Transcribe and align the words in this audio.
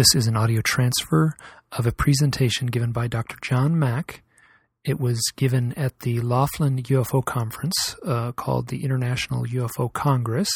This 0.00 0.14
is 0.14 0.26
an 0.26 0.34
audio 0.34 0.62
transfer 0.62 1.36
of 1.72 1.86
a 1.86 1.92
presentation 1.92 2.68
given 2.68 2.90
by 2.90 3.06
Dr. 3.06 3.36
John 3.42 3.78
Mack. 3.78 4.22
It 4.82 4.98
was 4.98 5.20
given 5.36 5.74
at 5.74 5.98
the 5.98 6.22
Laughlin 6.22 6.82
UFO 6.84 7.22
conference 7.22 7.96
uh, 8.06 8.32
called 8.32 8.68
the 8.68 8.82
International 8.82 9.44
UFO 9.44 9.92
Congress, 9.92 10.48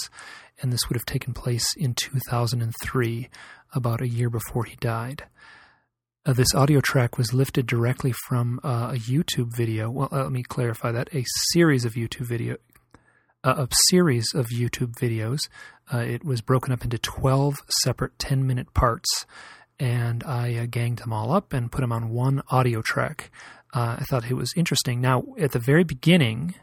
and 0.62 0.72
this 0.72 0.88
would 0.88 0.96
have 0.96 1.04
taken 1.04 1.34
place 1.34 1.66
in 1.76 1.92
2003, 1.92 3.28
about 3.74 4.00
a 4.00 4.08
year 4.08 4.30
before 4.30 4.64
he 4.64 4.76
died. 4.76 5.24
Uh, 6.24 6.32
this 6.32 6.54
audio 6.54 6.80
track 6.80 7.18
was 7.18 7.34
lifted 7.34 7.66
directly 7.66 8.14
from 8.26 8.60
uh, 8.64 8.92
a 8.94 8.96
YouTube 8.96 9.54
video. 9.54 9.90
Well, 9.90 10.08
uh, 10.10 10.22
let 10.22 10.32
me 10.32 10.42
clarify 10.42 10.90
that 10.92 11.14
a 11.14 11.22
series 11.52 11.84
of 11.84 11.96
YouTube 11.96 12.24
video, 12.28 12.56
a 13.50 13.68
series 13.88 14.34
of 14.34 14.46
YouTube 14.48 14.94
videos. 14.94 15.40
Uh, 15.92 15.98
it 15.98 16.24
was 16.24 16.40
broken 16.40 16.72
up 16.72 16.84
into 16.84 16.98
12 16.98 17.56
separate 17.82 18.18
10 18.18 18.46
minute 18.46 18.72
parts, 18.74 19.26
and 19.78 20.24
I 20.24 20.54
uh, 20.56 20.66
ganged 20.66 20.98
them 20.98 21.12
all 21.12 21.32
up 21.32 21.52
and 21.52 21.70
put 21.70 21.82
them 21.82 21.92
on 21.92 22.10
one 22.10 22.42
audio 22.48 22.82
track. 22.82 23.30
I 23.76 24.04
thought 24.08 24.30
it 24.30 24.34
was 24.34 24.52
interesting. 24.56 25.00
Now, 25.00 25.24
at 25.36 25.50
the 25.50 25.58
very 25.58 25.82
beginning, 25.82 26.54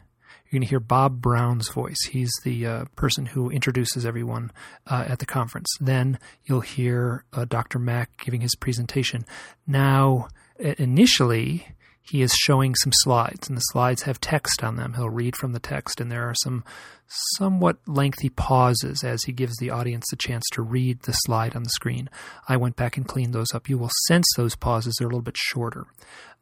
you're 0.52 0.58
going 0.58 0.66
to 0.66 0.70
hear 0.70 0.80
Bob 0.80 1.22
Brown's 1.22 1.70
voice. 1.70 1.96
He's 2.10 2.30
the 2.44 2.66
uh, 2.66 2.84
person 2.94 3.24
who 3.24 3.48
introduces 3.48 4.04
everyone 4.04 4.50
uh, 4.86 5.06
at 5.08 5.18
the 5.18 5.24
conference. 5.24 5.68
Then 5.80 6.18
you'll 6.44 6.60
hear 6.60 7.24
uh, 7.32 7.46
Dr. 7.46 7.78
Mack 7.78 8.10
giving 8.22 8.42
his 8.42 8.54
presentation. 8.54 9.24
Now, 9.66 10.28
initially, 10.58 11.68
he 12.02 12.20
is 12.20 12.32
showing 12.32 12.74
some 12.74 12.92
slides, 12.92 13.48
and 13.48 13.56
the 13.56 13.62
slides 13.62 14.02
have 14.02 14.20
text 14.20 14.64
on 14.64 14.76
them. 14.76 14.94
He'll 14.94 15.08
read 15.08 15.36
from 15.36 15.52
the 15.52 15.60
text, 15.60 16.00
and 16.00 16.10
there 16.10 16.28
are 16.28 16.34
some 16.42 16.64
somewhat 17.36 17.76
lengthy 17.86 18.28
pauses 18.28 19.04
as 19.04 19.22
he 19.24 19.32
gives 19.32 19.56
the 19.58 19.70
audience 19.70 20.06
the 20.10 20.16
chance 20.16 20.44
to 20.52 20.62
read 20.62 21.00
the 21.02 21.12
slide 21.12 21.54
on 21.54 21.62
the 21.62 21.70
screen. 21.70 22.10
I 22.48 22.56
went 22.56 22.76
back 22.76 22.96
and 22.96 23.06
cleaned 23.06 23.34
those 23.34 23.54
up. 23.54 23.68
You 23.68 23.78
will 23.78 23.90
sense 24.08 24.26
those 24.36 24.56
pauses, 24.56 24.96
they're 24.98 25.06
a 25.06 25.10
little 25.10 25.22
bit 25.22 25.36
shorter. 25.36 25.86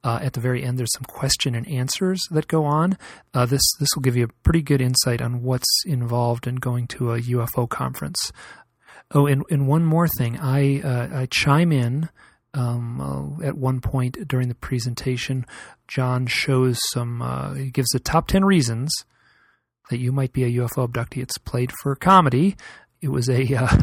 Uh, 0.02 0.18
at 0.22 0.32
the 0.32 0.40
very 0.40 0.64
end, 0.64 0.78
there's 0.78 0.94
some 0.94 1.04
question 1.04 1.54
and 1.54 1.68
answers 1.68 2.20
that 2.30 2.48
go 2.48 2.64
on. 2.64 2.96
Uh, 3.34 3.44
this 3.44 3.62
this 3.78 3.90
will 3.94 4.02
give 4.02 4.16
you 4.16 4.24
a 4.24 4.42
pretty 4.42 4.62
good 4.62 4.80
insight 4.80 5.20
on 5.20 5.42
what's 5.42 5.84
involved 5.84 6.46
in 6.46 6.56
going 6.56 6.86
to 6.86 7.12
a 7.12 7.20
UFO 7.20 7.68
conference. 7.68 8.32
Oh, 9.12 9.26
and, 9.26 9.44
and 9.50 9.68
one 9.68 9.84
more 9.84 10.08
thing, 10.08 10.38
I 10.38 10.80
uh, 10.80 11.20
I 11.20 11.28
chime 11.30 11.70
in 11.70 12.08
um, 12.54 13.00
uh, 13.40 13.46
at 13.46 13.56
one 13.56 13.80
point 13.80 14.28
during 14.28 14.48
the 14.48 14.54
presentation. 14.54 15.46
John 15.88 16.26
shows 16.26 16.78
some. 16.92 17.22
Uh, 17.22 17.54
he 17.54 17.70
gives 17.70 17.90
the 17.90 18.00
top 18.00 18.28
ten 18.28 18.44
reasons 18.44 18.92
that 19.90 19.98
you 19.98 20.12
might 20.12 20.32
be 20.32 20.44
a 20.44 20.62
UFO 20.62 20.88
abductee. 20.88 21.22
It's 21.22 21.38
played 21.38 21.72
for 21.82 21.94
comedy. 21.94 22.56
It 23.00 23.08
was 23.08 23.28
a 23.28 23.54
uh, 23.56 23.76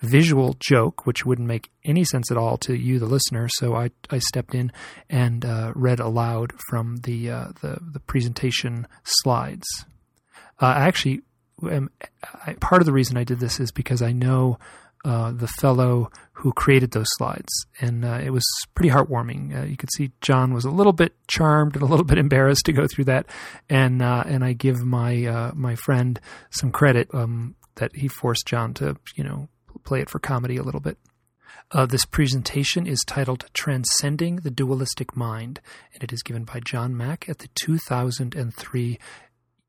visual 0.00 0.56
joke, 0.60 1.06
which 1.06 1.24
wouldn't 1.24 1.48
make 1.48 1.70
any 1.84 2.04
sense 2.04 2.30
at 2.30 2.36
all 2.36 2.56
to 2.58 2.74
you, 2.74 2.98
the 2.98 3.06
listener. 3.06 3.48
So 3.48 3.74
I, 3.74 3.90
I 4.10 4.18
stepped 4.18 4.54
in 4.54 4.72
and 5.08 5.44
uh, 5.44 5.72
read 5.74 6.00
aloud 6.00 6.52
from 6.68 6.98
the, 6.98 7.30
uh, 7.30 7.48
the, 7.60 7.78
the 7.80 8.00
presentation 8.00 8.86
slides. 9.04 9.66
Uh, 10.60 10.66
I 10.66 10.86
actually, 10.86 11.22
am, 11.68 11.90
I, 12.46 12.54
part 12.54 12.82
of 12.82 12.86
the 12.86 12.92
reason 12.92 13.16
I 13.16 13.24
did 13.24 13.40
this 13.40 13.60
is 13.60 13.70
because 13.72 14.02
I 14.02 14.12
know 14.12 14.58
uh, 15.04 15.32
the 15.32 15.48
fellow 15.48 16.10
who 16.32 16.52
created 16.52 16.90
those 16.90 17.08
slides, 17.16 17.66
and 17.80 18.04
uh, 18.04 18.20
it 18.22 18.30
was 18.30 18.44
pretty 18.74 18.90
heartwarming. 18.90 19.58
Uh, 19.58 19.64
you 19.64 19.76
could 19.76 19.90
see 19.94 20.12
John 20.20 20.52
was 20.52 20.64
a 20.64 20.70
little 20.70 20.92
bit 20.92 21.14
charmed 21.26 21.74
and 21.74 21.82
a 21.82 21.86
little 21.86 22.04
bit 22.04 22.18
embarrassed 22.26 22.66
to 22.66 22.72
go 22.72 22.86
through 22.86 23.04
that, 23.04 23.26
and 23.68 24.02
uh, 24.02 24.24
and 24.26 24.44
I 24.44 24.52
give 24.52 24.84
my 24.84 25.24
uh, 25.24 25.52
my 25.54 25.74
friend 25.74 26.20
some 26.50 26.70
credit 26.70 27.08
um, 27.14 27.56
that 27.76 27.94
he 27.94 28.08
forced 28.08 28.46
John 28.46 28.74
to 28.74 28.96
you 29.16 29.24
know 29.24 29.48
play 29.84 30.00
it 30.00 30.10
for 30.10 30.18
comedy 30.18 30.56
a 30.56 30.62
little 30.62 30.80
bit. 30.80 30.98
Uh, 31.72 31.86
this 31.86 32.04
presentation 32.04 32.86
is 32.86 33.02
titled 33.06 33.46
Transcending 33.54 34.36
the 34.36 34.50
Dualistic 34.50 35.16
Mind, 35.16 35.60
and 35.94 36.02
it 36.02 36.12
is 36.12 36.22
given 36.22 36.44
by 36.44 36.60
John 36.60 36.96
Mack 36.96 37.28
at 37.28 37.38
the 37.38 37.48
2003 37.54 38.98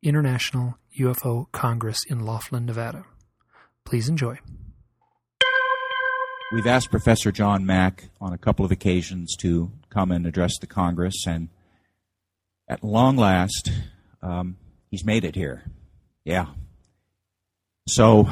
International 0.01 0.77
UFO 0.99 1.51
Congress 1.51 1.99
in 2.09 2.25
Laughlin, 2.25 2.65
Nevada. 2.65 3.05
Please 3.85 4.09
enjoy. 4.09 4.39
We've 6.51 6.67
asked 6.67 6.91
Professor 6.91 7.31
John 7.31 7.65
Mack 7.65 8.09
on 8.19 8.33
a 8.33 8.37
couple 8.37 8.65
of 8.65 8.71
occasions 8.71 9.37
to 9.37 9.71
come 9.89 10.11
and 10.11 10.27
address 10.27 10.59
the 10.59 10.67
Congress, 10.67 11.25
and 11.25 11.47
at 12.67 12.83
long 12.83 13.15
last, 13.15 13.71
um, 14.21 14.57
he's 14.89 15.05
made 15.05 15.23
it 15.23 15.33
here. 15.33 15.63
Yeah. 16.25 16.47
So, 17.87 18.29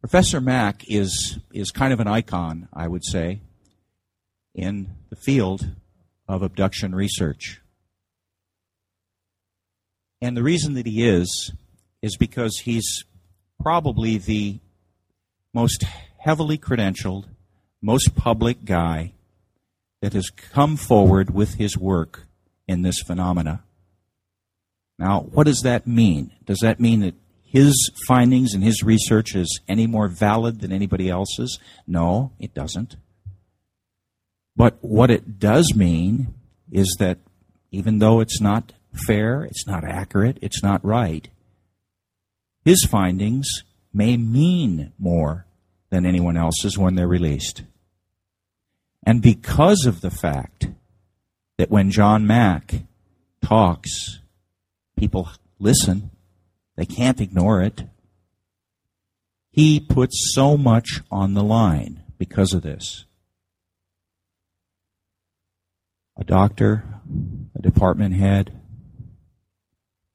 Professor 0.00 0.40
Mack 0.40 0.82
is, 0.88 1.38
is 1.52 1.70
kind 1.70 1.92
of 1.92 2.00
an 2.00 2.08
icon, 2.08 2.68
I 2.72 2.88
would 2.88 3.04
say, 3.04 3.38
in 4.52 4.96
the 5.10 5.16
field 5.16 5.76
of 6.26 6.42
abduction 6.42 6.92
research. 6.92 7.60
And 10.20 10.36
the 10.36 10.42
reason 10.42 10.74
that 10.74 10.86
he 10.86 11.06
is, 11.06 11.52
is 12.02 12.16
because 12.16 12.58
he's 12.64 13.04
probably 13.60 14.18
the 14.18 14.58
most 15.52 15.84
heavily 16.24 16.56
credentialed, 16.56 17.26
most 17.82 18.16
public 18.16 18.64
guy 18.64 19.12
that 20.00 20.14
has 20.14 20.30
come 20.30 20.74
forward 20.74 21.34
with 21.34 21.56
his 21.56 21.76
work 21.76 22.24
in 22.66 22.80
this 22.80 22.98
phenomena. 23.06 23.62
Now, 24.98 25.20
what 25.20 25.44
does 25.44 25.60
that 25.64 25.86
mean? 25.86 26.32
Does 26.46 26.60
that 26.62 26.80
mean 26.80 27.00
that 27.00 27.14
his 27.42 27.90
findings 28.08 28.54
and 28.54 28.64
his 28.64 28.82
research 28.82 29.34
is 29.34 29.60
any 29.68 29.86
more 29.86 30.08
valid 30.08 30.60
than 30.60 30.72
anybody 30.72 31.10
else's? 31.10 31.58
No, 31.86 32.32
it 32.40 32.54
doesn't. 32.54 32.96
But 34.56 34.78
what 34.80 35.10
it 35.10 35.38
does 35.38 35.74
mean 35.76 36.32
is 36.72 36.96
that 37.00 37.18
even 37.70 37.98
though 37.98 38.20
it's 38.20 38.40
not 38.40 38.72
fair, 39.06 39.42
it's 39.44 39.66
not 39.66 39.84
accurate, 39.84 40.38
it's 40.40 40.62
not 40.62 40.82
right, 40.82 41.28
his 42.64 42.82
findings 42.90 43.46
may 43.92 44.16
mean 44.16 44.94
more 44.98 45.43
than 45.94 46.04
anyone 46.04 46.36
else's 46.36 46.76
when 46.76 46.96
they're 46.96 47.06
released. 47.06 47.62
And 49.04 49.22
because 49.22 49.86
of 49.86 50.00
the 50.00 50.10
fact 50.10 50.66
that 51.56 51.70
when 51.70 51.92
John 51.92 52.26
Mack 52.26 52.74
talks, 53.40 54.18
people 54.96 55.30
listen, 55.60 56.10
they 56.76 56.84
can't 56.84 57.20
ignore 57.20 57.62
it. 57.62 57.84
He 59.52 59.78
puts 59.78 60.32
so 60.34 60.56
much 60.56 61.00
on 61.12 61.34
the 61.34 61.44
line 61.44 62.02
because 62.18 62.52
of 62.52 62.62
this. 62.62 63.04
A 66.16 66.24
doctor, 66.24 66.84
a 67.56 67.62
department 67.62 68.16
head, 68.16 68.52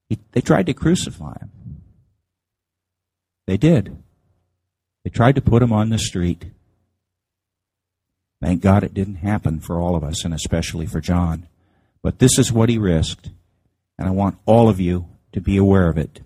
he, 0.09 0.19
they 0.33 0.41
tried 0.41 0.65
to 0.65 0.73
crucify 0.73 1.37
him. 1.39 1.51
They 3.47 3.55
did. 3.55 3.95
They 5.03 5.09
tried 5.09 5.35
to 5.35 5.41
put 5.41 5.63
him 5.63 5.71
on 5.71 5.89
the 5.89 5.97
street. 5.97 6.45
Thank 8.41 8.61
God 8.61 8.83
it 8.83 8.93
didn't 8.93 9.15
happen 9.15 9.59
for 9.59 9.79
all 9.79 9.95
of 9.95 10.03
us, 10.03 10.23
and 10.23 10.33
especially 10.33 10.85
for 10.85 11.01
John. 11.01 11.47
But 12.01 12.19
this 12.19 12.39
is 12.39 12.51
what 12.51 12.69
he 12.69 12.77
risked, 12.77 13.29
and 13.97 14.07
I 14.07 14.11
want 14.11 14.37
all 14.45 14.69
of 14.69 14.79
you 14.79 15.07
to 15.33 15.41
be 15.41 15.57
aware 15.57 15.89
of 15.89 15.97
it. 15.97 16.21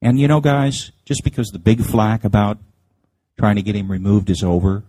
And 0.00 0.20
you 0.20 0.28
know, 0.28 0.40
guys, 0.40 0.92
just 1.04 1.24
because 1.24 1.48
the 1.48 1.58
big 1.58 1.82
flack 1.82 2.24
about 2.24 2.58
trying 3.36 3.56
to 3.56 3.62
get 3.62 3.74
him 3.74 3.90
removed 3.90 4.30
is 4.30 4.44
over, 4.44 4.84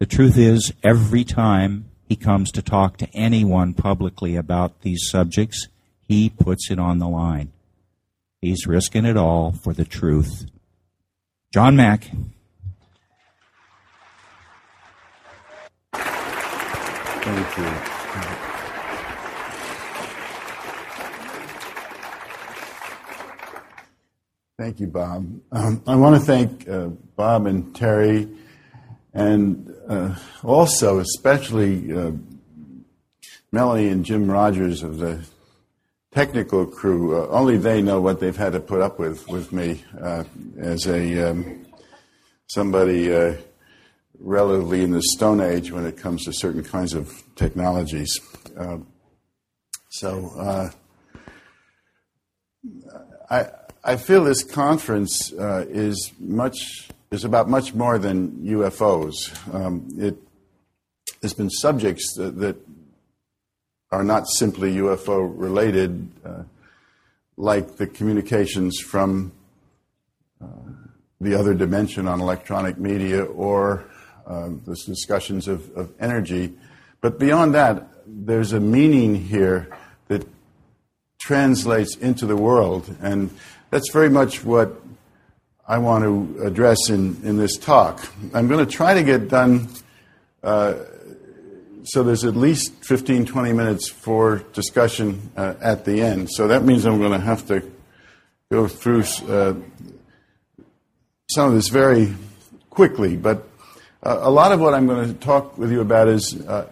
the 0.00 0.06
truth 0.06 0.36
is, 0.36 0.72
every 0.82 1.24
time 1.24 1.90
he 2.08 2.16
comes 2.16 2.50
to 2.52 2.62
talk 2.62 2.96
to 2.96 3.08
anyone 3.14 3.74
publicly 3.74 4.34
about 4.34 4.80
these 4.80 5.08
subjects, 5.08 5.68
he 6.00 6.28
puts 6.28 6.70
it 6.70 6.78
on 6.78 6.98
the 6.98 7.08
line. 7.08 7.52
He's 8.40 8.66
risking 8.66 9.04
it 9.04 9.16
all 9.16 9.52
for 9.52 9.72
the 9.72 9.84
truth. 9.84 10.46
John 11.52 11.74
Mack. 11.74 12.08
Thank 17.22 17.58
you. 17.58 17.64
Thank 24.58 24.78
you, 24.78 24.86
Bob. 24.86 25.40
Um, 25.50 25.82
I 25.88 25.96
want 25.96 26.20
to 26.20 26.20
thank 26.24 26.68
uh, 26.68 26.86
Bob 27.16 27.46
and 27.46 27.74
Terry, 27.74 28.28
and 29.12 29.74
uh, 29.88 30.14
also 30.44 31.00
especially 31.00 31.92
uh, 31.92 32.12
Melanie 33.50 33.88
and 33.88 34.04
Jim 34.04 34.30
Rogers 34.30 34.84
of 34.84 34.98
the 34.98 35.24
technical 36.12 36.66
crew, 36.66 37.16
uh, 37.16 37.28
only 37.28 37.56
they 37.56 37.82
know 37.82 38.00
what 38.00 38.20
they've 38.20 38.36
had 38.36 38.52
to 38.52 38.60
put 38.60 38.80
up 38.80 38.98
with 38.98 39.28
with 39.28 39.52
me 39.52 39.82
uh, 40.00 40.24
as 40.58 40.86
a 40.86 41.30
um, 41.30 41.66
somebody 42.48 43.14
uh, 43.14 43.36
relatively 44.18 44.82
in 44.82 44.90
the 44.90 45.02
Stone 45.14 45.40
Age 45.40 45.70
when 45.70 45.86
it 45.86 45.96
comes 45.96 46.24
to 46.24 46.32
certain 46.32 46.64
kinds 46.64 46.94
of 46.94 47.22
technologies. 47.36 48.18
Uh, 48.56 48.78
so 49.90 50.32
uh, 50.36 50.70
I 53.30 53.46
I 53.82 53.96
feel 53.96 54.24
this 54.24 54.44
conference 54.44 55.32
uh, 55.32 55.64
is 55.68 56.12
much 56.18 56.88
is 57.10 57.24
about 57.24 57.48
much 57.48 57.74
more 57.74 57.98
than 57.98 58.30
UFOs. 58.44 59.14
Um, 59.54 59.88
it 59.98 60.16
has 61.22 61.34
been 61.34 61.50
subjects 61.50 62.14
that, 62.16 62.38
that, 62.38 62.56
are 63.92 64.04
not 64.04 64.28
simply 64.28 64.74
UFO 64.76 65.32
related, 65.34 66.08
uh, 66.24 66.42
like 67.36 67.76
the 67.76 67.86
communications 67.86 68.78
from 68.78 69.32
uh, 70.42 70.46
the 71.20 71.34
other 71.34 71.54
dimension 71.54 72.06
on 72.06 72.20
electronic 72.20 72.78
media 72.78 73.24
or 73.24 73.84
uh, 74.26 74.48
the 74.64 74.76
discussions 74.86 75.48
of, 75.48 75.76
of 75.76 75.92
energy. 75.98 76.52
But 77.00 77.18
beyond 77.18 77.54
that, 77.54 77.88
there's 78.06 78.52
a 78.52 78.60
meaning 78.60 79.14
here 79.14 79.76
that 80.08 80.26
translates 81.18 81.96
into 81.96 82.26
the 82.26 82.36
world, 82.36 82.94
and 83.02 83.30
that's 83.70 83.90
very 83.92 84.08
much 84.08 84.44
what 84.44 84.80
I 85.66 85.78
want 85.78 86.04
to 86.04 86.44
address 86.44 86.90
in, 86.90 87.20
in 87.24 87.38
this 87.38 87.56
talk. 87.56 88.06
I'm 88.34 88.48
going 88.48 88.64
to 88.64 88.70
try 88.70 88.94
to 88.94 89.02
get 89.02 89.28
done 89.28 89.68
uh, 90.42 90.74
so 91.84 92.02
there's 92.02 92.24
at 92.24 92.36
least 92.36 92.84
15, 92.84 93.26
20 93.26 93.52
minutes 93.52 93.88
for 93.88 94.38
discussion 94.52 95.30
uh, 95.36 95.54
at 95.60 95.84
the 95.84 96.02
end. 96.02 96.30
So 96.30 96.48
that 96.48 96.64
means 96.64 96.84
I'm 96.84 96.98
going 96.98 97.12
to 97.12 97.20
have 97.20 97.46
to 97.48 97.62
go 98.50 98.66
through 98.66 99.04
uh, 99.28 99.54
some 101.28 101.48
of 101.48 101.54
this 101.54 101.68
very 101.68 102.14
quickly. 102.68 103.16
But 103.16 103.46
uh, 104.02 104.18
a 104.22 104.30
lot 104.30 104.52
of 104.52 104.60
what 104.60 104.74
I'm 104.74 104.86
going 104.86 105.12
to 105.12 105.14
talk 105.18 105.56
with 105.56 105.70
you 105.70 105.80
about 105.80 106.08
is 106.08 106.40
uh, 106.46 106.68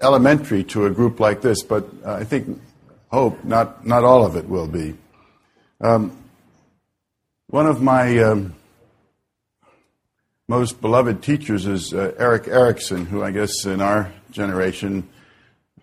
elementary 0.00 0.64
to 0.64 0.86
a 0.86 0.90
group 0.90 1.20
like 1.20 1.40
this, 1.40 1.62
but 1.62 1.88
I 2.04 2.24
think, 2.24 2.60
hope, 3.10 3.44
not, 3.44 3.86
not 3.86 4.04
all 4.04 4.24
of 4.24 4.36
it 4.36 4.48
will 4.48 4.68
be. 4.68 4.94
Um, 5.80 6.16
one 7.48 7.66
of 7.66 7.82
my 7.82 8.18
um, 8.18 8.54
most 10.48 10.80
beloved 10.80 11.22
teachers 11.22 11.66
is 11.66 11.94
uh, 11.94 12.12
Erik 12.18 12.48
Erikson, 12.48 13.06
who 13.06 13.22
I 13.22 13.30
guess 13.30 13.64
in 13.64 13.80
our 13.80 14.12
generation 14.30 15.08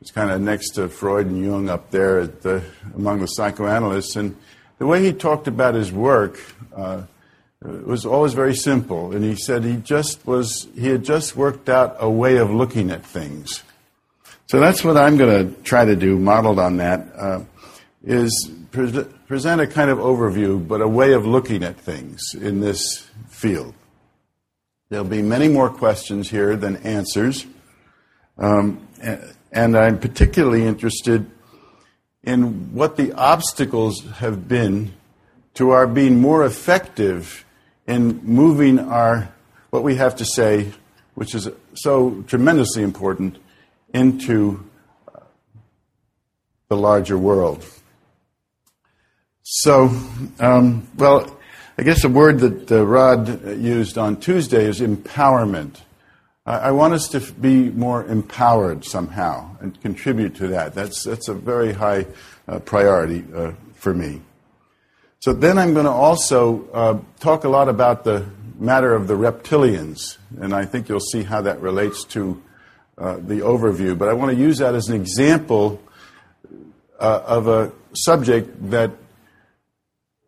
is 0.01 0.11
kind 0.11 0.29
of 0.29 0.39
next 0.41 0.71
to 0.71 0.87
Freud 0.87 1.27
and 1.27 1.43
Jung 1.43 1.69
up 1.69 1.89
there 1.91 2.27
the, 2.27 2.63
among 2.95 3.21
the 3.21 3.27
psychoanalysts. 3.27 4.15
And 4.15 4.35
the 4.77 4.85
way 4.85 5.03
he 5.03 5.13
talked 5.13 5.47
about 5.47 5.73
his 5.73 5.91
work 5.91 6.39
uh, 6.75 7.03
was 7.63 8.05
always 8.05 8.33
very 8.33 8.55
simple. 8.55 9.13
And 9.13 9.23
he 9.23 9.35
said 9.35 9.63
he 9.63 9.77
just 9.77 10.25
was, 10.27 10.67
he 10.75 10.87
had 10.87 11.03
just 11.03 11.35
worked 11.35 11.69
out 11.69 11.95
a 11.99 12.09
way 12.09 12.37
of 12.37 12.51
looking 12.51 12.91
at 12.91 13.03
things. 13.03 13.63
So 14.47 14.59
that's 14.59 14.83
what 14.83 14.97
I'm 14.97 15.17
going 15.17 15.53
to 15.53 15.61
try 15.63 15.85
to 15.85 15.95
do, 15.95 16.17
modeled 16.17 16.59
on 16.59 16.77
that, 16.77 17.07
uh, 17.17 17.41
is 18.03 18.51
pre- 18.71 19.05
present 19.27 19.61
a 19.61 19.67
kind 19.67 19.89
of 19.89 19.97
overview, 19.97 20.67
but 20.67 20.81
a 20.81 20.87
way 20.87 21.13
of 21.13 21.25
looking 21.25 21.63
at 21.63 21.77
things 21.77 22.35
in 22.35 22.59
this 22.59 23.07
field. 23.29 23.73
There'll 24.91 25.05
be 25.05 25.21
many 25.21 25.47
more 25.47 25.69
questions 25.69 26.29
here 26.29 26.57
than 26.57 26.75
answers. 26.75 27.45
Um, 28.37 28.85
and 29.49 29.77
I'm 29.77 29.97
particularly 29.97 30.65
interested 30.65 31.31
in 32.23 32.73
what 32.73 32.97
the 32.97 33.13
obstacles 33.13 34.03
have 34.17 34.49
been 34.49 34.91
to 35.53 35.69
our 35.69 35.87
being 35.87 36.19
more 36.19 36.43
effective 36.43 37.45
in 37.87 38.19
moving 38.25 38.79
our, 38.79 39.33
what 39.69 39.81
we 39.81 39.95
have 39.95 40.17
to 40.17 40.25
say, 40.25 40.73
which 41.15 41.35
is 41.35 41.47
so 41.73 42.25
tremendously 42.27 42.83
important, 42.83 43.37
into 43.93 44.61
the 46.67 46.75
larger 46.75 47.17
world. 47.17 47.65
So, 49.41 49.89
um, 50.41 50.85
well, 50.97 51.39
I 51.81 51.83
guess 51.83 52.03
the 52.03 52.09
word 52.09 52.41
that 52.41 52.71
uh, 52.71 52.85
Rod 52.85 53.57
used 53.59 53.97
on 53.97 54.17
Tuesday 54.17 54.65
is 54.65 54.81
empowerment. 54.81 55.81
I, 56.45 56.57
I 56.57 56.71
want 56.73 56.93
us 56.93 57.07
to 57.07 57.19
be 57.19 57.71
more 57.71 58.05
empowered 58.05 58.85
somehow 58.85 59.57
and 59.61 59.81
contribute 59.81 60.35
to 60.35 60.49
that. 60.49 60.75
That's, 60.75 61.03
that's 61.03 61.27
a 61.27 61.33
very 61.33 61.73
high 61.73 62.05
uh, 62.47 62.59
priority 62.59 63.25
uh, 63.33 63.53
for 63.73 63.95
me. 63.95 64.21
So 65.21 65.33
then 65.33 65.57
I'm 65.57 65.73
going 65.73 65.87
to 65.87 65.91
also 65.91 66.69
uh, 66.69 66.99
talk 67.19 67.45
a 67.45 67.49
lot 67.49 67.67
about 67.67 68.03
the 68.03 68.27
matter 68.59 68.93
of 68.93 69.07
the 69.07 69.15
reptilians, 69.15 70.19
and 70.39 70.53
I 70.53 70.65
think 70.65 70.87
you'll 70.87 70.99
see 70.99 71.23
how 71.23 71.41
that 71.41 71.61
relates 71.61 72.03
to 72.13 72.39
uh, 72.99 73.15
the 73.15 73.39
overview. 73.39 73.97
But 73.97 74.09
I 74.09 74.13
want 74.13 74.29
to 74.29 74.37
use 74.37 74.59
that 74.59 74.75
as 74.75 74.87
an 74.87 75.01
example 75.01 75.81
uh, 76.99 77.23
of 77.25 77.47
a 77.47 77.71
subject 77.93 78.69
that 78.69 78.91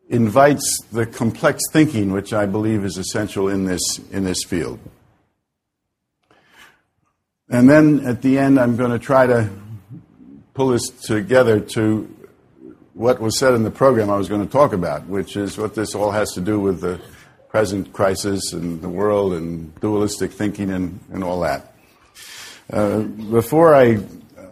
invites 0.10 0.80
the 0.92 1.06
complex 1.06 1.62
thinking, 1.72 2.12
which 2.12 2.34
I 2.34 2.46
believe 2.46 2.84
is 2.84 2.98
essential 2.98 3.48
in 3.48 3.66
this, 3.66 4.00
in 4.12 4.24
this 4.24 4.44
field. 4.44 4.80
And 7.50 7.70
then 7.70 8.06
at 8.06 8.22
the 8.22 8.38
end, 8.38 8.60
I'm 8.60 8.76
going 8.76 8.92
to 8.92 9.00
try 9.00 9.28
to 9.28 9.50
pull 10.54 10.70
this 10.70 10.90
together 10.90 11.60
to 11.60 12.10
what 12.94 13.20
was 13.20 13.40
said 13.40 13.54
in 13.54 13.64
the 13.64 13.72
program 13.72 14.10
I 14.10 14.18
was 14.18 14.30
going 14.30 14.46
to 14.46 14.52
talk 14.52 14.74
about, 14.74 15.08
which 15.08 15.36
is 15.36 15.58
what 15.58 15.76
this 15.76 15.96
all 15.96 16.12
has 16.12 16.32
to 16.34 16.42
do 16.42 16.60
with 16.60 16.82
the 16.82 17.02
present 17.50 17.94
crisis 17.94 18.54
and 18.54 18.82
the 18.82 18.90
world 18.90 19.34
and 19.34 19.74
dualistic 19.80 20.32
thinking 20.32 20.72
and, 20.72 21.00
and 21.12 21.24
all 21.24 21.42
that. 21.42 21.74
Uh, 22.72 23.02
before 23.02 23.76
I 23.76 23.96
uh, 23.96 24.46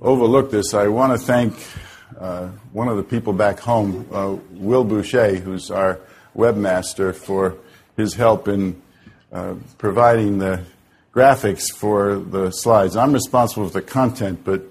overlook 0.00 0.50
this, 0.50 0.74
I 0.74 0.88
want 0.88 1.12
to 1.12 1.24
thank 1.24 1.54
uh, 2.18 2.48
one 2.72 2.88
of 2.88 2.96
the 2.96 3.02
people 3.02 3.32
back 3.32 3.58
home, 3.58 4.06
uh, 4.12 4.36
Will 4.52 4.84
Bueché, 4.84 5.38
who's 5.38 5.70
our 5.70 6.00
webmaster, 6.36 7.14
for 7.14 7.56
his 7.96 8.14
help 8.14 8.48
in 8.48 8.80
uh, 9.32 9.54
providing 9.78 10.38
the 10.38 10.64
graphics 11.14 11.72
for 11.72 12.16
the 12.16 12.50
slides. 12.50 12.96
I'm 12.96 13.12
responsible 13.12 13.68
for 13.68 13.80
the 13.80 13.82
content, 13.82 14.40
but 14.44 14.62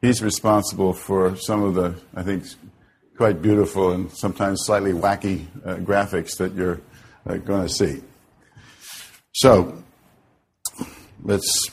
he's 0.00 0.22
responsible 0.22 0.92
for 0.92 1.36
some 1.36 1.62
of 1.62 1.74
the, 1.74 1.94
I 2.14 2.22
think, 2.22 2.44
quite 3.16 3.42
beautiful 3.42 3.92
and 3.92 4.10
sometimes 4.12 4.62
slightly 4.64 4.92
wacky 4.92 5.46
uh, 5.64 5.76
graphics 5.76 6.36
that 6.38 6.54
you're 6.54 6.80
going 7.26 7.66
to 7.66 7.68
see. 7.68 8.02
So, 9.32 9.82
let's 11.22 11.70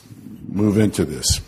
move 0.48 0.78
into 0.78 1.06
this. 1.06 1.42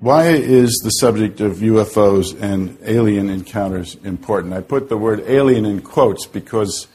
Why 0.00 0.28
is 0.28 0.80
the 0.84 0.90
subject 0.90 1.40
of 1.40 1.56
UFOs 1.56 2.40
and 2.40 2.78
alien 2.82 3.28
encounters 3.28 3.96
important? 4.04 4.54
I 4.54 4.60
put 4.60 4.88
the 4.88 4.96
word 4.96 5.24
alien 5.26 5.66
in 5.66 5.80
quotes 5.80 6.24
because 6.24 6.86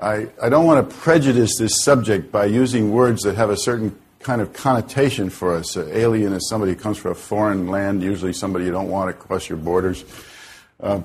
I, 0.00 0.30
I 0.42 0.48
don't 0.48 0.66
want 0.66 0.90
to 0.90 0.96
prejudice 0.96 1.56
this 1.56 1.84
subject 1.84 2.32
by 2.32 2.46
using 2.46 2.90
words 2.90 3.22
that 3.22 3.36
have 3.36 3.50
a 3.50 3.56
certain 3.56 3.96
kind 4.18 4.40
of 4.40 4.52
connotation 4.52 5.30
for 5.30 5.54
us. 5.54 5.76
Uh, 5.76 5.88
alien 5.92 6.32
is 6.32 6.48
somebody 6.48 6.72
who 6.72 6.78
comes 6.78 6.98
from 6.98 7.12
a 7.12 7.14
foreign 7.14 7.68
land, 7.68 8.02
usually 8.02 8.32
somebody 8.32 8.64
you 8.64 8.72
don't 8.72 8.88
want 8.88 9.08
to 9.08 9.12
cross 9.12 9.48
your 9.48 9.58
borders. 9.58 10.04
Uh, 10.80 11.02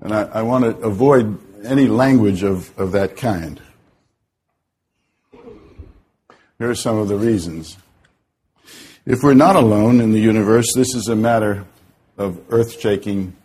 and 0.00 0.14
I, 0.14 0.22
I 0.22 0.42
want 0.42 0.64
to 0.64 0.70
avoid 0.86 1.38
any 1.66 1.86
language 1.86 2.42
of, 2.42 2.76
of 2.78 2.92
that 2.92 3.18
kind. 3.18 3.60
Here 6.58 6.70
are 6.70 6.74
some 6.74 6.96
of 6.96 7.08
the 7.08 7.16
reasons. 7.16 7.76
If 9.10 9.24
we're 9.24 9.34
not 9.34 9.56
alone 9.56 10.00
in 10.00 10.12
the 10.12 10.20
universe, 10.20 10.66
this 10.76 10.94
is 10.94 11.08
a 11.08 11.16
matter 11.16 11.64
of 12.16 12.40
earth 12.48 12.80
shaking 12.80 13.36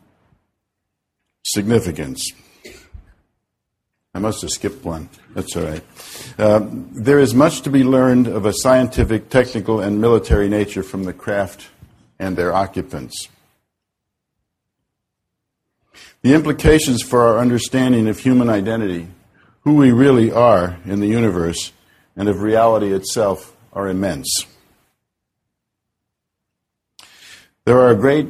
significance. 1.43 2.24
I 4.13 4.19
must 4.19 4.43
have 4.43 4.51
skipped 4.51 4.86
one. 4.86 5.10
That's 5.34 5.55
all 5.55 5.63
right. 5.63 5.84
Uh, 6.38 6.67
there 6.69 7.17
is 7.17 7.34
much 7.34 7.63
to 7.63 7.72
be 7.72 7.84
learned 7.84 8.27
of 8.27 8.45
a 8.45 8.53
scientific, 8.53 9.29
technical, 9.29 9.79
and 9.79 10.00
military 10.00 10.50
nature 10.50 10.84
from 10.84 11.03
the 11.03 11.13
craft 11.13 11.69
and 12.19 12.38
their 12.38 12.53
occupants. 12.53 13.27
The 16.22 16.36
implications 16.36 17.01
for 17.01 17.22
our 17.22 17.39
understanding 17.39 18.07
of 18.07 18.19
human 18.19 18.51
identity, 18.51 19.07
who 19.62 19.74
we 19.74 19.91
really 19.91 20.31
are 20.31 20.77
in 20.86 21.00
the 21.00 21.07
universe, 21.07 21.72
and 22.15 22.29
of 22.29 22.43
reality 22.43 22.93
itself 22.93 23.55
are 23.74 23.89
immense. 23.89 24.45
There 27.65 27.79
are 27.79 27.95
great 27.95 28.27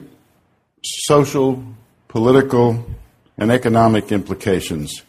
social, 0.82 1.62
political, 2.08 2.86
and 3.38 3.51
economic 3.51 4.13
implications. 4.13 5.04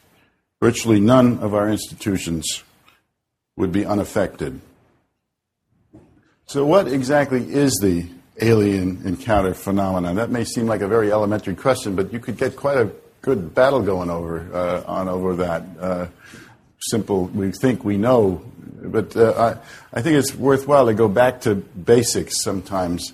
Virtually 0.60 0.98
none 0.98 1.38
of 1.38 1.54
our 1.54 1.70
institutions 1.70 2.64
would 3.56 3.70
be 3.70 3.86
unaffected. 3.86 4.60
So, 6.46 6.66
what 6.66 6.88
exactly 6.88 7.52
is 7.52 7.78
the 7.80 8.06
alien 8.40 9.02
encounter 9.04 9.54
phenomenon? 9.54 10.16
That 10.16 10.30
may 10.30 10.42
seem 10.42 10.66
like 10.66 10.80
a 10.80 10.88
very 10.88 11.12
elementary 11.12 11.54
question, 11.54 11.94
but 11.94 12.12
you 12.12 12.18
could 12.18 12.36
get 12.36 12.56
quite 12.56 12.78
a 12.78 12.90
good 13.22 13.54
battle 13.54 13.80
going 13.80 14.10
over 14.10 14.40
uh, 14.52 14.82
on 14.90 15.08
over 15.08 15.36
that. 15.36 15.62
Uh, 15.78 16.06
simple, 16.80 17.26
we 17.26 17.52
think 17.52 17.84
we 17.84 17.96
know, 17.96 18.42
but 18.82 19.16
uh, 19.16 19.58
I, 19.92 19.98
I 19.98 20.02
think 20.02 20.16
it's 20.16 20.34
worthwhile 20.34 20.86
to 20.86 20.94
go 20.94 21.06
back 21.06 21.42
to 21.42 21.54
basics 21.54 22.42
sometimes. 22.42 23.12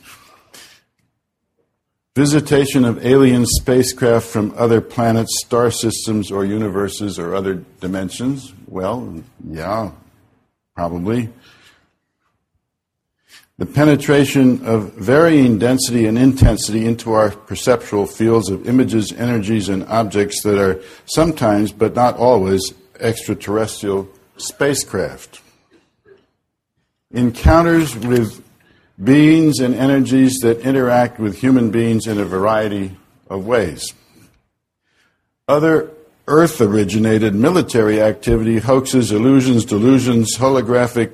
Visitation 2.15 2.85
of 2.85 3.05
alien 3.05 3.47
spacecraft 3.47 4.27
from 4.27 4.53
other 4.57 4.81
planets, 4.81 5.31
star 5.45 5.71
systems, 5.71 6.31
or 6.31 6.45
universes 6.45 7.19
or 7.19 7.35
other 7.35 7.65
dimensions? 7.81 8.53
Well, 8.67 9.23
yeah, 9.49 9.93
probably. 10.77 11.31
The 13.59 13.67
penetration 13.67 14.67
of 14.67 14.95
varying 14.95 15.59
density 15.59 16.07
and 16.07 16.19
intensity 16.19 16.85
into 16.85 17.13
our 17.13 17.31
perceptual 17.31 18.07
fields 18.07 18.51
of 18.51 18.69
images, 18.69 19.13
energies, 19.13 19.69
and 19.69 19.85
objects 19.85 20.43
that 20.43 20.59
are 20.59 20.83
sometimes, 21.07 21.71
but 21.73 21.95
not 21.95 22.17
always, 22.17 22.75
extraterrestrial 22.99 24.09
spacecraft. 24.37 25.41
Encounters 27.11 27.95
with 27.97 28.43
beings 29.03 29.61
and 29.61 29.75
energies 29.75 30.39
that 30.39 30.61
interact 30.61 31.19
with 31.19 31.39
human 31.39 31.71
beings 31.71 32.07
in 32.07 32.19
a 32.19 32.25
variety 32.25 32.97
of 33.29 33.47
ways. 33.47 33.93
Other 35.49 35.91
Earth 36.29 36.61
originated 36.61 37.35
military 37.35 38.01
activity, 38.01 38.59
hoaxes, 38.59 39.11
illusions, 39.11 39.65
delusions, 39.65 40.37
holographic 40.39 41.13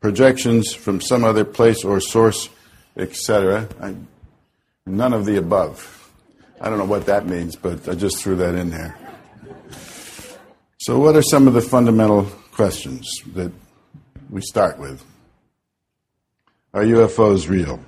projections 0.00 0.72
from 0.72 1.00
some 1.00 1.24
other 1.24 1.44
place 1.44 1.84
or 1.84 2.00
source, 2.00 2.48
etc. 2.96 3.68
None 4.86 5.12
of 5.12 5.26
the 5.26 5.36
above. 5.36 6.10
I 6.60 6.68
don't 6.68 6.78
know 6.78 6.84
what 6.84 7.06
that 7.06 7.26
means, 7.26 7.54
but 7.54 7.88
I 7.88 7.94
just 7.94 8.22
threw 8.22 8.36
that 8.36 8.54
in 8.54 8.70
there. 8.70 8.96
So, 10.78 10.98
what 10.98 11.16
are 11.16 11.22
some 11.22 11.46
of 11.46 11.52
the 11.52 11.60
fundamental 11.60 12.24
questions 12.52 13.08
that 13.34 13.52
we 14.30 14.40
start 14.40 14.78
with? 14.78 15.04
Are 16.72 16.84
UFOs 16.84 17.48
real? 17.48 17.80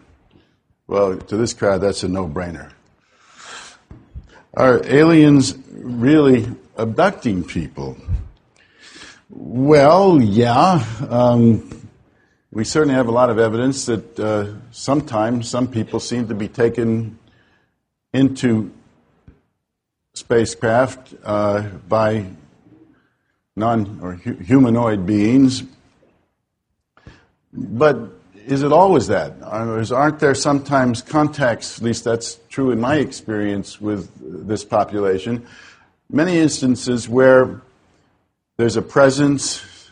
Well, 0.88 1.16
to 1.16 1.36
this 1.36 1.52
crowd, 1.52 1.82
that's 1.82 2.02
a 2.02 2.08
no 2.08 2.26
brainer. 2.26 2.72
Are 4.54 4.84
aliens 4.84 5.56
really 5.70 6.48
abducting 6.76 7.44
people? 7.44 7.96
Well, 9.30 10.20
yeah. 10.20 10.84
Um, 11.08 11.88
we 12.50 12.64
certainly 12.64 12.96
have 12.96 13.06
a 13.06 13.12
lot 13.12 13.30
of 13.30 13.38
evidence 13.38 13.86
that 13.86 14.18
uh, 14.18 14.54
sometimes 14.72 15.48
some 15.48 15.68
people 15.68 16.00
seem 16.00 16.26
to 16.26 16.34
be 16.34 16.48
taken 16.48 17.18
into 18.12 18.72
spacecraft 20.14 21.14
uh, 21.22 21.62
by 21.88 22.26
non 23.54 24.00
or 24.02 24.14
hu- 24.14 24.34
humanoid 24.34 25.06
beings. 25.06 25.62
But 27.52 28.21
is 28.46 28.62
it 28.62 28.72
always 28.72 29.06
that? 29.08 29.34
Aren't 29.42 30.18
there 30.18 30.34
sometimes 30.34 31.02
contacts, 31.02 31.78
at 31.78 31.84
least 31.84 32.04
that's 32.04 32.38
true 32.48 32.70
in 32.70 32.80
my 32.80 32.96
experience 32.96 33.80
with 33.80 34.10
this 34.46 34.64
population, 34.64 35.46
many 36.10 36.38
instances 36.38 37.08
where 37.08 37.60
there's 38.56 38.76
a 38.76 38.82
presence, 38.82 39.90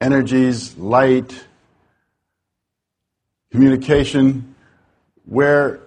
energies, 0.00 0.76
light, 0.76 1.44
communication, 3.50 4.54
where 5.26 5.80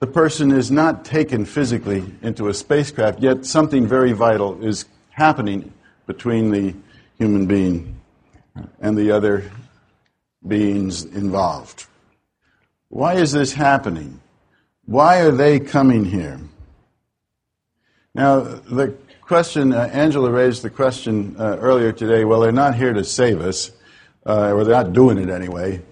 the 0.00 0.06
person 0.06 0.52
is 0.52 0.70
not 0.70 1.04
taken 1.04 1.44
physically 1.44 2.04
into 2.22 2.48
a 2.48 2.54
spacecraft, 2.54 3.20
yet 3.20 3.46
something 3.46 3.86
very 3.86 4.12
vital 4.12 4.62
is 4.62 4.84
happening 5.10 5.72
between 6.06 6.50
the 6.50 6.74
human 7.18 7.46
being 7.46 7.98
and 8.80 8.96
the 8.96 9.10
other 9.10 9.50
beings 10.48 11.04
involved. 11.04 11.86
Why 12.88 13.14
is 13.14 13.32
this 13.32 13.52
happening? 13.52 14.20
Why 14.84 15.20
are 15.20 15.32
they 15.32 15.58
coming 15.58 16.04
here? 16.04 16.40
Now, 18.14 18.40
the 18.40 18.94
question, 19.20 19.72
uh, 19.72 19.90
Angela 19.92 20.30
raised 20.30 20.62
the 20.62 20.70
question 20.70 21.36
uh, 21.38 21.58
earlier 21.60 21.92
today 21.92 22.24
well, 22.24 22.40
they're 22.40 22.52
not 22.52 22.74
here 22.76 22.92
to 22.92 23.04
save 23.04 23.40
us, 23.40 23.72
uh, 24.24 24.52
or 24.52 24.64
they're 24.64 24.84
not 24.84 24.92
doing 24.92 25.18
it 25.18 25.28
anyway. 25.28 25.82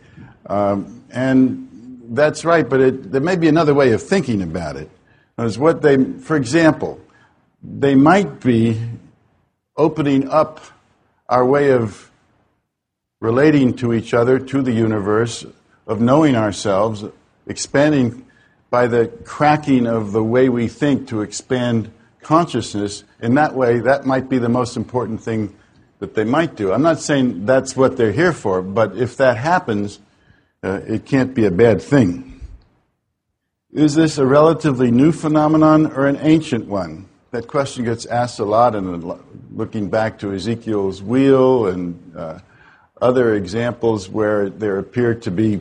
Um, 0.46 1.04
and 1.10 2.00
that's 2.10 2.44
right, 2.44 2.68
but 2.68 2.80
it, 2.80 3.12
there 3.12 3.20
may 3.20 3.36
be 3.36 3.48
another 3.48 3.74
way 3.74 3.92
of 3.92 4.02
thinking 4.02 4.42
about 4.42 4.76
it. 4.76 4.90
Is 5.38 5.58
what 5.58 5.82
they, 5.82 6.02
for 6.04 6.36
example, 6.36 7.00
they 7.62 7.94
might 7.94 8.40
be 8.40 8.80
opening 9.76 10.28
up 10.28 10.60
our 11.28 11.44
way 11.44 11.72
of 11.72 12.10
relating 13.24 13.72
to 13.74 13.94
each 13.94 14.12
other, 14.12 14.38
to 14.38 14.60
the 14.60 14.70
universe, 14.70 15.46
of 15.86 15.98
knowing 15.98 16.36
ourselves, 16.36 17.02
expanding 17.46 18.22
by 18.68 18.86
the 18.86 19.08
cracking 19.24 19.86
of 19.86 20.12
the 20.12 20.22
way 20.22 20.50
we 20.50 20.68
think 20.68 21.08
to 21.08 21.22
expand 21.22 21.90
consciousness. 22.20 23.02
In 23.20 23.34
that 23.36 23.54
way, 23.54 23.80
that 23.80 24.04
might 24.04 24.28
be 24.28 24.36
the 24.36 24.50
most 24.50 24.76
important 24.76 25.22
thing 25.22 25.56
that 26.00 26.14
they 26.14 26.24
might 26.24 26.54
do. 26.54 26.70
I'm 26.70 26.82
not 26.82 27.00
saying 27.00 27.46
that's 27.46 27.74
what 27.74 27.96
they're 27.96 28.12
here 28.12 28.34
for, 28.34 28.60
but 28.60 28.94
if 28.98 29.16
that 29.16 29.38
happens, 29.38 30.00
uh, 30.62 30.80
it 30.86 31.06
can't 31.06 31.32
be 31.32 31.46
a 31.46 31.50
bad 31.50 31.80
thing. 31.80 32.42
Is 33.72 33.94
this 33.94 34.18
a 34.18 34.26
relatively 34.26 34.90
new 34.90 35.12
phenomenon 35.12 35.86
or 35.86 36.06
an 36.06 36.18
ancient 36.20 36.66
one? 36.66 37.08
That 37.30 37.48
question 37.48 37.86
gets 37.86 38.04
asked 38.04 38.38
a 38.38 38.44
lot, 38.44 38.74
and 38.74 39.02
looking 39.50 39.88
back 39.88 40.18
to 40.18 40.34
Ezekiel's 40.34 41.02
wheel 41.02 41.68
and 41.68 42.12
uh, 42.14 42.38
other 43.04 43.34
examples 43.34 44.08
where 44.08 44.48
there 44.48 44.78
appear 44.78 45.14
to 45.14 45.30
be 45.30 45.60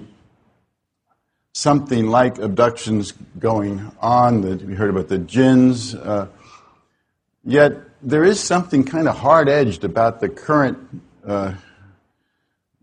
something 1.51 2.07
like 2.07 2.38
abductions 2.38 3.12
going 3.38 3.91
on. 4.00 4.41
That 4.41 4.62
we 4.62 4.75
heard 4.75 4.89
about 4.89 5.09
the 5.09 5.17
jinns. 5.17 5.93
Uh, 5.93 6.27
yet 7.43 7.73
there 8.01 8.23
is 8.23 8.39
something 8.39 8.85
kind 8.85 9.09
of 9.09 9.17
hard 9.17 9.50
edged 9.50 9.83
about 9.83 10.21
the 10.21 10.29
current 10.29 10.77
uh, 11.27 11.55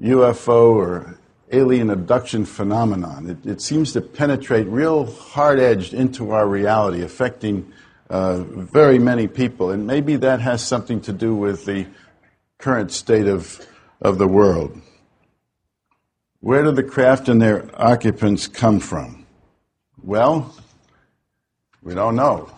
UFO 0.03 0.75
or 0.75 1.19
alien 1.51 1.89
abduction 1.89 2.45
phenomenon. 2.45 3.31
It, 3.31 3.51
it 3.53 3.61
seems 3.63 3.95
to 3.95 4.03
penetrate 4.03 4.67
real 4.67 5.07
hard 5.07 5.59
edged 5.59 5.95
into 5.95 6.33
our 6.33 6.47
reality, 6.47 7.01
affecting 7.01 7.73
uh, 8.11 8.41
very 8.43 8.99
many 8.99 9.27
people. 9.27 9.71
And 9.71 9.87
maybe 9.87 10.17
that 10.17 10.41
has 10.41 10.63
something 10.63 11.01
to 11.03 11.15
do 11.15 11.35
with 11.35 11.65
the 11.65 11.87
current 12.59 12.93
state 12.93 13.27
of 13.27 13.67
of 14.01 14.19
the 14.19 14.27
world. 14.27 14.81
Where 16.41 16.63
do 16.63 16.73
the 16.73 16.83
craft 16.83 17.29
and 17.29 17.41
their 17.41 17.69
occupants 17.75 18.49
come 18.49 18.81
from? 18.81 19.27
Well, 20.03 20.55
we 21.83 21.95
don't 21.95 22.17
know. 22.17 22.51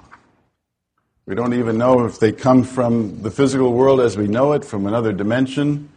We 1.26 1.34
don't 1.34 1.54
even 1.54 1.78
know 1.78 2.04
if 2.04 2.18
they 2.18 2.32
come 2.32 2.62
from 2.62 3.22
the 3.22 3.30
physical 3.30 3.72
world 3.72 4.00
as 4.00 4.16
we 4.16 4.28
know 4.28 4.52
it, 4.52 4.64
from 4.64 4.86
another 4.86 5.12
dimension. 5.12 5.88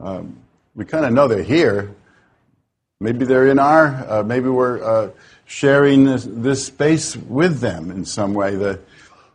Um, 0.00 0.36
we 0.74 0.84
kind 0.84 1.04
of 1.04 1.12
know 1.12 1.28
they're 1.28 1.42
here. 1.42 1.94
Maybe 3.00 3.24
they're 3.24 3.48
in 3.48 3.60
our, 3.60 3.86
uh, 4.08 4.22
maybe 4.24 4.48
we're 4.48 4.82
uh, 4.82 5.10
sharing 5.46 6.04
this, 6.04 6.26
this, 6.28 6.66
space 6.66 7.16
with 7.16 7.60
them 7.60 7.92
in 7.92 8.04
some 8.04 8.34
way. 8.34 8.56
The, 8.56 8.80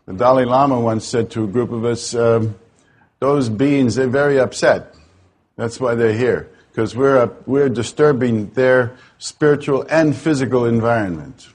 the, 0.05 0.13
Dalai 0.13 0.43
Lama 0.43 0.79
once 0.79 1.05
said 1.05 1.32
to 1.32 1.46
a 1.46 1.48
group 1.48 1.72
of 1.72 1.86
us, 1.86 2.13
um, 2.13 2.55
those 3.20 3.48
beings, 3.48 3.96
they're 3.96 4.08
very 4.08 4.39
upset 4.39 4.92
that's 5.55 5.79
why 5.79 5.95
they're 5.95 6.13
here, 6.13 6.50
because 6.72 6.95
we're, 6.95 7.31
we're 7.45 7.69
disturbing 7.69 8.50
their 8.51 8.95
spiritual 9.17 9.86
and 9.89 10.15
physical 10.15 10.65
environment. 10.65 11.48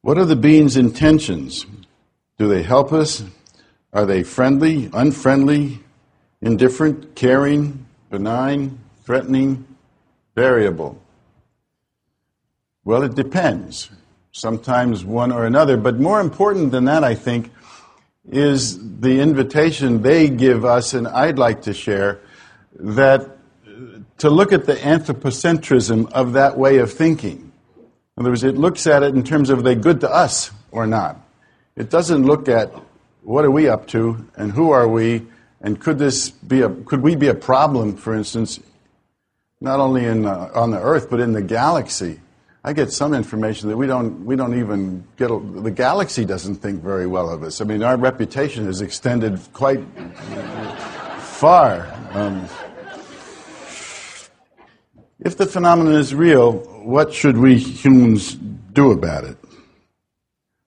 What 0.00 0.18
are 0.18 0.24
the 0.24 0.36
being's 0.36 0.76
intentions? 0.76 1.66
Do 2.38 2.48
they 2.48 2.62
help 2.62 2.92
us? 2.92 3.24
Are 3.92 4.06
they 4.06 4.22
friendly, 4.22 4.88
unfriendly, 4.92 5.80
indifferent, 6.40 7.14
caring, 7.14 7.86
benign, 8.10 8.78
threatening, 9.04 9.66
variable? 10.34 11.02
Well, 12.84 13.02
it 13.02 13.14
depends. 13.14 13.90
Sometimes 14.32 15.04
one 15.04 15.32
or 15.32 15.44
another. 15.44 15.76
But 15.76 15.98
more 15.98 16.20
important 16.20 16.70
than 16.70 16.84
that, 16.84 17.02
I 17.04 17.14
think, 17.14 17.50
is 18.30 19.00
the 19.00 19.20
invitation 19.20 20.02
they 20.02 20.28
give 20.28 20.64
us, 20.64 20.94
and 20.94 21.08
I'd 21.08 21.38
like 21.38 21.62
to 21.62 21.74
share, 21.74 22.20
that 22.74 23.38
to 24.18 24.30
look 24.30 24.52
at 24.52 24.66
the 24.66 24.74
anthropocentrism 24.74 26.10
of 26.12 26.32
that 26.34 26.58
way 26.58 26.78
of 26.78 26.92
thinking. 26.92 27.52
In 28.16 28.22
other 28.22 28.30
words, 28.30 28.44
it 28.44 28.56
looks 28.56 28.86
at 28.86 29.02
it 29.02 29.14
in 29.14 29.22
terms 29.22 29.50
of 29.50 29.60
are 29.60 29.62
they 29.62 29.76
good 29.76 30.00
to 30.00 30.10
us 30.10 30.50
or 30.70 30.86
not. 30.86 31.20
It 31.76 31.90
doesn't 31.90 32.24
look 32.24 32.48
at 32.48 32.72
what 33.22 33.44
are 33.44 33.50
we 33.50 33.68
up 33.68 33.86
to 33.88 34.26
and 34.36 34.50
who 34.50 34.72
are 34.72 34.88
we 34.88 35.26
and 35.60 35.80
could 35.80 35.98
this 35.98 36.30
be 36.30 36.62
a 36.62 36.68
could 36.68 37.02
we 37.02 37.16
be 37.16 37.28
a 37.28 37.34
problem, 37.34 37.96
for 37.96 38.14
instance, 38.14 38.60
not 39.60 39.80
only 39.80 40.04
in 40.04 40.24
uh, 40.24 40.50
on 40.54 40.70
the 40.70 40.80
Earth 40.80 41.10
but 41.10 41.20
in 41.20 41.32
the 41.32 41.42
galaxy. 41.42 42.20
I 42.68 42.74
get 42.74 42.92
some 42.92 43.14
information 43.14 43.70
that 43.70 43.78
we 43.78 43.86
don't, 43.86 44.26
we 44.26 44.36
don't 44.36 44.58
even 44.58 45.02
get, 45.16 45.30
a, 45.30 45.38
the 45.38 45.70
galaxy 45.70 46.26
doesn't 46.26 46.56
think 46.56 46.82
very 46.82 47.06
well 47.06 47.30
of 47.30 47.42
us. 47.42 47.62
I 47.62 47.64
mean, 47.64 47.82
our 47.82 47.96
reputation 47.96 48.66
has 48.66 48.82
extended 48.82 49.40
quite 49.54 49.82
far. 51.18 51.88
Um, 52.12 52.46
if 55.18 55.38
the 55.38 55.46
phenomenon 55.46 55.94
is 55.94 56.14
real, 56.14 56.58
what 56.84 57.14
should 57.14 57.38
we 57.38 57.56
humans 57.56 58.34
do 58.34 58.90
about 58.90 59.24
it? 59.24 59.38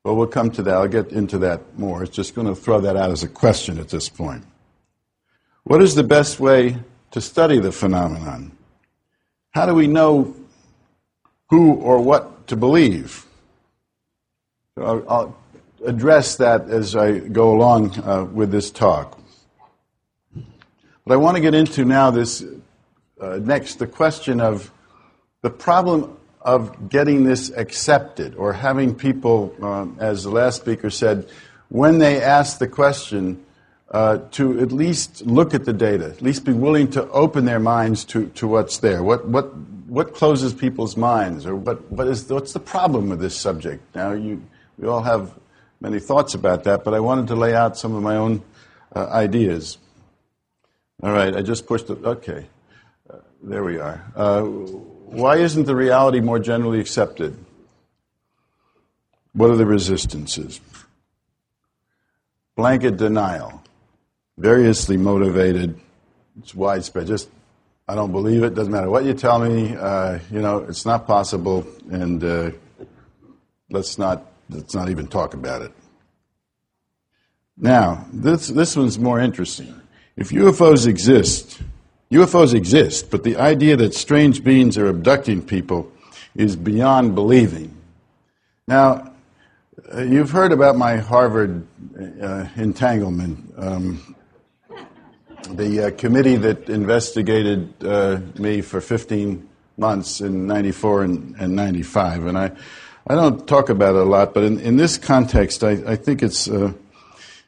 Well, 0.04 0.16
we'll 0.16 0.26
come 0.26 0.50
to 0.54 0.64
that. 0.64 0.74
I'll 0.74 0.88
get 0.88 1.12
into 1.12 1.38
that 1.38 1.78
more. 1.78 2.02
It's 2.02 2.16
just 2.16 2.34
going 2.34 2.48
to 2.48 2.56
throw 2.56 2.82
that 2.82 2.98
out 2.98 3.12
as 3.12 3.22
a 3.22 3.28
question 3.28 3.78
at 3.78 3.90
this 3.90 4.10
point. 4.10 4.44
What 5.66 5.84
is 5.84 5.94
the 5.94 6.04
best 6.04 6.40
way 6.40 6.78
to 7.12 7.22
study 7.22 7.60
the 7.60 7.72
phenomenon? 7.72 8.58
How 9.52 9.68
do 9.68 9.76
we 9.76 9.86
know 9.86 10.36
who 11.52 11.74
or 11.74 12.02
what 12.02 12.48
to 12.48 12.56
believe? 12.56 13.26
I'll, 14.78 15.38
address 15.84 16.36
that 16.36 16.70
as 16.70 16.96
I 16.96 17.18
go 17.18 17.56
along 17.56 18.00
uh, 18.02 18.24
with 18.24 18.52
this 18.52 18.70
talk. 18.70 19.20
But 20.36 21.14
I 21.14 21.16
want 21.16 21.38
to 21.38 21.42
get 21.42 21.56
into 21.56 21.86
now 21.86 22.12
this 22.12 22.46
uh, 23.20 23.40
next 23.42 23.80
the 23.80 23.88
question 23.88 24.40
of 24.40 24.72
the 25.42 25.50
problem 25.50 26.16
of 26.40 26.88
getting 26.90 27.24
this 27.24 27.50
accepted 27.50 28.36
or 28.36 28.54
having 28.54 28.94
people, 28.94 29.56
uh, 29.60 29.88
as 29.98 30.24
the 30.24 30.30
last 30.30 30.62
speaker 30.62 30.92
said, 30.92 31.28
when 31.70 31.98
they 31.98 32.22
ask 32.22 32.60
the 32.60 32.68
question, 32.68 33.44
uh, 33.90 34.20
to 34.32 34.60
at 34.62 34.72
least 34.72 35.26
look 35.26 35.54
at 35.56 35.66
the 35.66 35.74
data, 35.74 36.06
at 36.06 36.22
least 36.22 36.46
be 36.46 36.54
willing 36.54 36.90
to 36.92 37.10
open 37.10 37.46
their 37.46 37.60
minds 37.60 38.06
to, 38.06 38.28
to 38.28 38.48
what's 38.48 38.78
there. 38.78 39.04
What, 39.04 39.28
what, 39.28 39.52
what 39.92 40.14
closes 40.14 40.54
people's 40.54 40.96
minds, 40.96 41.46
or 41.46 41.54
what, 41.54 41.92
what 41.92 42.08
is, 42.08 42.30
what's 42.30 42.54
the 42.54 42.62
problem 42.62 43.10
with 43.10 43.20
this 43.20 43.36
subject? 43.36 43.84
Now, 43.94 44.14
you, 44.14 44.42
we 44.78 44.88
all 44.88 45.02
have 45.02 45.38
many 45.82 46.00
thoughts 46.00 46.34
about 46.34 46.64
that, 46.64 46.86
but 46.86 46.94
I 46.94 47.02
wanted 47.02 47.28
to 47.28 47.36
lay 47.36 47.54
out 47.54 47.78
some 47.78 47.94
of 47.94 48.02
my 48.02 48.16
own 48.16 48.42
uh, 48.96 49.08
ideas. 49.08 49.78
All 51.04 51.12
right, 51.12 51.36
I 51.36 51.42
just 51.42 51.68
pushed 51.68 51.90
it. 51.90 52.06
Okay, 52.06 52.48
uh, 53.10 53.18
there 53.44 53.66
we 53.66 53.80
are. 53.80 54.02
Uh, 54.16 54.44
why 54.44 55.40
isn't 55.40 55.66
the 55.66 55.76
reality 55.76 56.22
more 56.22 56.40
generally 56.40 56.80
accepted? 56.80 57.38
What 59.34 59.50
are 59.50 59.58
the 59.58 59.66
resistances? 59.66 60.62
Blanket 62.56 62.96
denial, 62.96 63.62
variously 64.38 64.96
motivated. 64.96 65.78
It's 66.40 66.56
widespread. 66.56 67.08
Just, 67.08 67.28
I 67.92 67.96
don't 67.96 68.14
believe 68.14 68.44
it. 68.44 68.56
Doesn't 68.56 68.72
matter 68.72 68.90
what 68.90 69.04
you 69.04 69.14
tell 69.14 69.38
me. 69.38 69.76
Uh, 69.76 70.20
you 70.32 70.42
know, 70.42 70.60
it's 70.60 70.86
not 70.86 71.06
possible, 71.06 71.68
and 71.92 72.24
uh, 72.24 72.52
let's 73.70 73.98
not 73.98 74.28
let's 74.50 74.74
not 74.74 74.88
even 74.88 75.08
talk 75.08 75.34
about 75.34 75.62
it. 75.62 75.74
Now, 77.58 78.08
this 78.14 78.48
this 78.48 78.78
one's 78.78 78.98
more 78.98 79.20
interesting. 79.20 79.76
If 80.16 80.30
UFOs 80.30 80.88
exist, 80.88 81.62
UFOs 82.12 82.54
exist, 82.54 83.12
but 83.12 83.26
the 83.26 83.36
idea 83.36 83.76
that 83.76 83.94
strange 83.94 84.42
beings 84.42 84.78
are 84.78 84.88
abducting 84.88 85.42
people 85.42 85.92
is 86.34 86.56
beyond 86.56 87.14
believing. 87.14 87.76
Now, 88.70 89.12
uh, 89.94 90.04
you've 90.04 90.32
heard 90.32 90.54
about 90.54 90.78
my 90.78 90.96
Harvard 90.96 91.68
uh, 92.22 92.46
entanglement. 92.56 93.54
Um, 93.58 94.16
the 95.50 95.88
uh, 95.88 95.92
committee 95.92 96.36
that 96.38 96.70
investigated 96.70 97.74
uh, 97.84 98.20
me 98.38 98.62
for 98.62 98.82
15 98.82 99.48
months 99.78 100.22
in 100.22 100.48
94 100.48 101.04
and, 101.04 101.36
and, 101.40 101.56
95. 101.56 102.26
And 102.26 102.38
I, 102.38 102.52
I 103.08 103.16
don't 103.16 103.48
talk 103.48 103.70
about 103.70 103.96
it 103.96 104.02
a 104.02 104.06
lot, 104.06 104.34
but 104.34 104.44
in, 104.44 104.60
in 104.60 104.78
this 104.78 104.98
context, 104.98 105.64
I, 105.64 105.72
I 105.86 105.96
think 105.96 106.22
it's, 106.22 106.50
uh, 106.50 106.74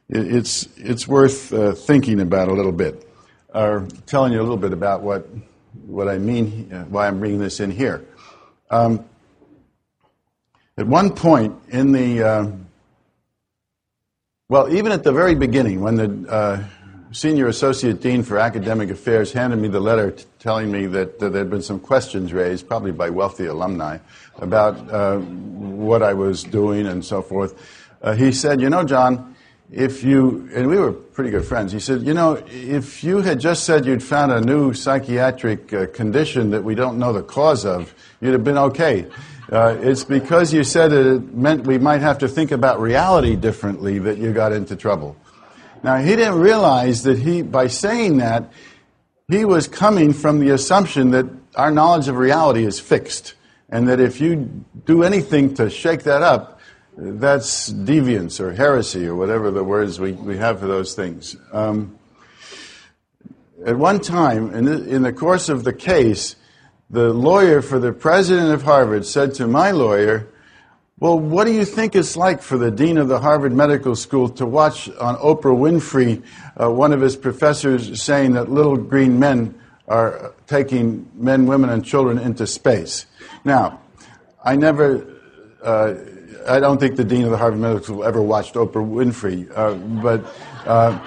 it's, 0.09 0.67
it's 0.77 1.07
worth 1.07 1.53
uh, 1.53 1.73
thinking 1.73 2.19
about 2.19 2.47
a 2.47 2.53
little 2.53 2.71
bit 2.71 3.07
or 3.53 3.88
telling 4.05 4.33
you 4.33 4.39
a 4.39 4.43
little 4.43 4.57
bit 4.57 4.73
about 4.73 5.01
what, 5.01 5.27
what 5.85 6.07
I 6.07 6.17
mean, 6.17 6.71
uh, 6.73 6.83
why 6.85 7.07
I'm 7.07 7.19
bringing 7.19 7.39
this 7.39 7.59
in 7.59 7.71
here. 7.71 8.05
Um, 8.71 9.05
at 10.77 10.88
one 10.88 11.12
point 11.12 11.55
in 11.69 11.91
the, 11.91 12.23
uh, 12.23 12.47
well, 14.50 14.73
even 14.73 14.91
at 14.91 15.03
the 15.03 15.12
very 15.12 15.35
beginning, 15.35 15.81
when 15.81 15.95
the 15.95 16.67
senior 17.13 17.48
associate 17.48 18.01
dean 18.01 18.24
for 18.24 18.38
academic 18.39 18.89
affairs 18.89 19.32
handed 19.32 19.58
me 19.58 19.67
the 19.67 19.79
letter 19.79 20.12
t- 20.12 20.26
telling 20.39 20.71
me 20.71 20.88
that 20.88 21.19
there 21.19 21.32
had 21.32 21.49
been 21.49 21.62
some 21.62 21.80
questions 21.80 22.34
raised, 22.34 22.67
probably 22.67 22.91
by 22.91 23.10
wealthy 23.10 23.45
alumni, 23.45 23.99
about 24.38 24.76
uh, 24.89 25.19
what 25.19 26.02
I 26.02 26.13
was 26.13 26.43
doing 26.43 26.88
and 26.88 27.06
so 27.06 27.21
forth, 27.21 27.54
uh, 28.02 28.13
he 28.13 28.32
said, 28.32 28.60
You 28.60 28.69
know, 28.69 28.84
John, 28.84 29.36
if 29.71 30.04
you, 30.04 30.49
and 30.54 30.67
we 30.67 30.78
were 30.78 30.91
pretty 30.91 31.30
good 31.30 31.45
friends, 31.45 31.71
he 31.71 31.80
said, 31.80 32.02
you 32.02 32.13
know, 32.13 32.43
if 32.47 33.04
you 33.04 33.21
had 33.21 33.39
just 33.39 33.63
said 33.63 33.86
you'd 33.86 34.04
found 34.04 34.32
a 34.32 34.41
new 34.41 34.73
psychiatric 34.73 35.73
uh, 35.73 35.88
condition 35.88 36.52
that 36.52 36.63
we 36.63 36.76
don't 36.76 36.99
know 36.99 37.13
the 37.13 37.23
cause 37.23 37.65
of, 37.65 37.93
you'd 38.21 38.34
have 38.34 38.43
been 38.43 38.58
okay. 38.58 39.08
Uh, 39.52 39.78
it's 39.82 40.04
because 40.04 40.54
you 40.54 40.63
said 40.63 40.91
it 40.91 41.34
meant 41.34 41.65
we 41.65 41.78
might 41.78 42.02
have 42.02 42.17
to 42.19 42.28
think 42.28 42.52
about 42.52 42.80
reality 42.80 43.36
differently 43.36 43.99
that 43.99 44.17
you 44.17 44.32
got 44.32 44.52
into 44.52 44.76
trouble. 44.76 45.15
Now, 45.84 45.98
he 45.98 46.15
didn't 46.15 46.39
realize 46.39 47.04
that 47.04 47.19
he, 47.19 47.41
by 47.41 47.67
saying 47.67 48.17
that, 48.17 48.54
he 49.28 49.43
was 49.43 49.67
coming 49.67 50.13
from 50.13 50.39
the 50.39 50.50
assumption 50.50 51.12
that 51.12 51.26
our 51.56 51.72
knowledge 51.72 52.08
of 52.08 52.15
reality 52.15 52.65
is 52.65 52.80
fixed, 52.80 53.36
and 53.69 53.89
that 53.89 54.00
if 54.00 54.22
you 54.22 54.63
do 54.86 55.04
anything 55.04 55.54
to 55.56 55.69
shake 55.69 56.04
that 56.04 56.22
up, 56.22 56.60
that's 56.96 57.72
deviance 57.72 58.39
or 58.39 58.54
heresy 58.54 59.06
or 59.06 59.15
whatever 59.15 59.52
the 59.52 59.63
words 59.63 60.00
we, 60.00 60.13
we 60.13 60.38
have 60.38 60.60
for 60.60 60.67
those 60.67 60.93
things. 60.93 61.36
Um, 61.52 61.98
at 63.65 63.78
one 63.78 64.00
time, 64.00 64.54
in 64.54 64.65
the, 64.65 64.88
in 64.88 65.02
the 65.02 65.13
course 65.13 65.50
of 65.50 65.63
the 65.63 65.74
case, 65.74 66.36
the 66.89 67.13
lawyer 67.13 67.62
for 67.62 67.80
the 67.80 67.91
president 67.91 68.54
of 68.54 68.63
Harvard 68.63 69.06
said 69.06 69.34
to 69.36 69.48
my 69.48 69.72
lawyer, 69.72 70.30
Well, 70.99 71.19
what 71.19 71.45
do 71.45 71.51
you 71.51 71.65
think 71.65 71.95
it's 71.95 72.15
like 72.15 72.43
for 72.43 72.58
the 72.58 72.69
dean 72.69 72.97
of 72.97 73.08
the 73.08 73.19
Harvard 73.19 73.51
Medical 73.51 73.95
School 73.95 74.29
to 74.29 74.45
watch 74.45 74.88
on 74.89 75.15
Oprah 75.17 75.58
Winfrey 75.58 76.21
uh, 76.56 76.69
one 76.69 76.93
of 76.93 77.01
his 77.01 77.15
professors 77.15 78.01
saying 78.01 78.34
that 78.34 78.51
little 78.51 78.77
green 78.77 79.17
men 79.17 79.60
are 79.88 80.34
taking 80.45 81.10
men, 81.15 81.47
women, 81.47 81.71
and 81.71 81.84
children 81.84 82.19
into 82.19 82.45
space? 82.45 83.08
Now, 83.43 83.82
I 84.43 84.56
never. 84.56 85.19
Uh, 85.63 85.95
I 86.47 86.60
don't 86.60 86.77
think 86.77 86.95
the 86.95 87.06
dean 87.06 87.23
of 87.23 87.32
the 87.32 87.38
Harvard 87.38 87.60
Medical 87.60 87.84
School 87.84 88.03
ever 88.03 88.21
watched 88.21 88.53
Oprah 88.53 88.73
Winfrey, 88.73 89.49
uh, 89.56 89.73
but 90.01 90.23
uh, 90.67 90.99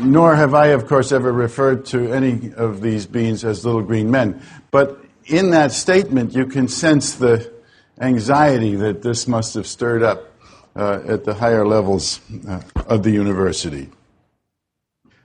nor 0.00 0.36
have 0.36 0.54
I, 0.54 0.68
of 0.68 0.86
course, 0.86 1.10
ever 1.10 1.32
referred 1.32 1.84
to 1.86 2.12
any 2.12 2.52
of 2.54 2.80
these 2.80 3.06
beings 3.06 3.44
as 3.44 3.64
little 3.64 3.82
green 3.82 4.10
men. 4.10 4.40
But 4.70 5.04
in 5.24 5.50
that 5.50 5.72
statement, 5.72 6.34
you 6.34 6.46
can 6.46 6.68
sense 6.68 7.14
the 7.14 7.55
anxiety 8.00 8.76
that 8.76 9.02
this 9.02 9.26
must 9.26 9.54
have 9.54 9.66
stirred 9.66 10.02
up 10.02 10.32
uh, 10.74 11.00
at 11.06 11.24
the 11.24 11.34
higher 11.34 11.66
levels 11.66 12.20
uh, 12.48 12.60
of 12.86 13.02
the 13.02 13.10
university. 13.10 13.88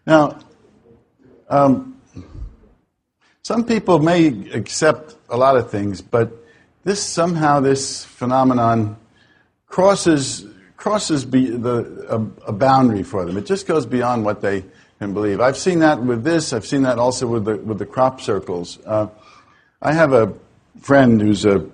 Now, 0.05 0.39
um, 1.49 2.01
some 3.43 3.65
people 3.65 3.99
may 3.99 4.27
accept 4.51 5.15
a 5.29 5.37
lot 5.37 5.57
of 5.57 5.69
things, 5.69 6.01
but 6.01 6.31
this 6.83 7.03
somehow 7.03 7.59
this 7.59 8.05
phenomenon 8.05 8.97
crosses 9.67 10.45
crosses 10.77 11.29
the, 11.29 12.07
a, 12.09 12.49
a, 12.49 12.51
boundary 12.51 13.03
for 13.03 13.23
them. 13.23 13.37
It 13.37 13.45
just 13.45 13.67
goes 13.67 13.85
beyond 13.85 14.25
what 14.25 14.41
they 14.41 14.65
can 14.97 15.13
believe. 15.13 15.39
I've 15.39 15.57
seen 15.57 15.79
that 15.79 16.01
with 16.01 16.23
this. 16.23 16.53
I've 16.53 16.65
seen 16.65 16.81
that 16.83 16.97
also 16.97 17.27
with 17.27 17.45
the 17.45 17.57
with 17.57 17.77
the 17.77 17.85
crop 17.85 18.19
circles. 18.19 18.79
Uh, 18.85 19.07
I 19.81 19.93
have 19.93 20.13
a 20.13 20.33
friend 20.79 21.21
who's 21.21 21.45
a 21.45 21.69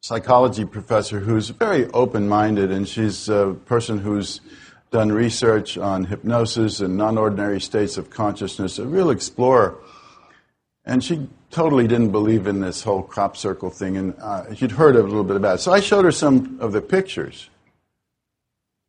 psychology 0.00 0.64
professor 0.64 1.20
who's 1.20 1.50
very 1.50 1.86
open-minded, 1.88 2.70
and 2.70 2.88
she's 2.88 3.28
a 3.28 3.56
person 3.66 3.98
who's 3.98 4.40
done 4.90 5.12
research 5.12 5.78
on 5.78 6.04
hypnosis 6.04 6.80
and 6.80 6.96
non-ordinary 6.96 7.60
states 7.60 7.96
of 7.96 8.10
consciousness. 8.10 8.78
A 8.78 8.86
real 8.86 9.10
explorer, 9.10 9.76
and 10.84 11.04
she 11.04 11.28
totally 11.50 11.86
didn't 11.86 12.10
believe 12.10 12.46
in 12.46 12.60
this 12.60 12.82
whole 12.82 13.02
crop 13.02 13.36
circle 13.36 13.70
thing, 13.70 13.96
and 13.96 14.14
uh, 14.20 14.52
she'd 14.54 14.72
heard 14.72 14.96
a 14.96 15.02
little 15.02 15.24
bit 15.24 15.36
about 15.36 15.56
it. 15.56 15.58
So 15.60 15.72
I 15.72 15.80
showed 15.80 16.04
her 16.04 16.12
some 16.12 16.58
of 16.60 16.72
the 16.72 16.80
pictures, 16.80 17.50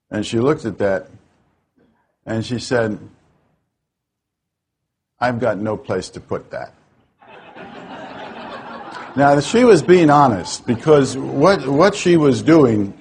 and 0.09 0.25
she 0.25 0.39
looked 0.39 0.65
at 0.65 0.77
that, 0.77 1.07
and 2.25 2.45
she 2.45 2.57
said, 2.57 2.97
I've 5.19 5.39
got 5.39 5.57
no 5.57 5.77
place 5.77 6.09
to 6.11 6.19
put 6.19 6.51
that. 6.51 6.73
Now, 9.13 9.39
she 9.41 9.65
was 9.65 9.81
being 9.81 10.09
honest 10.09 10.65
because 10.65 11.17
what, 11.17 11.67
what 11.67 11.95
she 11.95 12.15
was 12.15 12.41
doing 12.41 12.93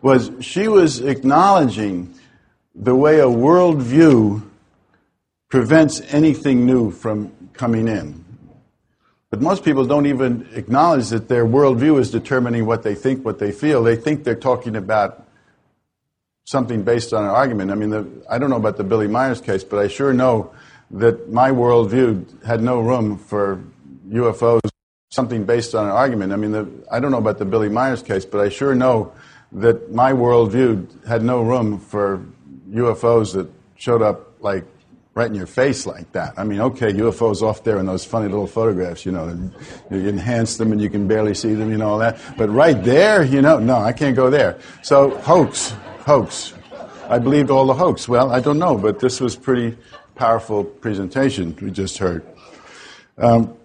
was 0.00 0.30
she 0.40 0.68
was 0.68 1.00
acknowledging 1.00 2.14
the 2.74 2.94
way 2.94 3.18
a 3.18 3.24
worldview 3.24 4.48
prevents 5.48 6.00
anything 6.12 6.66
new 6.66 6.92
from 6.92 7.32
coming 7.52 7.88
in. 7.88 8.24
But 9.30 9.40
most 9.40 9.64
people 9.64 9.86
don't 9.86 10.06
even 10.06 10.48
acknowledge 10.54 11.08
that 11.08 11.28
their 11.28 11.44
worldview 11.44 11.98
is 11.98 12.12
determining 12.12 12.64
what 12.64 12.84
they 12.84 12.94
think, 12.94 13.24
what 13.24 13.40
they 13.40 13.50
feel. 13.50 13.82
They 13.82 13.96
think 13.96 14.22
they're 14.22 14.36
talking 14.36 14.76
about 14.76 15.26
something 16.44 16.82
based 16.82 17.12
on 17.12 17.24
an 17.24 17.30
argument. 17.30 17.72
I 17.72 17.74
mean, 17.74 17.90
the, 17.90 18.08
I 18.30 18.38
don't 18.38 18.50
know 18.50 18.56
about 18.56 18.76
the 18.76 18.84
Billy 18.84 19.08
Meier's 19.08 19.40
case, 19.40 19.64
but 19.64 19.80
I 19.80 19.88
sure 19.88 20.12
know 20.12 20.52
that 20.92 21.30
my 21.30 21.50
worldview 21.50 22.44
had 22.44 22.62
no 22.62 22.80
room 22.80 23.18
for 23.18 23.62
UFOs, 24.10 24.60
something 25.10 25.44
based 25.44 25.74
on 25.74 25.86
an 25.86 25.92
argument. 25.92 26.32
I 26.32 26.36
mean, 26.36 26.52
the, 26.52 26.68
I 26.90 27.00
don't 27.00 27.10
know 27.10 27.18
about 27.18 27.38
the 27.38 27.44
Billy 27.44 27.68
Meier's 27.68 28.02
case, 28.02 28.24
but 28.24 28.40
I 28.40 28.48
sure 28.48 28.74
know 28.74 29.12
that 29.52 29.92
my 29.92 30.12
worldview 30.12 31.06
had 31.06 31.22
no 31.22 31.42
room 31.42 31.78
for 31.78 32.24
UFOs 32.70 33.34
that 33.34 33.50
showed 33.76 34.02
up 34.02 34.40
like 34.40 34.64
right 35.14 35.28
in 35.28 35.34
your 35.34 35.46
face 35.46 35.86
like 35.86 36.12
that. 36.12 36.34
I 36.36 36.44
mean, 36.44 36.60
okay, 36.60 36.92
UFOs 36.92 37.42
off 37.42 37.64
there 37.64 37.78
in 37.78 37.86
those 37.86 38.04
funny 38.04 38.28
little 38.28 38.46
photographs, 38.46 39.04
you 39.04 39.12
know, 39.12 39.50
you 39.90 40.08
enhance 40.08 40.56
them 40.56 40.70
and 40.70 40.80
you 40.80 40.88
can 40.88 41.08
barely 41.08 41.34
see 41.34 41.54
them, 41.54 41.70
you 41.70 41.76
know, 41.78 41.88
all 41.88 41.98
that. 41.98 42.20
But 42.38 42.48
right 42.50 42.80
there, 42.82 43.24
you 43.24 43.42
know, 43.42 43.58
no, 43.58 43.76
I 43.76 43.92
can't 43.92 44.14
go 44.14 44.30
there. 44.30 44.58
So 44.82 45.10
hoax, 45.18 45.70
hoax. 46.06 46.54
I 47.08 47.18
believed 47.18 47.50
all 47.50 47.66
the 47.66 47.74
hoax. 47.74 48.08
Well, 48.08 48.30
I 48.30 48.38
don't 48.38 48.58
know, 48.58 48.78
but 48.78 49.00
this 49.00 49.20
was 49.20 49.34
pretty 49.34 49.76
powerful 50.14 50.62
presentation 50.62 51.56
we 51.60 51.72
just 51.72 51.98
heard. 51.98 52.24
Um, 53.18 53.56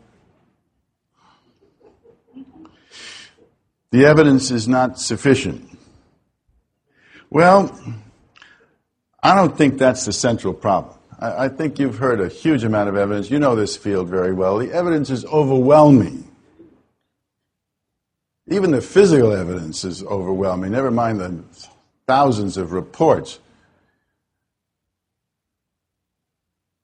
the 3.96 4.06
evidence 4.06 4.52
is 4.52 4.68
not 4.68 5.00
sufficient. 5.00 5.70
Well, 7.30 7.74
I 9.24 9.34
don't 9.34 9.58
think 9.58 9.78
that's 9.78 10.04
the 10.04 10.12
central 10.12 10.54
problem. 10.54 10.98
I, 11.18 11.46
I 11.46 11.48
think 11.48 11.80
you've 11.80 11.98
heard 11.98 12.20
a 12.20 12.28
huge 12.28 12.66
amount 12.66 12.90
of 12.90 12.98
evidence. 12.98 13.32
You 13.32 13.40
know 13.40 13.56
this 13.56 13.78
field 13.78 14.10
very 14.10 14.34
well. 14.34 14.58
The 14.58 14.70
evidence 14.74 15.10
is 15.10 15.24
overwhelming. 15.24 16.30
Even 18.50 18.72
the 18.72 18.82
physical 18.82 19.32
evidence 19.32 19.86
is 19.86 20.04
overwhelming, 20.04 20.74
never 20.74 20.92
mind 20.92 21.22
the 21.22 21.42
thousands 22.06 22.58
of 22.58 22.74
reports. 22.74 23.40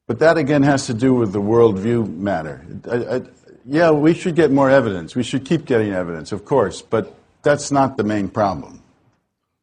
But 0.07 0.19
that 0.19 0.37
again 0.37 0.63
has 0.63 0.87
to 0.87 0.93
do 0.93 1.13
with 1.13 1.33
the 1.33 1.41
worldview 1.41 2.17
matter. 2.17 2.65
I, 2.89 2.95
I, 2.95 3.21
yeah, 3.65 3.91
we 3.91 4.13
should 4.13 4.35
get 4.35 4.51
more 4.51 4.69
evidence. 4.69 5.15
We 5.15 5.23
should 5.23 5.45
keep 5.45 5.65
getting 5.65 5.93
evidence, 5.93 6.31
of 6.31 6.45
course, 6.45 6.81
but 6.81 7.15
that's 7.43 7.71
not 7.71 7.97
the 7.97 8.03
main 8.03 8.29
problem. 8.29 8.81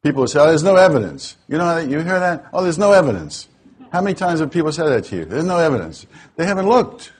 People 0.03 0.25
say, 0.27 0.39
oh, 0.39 0.47
there's 0.47 0.63
no 0.63 0.75
evidence. 0.75 1.35
You 1.47 1.57
know, 1.57 1.77
you 1.77 1.99
hear 1.99 2.19
that? 2.19 2.45
Oh, 2.53 2.63
there's 2.63 2.77
no 2.77 2.93
evidence. 2.93 3.47
How 3.91 4.01
many 4.01 4.13
times 4.13 4.39
have 4.39 4.51
people 4.51 4.71
said 4.71 4.85
that 4.85 5.05
to 5.05 5.17
you? 5.17 5.25
There's 5.25 5.45
no 5.45 5.57
evidence. 5.57 6.05
They 6.35 6.45
haven't 6.45 6.67
looked. 6.67 7.11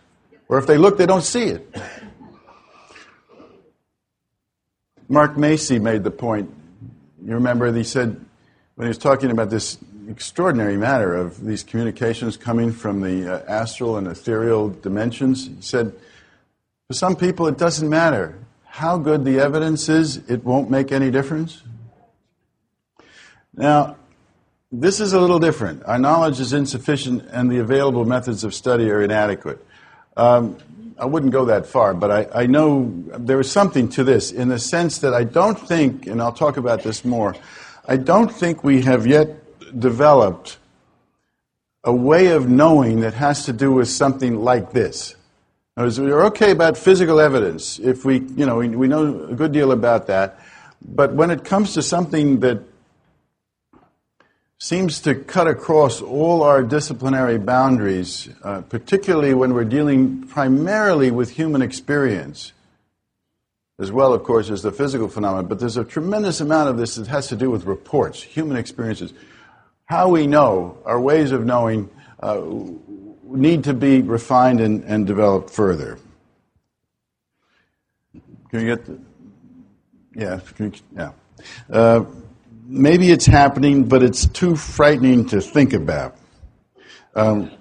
Or 0.48 0.58
if 0.58 0.68
they 0.68 0.78
look, 0.78 0.98
they 0.98 1.06
don't 1.06 1.24
see 1.24 1.46
it. 1.46 1.76
Mark 5.08 5.38
Macy 5.38 5.80
made 5.80 6.04
the 6.04 6.12
point. 6.12 6.54
You 7.26 7.34
remember, 7.34 7.74
he 7.74 7.84
said, 7.84 8.24
when 8.76 8.86
he 8.86 8.90
was 8.90 8.98
talking 8.98 9.32
about 9.32 9.50
this 9.50 9.78
extraordinary 10.08 10.78
matter 10.78 11.16
of 11.16 11.44
these 11.44 11.64
communications 11.64 12.38
coming 12.38 12.72
from 12.72 13.02
the 13.02 13.28
uh, 13.28 13.46
astral 13.48 13.98
and 13.98 14.08
ethereal 14.08 14.70
dimensions, 14.70 15.48
he 15.48 15.56
said, 15.60 15.94
for 16.90 16.96
some 16.96 17.16
people, 17.16 17.46
it 17.46 17.60
doesn't 17.60 17.88
matter 17.88 18.36
how 18.66 18.98
good 18.98 19.24
the 19.24 19.38
evidence 19.40 19.90
is, 19.90 20.18
it 20.28 20.44
won't 20.44 20.72
make 20.72 20.92
any 20.92 21.12
difference. 21.12 21.62
Now, 23.54 23.98
this 24.72 25.00
is 25.00 25.14
a 25.14 25.22
little 25.22 25.38
different. 25.38 25.84
Our 25.86 26.00
knowledge 26.00 26.40
is 26.40 26.52
insufficient, 26.52 27.28
and 27.32 27.52
the 27.52 27.60
available 27.60 28.06
methods 28.06 28.44
of 28.44 28.56
study 28.56 28.90
are 28.90 29.04
inadequate. 29.04 29.64
Um, 30.18 30.58
I 30.98 31.06
wouldn't 31.06 31.32
go 31.32 31.46
that 31.46 31.68
far, 31.68 31.94
but 31.94 32.10
I, 32.10 32.42
I 32.44 32.46
know 32.48 32.92
there 33.20 33.40
is 33.40 33.52
something 33.52 33.90
to 33.90 34.04
this 34.04 34.32
in 34.32 34.48
the 34.50 34.58
sense 34.58 34.98
that 35.00 35.14
I 35.14 35.26
don't 35.26 35.60
think, 35.60 36.08
and 36.08 36.20
I'll 36.20 36.34
talk 36.34 36.58
about 36.58 36.82
this 36.82 37.06
more, 37.06 37.36
I 37.88 37.98
don't 37.98 38.32
think 38.32 38.64
we 38.64 38.82
have 38.82 39.06
yet 39.06 39.80
developed 39.80 40.58
a 41.84 41.94
way 41.94 42.32
of 42.32 42.50
knowing 42.50 43.02
that 43.02 43.14
has 43.14 43.46
to 43.46 43.54
do 43.54 43.72
with 43.72 43.90
something 43.90 44.38
like 44.38 44.72
this. 44.72 45.16
We're 45.80 46.26
okay 46.26 46.52
about 46.52 46.78
physical 46.78 47.22
evidence 47.22 47.80
if 47.80 48.04
we, 48.04 48.20
you 48.20 48.46
know, 48.46 48.58
we, 48.58 48.68
we 48.68 48.90
know 48.90 49.30
a 49.30 49.34
good 49.34 49.54
deal 49.54 49.72
about 49.72 50.08
that, 50.08 50.38
but 50.82 51.14
when 51.14 51.32
it 51.32 51.46
comes 51.46 51.74
to 51.76 51.82
something 51.82 52.42
that 52.42 52.64
seems 54.58 55.00
to 55.04 55.16
cut 55.16 55.48
across 55.48 56.02
all 56.02 56.44
our 56.44 56.64
disciplinary 56.64 57.38
boundaries, 57.38 58.28
uh, 58.44 58.60
particularly 58.60 59.34
when 59.34 59.54
we're 59.54 59.64
dealing 59.64 60.28
primarily 60.28 61.12
with 61.12 61.30
human 61.30 61.62
experience, 61.62 62.52
as 63.80 63.90
well, 63.90 64.14
of 64.14 64.24
course, 64.24 64.50
as 64.50 64.62
the 64.62 64.74
physical 64.74 65.08
phenomena. 65.08 65.48
But 65.48 65.62
there's 65.62 65.78
a 65.78 65.86
tremendous 65.86 66.42
amount 66.42 66.68
of 66.68 66.76
this 66.76 66.96
that 66.96 67.08
has 67.08 67.30
to 67.30 67.38
do 67.38 67.50
with 67.50 67.64
reports, 67.64 68.22
human 68.22 68.58
experiences. 68.58 69.14
How 69.86 70.10
we 70.10 70.28
know, 70.28 70.78
our 70.84 71.00
ways 71.00 71.32
of 71.32 71.46
knowing, 71.46 71.90
uh, 72.22 72.42
need 73.38 73.64
to 73.66 73.74
be 73.74 74.02
refined 74.02 74.62
and, 74.62 74.84
and 74.84 75.06
developed 75.06 75.50
further. 75.50 75.98
Can 78.50 78.62
you 78.62 78.66
get 78.66 78.86
the. 78.86 79.00
Yeah, 80.16 80.40
you, 80.58 80.72
yeah. 80.96 81.12
Uh, 81.70 82.06
maybe 82.66 83.12
it's 83.12 83.26
happening, 83.26 83.84
but 83.86 84.04
it's 84.04 84.26
too 84.26 84.56
frightening 84.56 85.28
to 85.28 85.40
think 85.40 85.74
about. 85.74 86.18
Um, 87.16 87.52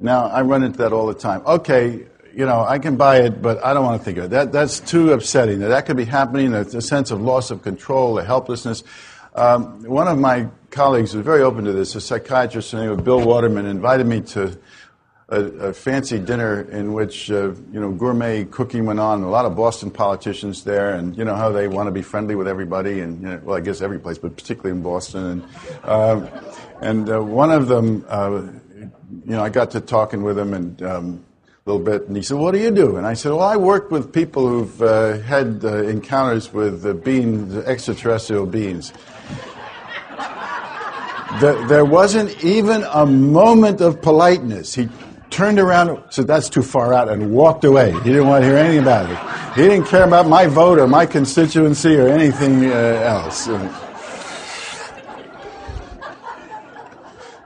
now, 0.00 0.26
I 0.26 0.42
run 0.42 0.62
into 0.62 0.78
that 0.78 0.92
all 0.92 1.06
the 1.06 1.14
time. 1.14 1.42
Okay, 1.46 2.06
you 2.34 2.46
know, 2.46 2.64
I 2.64 2.78
can 2.78 2.96
buy 2.96 3.18
it, 3.18 3.42
but 3.42 3.62
I 3.64 3.74
don't 3.74 3.84
want 3.84 4.00
to 4.00 4.04
think 4.04 4.18
of 4.18 4.24
it. 4.24 4.30
That, 4.30 4.52
that's 4.52 4.80
too 4.80 5.12
upsetting. 5.12 5.58
That, 5.60 5.68
that 5.68 5.86
could 5.86 5.96
be 5.96 6.04
happening, 6.04 6.54
a, 6.54 6.60
a 6.60 6.80
sense 6.80 7.10
of 7.10 7.20
loss 7.20 7.50
of 7.50 7.62
control, 7.62 8.18
a 8.18 8.24
helplessness. 8.24 8.84
Um, 9.34 9.84
one 9.84 10.08
of 10.08 10.18
my 10.18 10.48
colleagues 10.70 11.14
was 11.14 11.24
very 11.24 11.42
open 11.42 11.64
to 11.64 11.72
this, 11.72 11.94
a 11.94 12.00
psychiatrist 12.00 12.72
named 12.74 13.04
Bill 13.04 13.24
Waterman, 13.24 13.66
invited 13.66 14.06
me 14.06 14.20
to 14.22 14.58
a, 15.30 15.42
a 15.42 15.72
fancy 15.74 16.18
dinner 16.18 16.62
in 16.62 16.94
which 16.94 17.30
uh, 17.30 17.50
you 17.72 17.80
know 17.80 17.92
gourmet 17.92 18.44
cooking 18.44 18.86
went 18.86 18.98
on. 18.98 19.22
A 19.22 19.28
lot 19.28 19.44
of 19.44 19.54
Boston 19.54 19.90
politicians 19.90 20.64
there, 20.64 20.94
and 20.94 21.16
you 21.16 21.24
know 21.24 21.34
how 21.34 21.50
they 21.50 21.68
want 21.68 21.86
to 21.86 21.90
be 21.90 22.02
friendly 22.02 22.34
with 22.34 22.48
everybody, 22.48 23.00
and 23.00 23.20
you 23.20 23.28
know, 23.28 23.40
well, 23.44 23.56
I 23.56 23.60
guess 23.60 23.82
every 23.82 23.98
place, 23.98 24.18
but 24.18 24.36
particularly 24.36 24.76
in 24.76 24.82
Boston. 24.82 25.24
And 25.24 25.42
uh, 25.84 26.26
and 26.80 27.10
uh, 27.10 27.22
one 27.22 27.50
of 27.50 27.68
them, 27.68 28.04
uh, 28.08 28.42
you 28.80 28.92
know, 29.26 29.42
I 29.42 29.50
got 29.50 29.72
to 29.72 29.80
talking 29.80 30.22
with 30.22 30.38
him 30.38 30.54
and. 30.54 30.82
Um, 30.82 31.24
a 31.66 31.70
little 31.70 31.84
bit, 31.84 32.08
and 32.08 32.16
he 32.16 32.22
said, 32.22 32.38
"What 32.38 32.52
do 32.52 32.60
you 32.60 32.70
do?" 32.70 32.96
And 32.96 33.06
I 33.06 33.12
said, 33.12 33.28
"Well, 33.32 33.42
I 33.42 33.58
work 33.58 33.90
with 33.90 34.10
people 34.10 34.48
who've 34.48 34.80
uh, 34.80 35.18
had 35.18 35.62
uh, 35.62 35.82
encounters 35.82 36.50
with 36.50 37.04
beings, 37.04 37.54
extraterrestrial 37.54 38.46
beings." 38.46 38.90
there 41.68 41.84
wasn't 41.84 42.42
even 42.42 42.84
a 42.90 43.04
moment 43.04 43.82
of 43.82 44.00
politeness. 44.00 44.74
He 44.74 44.88
turned 45.30 45.58
around, 45.58 46.02
said, 46.10 46.26
That's 46.26 46.48
too 46.48 46.62
far 46.62 46.92
out, 46.92 47.08
and 47.08 47.32
walked 47.32 47.64
away. 47.64 47.92
He 47.92 48.10
didn't 48.10 48.26
want 48.26 48.42
to 48.42 48.48
hear 48.48 48.58
anything 48.58 48.82
about 48.82 49.10
it. 49.10 49.56
He 49.56 49.62
didn't 49.62 49.86
care 49.86 50.04
about 50.04 50.26
my 50.28 50.46
vote 50.46 50.78
or 50.78 50.86
my 50.86 51.06
constituency 51.06 51.96
or 51.96 52.08
anything 52.08 52.66
uh, 52.66 52.70
else. 52.72 53.48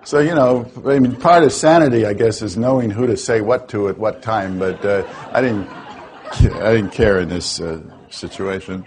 So, 0.04 0.20
you 0.20 0.34
know, 0.34 0.70
I 0.84 0.98
mean, 0.98 1.16
part 1.16 1.42
of 1.42 1.52
sanity, 1.54 2.04
I 2.04 2.12
guess, 2.12 2.42
is 2.42 2.58
knowing 2.58 2.90
who 2.90 3.06
to 3.06 3.16
say 3.16 3.40
what 3.40 3.70
to 3.70 3.88
at 3.88 3.96
what 3.96 4.20
time, 4.20 4.58
but 4.58 4.84
uh, 4.84 5.06
I, 5.32 5.40
didn't, 5.40 5.66
I 5.68 6.74
didn't 6.74 6.90
care 6.90 7.18
in 7.20 7.30
this 7.30 7.62
uh, 7.62 7.80
situation. 8.10 8.86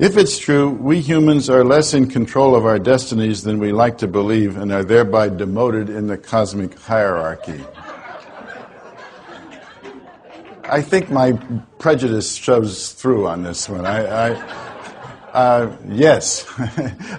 If 0.00 0.16
it's 0.16 0.38
true, 0.38 0.70
we 0.70 1.02
humans 1.02 1.50
are 1.50 1.62
less 1.62 1.92
in 1.92 2.08
control 2.08 2.56
of 2.56 2.64
our 2.64 2.78
destinies 2.78 3.42
than 3.42 3.58
we 3.58 3.70
like 3.70 3.98
to 3.98 4.08
believe 4.08 4.56
and 4.56 4.72
are 4.72 4.82
thereby 4.82 5.28
demoted 5.28 5.90
in 5.90 6.06
the 6.06 6.16
cosmic 6.16 6.78
hierarchy. 6.78 7.62
I 10.64 10.80
think 10.80 11.10
my 11.10 11.32
prejudice 11.78 12.34
shows 12.34 12.92
through 12.92 13.28
on 13.28 13.42
this 13.42 13.68
one. 13.68 13.84
I, 13.84 14.30
I 14.30 14.70
uh, 15.34 15.76
yes, 15.86 16.46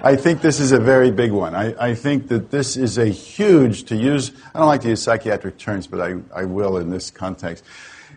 I 0.04 0.16
think 0.16 0.42
this 0.42 0.60
is 0.60 0.72
a 0.72 0.80
very 0.80 1.12
big 1.12 1.32
one. 1.32 1.54
I, 1.54 1.92
I, 1.92 1.94
think 1.94 2.30
that 2.30 2.50
this 2.50 2.78
is 2.78 2.98
a 2.98 3.06
huge, 3.06 3.84
to 3.86 3.96
use, 3.96 4.32
I 4.56 4.60
don't 4.60 4.68
like 4.68 4.82
to 4.82 4.90
use 4.90 5.04
psychiatric 5.04 5.60
terms, 5.60 5.86
but 5.86 6.02
I, 6.02 6.16
I 6.36 6.46
will 6.46 6.78
in 6.78 6.90
this 6.90 7.12
context. 7.12 7.64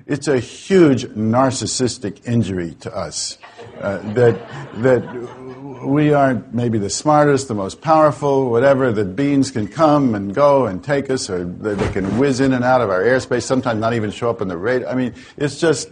It's 0.07 0.29
a 0.29 0.38
huge 0.38 1.05
narcissistic 1.05 2.29
injury 2.29 2.75
to 2.81 2.95
us 2.95 3.38
uh, 3.81 3.99
that, 4.12 4.38
that 4.83 5.83
we 5.83 6.12
aren't 6.12 6.53
maybe 6.53 6.77
the 6.77 6.90
smartest, 6.90 7.49
the 7.49 7.55
most 7.55 7.81
powerful, 7.81 8.51
whatever, 8.51 8.93
that 8.93 9.17
beings 9.17 9.51
can 9.51 9.67
come 9.67 10.14
and 10.14 10.35
go 10.35 10.67
and 10.67 10.85
take 10.85 11.09
us, 11.09 11.31
or 11.31 11.45
that 11.45 11.79
they 11.79 11.93
can 11.93 12.19
whiz 12.19 12.40
in 12.40 12.53
and 12.53 12.64
out 12.64 12.83
of 12.83 12.90
our 12.90 13.03
airspace, 13.03 13.45
sometimes 13.45 13.81
not 13.81 13.95
even 13.95 14.11
show 14.11 14.29
up 14.29 14.43
in 14.43 14.49
the 14.49 14.59
radar. 14.59 14.90
I 14.90 14.95
mean, 14.95 15.14
it's 15.38 15.59
just 15.59 15.90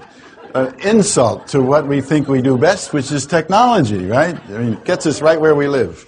an 0.55 0.79
insult 0.81 1.49
to 1.49 1.63
what 1.63 1.87
we 1.87 2.03
think 2.03 2.29
we 2.29 2.43
do 2.43 2.59
best, 2.59 2.93
which 2.93 3.11
is 3.11 3.25
technology, 3.25 4.05
right? 4.05 4.39
I 4.51 4.59
mean, 4.59 4.75
it 4.75 4.85
gets 4.85 5.07
us 5.07 5.23
right 5.23 5.41
where 5.41 5.55
we 5.55 5.69
live. 5.69 6.05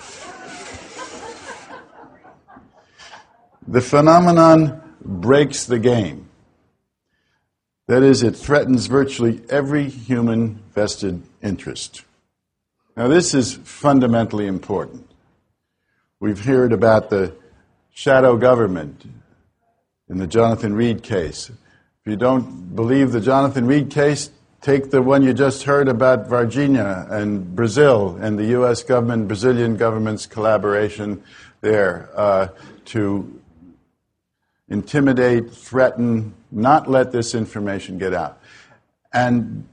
The 3.66 3.80
phenomenon 3.80 4.82
breaks 5.00 5.64
the 5.64 5.78
game. 5.78 6.23
That 7.86 8.02
is, 8.02 8.22
it 8.22 8.34
threatens 8.34 8.86
virtually 8.86 9.42
every 9.50 9.90
human 9.90 10.62
vested 10.74 11.22
interest. 11.42 12.02
Now, 12.96 13.08
this 13.08 13.34
is 13.34 13.54
fundamentally 13.54 14.46
important. 14.46 15.10
We've 16.18 16.44
heard 16.44 16.72
about 16.72 17.10
the 17.10 17.34
shadow 17.92 18.36
government 18.36 19.04
in 20.08 20.18
the 20.18 20.26
Jonathan 20.26 20.74
Reed 20.74 21.02
case. 21.02 21.50
If 21.50 22.10
you 22.10 22.16
don't 22.16 22.74
believe 22.74 23.12
the 23.12 23.20
Jonathan 23.20 23.66
Reed 23.66 23.90
case, 23.90 24.30
take 24.62 24.90
the 24.90 25.02
one 25.02 25.22
you 25.22 25.34
just 25.34 25.64
heard 25.64 25.88
about 25.88 26.28
Varginha 26.28 27.10
and 27.10 27.54
Brazil 27.54 28.16
and 28.20 28.38
the 28.38 28.46
U.S. 28.46 28.82
government, 28.82 29.28
Brazilian 29.28 29.76
government's 29.76 30.24
collaboration 30.24 31.22
there 31.60 32.08
uh, 32.14 32.48
to 32.86 33.40
intimidate, 34.68 35.50
threaten, 35.50 36.34
not 36.54 36.88
let 36.88 37.12
this 37.12 37.34
information 37.34 37.98
get 37.98 38.14
out. 38.14 38.40
And 39.12 39.66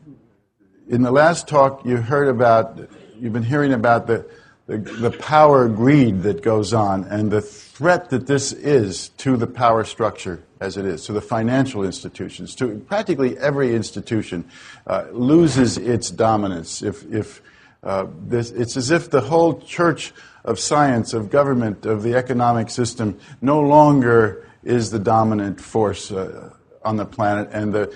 in 0.90 1.04
the 1.04 1.12
last 1.12 1.48
talk, 1.48 1.86
you 1.86 1.98
heard 1.98 2.28
about, 2.28 2.80
you've 3.18 3.34
been 3.34 3.44
hearing 3.44 3.74
about 3.74 4.08
the, 4.08 4.26
the, 4.68 4.78
the, 4.78 5.12
power 5.12 5.68
greed 5.68 6.24
that 6.24 6.42
goes 6.42 6.74
on 6.74 7.06
and 7.06 7.32
the 7.32 7.42
threat 7.42 8.10
that 8.10 8.28
this 8.28 8.54
is 8.54 9.10
to 9.10 9.38
the 9.38 9.48
power 9.48 9.84
structure 9.84 10.44
as 10.60 10.78
it 10.78 10.86
is, 10.86 11.06
to 11.06 11.14
the 11.14 11.22
financial 11.22 11.84
institutions, 11.84 12.54
to 12.56 12.78
practically 12.88 13.38
every 13.40 13.76
institution 13.76 14.46
uh, 14.86 15.06
loses 15.12 15.78
its 15.78 16.12
dominance. 16.12 16.84
If, 16.84 17.04
if 17.12 17.42
uh, 17.84 18.06
this, 18.28 18.52
it's 18.52 18.78
as 18.78 18.92
if 18.92 19.10
the 19.10 19.22
whole 19.22 19.60
church 19.62 20.14
of 20.46 20.60
science, 20.60 21.14
of 21.14 21.32
government, 21.32 21.86
of 21.86 22.04
the 22.04 22.16
economic 22.16 22.70
system 22.70 23.20
no 23.42 23.60
longer 23.60 24.48
is 24.64 24.92
the 24.92 25.00
dominant 25.00 25.60
force 25.60 26.12
uh, 26.12 26.54
on 26.84 26.98
the 26.98 27.06
planet, 27.06 27.50
and 27.52 27.74
the 27.74 27.94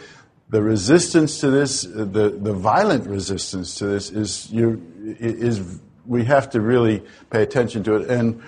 the 0.49 0.61
resistance 0.61 1.39
to 1.39 1.49
this, 1.49 1.81
the, 1.81 2.29
the 2.29 2.53
violent 2.53 3.07
resistance 3.07 3.75
to 3.75 3.85
this, 3.87 4.11
is 4.11 4.49
you 4.51 4.81
is 5.19 5.79
we 6.05 6.23
have 6.25 6.49
to 6.51 6.61
really 6.61 7.03
pay 7.29 7.41
attention 7.41 7.83
to 7.83 7.95
it 7.95 8.09
and 8.09 8.41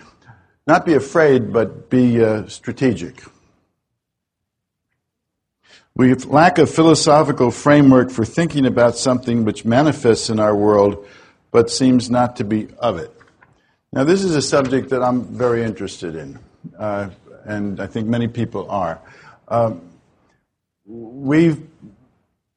not 0.67 0.85
be 0.85 0.93
afraid, 0.93 1.51
but 1.51 1.89
be 1.89 2.23
uh, 2.23 2.47
strategic. 2.47 3.23
We 5.95 6.13
lack 6.13 6.59
a 6.59 6.67
philosophical 6.67 7.49
framework 7.49 8.11
for 8.11 8.23
thinking 8.23 8.67
about 8.67 8.97
something 8.97 9.45
which 9.45 9.65
manifests 9.65 10.29
in 10.29 10.39
our 10.39 10.55
world 10.55 11.07
but 11.51 11.71
seems 11.71 12.09
not 12.09 12.35
to 12.35 12.43
be 12.43 12.67
of 12.77 12.99
it. 12.99 13.11
Now, 13.91 14.03
this 14.03 14.23
is 14.23 14.35
a 14.35 14.41
subject 14.41 14.89
that 14.89 15.01
I'm 15.01 15.23
very 15.23 15.63
interested 15.63 16.15
in, 16.15 16.37
uh, 16.77 17.09
and 17.45 17.79
I 17.79 17.87
think 17.87 18.07
many 18.07 18.27
people 18.27 18.69
are. 18.69 18.99
Um, 19.47 19.81
we've, 20.87 21.61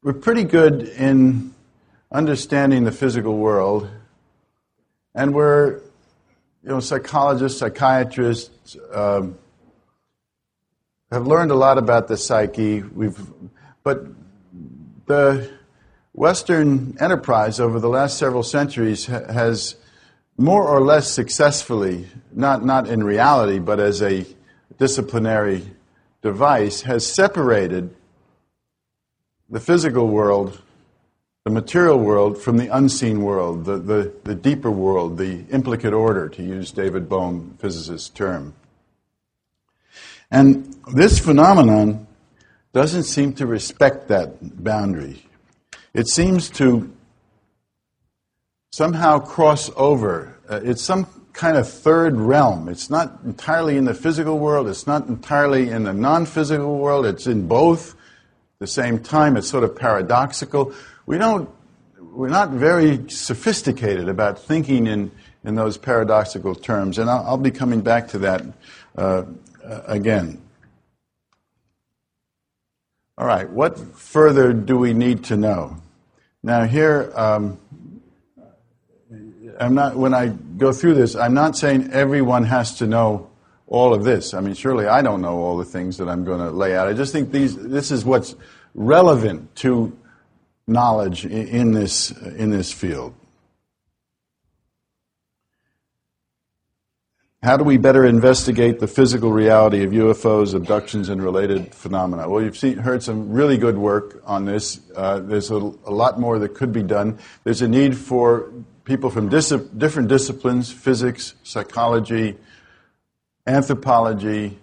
we're 0.03 0.12
pretty 0.12 0.45
good 0.45 0.83
in 0.83 1.53
understanding 2.12 2.85
the 2.85 2.93
physical 2.93 3.37
world, 3.37 3.90
and 5.14 5.35
we're, 5.35 5.79
you 6.62 6.69
know, 6.69 6.81
psychologists, 6.81 7.59
psychiatrists, 7.59 8.77
um, 8.93 9.37
have 11.11 11.27
learned 11.27 11.51
a 11.51 11.57
lot 11.57 11.77
about 11.77 12.07
the 12.07 12.16
psyche. 12.16 12.83
We've, 12.83 13.19
but 13.83 14.07
the 15.07 15.51
Western 16.12 16.97
enterprise 17.01 17.59
over 17.59 17.81
the 17.81 17.88
last 17.88 18.16
several 18.16 18.45
centuries 18.45 19.07
ha- 19.07 19.25
has 19.33 19.75
more 20.37 20.66
or 20.66 20.81
less 20.81 21.11
successfully, 21.11 22.07
not, 22.33 22.64
not 22.64 22.88
in 22.88 23.03
reality, 23.03 23.59
but 23.59 23.81
as 23.81 24.01
a 24.03 24.25
disciplinary 24.79 25.64
device, 26.23 26.83
has 26.83 27.05
separated 27.05 27.95
the 29.51 29.61
physical 29.61 30.07
world, 30.07 30.61
the 31.45 31.51
material 31.51 31.99
world, 31.99 32.41
from 32.41 32.57
the 32.57 32.69
unseen 32.69 33.23
world, 33.23 33.65
the, 33.65 33.79
the, 33.79 34.13
the 34.25 34.35
deeper 34.35 34.71
world, 34.71 35.19
the 35.19 35.45
implicate 35.51 35.93
order, 35.93 36.29
to 36.29 36.43
use 36.43 36.71
David 36.71 37.09
Bohm, 37.09 37.57
physicist's 37.59 38.09
term. 38.09 38.55
And 40.31 40.77
this 40.95 41.19
phenomenon 41.19 42.07
doesn't 42.73 43.03
seem 43.03 43.33
to 43.35 43.47
respect 43.47 44.07
that 44.09 44.63
boundary. 44.63 45.25
It 45.93 46.07
seems 46.07 46.49
to 46.51 46.93
somehow 48.71 49.19
cross 49.19 49.71
over. 49.75 50.39
Uh, 50.49 50.61
it's 50.63 50.83
some 50.83 51.09
kind 51.33 51.57
of 51.57 51.69
third 51.69 52.17
realm. 52.17 52.69
It's 52.69 52.89
not 52.89 53.19
entirely 53.25 53.77
in 53.77 53.87
the 53.87 53.95
physical 53.95 54.39
world, 54.39 54.69
it's 54.69 54.87
not 54.87 55.09
entirely 55.09 55.71
in 55.71 55.83
the 55.83 55.93
non 55.93 56.27
physical 56.27 56.79
world, 56.79 57.07
it's 57.07 57.27
in 57.27 57.49
both 57.49 57.97
the 58.61 58.66
same 58.66 58.99
time. 58.99 59.38
It's 59.38 59.49
sort 59.49 59.64
of 59.64 59.75
paradoxical. 59.75 60.75
We 61.07 61.16
don't, 61.16 61.49
we're 61.99 62.29
not 62.29 62.51
very 62.51 63.09
sophisticated 63.09 64.07
about 64.07 64.38
thinking 64.38 64.87
in, 64.87 65.11
in 65.42 65.55
those 65.55 65.79
paradoxical 65.79 66.55
terms, 66.55 66.99
and 66.99 67.09
I'll, 67.09 67.25
I'll 67.25 67.37
be 67.38 67.51
coming 67.51 67.81
back 67.81 68.09
to 68.09 68.18
that 68.18 68.44
uh, 68.99 69.25
again. 69.87 70.42
All 73.16 73.27
right, 73.27 73.49
what 73.49 73.79
further 73.96 74.53
do 74.53 74.77
we 74.77 74.92
need 74.92 75.25
to 75.25 75.38
know? 75.38 75.79
Now, 76.42 76.64
here, 76.64 77.11
um, 77.16 77.59
I'm 79.59 79.75
not, 79.75 79.96
when 79.96 80.12
I 80.12 80.29
go 80.29 80.73
through 80.73 80.96
this, 80.96 81.16
I'm 81.16 81.33
not 81.33 81.57
saying 81.57 81.92
everyone 81.92 82.44
has 82.44 82.77
to 82.77 82.87
know 82.87 83.30
all 83.71 83.95
of 83.95 84.05
this. 84.05 84.35
I 84.35 84.41
mean, 84.41 84.55
surely 84.55 84.87
I 84.87 85.01
don't 85.01 85.23
know 85.23 85.39
all 85.39 85.57
the 85.57 85.65
things 85.65 85.97
that 85.99 86.09
I'm 86.09 86.25
going 86.25 86.41
to 86.41 86.51
lay 86.51 86.77
out. 86.77 86.89
I 86.89 86.93
just 86.93 87.13
think 87.13 87.31
these, 87.31 87.57
this 87.57 87.91
is 87.91 88.05
what's 88.05 88.35
relevant 88.75 89.55
to 89.57 89.97
knowledge 90.67 91.25
in 91.25 91.73
this, 91.73 92.11
in 92.11 92.51
this 92.51 92.73
field. 92.73 93.15
How 97.43 97.57
do 97.57 97.65
we 97.65 97.79
better 97.79 98.05
investigate 98.05 98.81
the 98.81 98.87
physical 98.87 99.33
reality 99.33 99.83
of 99.83 99.93
UFOs, 99.93 100.53
abductions, 100.53 101.09
and 101.09 101.23
related 101.23 101.75
phenomena? 101.75 102.29
Well, 102.29 102.43
you've 102.43 102.59
seen, 102.59 102.77
heard 102.77 103.03
some 103.03 103.33
really 103.33 103.57
good 103.57 103.79
work 103.79 104.21
on 104.27 104.45
this. 104.45 104.79
Uh, 104.95 105.21
there's 105.21 105.51
a, 105.51 105.55
a, 105.55 105.93
lot 105.93 106.21
more 106.21 106.39
that 106.41 106.55
could 106.55 106.71
be 106.71 106.83
done. 106.83 107.19
There's 107.45 107.63
a 107.63 107.69
need 107.69 107.97
for 107.97 108.53
people 108.85 109.09
from 109.09 109.31
dis- 109.31 109.49
different 109.49 110.09
disciplines 110.09 110.71
physics, 110.71 111.35
psychology, 111.43 112.37
anthropology, 113.51 114.59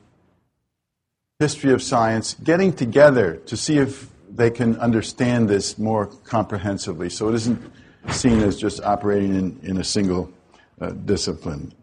history 1.39 1.73
of 1.73 1.84
science 1.84 2.36
getting 2.43 2.73
together 2.73 3.36
to 3.45 3.58
see 3.58 3.78
if 3.78 4.08
they 4.30 4.50
can 4.50 4.78
understand 4.78 5.50
this 5.50 5.78
more 5.78 6.08
comprehensively 6.08 7.10
so 7.10 7.30
it 7.30 7.36
isn't 7.36 7.62
seen 8.10 8.39
as 8.41 8.58
just 8.58 8.82
operating 8.84 9.36
in, 9.36 9.60
in 9.63 9.78
a 9.78 9.84
single 9.84 10.32
uh, 10.80 10.89
discipline. 10.89 11.73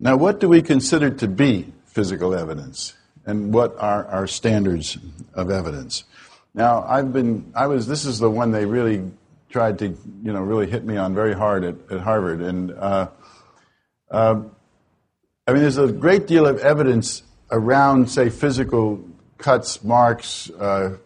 Now, 0.00 0.16
what 0.16 0.40
do 0.40 0.48
we 0.48 0.62
consider 0.62 1.10
to 1.10 1.28
be 1.28 1.72
physical 1.86 2.34
evidence? 2.34 2.94
And 3.26 3.54
what 3.54 3.76
are 3.78 4.06
our 4.06 4.26
standards 4.26 4.98
of 5.34 5.50
evidence? 5.50 6.04
Now, 6.54 6.84
I've 6.88 7.12
been, 7.12 7.52
I 7.54 7.66
was, 7.68 7.86
this 7.86 8.04
is 8.04 8.18
the 8.18 8.30
one 8.30 8.52
they 8.52 8.66
really 8.66 9.10
tried 9.48 9.78
to, 9.78 9.86
you 9.86 10.32
know, 10.32 10.40
really 10.40 10.66
hit 10.66 10.84
me 10.84 10.96
on 10.96 11.14
very 11.14 11.34
hard 11.34 11.64
at, 11.64 11.76
at 11.90 12.00
Harvard. 12.00 12.40
And, 12.40 12.72
uh, 12.72 13.08
uh, 14.10 14.42
I 15.46 15.52
mean, 15.52 15.62
there's 15.62 15.78
a 15.78 15.92
great 15.92 16.26
deal 16.26 16.46
of 16.46 16.58
evidence 16.58 17.22
around, 17.50 18.10
say, 18.10 18.30
physical 18.30 19.04
cuts, 19.38 19.84
marks. 19.84 20.50
Uh, 20.50 20.96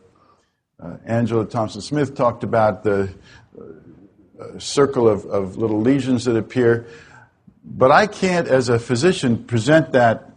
uh 0.80 0.96
Angela 1.04 1.44
Thompson 1.44 1.80
Smith 1.80 2.14
talked 2.14 2.44
about 2.44 2.84
the 2.84 3.12
uh, 3.58 4.58
circle 4.58 5.08
of, 5.08 5.24
of 5.26 5.56
little 5.56 5.80
lesions 5.80 6.24
that 6.26 6.37
appear. 6.37 6.87
But 7.64 7.90
I 7.90 8.06
can't, 8.06 8.46
as 8.46 8.68
a 8.68 8.78
physician, 8.78 9.44
present 9.44 9.92
that 9.92 10.30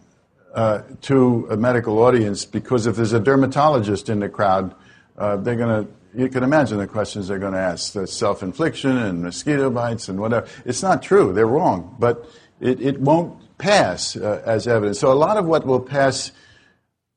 uh, 0.54 0.82
to 1.02 1.48
a 1.50 1.58
medical 1.58 2.00
audience 2.00 2.44
because 2.46 2.88
if 2.88 2.96
there's 2.96 3.14
a 3.14 3.20
dermatologist 3.20 4.10
in 4.10 4.20
the 4.20 4.30
crowd, 4.30 4.76
uh, 5.18 5.38
they're 5.38 5.56
going 5.56 5.86
to, 5.86 5.92
you 6.14 6.28
can 6.28 6.44
imagine 6.44 6.78
the 6.78 6.88
questions 6.88 7.28
they're 7.28 7.40
going 7.40 7.54
to 7.54 7.60
ask 7.60 7.94
the 7.94 8.06
self 8.08 8.44
infliction 8.44 8.98
and 8.98 9.22
mosquito 9.24 9.70
bites 9.70 10.10
and 10.10 10.20
whatever. 10.20 10.48
It's 10.66 10.82
not 10.82 11.04
true, 11.04 11.32
they're 11.32 11.48
wrong, 11.48 11.96
but 12.00 12.28
it, 12.62 12.80
it 12.82 13.02
won't 13.02 13.58
pass 13.58 14.16
uh, 14.16 14.42
as 14.46 14.68
evidence. 14.68 15.00
So 15.00 15.12
a 15.12 15.14
lot 15.14 15.38
of 15.38 15.46
what 15.46 15.66
will 15.66 15.80
pass 15.80 16.32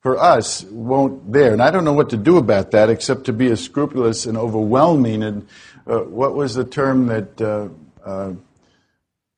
for 0.01 0.19
us 0.19 0.65
won't 0.65 1.33
there. 1.33 1.53
And 1.53 1.63
I 1.63 1.71
don't 1.71 1.85
know 1.85 1.93
what 1.93 2.11
to 2.11 2.17
do 2.17 2.37
about 2.37 2.73
that 2.73 2.91
except 2.91 3.25
to 3.25 3.33
be 3.33 3.51
as 3.51 3.63
scrupulous 3.63 4.27
and 4.27 4.37
overwhelming. 4.37 5.23
And 5.23 5.47
uh, 5.87 6.01
what 6.01 6.35
was 6.35 6.55
the 6.55 6.65
term 6.65 7.07
that 7.07 7.41
uh, 7.41 7.69
uh, 8.05 8.33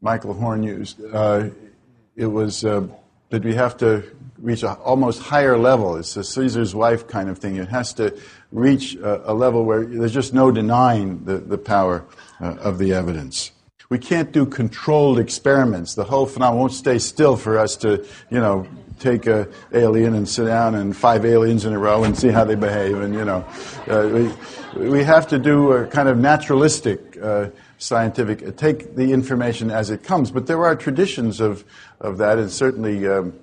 Michael 0.01 0.35
Horn 0.35 0.63
used. 0.63 1.01
Uh, 1.05 1.49
it 2.15 2.27
was 2.27 2.65
uh, 2.65 2.87
that 3.31 3.45
we 3.45 3.55
have 3.55 3.77
to 3.79 4.05
reach 4.39 4.63
an 4.63 4.77
almost 4.85 5.23
higher 5.23 5.57
level. 5.57 5.97
It's 5.97 6.17
a 6.17 6.25
Caesar's 6.25 6.75
wife 6.75 7.09
kind 7.09 7.29
of 7.29 7.39
thing. 7.39 7.57
It 7.57 7.69
has 7.69 7.95
to 7.95 8.17
reach 8.53 8.95
a, 8.97 9.33
a 9.33 9.35
level 9.35 9.65
where 9.65 9.85
there's 9.85 10.13
just 10.13 10.35
no 10.35 10.51
denying 10.51 11.25
the, 11.25 11.39
the 11.39 11.59
power 11.59 12.05
uh, 12.41 12.55
of 12.57 12.79
the 12.79 12.93
evidence. 12.93 13.51
We 13.89 13.99
can't 13.99 14.33
do 14.33 14.47
controlled 14.47 15.19
experiments. 15.19 15.95
The 15.95 16.05
whole 16.05 16.27
phenomenon 16.27 16.61
won't 16.61 16.73
stay 16.73 16.99
still 16.99 17.37
for 17.37 17.59
us 17.59 17.77
to, 17.79 18.05
you 18.31 18.41
know, 18.41 18.67
take 18.99 19.27
a 19.27 19.49
alien 19.73 20.15
and 20.15 20.29
sit 20.29 20.47
down 20.47 20.75
and 20.75 20.97
five 20.97 21.25
aliens 21.25 21.65
in 21.65 21.73
a 21.73 21.79
row 21.79 22.05
and 22.05 22.17
see 22.17 22.29
how 22.29 22.45
they 22.45 22.55
behave. 22.55 23.01
And 23.01 23.15
you 23.15 23.25
know, 23.25 23.45
uh, 23.89 24.33
we 24.75 24.89
we 24.89 25.05
have 25.05 25.29
to 25.29 25.39
do 25.39 25.73
a 25.73 25.87
kind 25.87 26.09
of 26.09 26.19
naturalistic. 26.19 27.17
Uh, 27.17 27.51
scientific, 27.79 28.43
uh, 28.43 28.51
take 28.53 28.95
the 28.97 29.13
information 29.13 29.71
as 29.71 29.91
it 29.91 30.03
comes. 30.03 30.31
But 30.31 30.47
there 30.47 30.65
are 30.65 30.75
traditions 30.75 31.41
of, 31.41 31.65
of 32.01 32.19
that, 32.19 32.39
and 32.39 32.51
certainly 32.51 33.07
um, 33.07 33.35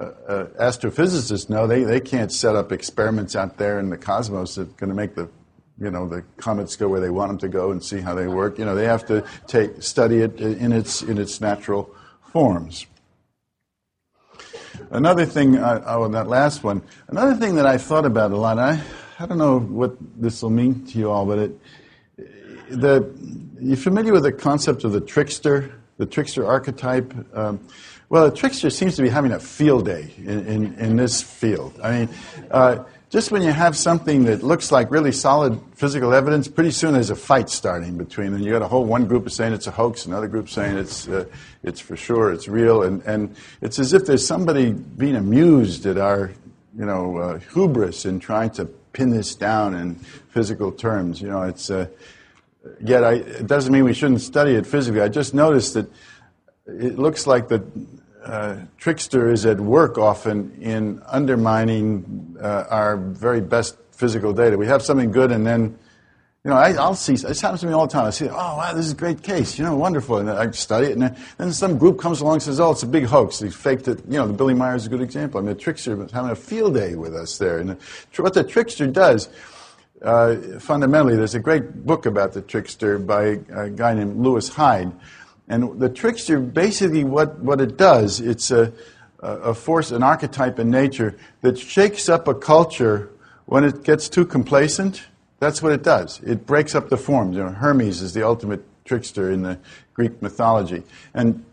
uh, 0.00 0.04
uh, 0.26 0.44
astrophysicists 0.60 1.48
know 1.48 1.66
they, 1.66 1.84
they 1.84 2.00
can't 2.00 2.32
set 2.32 2.56
up 2.56 2.72
experiments 2.72 3.36
out 3.36 3.58
there 3.58 3.78
in 3.78 3.90
the 3.90 3.96
cosmos 3.96 4.54
that 4.54 4.62
are 4.68 4.72
going 4.72 4.90
to 4.90 4.94
make 4.94 5.14
the 5.14 5.28
you 5.78 5.90
know 5.90 6.08
the 6.08 6.22
comets 6.36 6.76
go 6.76 6.88
where 6.88 7.00
they 7.00 7.10
want 7.10 7.28
them 7.28 7.38
to 7.38 7.48
go 7.48 7.70
and 7.70 7.82
see 7.82 8.00
how 8.00 8.14
they 8.14 8.26
work. 8.26 8.58
You 8.58 8.64
know 8.64 8.74
they 8.74 8.86
have 8.86 9.06
to 9.06 9.24
take 9.46 9.82
study 9.82 10.18
it 10.18 10.40
in 10.40 10.72
its 10.72 11.02
in 11.02 11.18
its 11.18 11.40
natural 11.40 11.94
forms. 12.32 12.86
Another 14.90 15.24
thing, 15.24 15.56
uh, 15.56 15.82
oh, 15.86 16.06
that 16.08 16.28
last 16.28 16.62
one. 16.62 16.82
Another 17.08 17.34
thing 17.34 17.56
that 17.56 17.66
I 17.66 17.78
thought 17.78 18.04
about 18.04 18.30
a 18.32 18.36
lot. 18.36 18.58
I 18.58 18.80
I 19.18 19.26
don't 19.26 19.38
know 19.38 19.58
what 19.58 19.96
this 20.20 20.42
will 20.42 20.50
mean 20.50 20.84
to 20.86 20.98
you 20.98 21.10
all, 21.10 21.26
but 21.26 21.38
it 21.38 21.60
the 22.68 23.10
you 23.60 23.76
familiar 23.76 24.12
with 24.12 24.22
the 24.22 24.32
concept 24.32 24.84
of 24.84 24.92
the 24.92 25.00
trickster, 25.00 25.74
the 25.96 26.06
trickster 26.06 26.46
archetype? 26.46 27.14
Um, 27.34 27.66
well, 28.08 28.26
a 28.26 28.34
trickster 28.34 28.70
seems 28.70 28.96
to 28.96 29.02
be 29.02 29.08
having 29.08 29.32
a 29.32 29.40
field 29.40 29.86
day 29.86 30.12
in, 30.18 30.46
in, 30.46 30.74
in 30.74 30.96
this 30.96 31.20
field. 31.20 31.78
I 31.82 31.98
mean, 31.98 32.08
uh, 32.50 32.84
just 33.16 33.30
when 33.30 33.40
you 33.40 33.50
have 33.50 33.74
something 33.74 34.26
that 34.26 34.42
looks 34.42 34.70
like 34.70 34.90
really 34.90 35.10
solid 35.10 35.58
physical 35.72 36.12
evidence, 36.12 36.48
pretty 36.48 36.70
soon 36.70 36.92
there's 36.92 37.08
a 37.08 37.16
fight 37.16 37.48
starting 37.48 37.96
between 37.96 38.30
them. 38.30 38.42
You 38.42 38.52
got 38.52 38.60
a 38.60 38.68
whole 38.68 38.84
one 38.84 39.06
group 39.06 39.26
is 39.26 39.34
saying 39.34 39.54
it's 39.54 39.66
a 39.66 39.70
hoax, 39.70 40.04
another 40.04 40.28
group 40.28 40.50
saying 40.50 40.76
it's 40.76 41.08
uh, 41.08 41.24
it's 41.62 41.80
for 41.80 41.96
sure, 41.96 42.30
it's 42.30 42.46
real, 42.46 42.82
and 42.82 43.00
and 43.04 43.34
it's 43.62 43.78
as 43.78 43.94
if 43.94 44.04
there's 44.04 44.26
somebody 44.26 44.72
being 44.72 45.16
amused 45.16 45.86
at 45.86 45.96
our 45.96 46.30
you 46.78 46.84
know 46.84 47.16
uh, 47.16 47.38
hubris 47.54 48.04
in 48.04 48.20
trying 48.20 48.50
to 48.50 48.66
pin 48.66 49.08
this 49.08 49.34
down 49.34 49.72
in 49.72 49.94
physical 50.28 50.70
terms. 50.70 51.18
You 51.22 51.28
know, 51.28 51.40
it's 51.44 51.70
uh, 51.70 51.86
yet 52.82 53.02
I, 53.02 53.14
it 53.14 53.46
doesn't 53.46 53.72
mean 53.72 53.84
we 53.84 53.94
shouldn't 53.94 54.20
study 54.20 54.56
it 54.56 54.66
physically. 54.66 55.00
I 55.00 55.08
just 55.08 55.32
noticed 55.32 55.72
that 55.72 55.90
it 56.66 56.98
looks 56.98 57.26
like 57.26 57.48
the 57.48 57.64
uh, 58.26 58.56
trickster 58.76 59.30
is 59.30 59.46
at 59.46 59.60
work 59.60 59.98
often 59.98 60.56
in 60.60 61.00
undermining 61.06 62.36
uh, 62.40 62.64
our 62.68 62.96
very 62.96 63.40
best 63.40 63.76
physical 63.92 64.32
data. 64.32 64.58
We 64.58 64.66
have 64.66 64.82
something 64.82 65.12
good, 65.12 65.30
and 65.30 65.46
then, 65.46 65.78
you 66.42 66.50
know, 66.50 66.56
I, 66.56 66.72
will 66.72 66.94
see, 66.94 67.14
this 67.14 67.40
happens 67.40 67.60
to 67.60 67.66
me 67.66 67.72
all 67.72 67.86
the 67.86 67.92
time. 67.92 68.06
I 68.06 68.10
see, 68.10 68.28
oh, 68.28 68.34
wow, 68.34 68.72
this 68.74 68.86
is 68.86 68.92
a 68.92 68.96
great 68.96 69.22
case, 69.22 69.58
you 69.58 69.64
know, 69.64 69.76
wonderful. 69.76 70.18
And 70.18 70.28
I 70.28 70.50
study 70.50 70.88
it, 70.88 70.92
and 70.92 71.02
then, 71.02 71.16
then 71.38 71.52
some 71.52 71.78
group 71.78 72.00
comes 72.00 72.20
along 72.20 72.34
and 72.34 72.42
says, 72.42 72.58
oh, 72.58 72.72
it's 72.72 72.82
a 72.82 72.88
big 72.88 73.04
hoax. 73.04 73.38
They 73.38 73.50
faked 73.50 73.86
it. 73.86 74.00
You 74.08 74.18
know, 74.18 74.26
the 74.26 74.34
Billy 74.34 74.54
Meier 74.54 74.74
is 74.74 74.86
a 74.86 74.90
good 74.90 75.02
example. 75.02 75.38
I 75.38 75.42
mean, 75.42 75.54
the 75.54 75.60
trickster 75.60 75.94
was 75.94 76.10
having 76.10 76.30
a 76.30 76.36
field 76.36 76.74
day 76.74 76.96
with 76.96 77.14
us 77.14 77.38
there. 77.38 77.58
And 77.58 77.70
the, 77.70 77.78
what 78.22 78.34
the 78.34 78.42
trickster 78.42 78.88
does, 78.88 79.28
uh, 80.02 80.36
fundamentally, 80.58 81.16
there's 81.16 81.34
a 81.34 81.40
great 81.40 81.86
book 81.86 82.06
about 82.06 82.32
the 82.32 82.42
trickster 82.42 82.98
by 82.98 83.38
a 83.54 83.70
guy 83.70 83.94
named 83.94 84.16
Lewis 84.18 84.48
Hyde. 84.48 84.92
And 85.48 85.78
the 85.78 85.88
trickster, 85.88 86.40
basically, 86.40 87.04
what, 87.04 87.38
what 87.38 87.60
it 87.60 87.76
does, 87.76 88.20
it's 88.20 88.50
a, 88.50 88.72
a 89.20 89.54
force, 89.54 89.90
an 89.90 90.02
archetype 90.02 90.58
in 90.58 90.70
nature 90.70 91.16
that 91.42 91.58
shakes 91.58 92.08
up 92.08 92.28
a 92.28 92.34
culture 92.34 93.10
when 93.46 93.64
it 93.64 93.84
gets 93.84 94.08
too 94.08 94.26
complacent. 94.26 95.04
That's 95.38 95.62
what 95.62 95.72
it 95.72 95.82
does. 95.82 96.20
It 96.20 96.46
breaks 96.46 96.74
up 96.74 96.88
the 96.88 96.96
forms. 96.96 97.36
You 97.36 97.44
know, 97.44 97.50
Hermes 97.50 98.02
is 98.02 98.12
the 98.12 98.26
ultimate 98.26 98.64
trickster 98.84 99.30
in 99.30 99.42
the 99.42 99.58
Greek 99.94 100.20
mythology. 100.20 100.82
And 101.14 101.44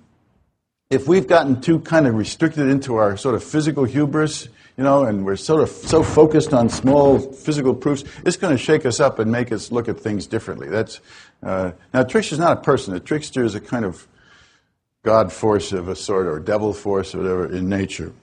if 0.89 1.07
we've 1.07 1.27
gotten 1.27 1.61
too 1.61 1.79
kind 1.79 2.07
of 2.07 2.15
restricted 2.15 2.67
into 2.67 2.95
our 2.95 3.17
sort 3.17 3.35
of 3.35 3.43
physical 3.43 3.83
hubris, 3.83 4.47
you 4.77 4.83
know, 4.83 5.03
and 5.03 5.25
we're 5.25 5.35
sort 5.35 5.61
of 5.61 5.69
so 5.69 6.03
focused 6.03 6.53
on 6.53 6.69
small 6.69 7.19
physical 7.19 7.75
proofs, 7.75 8.03
it's 8.25 8.37
going 8.37 8.55
to 8.55 8.61
shake 8.61 8.85
us 8.85 8.99
up 8.99 9.19
and 9.19 9.31
make 9.31 9.51
us 9.51 9.71
look 9.71 9.87
at 9.87 9.99
things 9.99 10.27
differently. 10.27 10.67
That's 10.67 10.99
uh, 11.45 11.71
now, 11.93 12.01
a 12.01 12.05
trickster 12.05 12.35
is 12.35 12.39
not 12.39 12.57
a 12.57 12.61
person. 12.61 12.95
A 12.95 12.99
trickster 12.99 13.43
is 13.43 13.55
a 13.55 13.59
kind 13.59 13.85
of 13.85 14.07
god 15.03 15.31
force 15.31 15.71
of 15.73 15.87
a 15.89 15.95
sort, 15.95 16.27
or 16.27 16.39
devil 16.39 16.73
force, 16.73 17.13
or 17.13 17.19
whatever, 17.19 17.53
in 17.53 17.67
nature. 17.67 18.13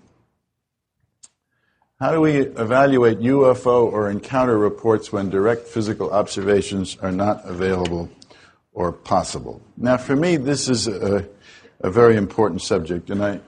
How 2.00 2.12
do 2.12 2.20
we 2.22 2.38
evaluate 2.38 3.20
UFO 3.20 3.92
or 3.92 4.08
encounter 4.10 4.56
reports 4.56 5.12
when 5.12 5.28
direct 5.28 5.68
physical 5.68 6.10
observations 6.10 6.96
are 7.02 7.12
not 7.12 7.44
available 7.44 8.08
or 8.72 8.90
possible? 8.90 9.60
Now, 9.76 9.98
for 9.98 10.16
me, 10.16 10.38
this 10.38 10.70
is 10.70 10.88
a, 10.88 11.28
a 11.80 11.90
very 11.90 12.16
important 12.16 12.62
subject, 12.62 13.10
and 13.10 13.22
I, 13.22 13.40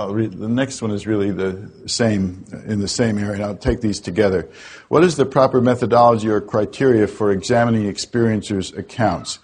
Oh, 0.00 0.12
Read, 0.12 0.34
the 0.34 0.48
next 0.48 0.80
one 0.80 0.92
is 0.92 1.08
really 1.08 1.32
the 1.32 1.72
same 1.86 2.44
in 2.66 2.78
the 2.78 2.86
same 2.86 3.18
area. 3.18 3.44
I'll 3.44 3.56
take 3.56 3.80
these 3.80 3.98
together. 3.98 4.48
What 4.86 5.02
is 5.02 5.16
the 5.16 5.26
proper 5.26 5.60
methodology 5.60 6.28
or 6.28 6.40
criteria 6.40 7.08
for 7.08 7.32
examining 7.32 7.92
experiencers' 7.92 8.78
accounts? 8.78 9.40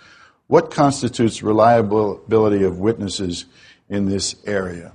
What 0.47 0.71
constitutes 0.71 1.43
reliability 1.43 2.63
of 2.63 2.79
witnesses 2.79 3.47
in 3.89 4.07
this 4.07 4.37
area? 4.47 4.93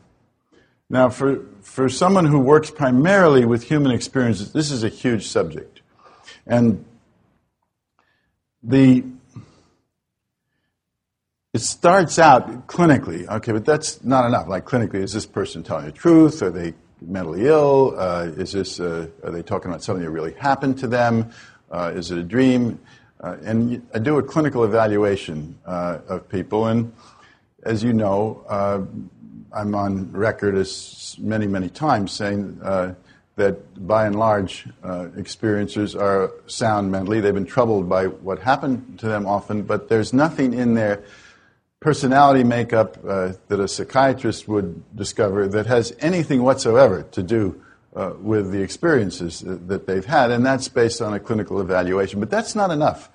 Now, 0.89 1.09
for, 1.09 1.41
for 1.59 1.89
someone 1.89 2.25
who 2.25 2.39
works 2.39 2.71
primarily 2.71 3.43
with 3.43 3.63
human 3.63 3.91
experiences, 3.91 4.53
this 4.53 4.71
is 4.71 4.85
a 4.85 4.89
huge 4.89 5.27
subject. 5.27 5.81
And 6.47 6.85
the 8.63 9.03
it 11.53 11.59
starts 11.59 12.19
out 12.19 12.67
clinically, 12.67 13.27
okay, 13.27 13.51
but 13.51 13.65
that's 13.65 14.03
not 14.03 14.25
enough. 14.25 14.47
Like 14.47 14.65
clinically, 14.65 15.01
is 15.01 15.13
this 15.13 15.25
person 15.25 15.63
telling 15.63 15.85
the 15.85 15.91
truth? 15.91 16.43
Are 16.43 16.51
they 16.51 16.75
mentally 17.01 17.47
ill? 17.47 17.95
Uh, 17.97 18.29
is 18.37 18.51
this? 18.51 18.79
Uh, 18.79 19.07
are 19.23 19.31
they 19.31 19.41
talking 19.41 19.71
about 19.71 19.81
something 19.81 20.03
that 20.03 20.11
really 20.11 20.33
happened 20.33 20.77
to 20.79 20.87
them? 20.87 21.31
Uh, 21.71 21.91
is 21.95 22.11
it 22.11 22.19
a 22.19 22.23
dream? 22.23 22.79
Uh, 23.19 23.37
and 23.43 23.85
I 23.93 23.99
do 23.99 24.17
a 24.19 24.23
clinical 24.23 24.63
evaluation 24.63 25.57
uh, 25.65 25.99
of 26.07 26.29
people, 26.29 26.67
and 26.67 26.93
as 27.63 27.83
you 27.83 27.93
know, 27.93 28.45
uh, 28.47 28.81
I'm 29.51 29.73
on 29.73 30.11
record 30.11 30.55
as 30.55 31.15
many, 31.19 31.47
many 31.47 31.69
times 31.69 32.11
saying 32.11 32.59
that 33.35 33.87
by 33.87 34.05
and 34.05 34.19
large, 34.19 34.67
experiencers 34.83 35.99
are 35.99 36.31
sound 36.45 36.91
mentally. 36.91 37.21
They've 37.21 37.33
been 37.33 37.45
troubled 37.45 37.89
by 37.89 38.05
what 38.07 38.39
happened 38.39 38.99
to 38.99 39.07
them 39.07 39.25
often, 39.25 39.63
but 39.63 39.89
there's 39.89 40.13
nothing 40.13 40.53
in 40.53 40.75
there 40.75 41.03
personality 41.79 42.43
makeup 42.43 42.97
uh, 43.07 43.33
that 43.47 43.59
a 43.59 43.67
psychiatrist 43.67 44.47
would 44.47 44.95
discover 44.95 45.47
that 45.47 45.65
has 45.65 45.95
anything 45.99 46.43
whatsoever 46.43 47.03
to 47.11 47.23
do 47.23 47.61
uh, 47.95 48.13
with 48.21 48.51
the 48.51 48.61
experiences 48.61 49.41
that 49.45 49.87
they've 49.87 50.05
had, 50.05 50.31
and 50.31 50.45
that's 50.45 50.67
based 50.67 51.01
on 51.01 51.13
a 51.13 51.19
clinical 51.19 51.59
evaluation. 51.61 52.19
But 52.19 52.29
that's 52.29 52.55
not 52.55 52.71
enough. 52.71 53.09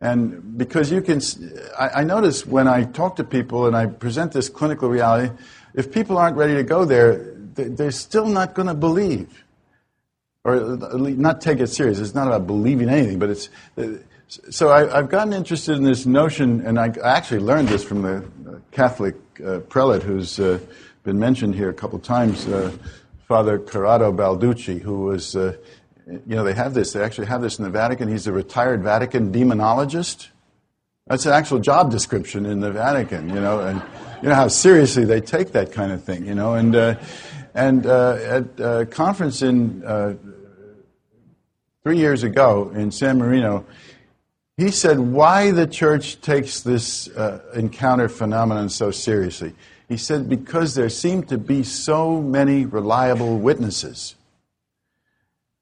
And 0.00 0.56
because 0.56 0.90
you 0.90 1.02
can, 1.02 1.20
I, 1.78 2.00
I 2.00 2.04
notice 2.04 2.46
when 2.46 2.66
I 2.66 2.84
talk 2.84 3.16
to 3.16 3.24
people 3.24 3.66
and 3.66 3.76
I 3.76 3.86
present 3.86 4.32
this 4.32 4.48
clinical 4.48 4.88
reality, 4.88 5.34
if 5.74 5.92
people 5.92 6.16
aren't 6.16 6.36
ready 6.36 6.54
to 6.54 6.62
go 6.62 6.84
there, 6.84 7.34
they're 7.54 7.90
still 7.90 8.26
not 8.26 8.54
going 8.54 8.68
to 8.68 8.74
believe 8.74 9.44
or 10.44 10.56
not 10.58 11.40
take 11.42 11.60
it 11.60 11.66
serious. 11.66 11.98
It's 11.98 12.14
not 12.14 12.26
about 12.26 12.46
believing 12.46 12.88
anything, 12.88 13.18
but 13.18 13.28
it's 13.28 13.50
so 14.30 14.70
I, 14.70 14.98
have 14.98 15.08
gotten 15.08 15.32
interested 15.32 15.76
in 15.76 15.82
this 15.82 16.06
notion, 16.06 16.64
and 16.64 16.78
I 16.78 16.92
actually 17.02 17.40
learned 17.40 17.66
this 17.66 17.82
from 17.82 18.02
the 18.02 18.24
Catholic 18.70 19.16
uh, 19.44 19.58
prelate 19.60 20.04
who's 20.04 20.38
uh, 20.38 20.60
been 21.02 21.18
mentioned 21.18 21.56
here 21.56 21.68
a 21.68 21.74
couple 21.74 21.98
times, 21.98 22.46
uh, 22.46 22.70
Father 23.26 23.58
Corrado 23.58 24.12
Balducci, 24.12 24.80
who 24.80 25.00
was, 25.00 25.34
uh, 25.34 25.56
you 26.06 26.36
know, 26.36 26.44
they 26.44 26.54
have 26.54 26.74
this, 26.74 26.92
they 26.92 27.02
actually 27.02 27.26
have 27.26 27.42
this 27.42 27.58
in 27.58 27.64
the 27.64 27.70
Vatican. 27.70 28.08
He's 28.08 28.28
a 28.28 28.32
retired 28.32 28.84
Vatican 28.84 29.32
demonologist. 29.32 30.28
That's 31.08 31.26
an 31.26 31.32
actual 31.32 31.58
job 31.58 31.90
description 31.90 32.46
in 32.46 32.60
the 32.60 32.70
Vatican, 32.70 33.30
you 33.30 33.40
know, 33.40 33.58
and 33.58 33.82
you 34.22 34.28
know 34.28 34.36
how 34.36 34.46
seriously 34.46 35.04
they 35.04 35.20
take 35.20 35.52
that 35.52 35.72
kind 35.72 35.90
of 35.90 36.04
thing, 36.04 36.24
you 36.24 36.36
know, 36.36 36.54
and 36.54 36.76
uh, 36.76 36.94
and 37.54 37.84
uh, 37.84 38.12
at 38.12 38.60
a 38.60 38.86
conference 38.86 39.42
in 39.42 39.82
three 41.82 41.98
years 41.98 42.22
ago 42.22 42.70
in 42.76 42.92
San 42.92 43.18
Marino 43.18 43.64
he 44.60 44.70
said 44.70 44.98
why 44.98 45.52
the 45.52 45.66
church 45.66 46.20
takes 46.20 46.60
this 46.60 47.08
uh, 47.08 47.40
encounter 47.54 48.10
phenomenon 48.10 48.68
so 48.68 48.90
seriously. 48.90 49.54
He 49.88 49.96
said 49.96 50.28
because 50.28 50.74
there 50.74 50.90
seem 50.90 51.22
to 51.24 51.38
be 51.38 51.62
so 51.62 52.20
many 52.20 52.66
reliable 52.66 53.38
witnesses. 53.38 54.16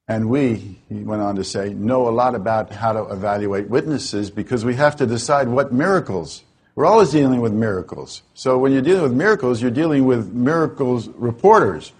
And 0.08 0.28
we, 0.28 0.80
he 0.88 0.96
went 1.04 1.22
on 1.22 1.36
to 1.36 1.44
say, 1.44 1.74
know 1.74 2.08
a 2.08 2.10
lot 2.10 2.34
about 2.34 2.72
how 2.72 2.92
to 2.92 3.04
evaluate 3.12 3.68
witnesses 3.68 4.30
because 4.30 4.64
we 4.64 4.74
have 4.74 4.96
to 4.96 5.06
decide 5.06 5.46
what 5.46 5.72
miracles. 5.72 6.42
We're 6.74 6.86
always 6.86 7.10
dealing 7.10 7.40
with 7.40 7.52
miracles. 7.52 8.22
So 8.34 8.58
when 8.58 8.72
you're 8.72 8.82
dealing 8.82 9.02
with 9.02 9.12
miracles, 9.14 9.62
you're 9.62 9.70
dealing 9.70 10.06
with 10.06 10.32
miracles 10.32 11.06
reporters. 11.08 11.92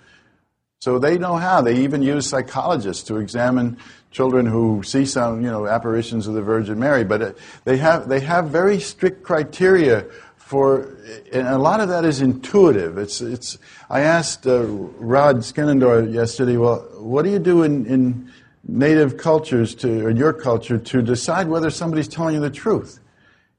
So 0.81 0.99
they 0.99 1.19
know 1.19 1.37
how. 1.37 1.61
They 1.61 1.83
even 1.83 2.03
use 2.03 2.29
psychologists 2.29 3.03
to 3.05 3.17
examine 3.17 3.79
children 4.13 4.47
who 4.47 4.83
see 4.85 5.07
some, 5.07 5.43
you 5.43 5.51
know, 5.51 5.67
apparitions 5.67 6.29
of 6.29 6.35
the 6.35 6.43
Virgin 6.43 6.79
Mary. 6.79 7.03
But 7.03 7.23
uh, 7.23 7.33
they 7.65 7.79
have 7.79 8.09
they 8.09 8.21
have 8.21 8.49
very 8.49 8.79
strict 8.79 9.25
criteria 9.25 10.07
for, 10.49 10.97
and 11.31 11.47
a 11.47 11.59
lot 11.59 11.81
of 11.81 11.91
that 11.91 12.07
is 12.07 12.23
intuitive. 12.23 12.97
It's, 12.97 13.21
it's, 13.21 13.59
I 13.91 14.01
asked 14.01 14.47
uh, 14.47 14.65
Rod 14.65 15.39
Skenandore 15.39 16.11
yesterday, 16.11 16.57
well, 16.57 16.79
what 16.97 17.25
do 17.27 17.31
you 17.31 17.39
do 17.39 17.65
in, 17.65 17.85
in 17.85 18.33
native 18.67 19.19
cultures 19.19 19.75
to, 19.75 20.07
or 20.07 20.11
your 20.11 20.33
culture 20.33 20.79
to 20.79 21.03
decide 21.03 21.49
whether 21.49 21.69
somebody's 21.69 22.09
telling 22.09 22.37
you 22.37 22.41
the 22.41 22.49
truth? 22.49 22.99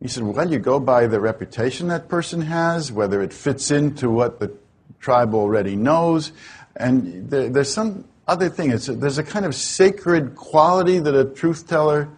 He 0.01 0.07
said, 0.07 0.24
well, 0.24 0.49
you 0.49 0.57
go 0.57 0.80
by 0.80 1.05
the 1.05 1.20
reputation 1.20 1.89
that 1.89 2.07
person 2.07 2.41
has, 2.41 2.91
whether 2.91 3.22
it 3.22 3.34
fits 3.34 3.70
into 3.70 4.09
what 4.09 4.39
the 4.39 4.51
tribe 4.99 5.36
already 5.36 5.76
knows. 5.76 6.32
And 6.80 7.30
there, 7.30 7.50
there's 7.50 7.72
some 7.72 8.06
other 8.28 8.50
thing. 8.50 8.72
It's 8.72 8.88
a, 8.88 8.94
there's 8.94 9.18
a 9.18 9.24
kind 9.24 9.46
of 9.46 9.54
sacred 9.54 10.36
quality 10.36 11.00
that 11.00 11.14
a 11.14 11.26
truth 11.26 11.68
teller 11.68 12.10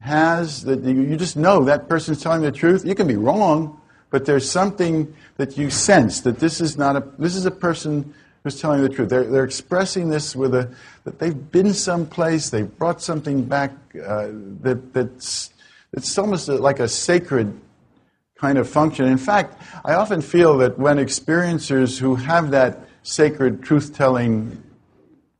has 0.00 0.64
that 0.64 0.82
you 0.82 1.16
just 1.16 1.36
know 1.36 1.64
that 1.64 1.88
person's 1.88 2.22
telling 2.22 2.42
the 2.42 2.52
truth. 2.52 2.84
You 2.84 2.94
can 2.94 3.06
be 3.06 3.16
wrong, 3.16 3.80
but 4.10 4.24
there's 4.24 4.48
something 4.48 5.14
that 5.36 5.56
you 5.56 5.70
sense 5.70 6.20
that 6.22 6.38
this 6.38 6.60
is 6.60 6.76
not 6.76 6.96
a 6.96 7.04
this 7.18 7.36
is 7.36 7.46
a 7.46 7.50
person 7.50 8.14
who's 8.42 8.60
telling 8.60 8.82
the 8.82 8.88
truth. 8.88 9.08
They're, 9.08 9.24
they're 9.24 9.44
expressing 9.44 10.08
this 10.08 10.34
with 10.34 10.54
a 10.54 10.74
that 11.04 11.18
they've 11.18 11.50
been 11.50 11.72
someplace, 11.72 12.50
they've 12.50 12.78
brought 12.78 13.00
something 13.00 13.44
back 13.44 13.72
uh, 13.94 14.28
that 14.62 14.92
that's 14.92 15.50
it's 15.92 16.16
almost 16.18 16.48
like 16.48 16.80
a 16.80 16.88
sacred 16.88 17.58
kind 18.36 18.58
of 18.58 18.68
function. 18.68 19.06
In 19.06 19.18
fact, 19.18 19.60
I 19.84 19.94
often 19.94 20.20
feel 20.20 20.58
that 20.58 20.78
when 20.78 20.96
experiencers 20.96 21.98
who 21.98 22.16
have 22.16 22.50
that 22.50 22.88
sacred 23.02 23.62
truth 23.62 23.94
telling, 23.94 24.62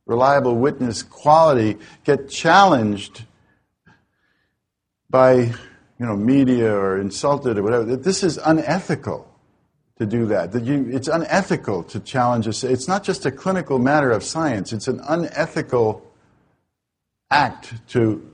reliable 0.05 0.55
witness 0.55 1.03
quality 1.03 1.77
get 2.03 2.29
challenged 2.29 3.23
by 5.09 5.33
you 5.35 5.53
know 6.05 6.15
media 6.15 6.73
or 6.73 6.99
insulted 6.99 7.57
or 7.57 7.63
whatever 7.63 7.95
this 7.95 8.23
is 8.23 8.37
unethical 8.37 9.29
to 9.97 10.05
do 10.05 10.25
that. 10.25 10.51
That 10.51 10.63
you 10.63 10.89
it's 10.91 11.07
unethical 11.07 11.83
to 11.83 11.99
challenge 11.99 12.47
us 12.47 12.63
it's 12.63 12.87
not 12.87 13.03
just 13.03 13.25
a 13.25 13.31
clinical 13.31 13.79
matter 13.79 14.11
of 14.11 14.23
science 14.23 14.73
it's 14.73 14.87
an 14.87 14.99
unethical 15.07 16.05
act 17.31 17.73
to 17.89 18.29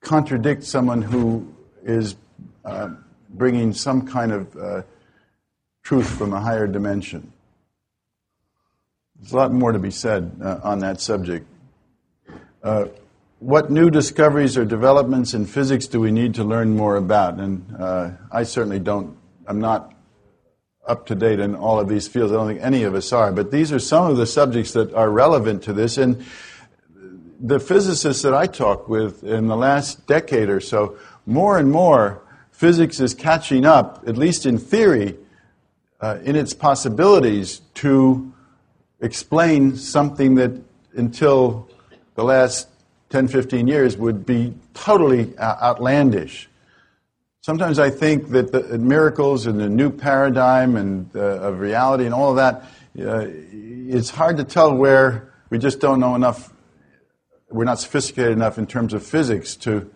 contradict 0.00 0.64
someone 0.64 1.02
who 1.02 1.54
is 1.82 2.16
uh, 2.64 2.88
bringing 3.30 3.72
some 3.72 4.06
kind 4.06 4.32
of 4.32 4.56
uh, 4.56 4.82
truth 5.88 6.18
from 6.18 6.34
a 6.34 6.40
higher 6.40 6.66
dimension 6.66 7.32
there's 9.18 9.32
a 9.32 9.36
lot 9.36 9.50
more 9.50 9.72
to 9.72 9.78
be 9.78 9.90
said 9.90 10.38
uh, 10.44 10.60
on 10.62 10.80
that 10.80 11.00
subject 11.00 11.46
uh, 12.62 12.84
what 13.38 13.70
new 13.70 13.88
discoveries 13.88 14.58
or 14.58 14.66
developments 14.66 15.32
in 15.32 15.46
physics 15.46 15.86
do 15.86 15.98
we 15.98 16.10
need 16.10 16.34
to 16.34 16.44
learn 16.44 16.76
more 16.76 16.96
about? 16.96 17.38
And 17.38 17.74
uh, 17.78 18.10
I 18.32 18.42
certainly 18.42 18.80
don't, 18.80 19.16
I'm 19.46 19.60
not 19.60 19.94
up 20.86 21.06
to 21.06 21.14
date 21.14 21.38
in 21.38 21.54
all 21.54 21.80
of 21.80 21.88
these 21.88 22.06
fields. 22.06 22.32
I 22.32 22.36
don't 22.36 22.48
think 22.48 22.60
any 22.60 22.82
of 22.82 22.94
us 22.94 23.10
are. 23.12 23.32
But 23.32 23.50
these 23.50 23.72
are 23.72 23.78
some 23.78 24.10
of 24.10 24.18
the 24.18 24.26
subjects 24.26 24.72
that 24.72 24.92
are 24.92 25.08
relevant 25.08 25.62
to 25.64 25.72
this. 25.72 25.96
And 25.96 26.24
the 27.40 27.60
physicists 27.60 28.22
that 28.22 28.34
I 28.34 28.46
talk 28.46 28.88
with 28.90 29.22
in 29.22 29.46
the 29.46 29.56
last 29.56 30.06
decade 30.06 30.50
or 30.50 30.60
so, 30.60 30.98
more 31.24 31.58
and 31.58 31.70
more, 31.70 32.20
physics 32.50 32.98
is 32.98 33.14
catching 33.14 33.64
up, 33.64 34.02
at 34.06 34.16
least 34.16 34.44
in 34.44 34.58
theory, 34.58 35.16
uh, 36.00 36.18
in 36.22 36.36
its 36.36 36.54
possibilities 36.54 37.60
to 37.74 38.32
explain 39.00 39.76
something 39.76 40.36
that 40.36 40.52
until 40.94 41.68
the 42.14 42.24
last 42.24 42.68
10, 43.10 43.28
15 43.28 43.66
years 43.66 43.96
would 43.96 44.26
be 44.26 44.54
totally 44.74 45.36
outlandish. 45.38 46.48
Sometimes 47.40 47.78
I 47.78 47.90
think 47.90 48.30
that 48.30 48.52
the 48.52 48.78
miracles 48.78 49.46
and 49.46 49.58
the 49.58 49.68
new 49.68 49.90
paradigm 49.90 50.76
and 50.76 51.08
uh, 51.16 51.20
of 51.20 51.60
reality 51.60 52.04
and 52.04 52.12
all 52.12 52.30
of 52.30 52.36
that, 52.36 52.64
uh, 53.00 53.26
it's 53.26 54.10
hard 54.10 54.36
to 54.36 54.44
tell 54.44 54.74
where 54.74 55.32
we 55.48 55.58
just 55.58 55.80
don't 55.80 56.00
know 56.00 56.14
enough. 56.14 56.52
We're 57.50 57.64
not 57.64 57.80
sophisticated 57.80 58.32
enough 58.32 58.58
in 58.58 58.66
terms 58.66 58.92
of 58.92 59.06
physics 59.06 59.56
to 59.56 59.90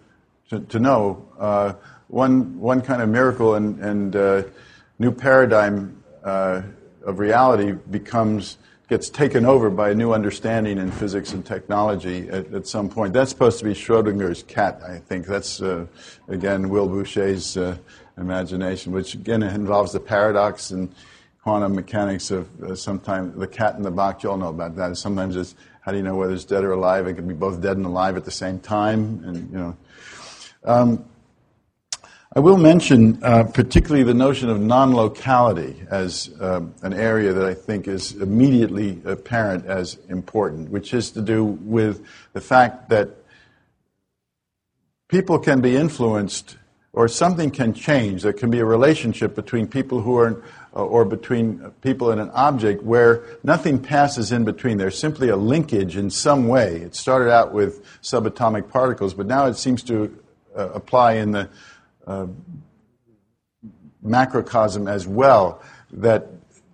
to, 0.49 0.61
to 0.61 0.79
know. 0.79 1.29
Uh, 1.39 1.75
one 2.09 2.59
one 2.61 2.81
kind 2.81 3.03
of 3.03 3.09
miracle 3.09 3.55
and, 3.55 3.79
and 3.81 4.17
uh, 4.17 4.43
new 4.99 5.13
paradigm 5.13 6.03
uh, 6.25 6.63
of 7.05 7.19
reality 7.19 7.73
becomes 7.91 8.59
gets 8.89 9.09
taken 9.09 9.47
over 9.47 9.71
by 9.71 9.89
a 9.89 9.95
new 9.95 10.13
understanding 10.13 10.77
in 10.77 10.91
physics 10.91 11.33
and 11.33 11.47
technology 11.47 12.29
at, 12.29 12.53
at 12.53 12.67
some 12.67 12.91
point. 12.91 13.15
That's 13.15 13.31
supposed 13.31 13.59
to 13.61 13.65
be 13.65 13.73
Schrodinger's 13.73 14.43
cat, 14.43 14.83
I 14.87 14.99
think. 14.99 15.27
That's, 15.27 15.63
uh, 15.63 15.87
again, 16.29 16.69
Will 16.69 16.89
Bueché's 16.89 17.57
uh, 17.57 17.79
imagination, 18.19 18.93
which 18.93 19.15
again 19.15 19.43
involves 19.43 19.93
the 19.93 20.01
paradox 20.01 20.73
and 20.73 20.95
quantum 21.43 21.75
mechanics 21.75 22.31
of 22.31 22.63
uh, 22.63 22.75
sometimes 22.77 23.35
the 23.39 23.47
cat 23.47 23.77
in 23.77 23.83
the 23.83 23.91
box. 23.91 24.25
You 24.25 24.31
all 24.31 24.37
know 24.37 24.51
about 24.51 24.77
that. 24.77 24.97
Sometimes 24.99 25.37
it's 25.37 25.55
how 25.81 25.91
do 25.91 25.97
you 25.97 26.05
know 26.05 26.15
whether 26.15 26.35
it's 26.35 26.45
dead 26.45 26.63
or 26.63 26.73
alive? 26.73 27.07
It 27.07 27.15
can 27.15 27.27
be 27.27 27.35
both 27.35 27.63
dead 27.63 27.79
and 27.79 27.87
alive 27.87 28.19
at 28.19 28.27
the 28.27 28.31
same 28.31 28.61
time, 28.61 29.23
and 29.25 29.51
you 29.51 29.59
know. 29.59 29.77
Um, 30.65 31.05
I 32.35 32.41
will 32.41 32.57
mention 32.57 33.23
uh, 33.23 33.45
particularly 33.45 34.05
the 34.05 34.15
notion 34.15 34.49
of 34.49 34.59
non 34.59 34.95
locality 34.95 35.77
as 35.91 36.31
uh, 36.41 36.63
an 36.81 36.95
area 36.95 37.35
that 37.35 37.45
I 37.45 37.53
think 37.53 37.87
is 37.87 38.13
immediately 38.13 39.03
apparent 39.05 39.67
as 39.67 39.99
important, 40.09 40.71
which 40.71 40.95
is 40.95 41.11
to 41.11 41.21
do 41.21 41.45
with 41.45 42.07
the 42.33 42.41
fact 42.41 42.89
that 42.89 43.11
people 45.09 45.39
can 45.39 45.61
be 45.61 45.77
influenced 45.77 46.57
or 46.95 47.07
something 47.07 47.51
can 47.51 47.75
change. 47.75 48.23
There 48.23 48.33
can 48.33 48.51
be 48.51 48.61
a 48.61 48.65
relationship 48.65 49.35
between 49.35 49.67
people 49.67 50.01
who 50.01 50.17
are, 50.17 50.43
uh, 50.75 50.87
or 50.87 51.05
between 51.05 51.59
people 51.83 52.13
and 52.13 52.21
an 52.21 52.31
object 52.31 52.83
where 52.83 53.25
nothing 53.43 53.79
passes 53.79 54.33
in 54.33 54.45
between. 54.45 54.79
There's 54.79 54.99
simply 54.99 55.29
a 55.29 55.37
linkage 55.37 55.99
in 55.99 56.09
some 56.09 56.49
way. 56.49 56.77
It 56.77 56.95
started 56.95 57.31
out 57.31 57.53
with 57.53 57.85
subatomic 58.01 58.71
particles, 58.71 59.13
but 59.13 59.27
now 59.27 59.45
it 59.49 59.59
seems 59.59 59.83
to 59.83 60.19
uh, 60.57 60.71
apply 60.71 61.15
in 61.15 61.33
the 61.33 61.51
macrocosm 64.03 64.89
as 64.89 65.07
well, 65.07 65.63
that 65.93 66.29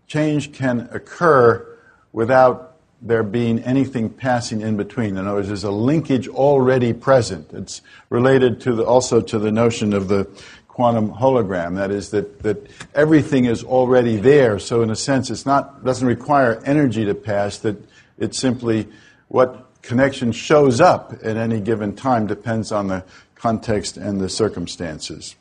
change 0.07 0.53
can 0.53 0.89
occur 0.93 1.79
without 2.13 2.77
there 3.01 3.23
being 3.23 3.61
anything 3.61 4.11
passing 4.11 4.61
in 4.61 4.77
between. 4.77 5.17
In 5.17 5.27
other 5.27 5.35
words, 5.35 5.49
there's 5.49 5.65
a 5.65 5.71
linkage 5.71 6.27
already 6.27 6.93
present. 6.93 7.53
It's 7.53 7.81
related 8.11 8.61
to 8.63 8.75
the, 8.75 8.85
also 8.85 9.21
to 9.21 9.39
the 9.39 9.53
notion 9.53 9.93
of 9.93 10.09
the 10.09 10.29
quantum 10.67 11.13
hologram. 11.13 11.77
That 11.77 11.91
is, 11.91 12.11
that, 12.11 12.43
that 12.43 12.69
everything 12.95 13.45
is 13.45 13.63
already 13.63 14.17
there. 14.17 14.59
So, 14.59 14.83
in 14.83 14.91
a 14.91 14.97
sense, 14.97 15.31
it's 15.31 15.47
not 15.47 15.85
doesn't 15.85 16.07
require 16.07 16.61
energy 16.65 17.05
to 17.05 17.15
pass. 17.15 17.59
That 17.59 17.77
it's 18.19 18.39
simply 18.39 18.89
what 19.29 19.69
connection 19.83 20.33
shows 20.33 20.81
up 20.81 21.13
at 21.23 21.37
any 21.37 21.61
given 21.61 21.95
time 21.95 22.27
depends 22.27 22.73
on 22.73 22.89
the 22.89 23.05
context 23.39 23.97
and 23.97 24.21
the 24.21 24.29
circumstances. 24.29 25.37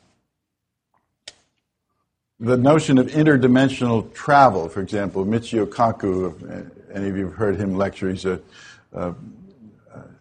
The 2.40 2.56
notion 2.56 2.98
of 2.98 3.08
interdimensional 3.08 4.14
travel, 4.14 4.68
for 4.68 4.80
example, 4.80 5.24
Michio 5.24 5.66
Kaku, 5.66 6.70
any 6.94 7.08
of 7.08 7.16
you 7.16 7.26
have 7.26 7.34
heard 7.34 7.56
him 7.56 7.76
lecture, 7.76 8.08
he's 8.08 8.24
an 8.24 8.40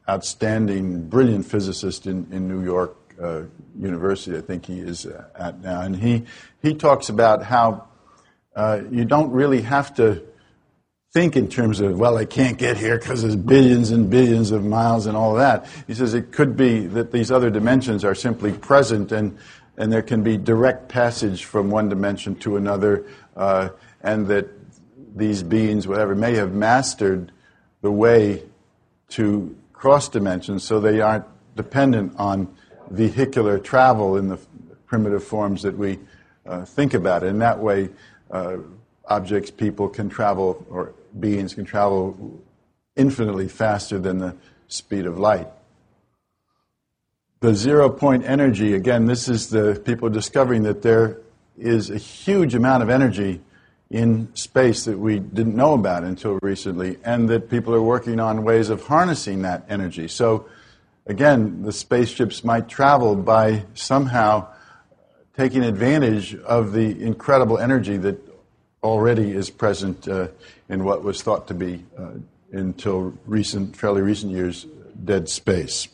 outstanding, 0.09 1.07
brilliant 1.07 1.45
physicist 1.45 2.07
in, 2.07 2.28
in 2.32 2.47
New 2.47 2.63
York 2.63 2.95
uh, 3.21 3.43
University, 3.80 4.38
I 4.38 4.41
think 4.41 4.65
he 4.65 4.80
is 4.80 5.05
at 5.05 5.61
now. 5.61 5.82
And 5.82 5.95
he, 5.95 6.25
he 6.61 6.73
talks 6.73 7.09
about 7.09 7.43
how 7.43 7.88
uh, 8.55 8.82
you 8.89 9.05
don't 9.05 9.32
really 9.32 9.61
have 9.61 9.93
to 9.95 10.23
think 11.18 11.36
in 11.36 11.47
terms 11.47 11.80
of, 11.80 11.97
well, 11.97 12.15
I 12.15 12.26
can't 12.26 12.59
get 12.59 12.78
here 12.78 12.99
because 12.99 13.24
there's 13.24 13.36
billions 13.36 13.89
and 13.89 14.07
billions 14.07 14.51
of 14.51 14.63
miles 14.63 15.07
and 15.07 15.18
all 15.18 15.34
that. 15.34 15.65
He 15.88 15.95
says 15.95 16.13
it 16.13 16.32
could 16.32 16.55
be 16.55 16.86
that 16.86 17.11
these 17.11 17.32
other 17.32 17.49
dimensions 17.49 18.05
are 18.05 18.13
simply 18.13 18.53
present 18.53 19.11
and, 19.11 19.36
and 19.78 19.91
there 19.91 20.03
can 20.03 20.22
be 20.22 20.38
direct 20.38 20.89
passage 20.89 21.45
from 21.45 21.72
one 21.72 21.89
dimension 21.89 22.36
to 22.36 22.55
another, 22.55 23.03
uh, 23.36 23.70
and 24.03 24.28
that 24.28 24.47
these 25.15 25.41
beings, 25.41 25.88
whatever, 25.88 26.13
may 26.13 26.36
have 26.36 26.53
mastered 26.53 27.32
the 27.82 27.91
way 27.91 28.43
to 29.09 29.55
cross 29.74 30.09
dimensions 30.09 30.63
so 30.63 30.80
they 30.80 31.01
aren't 31.01 31.26
dependent 31.55 32.13
on 32.20 32.47
vehicular 32.91 33.57
travel 33.57 34.18
in 34.18 34.28
the 34.28 34.38
primitive 34.86 35.24
forms 35.24 35.63
that 35.63 35.76
we 35.76 35.97
uh, 36.45 36.63
think 36.63 36.93
about. 36.93 37.24
In 37.24 37.39
that 37.39 37.57
way, 37.57 37.89
uh, 38.30 38.57
objects, 39.07 39.49
people 39.49 39.89
can 39.89 40.09
travel, 40.09 40.63
or 40.70 40.93
beings 41.20 41.53
can 41.53 41.65
travel 41.65 42.41
infinitely 42.95 43.47
faster 43.47 43.99
than 43.99 44.18
the 44.18 44.36
speed 44.68 45.05
of 45.05 45.18
light. 45.18 45.47
The 47.39 47.53
zero 47.53 47.89
point 47.89 48.26
energy, 48.26 48.74
again, 48.74 49.05
this 49.05 49.30
is 49.30 49.49
the 49.49 49.80
people 49.86 50.09
discovering 50.09 50.63
that 50.63 50.82
there 50.82 51.20
is 51.57 51.89
a 51.89 51.97
huge 51.97 52.55
amount 52.55 52.84
of 52.84 52.89
energy 52.89 53.41
in 53.89 54.36
space 54.36 54.86
that 54.86 54.97
we 54.97 55.20
didn't 55.20 55.55
know 55.55 55.74
about 55.74 56.03
until 56.03 56.39
recently, 56.41 56.97
and 57.03 57.30
that 57.30 57.49
people 57.49 57.74
are 57.74 57.82
working 57.82 58.20
on 58.20 58.43
ways 58.43 58.70
of 58.70 58.84
harnessing 58.84 59.43
that 59.43 59.63
energy. 59.70 60.07
So, 60.07 60.47
again, 61.05 61.63
the 61.63 61.72
spaceships 61.72 62.43
might 62.43 62.68
travel 62.68 63.15
by 63.15 63.63
somehow 63.76 64.47
taking 65.38 65.63
advantage 65.63 66.36
of 66.36 66.74
the 66.74 67.01
incredible 67.01 67.57
energy 67.59 67.95
that 67.97 68.18
already 68.84 69.32
is 69.32 69.49
present 69.49 70.07
uh, 70.07 70.28
in 70.70 70.84
what 70.84 71.03
was 71.03 71.22
thought 71.22 71.47
to 71.47 71.53
be, 71.53 71.86
uh, 71.97 72.11
until 72.51 73.13
recent, 73.26 73.76
fairly 73.76 74.01
recent 74.01 74.32
years, 74.32 74.65
dead 75.03 75.30
space. 75.30 75.88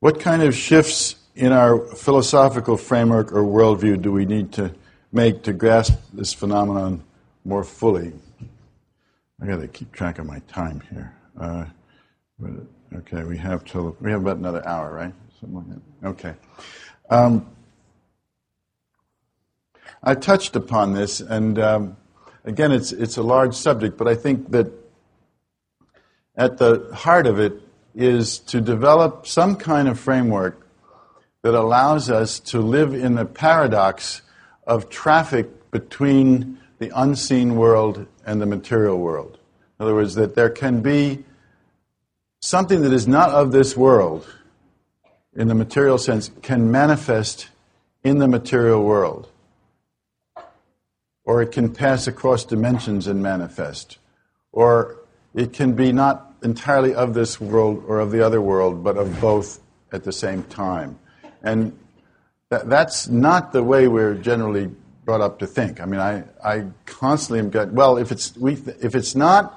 What 0.00 0.20
kind 0.20 0.42
of 0.42 0.54
shifts 0.54 1.16
in 1.34 1.52
our 1.52 1.78
philosophical 1.78 2.76
framework 2.76 3.32
or 3.32 3.42
worldview 3.42 4.00
do 4.00 4.12
we 4.12 4.24
need 4.24 4.52
to 4.52 4.74
make 5.12 5.42
to 5.42 5.52
grasp 5.52 5.94
this 6.12 6.32
phenomenon 6.32 7.02
more 7.44 7.64
fully? 7.64 8.12
I 9.42 9.46
got 9.46 9.60
to 9.60 9.68
keep 9.68 9.92
track 9.92 10.18
of 10.18 10.26
my 10.26 10.40
time 10.48 10.82
here. 10.90 11.14
Uh, 11.38 11.64
okay, 12.96 13.24
we 13.24 13.36
have 13.38 13.64
till 13.64 13.96
we 14.00 14.10
have 14.10 14.22
about 14.22 14.36
another 14.36 14.66
hour, 14.66 14.94
right? 14.94 15.14
Something 15.40 15.56
like 15.56 15.66
that. 15.68 16.08
Okay. 16.08 16.34
Um, 17.10 17.46
I 20.02 20.14
touched 20.14 20.56
upon 20.56 20.94
this, 20.94 21.20
and 21.20 21.58
um, 21.58 21.96
again, 22.44 22.72
it's 22.72 22.92
it's 22.92 23.18
a 23.18 23.22
large 23.22 23.54
subject, 23.54 23.98
but 23.98 24.08
I 24.08 24.14
think 24.14 24.50
that 24.52 24.72
at 26.36 26.56
the 26.56 26.88
heart 26.94 27.26
of 27.26 27.38
it 27.38 27.60
is 27.94 28.38
to 28.38 28.60
develop 28.60 29.26
some 29.26 29.56
kind 29.56 29.88
of 29.88 30.00
framework 30.00 30.66
that 31.42 31.54
allows 31.54 32.10
us 32.10 32.38
to 32.40 32.60
live 32.60 32.94
in 32.94 33.14
the 33.14 33.26
paradox 33.26 34.22
of 34.66 34.88
traffic 34.88 35.70
between 35.70 36.58
the 36.78 36.90
unseen 36.94 37.56
world 37.56 38.06
and 38.24 38.40
the 38.40 38.46
material 38.46 38.98
world. 38.98 39.38
In 39.78 39.84
other 39.84 39.94
words, 39.94 40.14
that 40.14 40.34
there 40.34 40.50
can 40.50 40.80
be 40.80 41.24
something 42.40 42.82
that 42.82 42.92
is 42.92 43.06
not 43.06 43.30
of 43.30 43.52
this 43.52 43.76
world 43.76 44.26
in 45.34 45.48
the 45.48 45.54
material 45.54 45.98
sense 45.98 46.30
can 46.42 46.70
manifest 46.70 47.48
in 48.02 48.18
the 48.18 48.28
material 48.28 48.82
world. 48.82 49.28
Or 51.30 51.42
it 51.42 51.52
can 51.52 51.72
pass 51.72 52.08
across 52.08 52.44
dimensions 52.44 53.06
and 53.06 53.22
manifest. 53.22 53.98
Or 54.50 54.96
it 55.32 55.52
can 55.52 55.74
be 55.74 55.92
not 55.92 56.34
entirely 56.42 56.92
of 56.92 57.14
this 57.14 57.40
world 57.40 57.84
or 57.86 58.00
of 58.00 58.10
the 58.10 58.20
other 58.26 58.40
world, 58.40 58.82
but 58.82 58.96
of 58.96 59.20
both 59.20 59.60
at 59.92 60.02
the 60.02 60.10
same 60.10 60.42
time. 60.42 60.98
And 61.40 61.78
that, 62.48 62.68
that's 62.68 63.06
not 63.06 63.52
the 63.52 63.62
way 63.62 63.86
we're 63.86 64.16
generally 64.16 64.72
brought 65.04 65.20
up 65.20 65.38
to 65.38 65.46
think. 65.46 65.80
I 65.80 65.84
mean, 65.84 66.00
I, 66.00 66.24
I 66.44 66.64
constantly 66.84 67.38
am 67.38 67.50
getting, 67.50 67.76
well, 67.76 67.96
if 67.96 68.10
it's, 68.10 68.36
we, 68.36 68.54
if 68.82 68.96
it's 68.96 69.14
not 69.14 69.56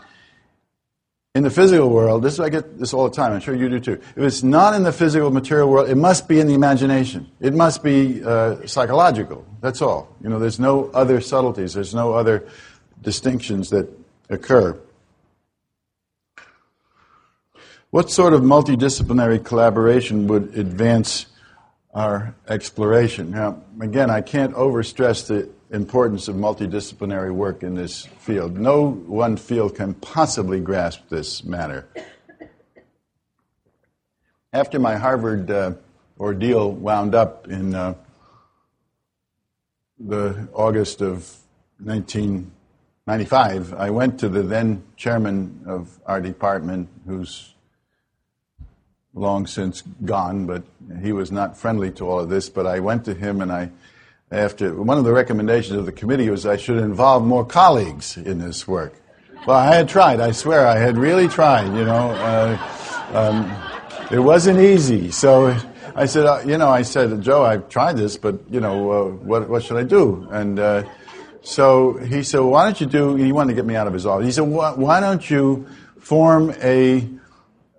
in 1.35 1.41
the 1.41 1.49
physical 1.49 1.89
world, 1.89 2.21
this 2.21 2.39
I 2.39 2.49
get 2.49 2.77
this 2.77 2.93
all 2.93 3.09
the 3.09 3.15
time. 3.15 3.33
I'm 3.33 3.39
sure 3.39 3.55
you 3.55 3.67
do 3.67 3.79
too. 3.79 3.93
If 3.93 4.17
it's 4.17 4.43
not 4.43 4.75
in 4.75 4.83
the 4.83 4.91
physical 4.91 5.31
material 5.31 5.67
world, 5.67 5.89
it 5.89 5.95
must 5.95 6.27
be 6.27 6.39
in 6.39 6.45
the 6.45 6.53
imagination. 6.53 7.27
It 7.39 7.55
must 7.55 7.81
be 7.81 8.23
uh, 8.23 8.67
psychological. 8.67 9.43
That's 9.59 9.81
all. 9.81 10.15
You 10.21 10.29
know, 10.29 10.37
there's 10.37 10.59
no 10.59 10.91
other 10.91 11.21
subtleties. 11.21 11.73
There's 11.73 11.95
no 11.95 12.13
other 12.13 12.47
distinctions 13.01 13.71
that 13.71 13.89
occur. 14.29 14.79
What 17.89 18.11
sort 18.11 18.33
of 18.33 18.41
multidisciplinary 18.41 19.43
collaboration 19.43 20.27
would 20.27 20.55
advance 20.55 21.25
our 21.95 22.35
exploration? 22.47 23.31
Now, 23.31 23.63
again, 23.81 24.11
I 24.11 24.21
can't 24.21 24.53
overstress 24.53 25.27
the 25.27 25.49
importance 25.73 26.27
of 26.27 26.35
multidisciplinary 26.35 27.33
work 27.33 27.63
in 27.63 27.73
this 27.73 28.05
field. 28.19 28.57
No 28.57 28.91
one 28.91 29.35
field 29.35 29.75
can 29.75 29.95
possibly 29.95 30.59
grasp 30.59 31.09
this 31.09 31.43
matter. 31.43 31.87
After 34.53 34.77
my 34.77 34.95
Harvard 34.95 35.49
uh, 35.49 35.73
ordeal 36.19 36.71
wound 36.71 37.15
up 37.15 37.47
in 37.47 37.73
uh, 37.73 37.95
the 39.99 40.47
August 40.53 41.01
of 41.01 41.35
1995, 41.79 43.73
I 43.73 43.89
went 43.89 44.19
to 44.19 44.29
the 44.29 44.43
then 44.43 44.83
chairman 44.95 45.63
of 45.65 45.99
our 46.05 46.21
department, 46.21 46.87
who's 47.07 47.55
long 49.15 49.47
since 49.47 49.81
gone, 50.05 50.45
but 50.45 50.63
he 51.01 51.13
was 51.13 51.31
not 51.31 51.57
friendly 51.57 51.89
to 51.91 52.07
all 52.07 52.19
of 52.19 52.29
this. 52.29 52.47
But 52.47 52.67
I 52.67 52.79
went 52.79 53.05
to 53.05 53.15
him 53.15 53.41
and 53.41 53.51
I 53.51 53.71
after 54.31 54.73
one 54.81 54.97
of 54.97 55.03
the 55.03 55.13
recommendations 55.13 55.77
of 55.77 55.85
the 55.85 55.91
committee 55.91 56.29
was 56.29 56.45
I 56.45 56.57
should 56.57 56.77
involve 56.77 57.25
more 57.25 57.45
colleagues 57.45 58.17
in 58.17 58.39
this 58.39 58.67
work. 58.67 58.93
Well, 59.45 59.57
I 59.57 59.75
had 59.75 59.89
tried. 59.89 60.19
I 60.19 60.31
swear, 60.31 60.65
I 60.65 60.77
had 60.77 60.97
really 60.97 61.27
tried. 61.27 61.65
You 61.65 61.85
know, 61.85 62.11
uh, 62.11 62.57
um, 63.13 63.51
it 64.11 64.19
wasn't 64.19 64.59
easy. 64.59 65.11
So 65.11 65.55
I 65.95 66.05
said, 66.05 66.25
uh, 66.25 66.41
you 66.45 66.57
know, 66.57 66.69
I 66.69 66.81
said, 66.81 67.21
Joe, 67.21 67.43
I've 67.43 67.69
tried 67.69 67.97
this, 67.97 68.17
but 68.17 68.39
you 68.49 68.59
know, 68.59 68.91
uh, 68.91 69.09
what 69.09 69.49
what 69.49 69.63
should 69.63 69.77
I 69.77 69.83
do? 69.83 70.27
And 70.31 70.59
uh, 70.59 70.83
so 71.41 71.97
he 71.97 72.23
said, 72.23 72.39
well, 72.39 72.51
why 72.51 72.63
don't 72.65 72.79
you 72.79 72.87
do? 72.87 73.15
He 73.15 73.31
wanted 73.31 73.51
to 73.51 73.55
get 73.55 73.65
me 73.65 73.75
out 73.75 73.85
of 73.85 73.93
his 73.93 74.05
office. 74.05 74.25
He 74.25 74.31
said, 74.31 74.47
why, 74.47 74.71
why 74.71 74.99
don't 74.99 75.29
you 75.29 75.67
form 75.99 76.51
a 76.61 77.07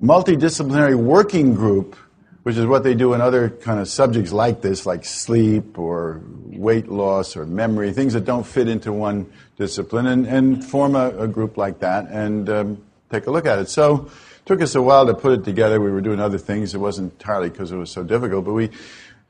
multidisciplinary 0.02 0.94
working 0.94 1.54
group 1.54 1.96
which 2.44 2.56
is 2.56 2.66
what 2.66 2.84
they 2.84 2.94
do 2.94 3.14
in 3.14 3.20
other 3.22 3.48
kind 3.48 3.80
of 3.80 3.88
subjects 3.88 4.30
like 4.30 4.60
this, 4.60 4.84
like 4.84 5.04
sleep 5.04 5.78
or 5.78 6.20
weight 6.44 6.88
loss 6.88 7.36
or 7.36 7.46
memory, 7.46 7.90
things 7.92 8.12
that 8.12 8.26
don't 8.26 8.46
fit 8.46 8.68
into 8.68 8.92
one 8.92 9.30
discipline, 9.56 10.06
and, 10.06 10.26
and 10.26 10.62
form 10.62 10.94
a, 10.94 11.08
a 11.18 11.26
group 11.26 11.56
like 11.56 11.80
that 11.80 12.06
and 12.10 12.50
um, 12.50 12.84
take 13.10 13.26
a 13.26 13.30
look 13.30 13.46
at 13.46 13.58
it. 13.58 13.70
So 13.70 14.04
it 14.04 14.46
took 14.46 14.60
us 14.60 14.74
a 14.74 14.82
while 14.82 15.06
to 15.06 15.14
put 15.14 15.32
it 15.32 15.44
together. 15.44 15.80
We 15.80 15.90
were 15.90 16.02
doing 16.02 16.20
other 16.20 16.36
things. 16.36 16.74
It 16.74 16.78
wasn't 16.78 17.14
entirely 17.14 17.48
because 17.48 17.72
it 17.72 17.76
was 17.76 17.90
so 17.90 18.04
difficult, 18.04 18.44
but 18.44 18.52
we, 18.52 18.68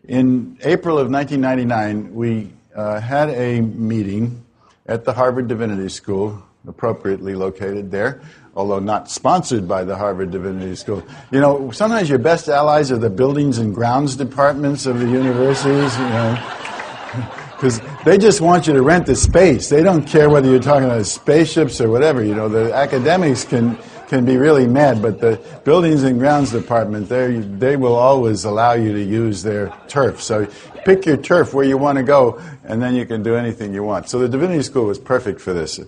in 0.08 0.58
April 0.64 0.98
of 0.98 1.08
1999, 1.08 2.14
we 2.14 2.50
uh, 2.74 3.00
had 3.00 3.30
a 3.30 3.60
meeting 3.60 4.44
at 4.86 5.04
the 5.04 5.12
Harvard 5.12 5.46
Divinity 5.46 5.88
School, 5.88 6.42
appropriately 6.66 7.36
located 7.36 7.92
there, 7.92 8.22
although 8.56 8.78
not 8.78 9.10
sponsored 9.10 9.66
by 9.66 9.84
the 9.84 9.96
Harvard 9.96 10.30
Divinity 10.30 10.76
School. 10.76 11.02
You 11.30 11.40
know, 11.40 11.70
sometimes 11.70 12.08
your 12.08 12.18
best 12.18 12.48
allies 12.48 12.92
are 12.92 12.98
the 12.98 13.10
buildings 13.10 13.58
and 13.58 13.74
grounds 13.74 14.16
departments 14.16 14.86
of 14.86 15.00
the 15.00 15.06
universities, 15.06 15.96
you 15.96 16.04
know, 16.04 17.30
because 17.50 17.80
they 18.04 18.18
just 18.18 18.40
want 18.40 18.66
you 18.66 18.72
to 18.74 18.82
rent 18.82 19.06
the 19.06 19.16
space. 19.16 19.68
They 19.68 19.82
don't 19.82 20.06
care 20.06 20.30
whether 20.30 20.48
you're 20.48 20.60
talking 20.60 20.84
about 20.84 21.06
spaceships 21.06 21.80
or 21.80 21.90
whatever. 21.90 22.22
You 22.22 22.34
know, 22.34 22.48
the 22.48 22.72
academics 22.74 23.44
can 23.44 23.78
can 24.08 24.24
be 24.24 24.36
really 24.36 24.66
mad, 24.66 25.00
but 25.00 25.20
the 25.20 25.40
buildings 25.64 26.02
and 26.02 26.18
grounds 26.18 26.52
department, 26.52 27.08
they 27.08 27.76
will 27.76 27.94
always 27.94 28.44
allow 28.44 28.74
you 28.74 28.92
to 28.92 29.02
use 29.02 29.42
their 29.42 29.74
turf. 29.88 30.22
So 30.22 30.46
pick 30.84 31.06
your 31.06 31.16
turf 31.16 31.54
where 31.54 31.64
you 31.64 31.78
want 31.78 31.98
to 31.98 32.04
go, 32.04 32.40
and 32.64 32.82
then 32.82 32.94
you 32.94 33.06
can 33.06 33.22
do 33.22 33.34
anything 33.34 33.72
you 33.74 33.82
want. 33.82 34.08
So 34.08 34.18
the 34.18 34.28
Divinity 34.28 34.62
School 34.62 34.84
was 34.86 34.98
perfect 34.98 35.40
for 35.40 35.52
this. 35.52 35.80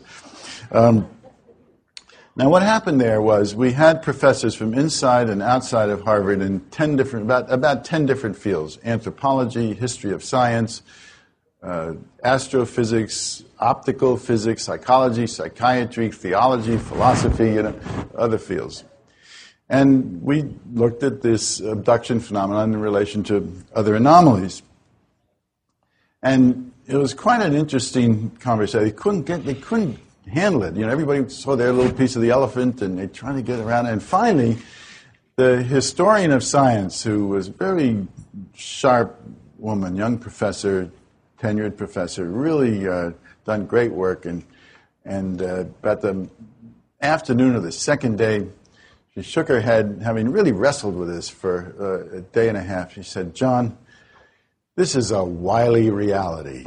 Um, 0.73 1.09
now, 2.39 2.51
what 2.51 2.62
happened 2.62 3.01
there 3.01 3.22
was 3.22 3.55
we 3.55 3.72
had 3.72 4.03
professors 4.03 4.55
from 4.55 4.74
inside 4.74 5.30
and 5.30 5.41
outside 5.41 5.89
of 5.89 6.03
Harvard 6.03 6.43
in 6.43 6.61
10 6.61 6.97
different, 6.97 7.24
about, 7.24 7.51
about 7.51 7.82
10 7.87 8.05
different 8.05 8.37
fields 8.37 8.78
anthropology, 8.84 9.72
history 9.72 10.12
of 10.12 10.22
science, 10.22 10.82
uh, 11.62 11.95
astrophysics, 12.22 13.43
optical 13.59 14.18
physics, 14.18 14.64
psychology, 14.64 15.26
psychiatry, 15.26 16.11
theology, 16.11 16.76
philosophy, 16.76 17.53
you 17.53 17.62
know, 17.62 17.74
other 18.14 18.37
fields. 18.37 18.84
And 19.70 20.20
we 20.22 20.45
looked 20.74 21.03
at 21.03 21.22
this 21.22 21.61
abduction 21.61 22.20
phenomenon 22.20 22.74
in 22.74 22.80
relation 22.80 23.24
to 23.24 23.51
other 23.74 23.95
anomalies. 23.95 24.62
And 26.22 26.70
it 26.87 26.97
was 26.97 27.14
quite 27.14 27.41
an 27.41 27.55
interesting 27.55 28.30
conversation. 28.41 28.84
They 28.84 28.93
couldn't 28.93 29.22
get, 29.22 29.47
they 29.47 29.55
couldn't 29.55 29.99
handle 30.27 30.62
it. 30.64 30.74
You 30.77 30.87
know, 30.87 30.93
everybody 30.93 31.29
saw 31.29 31.57
their 31.57 31.72
little 31.72 31.93
piece 31.93 32.16
of 32.16 32.22
the 32.22 32.31
elephant 32.31 32.83
and 32.83 32.99
they 32.99 33.07
trying 33.07 33.37
to 33.37 33.43
get 33.43 33.61
around 33.61 33.87
it. 33.87 33.93
And 33.93 34.03
finally, 34.03 34.59
the 35.37 35.62
historian 35.62 36.33
of 36.33 36.43
science, 36.43 37.03
who 37.03 37.29
was 37.29 37.49
a 37.49 37.53
very 37.53 38.07
sharp 38.55 39.20
woman, 39.59 39.97
young 39.97 40.18
professor, 40.18 40.91
tenured 41.39 41.77
professor, 41.77 42.24
really 42.24 42.89
uh, 42.89 43.11
done 43.45 43.66
great 43.66 43.93
work. 43.93 44.24
And, 44.24 44.45
and 45.05 45.43
uh, 45.43 45.64
about 45.83 46.01
the 46.01 46.29
afternoon 47.01 47.55
of 47.55 47.62
the 47.62 47.72
second 47.72 48.18
day, 48.18 48.47
she 49.14 49.22
shook 49.22 49.49
her 49.49 49.61
head, 49.61 50.01
having 50.03 50.31
really 50.31 50.53
wrestled 50.53 50.97
with 50.97 51.09
this 51.09 51.29
for 51.29 51.74
uh, 51.79 52.18
a 52.18 52.20
day 52.20 52.49
and 52.49 52.57
a 52.57 52.62
half. 52.62 52.93
She 52.93 53.03
said, 53.03 53.35
John, 53.35 53.79
this 54.74 54.95
is 54.95 55.11
a 55.11 55.24
wily 55.24 55.91
reality. 55.91 56.66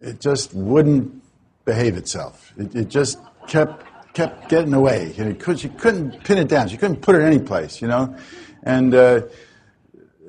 It 0.00 0.20
just 0.20 0.54
wouldn't 0.54 1.17
behave 1.68 1.98
itself. 1.98 2.54
It, 2.56 2.74
it 2.74 2.88
just 2.88 3.18
kept 3.46 3.84
kept 4.14 4.48
getting 4.48 4.72
away. 4.72 5.12
You 5.16 5.26
know, 5.26 5.34
could, 5.34 5.60
she 5.60 5.68
couldn't 5.68 6.24
pin 6.24 6.38
it 6.38 6.48
down. 6.48 6.68
She 6.68 6.78
couldn't 6.78 7.02
put 7.02 7.14
it 7.14 7.20
any 7.22 7.38
place, 7.38 7.82
you 7.82 7.88
know. 7.88 8.16
And 8.62 8.94
uh, 8.94 9.20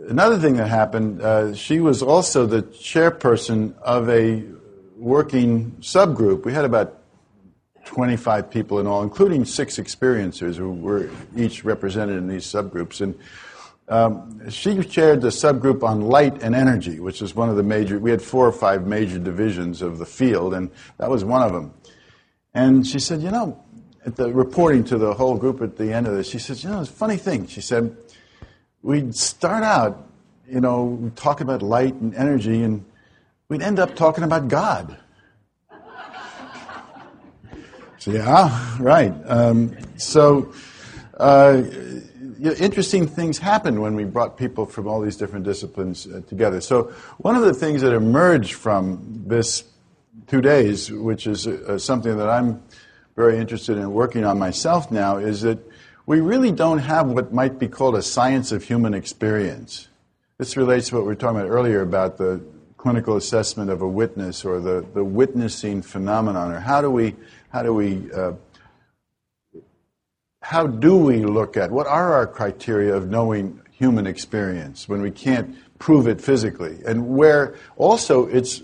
another 0.10 0.38
thing 0.38 0.58
that 0.58 0.68
happened, 0.68 1.22
uh, 1.22 1.56
she 1.56 1.80
was 1.80 2.04
also 2.04 2.46
the 2.46 2.62
chairperson 2.62 3.74
of 3.80 4.10
a 4.10 4.44
working 4.98 5.72
subgroup. 5.80 6.44
We 6.44 6.52
had 6.52 6.66
about 6.66 6.98
25 7.86 8.52
people 8.52 8.80
in 8.80 8.86
all, 8.86 9.02
including 9.02 9.46
six 9.46 9.78
experiencers 9.78 10.58
who 10.58 10.74
were 10.74 11.10
each 11.38 11.64
represented 11.64 12.18
in 12.18 12.28
these 12.28 12.46
subgroups. 12.46 13.00
And 13.00 13.16
Um, 13.90 14.48
she 14.52 14.82
chaired 14.84 15.22
the 15.22 15.30
subgroup 15.30 15.82
on 15.82 16.02
light 16.02 16.44
and 16.44 16.56
energy, 16.56 17.00
which 17.00 17.24
is 17.24 17.36
one 17.36 17.50
of 17.50 17.56
the 17.56 17.64
major, 17.64 17.98
we 17.98 18.12
had 18.12 18.22
four 18.22 18.48
or 18.48 18.52
five 18.52 18.86
major 18.86 19.18
divisions 19.18 19.82
of 19.82 19.98
the 19.98 20.06
field, 20.06 20.54
and 20.54 20.70
that 21.00 21.10
was 21.10 21.26
one 21.26 21.42
of 21.42 21.52
them. 21.54 21.74
And 22.54 22.86
she 22.86 23.00
said, 23.00 23.22
you 23.22 23.32
know, 23.32 23.62
at 24.06 24.16
the 24.16 24.32
reporting 24.32 24.84
to 24.86 24.98
the 25.00 25.16
whole 25.16 25.38
group 25.38 25.62
at 25.62 25.76
the 25.76 25.92
end 25.92 26.06
of 26.06 26.14
this, 26.14 26.30
she 26.30 26.38
said, 26.38 26.64
you 26.64 26.70
know, 26.70 26.82
it's 26.82 26.92
a 26.92 26.94
funny 26.94 27.18
thing. 27.18 27.48
She 27.48 27.62
said, 27.62 27.98
we'd 28.84 29.16
start 29.16 29.64
out, 29.64 30.08
you 30.48 30.62
know, 30.62 31.12
talk 31.16 31.42
about 31.42 31.64
light 31.64 31.96
and 31.96 32.14
energy, 32.14 32.62
and 32.62 32.86
we'd 33.50 33.64
end 33.64 33.80
up 33.80 33.96
talking 33.96 34.24
about 34.24 34.50
God. 34.50 34.98
so, 37.98 38.12
yeah, 38.12 38.78
right. 38.80 39.14
Um, 39.26 39.76
so, 39.98 40.54
uh, 41.18 41.64
interesting 42.42 43.08
things 43.08 43.38
happened 43.38 43.82
when 43.82 43.96
we 43.96 44.04
brought 44.04 44.38
people 44.38 44.66
from 44.66 44.88
all 44.88 45.02
these 45.02 45.16
different 45.16 45.46
disciplines 45.46 46.08
uh, 46.08 46.22
together. 46.28 46.62
So, 46.62 46.94
one 47.18 47.36
of 47.36 47.44
the 47.44 47.54
things 47.54 47.82
that 47.82 47.94
emerged 47.94 48.54
from 48.54 49.24
this 49.28 49.64
two 50.28 50.42
days, 50.42 50.92
which 50.92 51.28
is 51.28 51.48
uh, 51.48 51.78
something 51.78 52.18
that 52.18 52.30
I'm 52.30 52.62
very 53.16 53.38
interested 53.38 53.78
in 53.78 53.92
working 53.92 54.24
on 54.24 54.40
myself 54.40 54.92
now, 54.92 55.18
is 55.18 55.42
that 55.42 55.60
we 56.06 56.22
really 56.22 56.52
don't 56.52 56.80
have 56.80 57.08
what 57.08 57.34
might 57.34 57.60
be 57.60 57.68
called 57.68 57.96
a 57.96 58.02
science 58.02 58.52
of 58.52 58.64
human 58.64 58.94
experience. 58.94 59.88
This 60.38 60.56
relates 60.56 60.90
to 60.90 60.96
what 60.96 61.02
we 61.02 61.08
were 61.08 61.16
talking 61.16 61.40
about 61.40 61.50
earlier 61.50 61.82
about 61.82 62.18
the 62.18 62.42
clinical 62.78 63.18
assessment 63.18 63.70
of 63.70 63.82
a 63.82 63.88
witness 63.88 64.46
or 64.46 64.62
the, 64.62 64.86
the 64.94 65.04
witnessing 65.04 65.82
phenomenon, 65.82 66.52
or 66.52 66.60
how 66.60 66.82
do 66.82 66.90
we, 66.90 67.14
how 67.50 67.62
do 67.62 67.74
we, 67.74 68.12
uh, 68.14 68.32
how 70.50 70.66
do 70.66 70.98
we 70.98 71.24
look 71.24 71.58
at, 71.58 71.70
what 71.70 71.86
are 71.86 72.12
our 72.12 72.26
criteria 72.26 72.96
of 72.96 73.08
knowing 73.08 73.62
human 73.70 74.08
experience 74.08 74.90
when 74.90 75.00
we 75.00 75.12
can't 75.12 75.56
prove 75.78 76.08
it 76.08 76.20
physically? 76.20 76.80
And 76.88 77.16
where 77.16 77.56
also 77.78 78.26
it's 78.26 78.64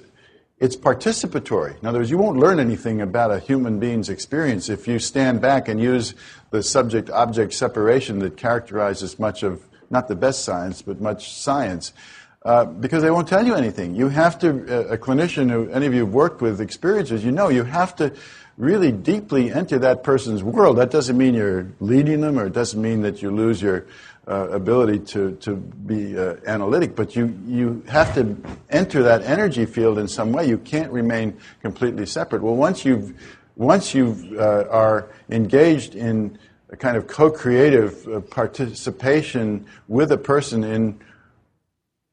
it's 0.57 0.75
participatory. 0.75 1.79
In 1.79 1.85
other 1.85 1.99
words, 1.99 2.09
you 2.09 2.17
won't 2.17 2.37
learn 2.37 2.59
anything 2.59 3.01
about 3.01 3.29
a 3.29 3.37
human 3.37 3.77
being's 3.77 4.09
experience 4.09 4.67
if 4.67 4.87
you 4.87 4.97
stand 4.97 5.41
back 5.41 5.67
and 5.67 5.79
use 5.79 6.15
the 6.49 6.63
subject 6.63 7.11
object 7.11 7.53
separation 7.53 8.17
that 8.19 8.35
characterizes 8.35 9.19
much 9.19 9.43
of, 9.43 9.61
not 9.91 10.07
the 10.07 10.15
best 10.15 10.43
science, 10.43 10.81
but 10.81 10.99
much 10.99 11.33
science. 11.33 11.93
Uh, 12.41 12.65
because 12.65 13.03
they 13.03 13.11
won't 13.11 13.27
tell 13.27 13.45
you 13.45 13.53
anything. 13.53 13.93
You 13.93 14.07
have 14.09 14.39
to, 14.39 14.49
a 14.89 14.97
clinician 14.97 15.51
who 15.51 15.69
any 15.69 15.85
of 15.85 15.93
you 15.93 16.05
have 16.05 16.13
worked 16.13 16.41
with 16.41 16.61
experiences, 16.61 17.23
you 17.23 17.31
know, 17.31 17.49
you 17.49 17.63
have 17.63 17.95
to 17.97 18.11
really 18.57 18.91
deeply 18.91 19.51
enter 19.51 19.79
that 19.79 20.03
person's 20.03 20.43
world. 20.43 20.77
That 20.77 20.91
doesn't 20.91 21.17
mean 21.17 21.33
you're 21.33 21.67
leading 21.79 22.21
them, 22.21 22.39
or 22.39 22.45
it 22.45 22.53
doesn't 22.53 22.81
mean 22.81 23.01
that 23.01 23.21
you 23.21 23.31
lose 23.31 23.61
your 23.61 23.85
uh, 24.27 24.49
ability 24.49 24.99
to, 24.99 25.33
to 25.41 25.55
be 25.55 26.17
uh, 26.17 26.35
analytic, 26.47 26.95
but 26.95 27.15
you, 27.15 27.37
you 27.45 27.83
have 27.87 28.13
to 28.15 28.35
enter 28.69 29.03
that 29.03 29.21
energy 29.23 29.65
field 29.65 29.99
in 29.99 30.07
some 30.07 30.31
way. 30.31 30.47
You 30.47 30.57
can't 30.57 30.91
remain 30.91 31.37
completely 31.61 32.05
separate. 32.05 32.41
Well, 32.41 32.55
once 32.55 32.85
you've 32.85 33.13
once 33.55 33.93
you 33.93 34.35
uh, 34.37 34.65
are 34.69 35.07
engaged 35.29 35.95
in 35.95 36.37
a 36.71 36.75
kind 36.75 36.97
of 36.97 37.07
co-creative 37.07 38.05
uh, 38.07 38.19
participation 38.19 39.65
with 39.87 40.11
a 40.11 40.17
person 40.17 40.63
in 40.63 40.99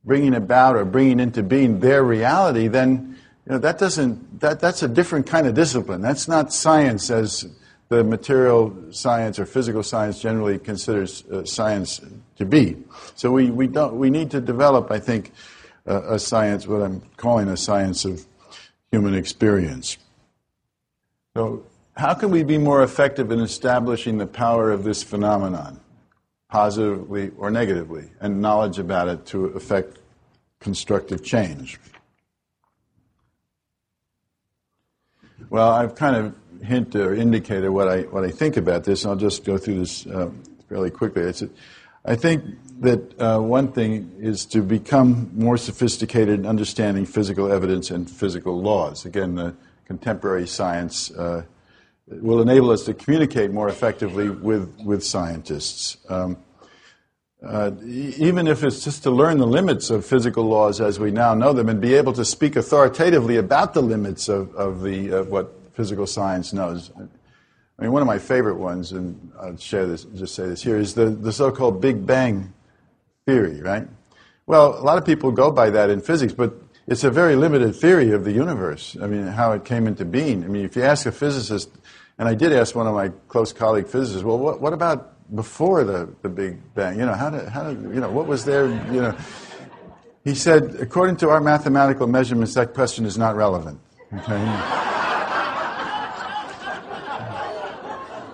bringing 0.05 0.35
about 0.35 0.77
or 0.77 0.85
bringing 0.85 1.19
into 1.19 1.43
being 1.43 1.81
their 1.81 2.05
reality, 2.05 2.69
then 2.69 3.19
you 3.47 3.53
know 3.53 3.59
that 3.59 3.79
doesn't 3.79 4.41
that 4.41 4.61
that's 4.61 4.83
a 4.83 4.89
different 4.89 5.27
kind 5.27 5.47
of 5.47 5.55
discipline. 5.55 6.01
That's 6.01 6.29
not 6.29 6.53
science 6.53 7.11
as 7.11 7.47
the 7.93 8.03
material 8.03 8.75
science 8.91 9.39
or 9.39 9.45
physical 9.45 9.83
science 9.83 10.19
generally 10.19 10.59
considers 10.59 11.27
uh, 11.27 11.45
science 11.45 12.01
to 12.37 12.47
be. 12.47 12.75
So 13.17 13.31
we, 13.31 13.51
we, 13.51 13.67
don't, 13.67 13.99
we 13.99 14.09
need 14.09 14.31
to 14.31 14.41
develop, 14.41 14.91
I 14.91 14.99
think, 14.99 15.31
uh, 15.87 16.15
a 16.15 16.19
science, 16.19 16.67
what 16.67 16.81
I'm 16.81 17.03
calling 17.19 17.49
a 17.49 17.57
science 17.59 18.07
of 18.07 18.25
human 18.91 19.15
experience. 19.15 19.99
So, 21.37 21.67
how 21.95 22.15
can 22.15 22.31
we 22.31 22.43
be 22.43 22.57
more 22.57 22.83
effective 22.83 23.31
in 23.31 23.41
establishing 23.41 24.17
the 24.17 24.27
power 24.27 24.71
of 24.71 24.85
this 24.85 25.03
phenomenon, 25.03 25.79
positively 26.49 27.31
or 27.37 27.51
negatively, 27.51 28.09
and 28.21 28.41
knowledge 28.41 28.79
about 28.79 29.09
it 29.09 29.27
to 29.27 29.47
affect 29.47 29.99
constructive 30.61 31.23
change? 31.23 31.79
Well, 35.53 35.69
I've 35.69 35.95
kind 35.97 36.17
of 36.17 36.35
hinted 36.65 37.03
or 37.03 37.15
indicated 37.15 37.69
what 37.69 37.87
I 37.87 38.01
what 38.05 38.25
I 38.25 38.31
think 38.31 38.57
about 38.57 38.85
this. 38.85 39.05
and 39.05 39.11
I'll 39.11 39.19
just 39.19 39.45
go 39.45 39.59
through 39.59 39.81
this 39.81 40.07
uh, 40.07 40.31
fairly 40.71 40.89
quickly. 40.89 41.25
It's, 41.25 41.45
I 42.07 42.17
think 42.17 42.43
that 42.81 43.21
uh, 43.21 43.39
one 43.39 43.71
thing 43.71 44.11
is 44.19 44.47
to 44.47 44.63
become 44.63 45.31
more 45.35 45.59
sophisticated 45.59 46.41
in 46.41 46.47
understanding 46.47 47.05
physical 47.05 47.53
evidence 47.53 47.91
and 47.91 48.11
physical 48.11 48.63
laws. 48.63 49.05
Again, 49.05 49.35
the 49.35 49.55
contemporary 49.85 50.47
science 50.47 51.11
uh, 51.11 51.43
will 52.09 52.41
enable 52.41 52.71
us 52.71 52.85
to 52.85 52.95
communicate 52.95 53.51
more 53.51 53.69
effectively 53.69 54.31
with 54.31 54.75
with 54.83 55.05
scientists. 55.05 55.99
Um, 56.09 56.39
uh, 57.45 57.73
even 57.85 58.47
if 58.47 58.63
it's 58.63 58.85
just 58.85 59.03
to 59.03 59.11
learn 59.11 59.39
the 59.39 59.47
limits 59.47 59.91
of 59.91 60.07
physical 60.07 60.45
laws 60.45 60.81
as 60.81 61.01
we 61.01 61.11
now 61.11 61.35
know 61.35 61.53
them 61.53 61.69
and 61.69 61.81
be 61.81 61.95
able 61.95 62.13
to 62.13 62.25
speak 62.25 62.55
authoritatively 62.55 63.37
about 63.37 63.75
the 63.75 63.83
limits 63.83 64.29
of, 64.29 64.55
of 64.55 64.83
the, 64.83 65.09
of 65.11 65.29
what 65.29 65.53
physical 65.75 66.07
science 66.07 66.53
knows. 66.53 66.91
I 66.97 67.83
mean, 67.83 67.93
one 67.93 68.03
of 68.03 68.07
my 68.07 68.19
favorite 68.19 68.57
ones, 68.57 68.93
and 68.93 69.33
I'll 69.41 69.57
share 69.57 69.87
this, 69.87 70.05
just 70.05 70.35
say 70.35 70.47
this 70.47 70.63
here, 70.63 70.79
is 70.79 70.95
the, 70.95 71.07
the 71.07 71.33
so 71.33 71.51
called 71.51 71.81
Big 71.81 72.07
Bang 72.07 72.53
theory, 73.27 73.61
right? 73.61 73.89
Well, 74.47 74.79
a 74.79 74.85
lot 74.85 74.99
of 74.99 75.05
people 75.05 75.33
go 75.33 75.51
by 75.51 75.71
that 75.71 75.91
in 75.91 76.01
physics, 76.01 76.33
but 76.33 76.55
it's 76.87 77.03
a 77.03 77.11
very 77.11 77.35
limited 77.35 77.75
theory 77.75 78.13
of 78.13 78.25
the 78.25 78.33
universe. 78.33 78.97
I 79.01 79.07
mean, 79.07 79.27
how 79.27 79.53
it 79.53 79.65
came 79.65 79.87
into 79.87 80.05
being. 80.05 80.45
I 80.45 80.49
mean, 80.49 80.65
if 80.65 80.77
you 80.77 80.83
ask 80.83 81.07
a 81.07 81.13
physicist, 81.13 81.71
and 82.19 82.29
I 82.29 82.35
did 82.35 82.53
ask 82.53 82.77
one 82.77 82.87
of 82.87 82.95
my 82.95 83.09
close 83.29 83.53
colleague 83.53 83.89
physicists, 83.89 84.23
well, 84.23 84.39
what, 84.39 84.61
what 84.61 84.73
about 84.73 85.13
before 85.35 85.85
the, 85.85 86.09
the 86.23 86.29
Big 86.29 86.59
Bang? 86.75 86.99
You 86.99 87.07
know, 87.07 87.15
how 87.15 87.31
did, 87.31 87.49
how 87.49 87.65
did, 87.65 87.83
you 87.83 88.01
know, 88.01 88.11
what 88.11 88.27
was 88.27 88.45
there, 88.45 88.69
you 88.93 89.01
know? 89.03 89.17
He 90.25 90.35
said, 90.35 90.77
according 90.81 91.17
to 91.17 91.31
our 91.31 91.41
mathematical 91.41 92.07
measurements, 92.07 92.55
that 92.55 92.75
question 92.75 93.05
is 93.05 93.19
not 93.19 93.35
relevant. 93.35 93.81
Okay? 94.15 94.83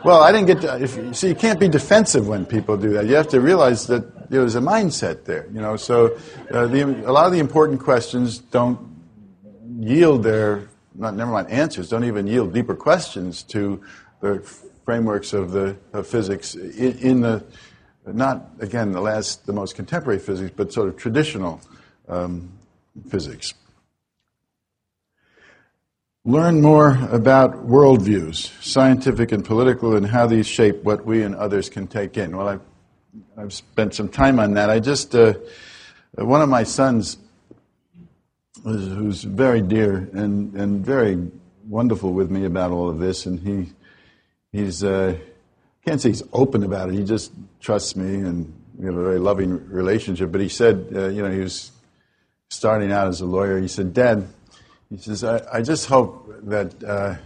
Well, 0.05 0.23
I 0.23 0.33
didn't 0.33 0.47
get 0.47 0.61
to. 0.63 0.83
If, 0.83 1.17
see, 1.17 1.29
you 1.29 1.35
can't 1.35 1.59
be 1.59 1.69
defensive 1.69 2.29
when 2.29 2.47
people 2.47 2.77
do 2.77 2.91
that. 2.91 3.07
You 3.07 3.15
have 3.17 3.29
to 3.29 3.41
realize 3.41 3.87
that 3.89 4.31
there's 4.31 4.55
a 4.55 4.61
mindset 4.61 5.25
there. 5.25 5.49
You 5.53 5.61
know, 5.61 5.77
so 5.77 6.17
uh, 6.53 6.67
the, 6.67 6.83
a 7.07 7.13
lot 7.13 7.27
of 7.27 7.33
the 7.33 7.41
important 7.41 7.81
questions 7.81 8.39
don't 8.39 8.79
yield 9.81 10.23
their 10.23 10.69
not 10.95 11.15
never 11.15 11.31
mind 11.31 11.51
answers. 11.51 11.89
Don't 11.89 12.05
even 12.05 12.27
yield 12.27 12.53
deeper 12.53 12.75
questions 12.75 13.43
to 13.45 13.83
the 14.21 14.39
frameworks 14.89 15.35
of 15.35 15.51
the 15.51 15.77
of 15.93 16.07
physics 16.07 16.55
in, 16.55 17.21
the 17.21 17.45
not 18.07 18.49
again 18.61 18.91
the 18.93 19.03
last 19.03 19.45
the 19.45 19.53
most 19.53 19.77
contemporary 19.77 20.19
physics, 20.19 20.51
but 20.57 20.73
sort 20.73 20.89
of 20.89 20.97
traditional 20.97 21.61
um, 22.09 22.51
physics 23.11 23.53
learn 26.25 26.63
more 26.63 26.99
about 27.11 27.67
worldviews, 27.67 28.51
scientific 28.63 29.31
and 29.31 29.45
political, 29.45 29.95
and 29.95 30.07
how 30.07 30.27
these 30.27 30.47
shape 30.47 30.83
what 30.85 31.05
we 31.05 31.23
and 31.23 31.35
others 31.35 31.69
can 31.69 31.87
take 31.87 32.17
in. 32.17 32.35
Well, 32.35 32.49
I've, 32.49 32.61
I've 33.37 33.53
spent 33.53 33.95
some 33.95 34.09
time 34.09 34.41
on 34.41 34.55
that. 34.55 34.71
I 34.71 34.81
just, 34.81 35.15
uh, 35.15 35.35
one 36.17 36.41
of 36.41 36.49
my 36.49 36.63
sons, 36.63 37.19
who's 38.65 39.23
very 39.23 39.61
dear 39.61 40.09
and, 40.15 40.55
and 40.55 40.85
very 40.85 41.31
wonderful 41.67 42.15
with 42.15 42.31
me 42.31 42.47
about 42.47 42.73
all 42.73 42.89
of 42.89 42.99
this, 42.99 43.27
and 43.27 43.39
he, 43.41 43.73
he's, 44.53 44.83
uh, 44.85 45.17
can't 45.85 46.01
say 46.01 46.11
he's 46.11 46.23
open 46.33 46.63
about 46.65 46.89
it, 46.89 46.95
he 46.95 47.05
just 47.05 47.33
trusts 47.61 47.97
me, 47.97 48.17
and 48.17 48.53
we 48.77 48.87
have 48.87 48.97
a 48.97 49.03
very 49.03 49.19
loving 49.19 49.69
relationship. 49.69 50.31
But 50.33 50.41
he 50.41 50.49
said, 50.49 50.89
uh, 50.95 51.09
you 51.09 51.23
know, 51.23 51.31
he 51.31 51.41
was 51.41 51.73
starting 52.51 52.93
out 52.93 53.09
as 53.09 53.21
a 53.21 53.27
lawyer, 53.27 53.61
he 53.61 53.69
said, 53.69 53.93
Dad, 53.93 54.27
he 54.91 54.97
says, 54.97 55.23
I, 55.25 55.43
I 55.53 55.63
just 55.63 55.87
hope 55.87 56.33
that, 56.45 56.83
uh, 56.83 57.17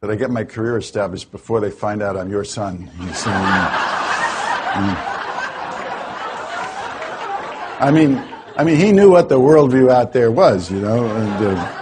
that 0.00 0.10
I 0.10 0.16
get 0.16 0.30
my 0.30 0.44
career 0.44 0.76
established 0.76 1.32
before 1.32 1.60
they 1.60 1.70
find 1.70 2.02
out 2.02 2.16
I'm 2.16 2.30
your 2.30 2.44
son. 2.44 2.90
Saying, 2.98 3.36
mm. 4.76 4.96
I 7.78 7.90
mean, 7.92 8.22
I 8.56 8.64
mean, 8.64 8.76
he 8.76 8.92
knew 8.92 9.10
what 9.10 9.28
the 9.28 9.38
worldview 9.38 9.90
out 9.90 10.12
there 10.12 10.30
was, 10.30 10.70
you 10.70 10.80
know. 10.80 11.06
And, 11.06 11.58
uh, 11.58 11.72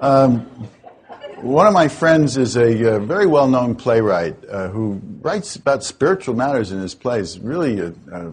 um, 0.00 0.68
one 1.42 1.66
of 1.66 1.74
my 1.74 1.88
friends 1.88 2.36
is 2.36 2.56
a 2.56 2.96
uh, 2.96 2.98
very 2.98 3.26
well-known 3.26 3.74
playwright 3.74 4.36
uh, 4.48 4.68
who 4.68 5.00
writes 5.20 5.54
about 5.56 5.84
spiritual 5.84 6.34
matters 6.34 6.72
in 6.72 6.80
his 6.80 6.94
plays. 6.94 7.38
Really, 7.38 7.78
a, 7.78 7.92
a, 8.10 8.32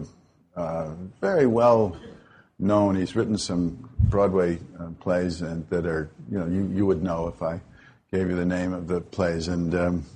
a 0.56 0.96
very 1.20 1.46
well 1.46 1.96
known. 2.58 2.96
He's 2.96 3.14
written 3.14 3.36
some 3.36 3.90
Broadway 3.98 4.58
uh, 4.80 4.88
plays 5.00 5.42
and 5.42 5.68
that 5.68 5.86
are 5.86 6.10
you 6.30 6.38
know 6.38 6.46
you, 6.46 6.70
you 6.74 6.86
would 6.86 7.02
know 7.02 7.28
if 7.28 7.42
I 7.42 7.60
gave 8.10 8.30
you 8.30 8.36
the 8.36 8.46
name 8.46 8.72
of 8.72 8.88
the 8.88 9.00
plays 9.00 9.48
and 9.48 9.74
um, 9.74 10.06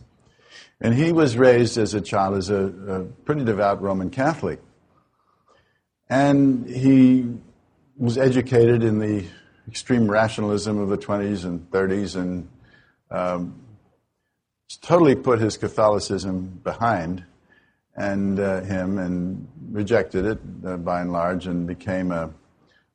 and 0.80 0.94
he 0.94 1.12
was 1.12 1.36
raised 1.36 1.76
as 1.76 1.94
a 1.94 2.00
child 2.00 2.36
as 2.36 2.50
a, 2.50 2.66
a, 2.88 3.04
pretty 3.24 3.44
devout 3.44 3.82
Roman 3.82 4.10
Catholic 4.10 4.60
And 6.08 6.68
he 6.68 7.28
was 7.96 8.16
educated 8.16 8.84
in 8.84 8.98
the 8.98 9.24
extreme 9.66 10.10
rationalism 10.10 10.78
of 10.78 10.88
the 10.88 10.96
20s 10.96 11.44
and 11.44 11.68
30s 11.70 12.16
and 12.16 12.48
um, 13.10 13.54
totally 14.82 15.14
put 15.14 15.40
his 15.40 15.56
Catholicism 15.56 16.60
behind 16.62 17.24
and 17.96 18.38
uh, 18.38 18.60
him 18.62 18.98
and 18.98 19.48
rejected 19.70 20.24
it 20.24 20.38
uh, 20.64 20.76
by 20.76 21.00
and 21.00 21.12
large 21.12 21.46
and 21.46 21.66
became 21.66 22.12
a, 22.12 22.30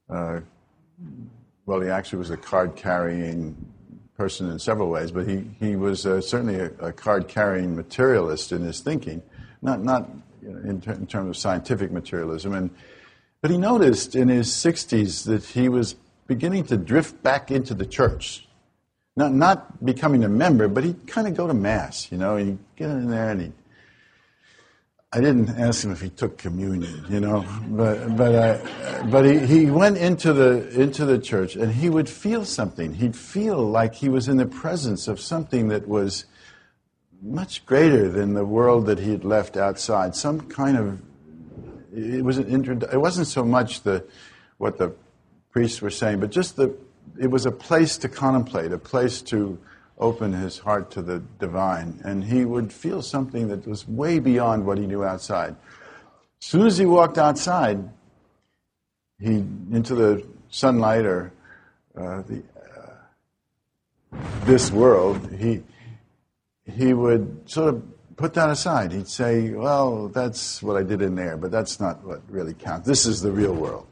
uh, 0.10 0.40
well, 1.66 1.82
he 1.82 1.90
actually 1.90 2.20
was 2.20 2.30
a 2.30 2.38
card 2.38 2.76
carrying 2.76 3.56
person 4.16 4.50
in 4.50 4.60
several 4.60 4.90
ways, 4.90 5.12
but 5.12 5.28
he, 5.28 5.50
he 5.60 5.76
was 5.76 6.06
uh, 6.06 6.22
certainly 6.22 6.56
a, 6.56 6.68
a 6.80 6.94
card 6.94 7.28
carrying 7.28 7.76
materialist 7.76 8.52
in 8.52 8.62
his 8.62 8.80
thinking, 8.80 9.22
not, 9.62 9.84
not 9.84 10.10
you 10.42 10.50
know, 10.50 10.70
in, 10.70 10.80
ter- 10.80 10.94
in 10.94 11.08
terms 11.08 11.30
of 11.30 11.38
scientific 11.38 11.92
materialism. 11.92 12.54
And, 12.54 12.70
but 13.42 13.52
he 13.52 13.58
noticed 13.58 14.16
in 14.16 14.30
his 14.30 14.50
60s 14.50 15.26
that 15.26 15.44
he 15.44 15.68
was 15.68 15.96
beginning 16.28 16.66
to 16.66 16.78
drift 16.78 17.22
back 17.24 17.52
into 17.52 17.74
the 17.74 17.86
church. 17.86 18.48
Not, 19.16 19.32
not 19.34 19.86
becoming 19.86 20.24
a 20.24 20.30
member, 20.30 20.68
but 20.68 20.84
he'd 20.84 21.08
kind 21.08 21.28
of 21.28 21.36
go 21.36 21.46
to 21.46 21.54
Mass, 21.54 22.12
you 22.12 22.18
know, 22.18 22.36
he'd 22.36 22.58
get 22.76 22.90
in 22.90 23.10
there 23.12 23.30
and 23.30 23.42
he'd 23.42 23.54
I 25.16 25.22
didn't 25.22 25.50
ask 25.60 25.86
him 25.86 25.92
if 25.92 26.02
he 26.02 26.10
took 26.10 26.40
communion, 26.40 27.06
you 27.08 27.20
know, 27.20 27.46
but 27.68 28.18
but 28.18 28.34
uh, 28.34 29.04
but 29.12 29.24
he, 29.24 29.38
he 29.46 29.66
went 29.70 29.98
into 29.98 30.34
the 30.34 30.68
into 30.70 31.06
the 31.06 31.20
church 31.20 31.56
and 31.56 31.72
he 31.72 31.88
would 31.88 32.10
feel 32.10 32.46
something. 32.46 32.96
He'd 32.96 33.16
feel 33.16 33.60
like 33.60 33.94
he 33.94 34.10
was 34.10 34.28
in 34.28 34.38
the 34.38 34.48
presence 34.48 35.08
of 35.08 35.20
something 35.20 35.68
that 35.68 35.88
was 35.88 36.26
much 37.22 37.64
greater 37.68 38.10
than 38.10 38.34
the 38.34 38.44
world 38.44 38.88
that 38.88 38.98
he 38.98 39.12
had 39.12 39.24
left 39.24 39.56
outside. 39.56 40.16
Some 40.16 40.42
kind 40.42 40.78
of 40.78 41.00
it 41.96 42.26
was 42.26 42.40
an 42.40 42.48
intro, 42.48 42.76
it 42.92 43.00
wasn't 43.00 43.28
so 43.28 43.46
much 43.46 43.84
the 43.84 44.04
what 44.58 44.80
the 44.80 44.96
priests 45.52 45.80
were 45.80 45.92
saying, 45.92 46.22
but 46.22 46.32
just 46.32 46.56
the 46.56 46.76
it 47.20 47.28
was 47.28 47.46
a 47.46 47.52
place 47.52 47.98
to 47.98 48.10
contemplate, 48.10 48.72
a 48.72 48.78
place 48.78 49.22
to 49.24 49.60
open 49.98 50.34
his 50.34 50.58
heart 50.58 50.92
to 50.92 51.02
the 51.02 51.20
divine, 51.40 52.00
and 52.04 52.24
he 52.24 52.46
would 52.46 52.74
feel 52.74 53.02
something 53.02 53.48
that 53.48 53.68
was 53.68 53.88
way 53.88 54.20
beyond 54.20 54.66
what 54.66 54.78
he 54.78 54.86
knew 54.86 55.04
outside. 55.04 55.56
As 56.42 56.48
soon 56.48 56.68
as 56.68 56.78
he 56.78 56.86
walked 56.86 57.18
outside, 57.18 57.90
he 59.20 59.36
into 59.72 59.96
the 59.96 60.26
sunlight 60.50 61.06
or 61.06 61.32
uh, 61.96 62.24
the, 62.24 62.44
uh, 64.12 64.18
this 64.46 64.72
world, 64.72 65.32
he 65.32 65.64
he 66.66 66.94
would 66.94 67.50
sort 67.50 67.76
of 67.76 67.84
put 68.18 68.34
that 68.34 68.50
aside. 68.50 68.92
He'd 68.92 69.08
say, 69.08 69.52
"Well, 69.52 70.10
that's 70.10 70.62
what 70.62 70.76
I 70.76 70.84
did 70.84 71.02
in 71.02 71.16
there, 71.16 71.38
but 71.38 71.52
that's 71.52 71.80
not 71.80 72.04
what 72.04 72.22
really 72.30 72.54
counts. 72.54 72.88
This 72.88 73.06
is 73.06 73.22
the 73.22 73.32
real 73.32 73.54
world." 73.54 73.88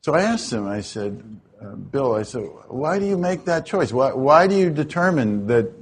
So 0.00 0.14
I 0.14 0.22
asked 0.22 0.52
him. 0.52 0.68
I 0.68 0.82
said, 0.82 1.35
Bill, 1.74 2.14
I 2.14 2.22
said, 2.22 2.42
why 2.68 2.98
do 2.98 3.06
you 3.06 3.16
make 3.16 3.44
that 3.46 3.66
choice? 3.66 3.92
Why, 3.92 4.12
why 4.12 4.46
do 4.46 4.54
you 4.54 4.70
determine 4.70 5.46
that 5.46 5.72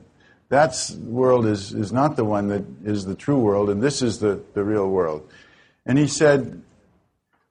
that 0.49 0.74
world 1.03 1.47
is, 1.47 1.72
is 1.72 1.93
not 1.93 2.16
the 2.16 2.24
one 2.24 2.49
that 2.49 2.64
is 2.85 3.05
the 3.05 3.14
true 3.14 3.39
world 3.39 3.70
and 3.70 3.82
this 3.82 4.03
is 4.03 4.18
the, 4.18 4.41
the 4.55 4.64
real 4.64 4.89
world? 4.89 5.28
And 5.87 5.99
he 5.99 6.07
said, 6.07 6.62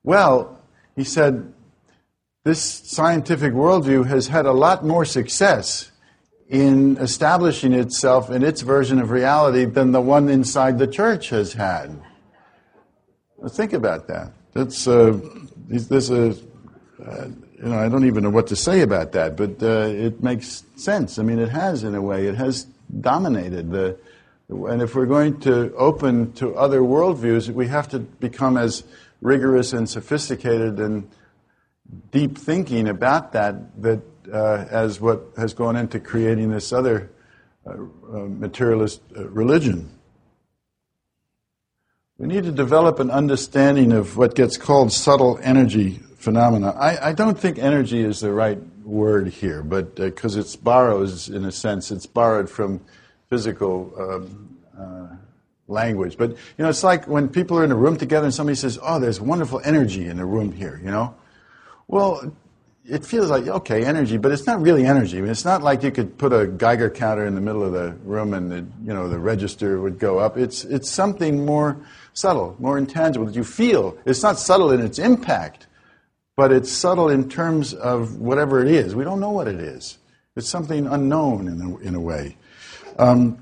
well, 0.04 0.60
he 0.96 1.04
said, 1.04 1.54
this 2.44 2.62
scientific 2.62 3.54
worldview 3.54 4.06
has 4.08 4.28
had 4.28 4.46
a 4.46 4.52
lot 4.52 4.84
more 4.84 5.06
success 5.06 5.92
in 6.50 6.98
establishing 6.98 7.74
itself 7.74 8.30
in 8.30 8.44
its 8.44 8.62
version 8.62 9.00
of 9.00 9.12
reality 9.12 9.66
than 9.66 9.92
the 9.92 10.02
one 10.02 10.30
inside 10.30 10.78
the 10.78 10.88
church 10.88 11.30
has 11.30 11.54
had. 11.54 12.02
think 13.50 13.74
about 13.74 14.08
that. 14.08 14.32
That's 14.54 14.88
uh, 14.88 15.20
this 15.68 16.10
is 16.10 16.44
uh, 17.04 17.30
you 17.64 17.70
know, 17.70 17.80
I 17.80 17.88
don't 17.88 18.06
even 18.06 18.24
know 18.24 18.30
what 18.30 18.48
to 18.48 18.58
say 18.58 18.82
about 18.82 19.14
that, 19.14 19.38
but 19.38 19.64
uh, 19.64 19.88
it 19.88 20.22
makes 20.22 20.66
sense. 20.76 21.18
I 21.18 21.24
mean, 21.24 21.40
it 21.40 21.48
has 21.48 21.86
in 21.86 21.96
a 21.96 22.02
way. 22.02 22.28
It 22.28 22.36
has 22.36 22.66
dominated 23.00 23.72
the, 23.72 23.98
and 24.50 24.82
if 24.82 24.96
we're 24.96 25.06
going 25.06 25.40
to 25.42 25.74
open 25.76 26.34
to 26.34 26.56
other 26.58 26.82
worldviews, 26.82 27.50
we 27.50 27.68
have 27.68 27.88
to 27.90 28.00
become 28.00 28.58
as 28.58 28.84
rigorous 29.22 29.72
and 29.72 29.90
sophisticated 29.90 30.78
and 30.82 31.10
deep 32.12 32.38
thinking 32.38 32.90
about 32.90 33.32
that 33.32 33.82
that 33.82 34.02
uh, 34.32 34.66
as 34.70 35.00
what 35.00 35.22
has 35.38 35.54
gone 35.54 35.78
into 35.78 36.02
creating 36.02 36.50
this 36.50 36.74
other 36.74 37.10
uh, 37.66 37.72
uh 37.72 38.26
materialist 38.26 39.02
uh, 39.16 39.26
religion. 39.30 39.90
We 42.18 42.28
need 42.28 42.44
to 42.44 42.52
develop 42.52 43.00
an 43.00 43.10
understanding 43.10 43.94
of 43.94 44.18
what 44.18 44.36
gets 44.36 44.58
called 44.58 44.92
subtle 44.92 45.40
energy 45.42 46.02
phenomena. 46.24 46.70
I, 46.72 47.10
I, 47.10 47.14
don't 47.14 47.38
think 47.38 47.60
energy 47.60 48.00
is 48.00 48.22
the 48.22 48.32
right 48.32 48.58
word 48.86 49.28
here, 49.28 49.62
but 49.62 49.96
because 49.96 50.38
uh, 50.38 50.40
it's 50.40 50.56
borrows 50.56 51.28
in 51.28 51.44
a 51.44 51.52
sense, 51.52 51.92
it's 51.92 52.06
borrowed 52.06 52.50
from 52.50 52.80
physical 53.30 53.94
um, 54.00 54.58
uh, 54.80 55.16
language. 55.68 56.18
But 56.18 56.32
you 56.32 56.38
know, 56.60 56.70
it's 56.70 56.84
like 56.84 57.08
when 57.08 57.28
people 57.28 57.60
are 57.60 57.66
in 57.66 57.72
a 57.72 57.76
room 57.76 57.98
together 57.98 58.26
and 58.26 58.34
somebody 58.34 58.56
says, 58.56 58.80
"Oh, 58.82 59.00
there's 59.00 59.20
wonderful 59.20 59.62
energy 59.66 60.08
in 60.08 60.16
the 60.16 60.26
room 60.26 60.54
here," 60.54 60.80
you 60.82 60.92
know. 60.92 61.14
Well, 61.90 62.34
it 62.86 63.06
feels 63.06 63.30
like 63.30 63.48
okay, 63.48 63.84
energy, 63.84 64.18
but 64.18 64.32
it's 64.32 64.48
not 64.48 64.62
really 64.62 64.86
energy. 64.86 65.18
I 65.18 65.22
mean, 65.22 65.30
it's 65.30 65.46
not 65.46 65.62
like 65.62 65.84
you 65.84 65.92
could 65.92 66.18
put 66.18 66.32
a 66.32 66.48
Geiger 66.48 66.90
counter 66.90 67.26
in 67.26 67.36
the 67.36 67.42
middle 67.42 67.64
of 67.64 67.74
the 67.74 67.92
room 68.06 68.34
and 68.34 68.50
the, 68.50 68.66
you 68.86 68.94
know 68.94 69.10
the 69.10 69.20
register 69.20 69.82
would 69.82 70.00
go 70.00 70.20
up. 70.20 70.38
It's 70.38 70.64
it's 70.64 70.90
something 70.90 71.46
more 71.46 71.76
subtle, 72.14 72.56
more 72.60 72.78
intangible 72.78 73.26
that 73.26 73.36
you 73.36 73.44
feel. 73.44 73.98
It's 74.06 74.24
not 74.24 74.40
subtle 74.40 74.72
in 74.72 74.80
its 74.80 75.00
impact 75.00 75.68
but 76.36 76.52
it's 76.52 76.72
subtle 76.72 77.10
in 77.10 77.30
terms 77.30 77.74
of 77.74 78.18
whatever 78.20 78.62
it 78.62 78.70
is. 78.70 78.96
We 78.96 79.04
don't 79.04 79.20
know 79.20 79.32
what 79.32 79.48
it 79.48 79.60
is. 79.60 79.98
It's 80.36 80.50
something 80.50 80.88
unknown 80.88 81.48
in 81.48 81.62
a, 81.62 81.78
in 81.80 81.96
a 81.96 82.00
way. 82.00 82.38
Um, 82.98 83.38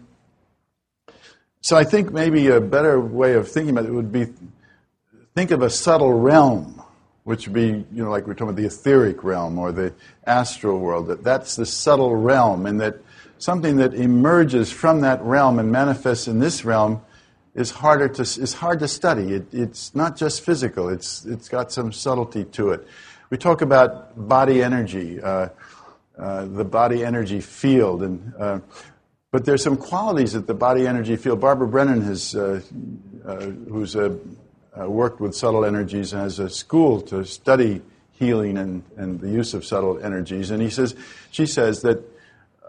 so 1.62 1.78
I 1.78 1.84
think 1.84 2.12
maybe 2.12 2.48
a 2.48 2.60
better 2.60 3.00
way 3.00 3.34
of 3.34 3.50
thinking 3.50 3.78
about 3.78 3.86
it 3.86 3.94
would 3.94 4.12
be 4.12 4.28
think 5.36 5.52
of 5.52 5.62
a 5.62 5.70
subtle 5.70 6.12
realm, 6.12 6.82
which 7.24 7.48
would 7.48 7.54
be, 7.54 7.68
you 7.68 8.04
know, 8.04 8.10
like 8.10 8.28
we're 8.28 8.34
talking 8.34 8.50
about 8.50 8.58
the 8.58 8.66
etheric 8.66 9.24
realm 9.24 9.58
or 9.58 9.72
the 9.72 9.94
astral 10.26 10.80
world. 10.80 11.08
That 11.08 11.24
that's 11.24 11.56
the 11.56 11.66
subtle 11.66 12.16
realm, 12.16 12.66
and 12.66 12.82
that 12.82 12.98
something 13.38 13.78
that 13.78 13.94
emerges 13.94 14.72
from 14.72 15.02
that 15.02 15.22
realm 15.22 15.60
and 15.60 15.72
manifests 15.72 16.28
in 16.28 16.40
this 16.40 16.66
realm 16.66 17.02
is 17.54 17.72
harder 17.72 18.08
to 18.08 18.22
is 18.22 18.54
hard 18.54 18.80
to 18.80 18.88
study. 18.88 19.34
It, 19.34 19.54
it's 19.54 19.94
not 19.94 20.16
just 20.16 20.42
physical. 20.42 20.90
It's 20.90 21.26
it's 21.26 21.50
got 21.50 21.72
some 21.72 21.92
subtlety 21.92 22.46
to 22.46 22.72
it. 22.72 22.88
We 23.30 23.38
talk 23.38 23.62
about 23.62 24.28
body 24.28 24.62
energy, 24.62 25.22
uh, 25.22 25.50
uh, 26.18 26.46
the 26.46 26.66
body 26.66 27.04
energy 27.04 27.42
field, 27.42 28.04
and 28.04 28.34
uh, 28.38 28.60
but 29.32 29.46
there's 29.46 29.64
some 29.64 29.78
qualities 29.78 30.34
that 30.34 30.48
the 30.48 30.54
body 30.54 30.88
energy 30.88 31.16
field. 31.16 31.40
Barbara 31.40 31.68
Brennan 31.68 32.02
has, 32.02 32.36
uh, 32.36 32.62
uh, 33.26 33.40
who's 33.40 33.96
uh, 33.96 34.10
worked 34.76 35.22
with 35.22 35.36
subtle 35.36 35.64
energies, 35.64 36.12
has 36.12 36.40
a 36.40 36.50
school 36.50 37.02
to 37.04 37.24
study 37.24 37.82
healing 38.12 38.58
and, 38.58 38.84
and 38.98 39.20
the 39.20 39.30
use 39.30 39.54
of 39.54 39.66
subtle 39.66 40.00
energies. 40.04 40.52
And 40.52 40.62
he 40.62 40.70
says, 40.70 40.96
she 41.32 41.46
says 41.46 41.82
that 41.82 42.04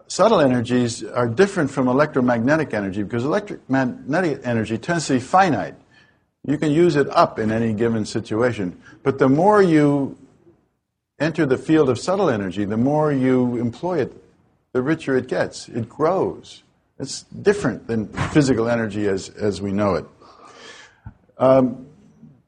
subtle 0.06 0.40
energies 0.40 1.04
are 1.04 1.28
different 1.28 1.70
from 1.70 1.88
electromagnetic 1.88 2.74
energy 2.74 3.02
because 3.02 3.24
electromagnetic 3.24 4.40
energy 4.44 4.78
tends 4.78 5.06
to 5.06 5.14
be 5.14 5.20
finite. 5.20 5.74
You 6.44 6.58
can 6.58 6.72
use 6.72 6.96
it 6.96 7.08
up 7.10 7.38
in 7.38 7.52
any 7.52 7.72
given 7.72 8.04
situation. 8.04 8.80
But 9.02 9.18
the 9.18 9.28
more 9.28 9.62
you 9.62 10.18
enter 11.18 11.46
the 11.46 11.58
field 11.58 11.88
of 11.88 11.98
subtle 11.98 12.28
energy, 12.28 12.64
the 12.64 12.76
more 12.76 13.12
you 13.12 13.56
employ 13.56 14.00
it, 14.00 14.12
the 14.72 14.82
richer 14.82 15.16
it 15.16 15.28
gets. 15.28 15.68
It 15.68 15.88
grows. 15.88 16.62
It's 16.98 17.22
different 17.22 17.86
than 17.86 18.08
physical 18.30 18.68
energy 18.68 19.06
as, 19.06 19.28
as 19.30 19.62
we 19.62 19.72
know 19.72 19.94
it. 19.94 20.04
Um, 21.38 21.86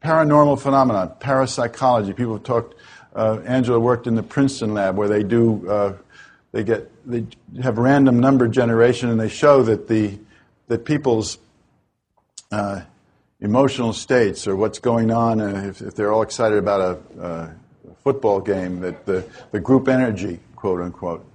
paranormal 0.02 0.60
phenomena, 0.60 1.14
parapsychology. 1.20 2.12
People 2.12 2.34
have 2.34 2.44
talked, 2.44 2.74
uh, 3.14 3.40
Angela 3.44 3.80
worked 3.80 4.06
in 4.06 4.14
the 4.14 4.22
Princeton 4.22 4.74
lab 4.74 4.96
where 4.96 5.08
they 5.08 5.22
do 5.22 5.68
uh, 5.68 5.96
they 6.54 6.62
get 6.62 6.88
they 7.04 7.26
have 7.60 7.78
random 7.78 8.20
number 8.20 8.46
generation, 8.46 9.10
and 9.10 9.18
they 9.18 9.28
show 9.28 9.64
that 9.64 9.88
the 9.88 10.16
that 10.68 10.84
people's 10.84 11.38
uh, 12.52 12.82
emotional 13.40 13.92
states 13.92 14.46
or 14.46 14.54
what's 14.54 14.78
going 14.78 15.10
on, 15.10 15.40
uh, 15.40 15.64
if, 15.68 15.82
if, 15.82 15.96
they're 15.96 16.12
all 16.12 16.22
excited 16.22 16.56
about 16.56 17.02
a, 17.18 17.54
football 18.02 18.38
game, 18.38 18.80
that 18.80 19.06
the, 19.06 19.24
the 19.50 19.58
group 19.58 19.88
energy, 19.88 20.38
quote 20.56 20.80
unquote, 20.80 21.26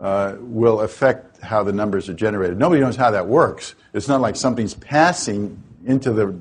uh, 0.00 0.34
will 0.40 0.80
affect 0.80 1.40
how 1.40 1.62
the 1.62 1.72
numbers 1.72 2.08
are 2.08 2.14
generated. 2.14 2.58
Nobody 2.58 2.80
knows 2.80 2.96
how 2.96 3.12
that 3.12 3.28
works. 3.28 3.76
It's 3.94 4.08
not 4.08 4.20
like 4.20 4.34
something's 4.34 4.74
passing 4.74 5.62
into 5.84 6.12
the 6.12 6.36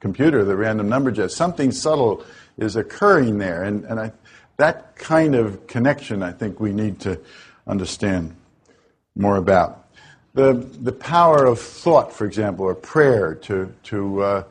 computer, 0.00 0.42
the 0.42 0.56
random 0.56 0.88
number 0.88 1.10
gen. 1.10 1.28
Something 1.28 1.70
subtle 1.70 2.24
is 2.56 2.76
occurring 2.76 3.36
there, 3.38 3.62
and, 3.62 3.84
and 3.84 4.00
I, 4.00 4.12
that 4.56 4.96
kind 4.96 5.34
of 5.34 5.66
connection, 5.66 6.22
I 6.22 6.32
think 6.32 6.58
we 6.58 6.72
need 6.72 7.00
to 7.00 7.20
understand 7.66 8.34
more 9.14 9.36
about. 9.36 9.88
The, 10.34 10.52
the 10.52 10.92
power 10.92 11.46
of 11.46 11.58
thought, 11.60 12.12
for 12.12 12.26
example, 12.26 12.66
or 12.66 12.74
prayer 12.74 13.34
to, 13.34 13.72
to, 13.84 14.22
uh, 14.22 14.44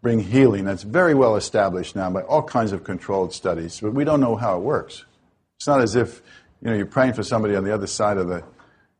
bring 0.00 0.20
healing. 0.20 0.64
That's 0.64 0.82
very 0.82 1.14
well 1.14 1.36
established 1.36 1.96
now 1.96 2.10
by 2.10 2.22
all 2.22 2.42
kinds 2.42 2.72
of 2.72 2.84
controlled 2.84 3.32
studies, 3.32 3.80
but 3.80 3.92
we 3.92 4.04
don't 4.04 4.20
know 4.20 4.36
how 4.36 4.56
it 4.56 4.60
works. 4.60 5.04
It's 5.56 5.66
not 5.66 5.80
as 5.80 5.96
if 5.96 6.22
you 6.62 6.70
know 6.70 6.76
you're 6.76 6.86
praying 6.86 7.14
for 7.14 7.22
somebody 7.22 7.56
on 7.56 7.64
the 7.64 7.74
other 7.74 7.86
side 7.86 8.16
of 8.16 8.28
the 8.28 8.44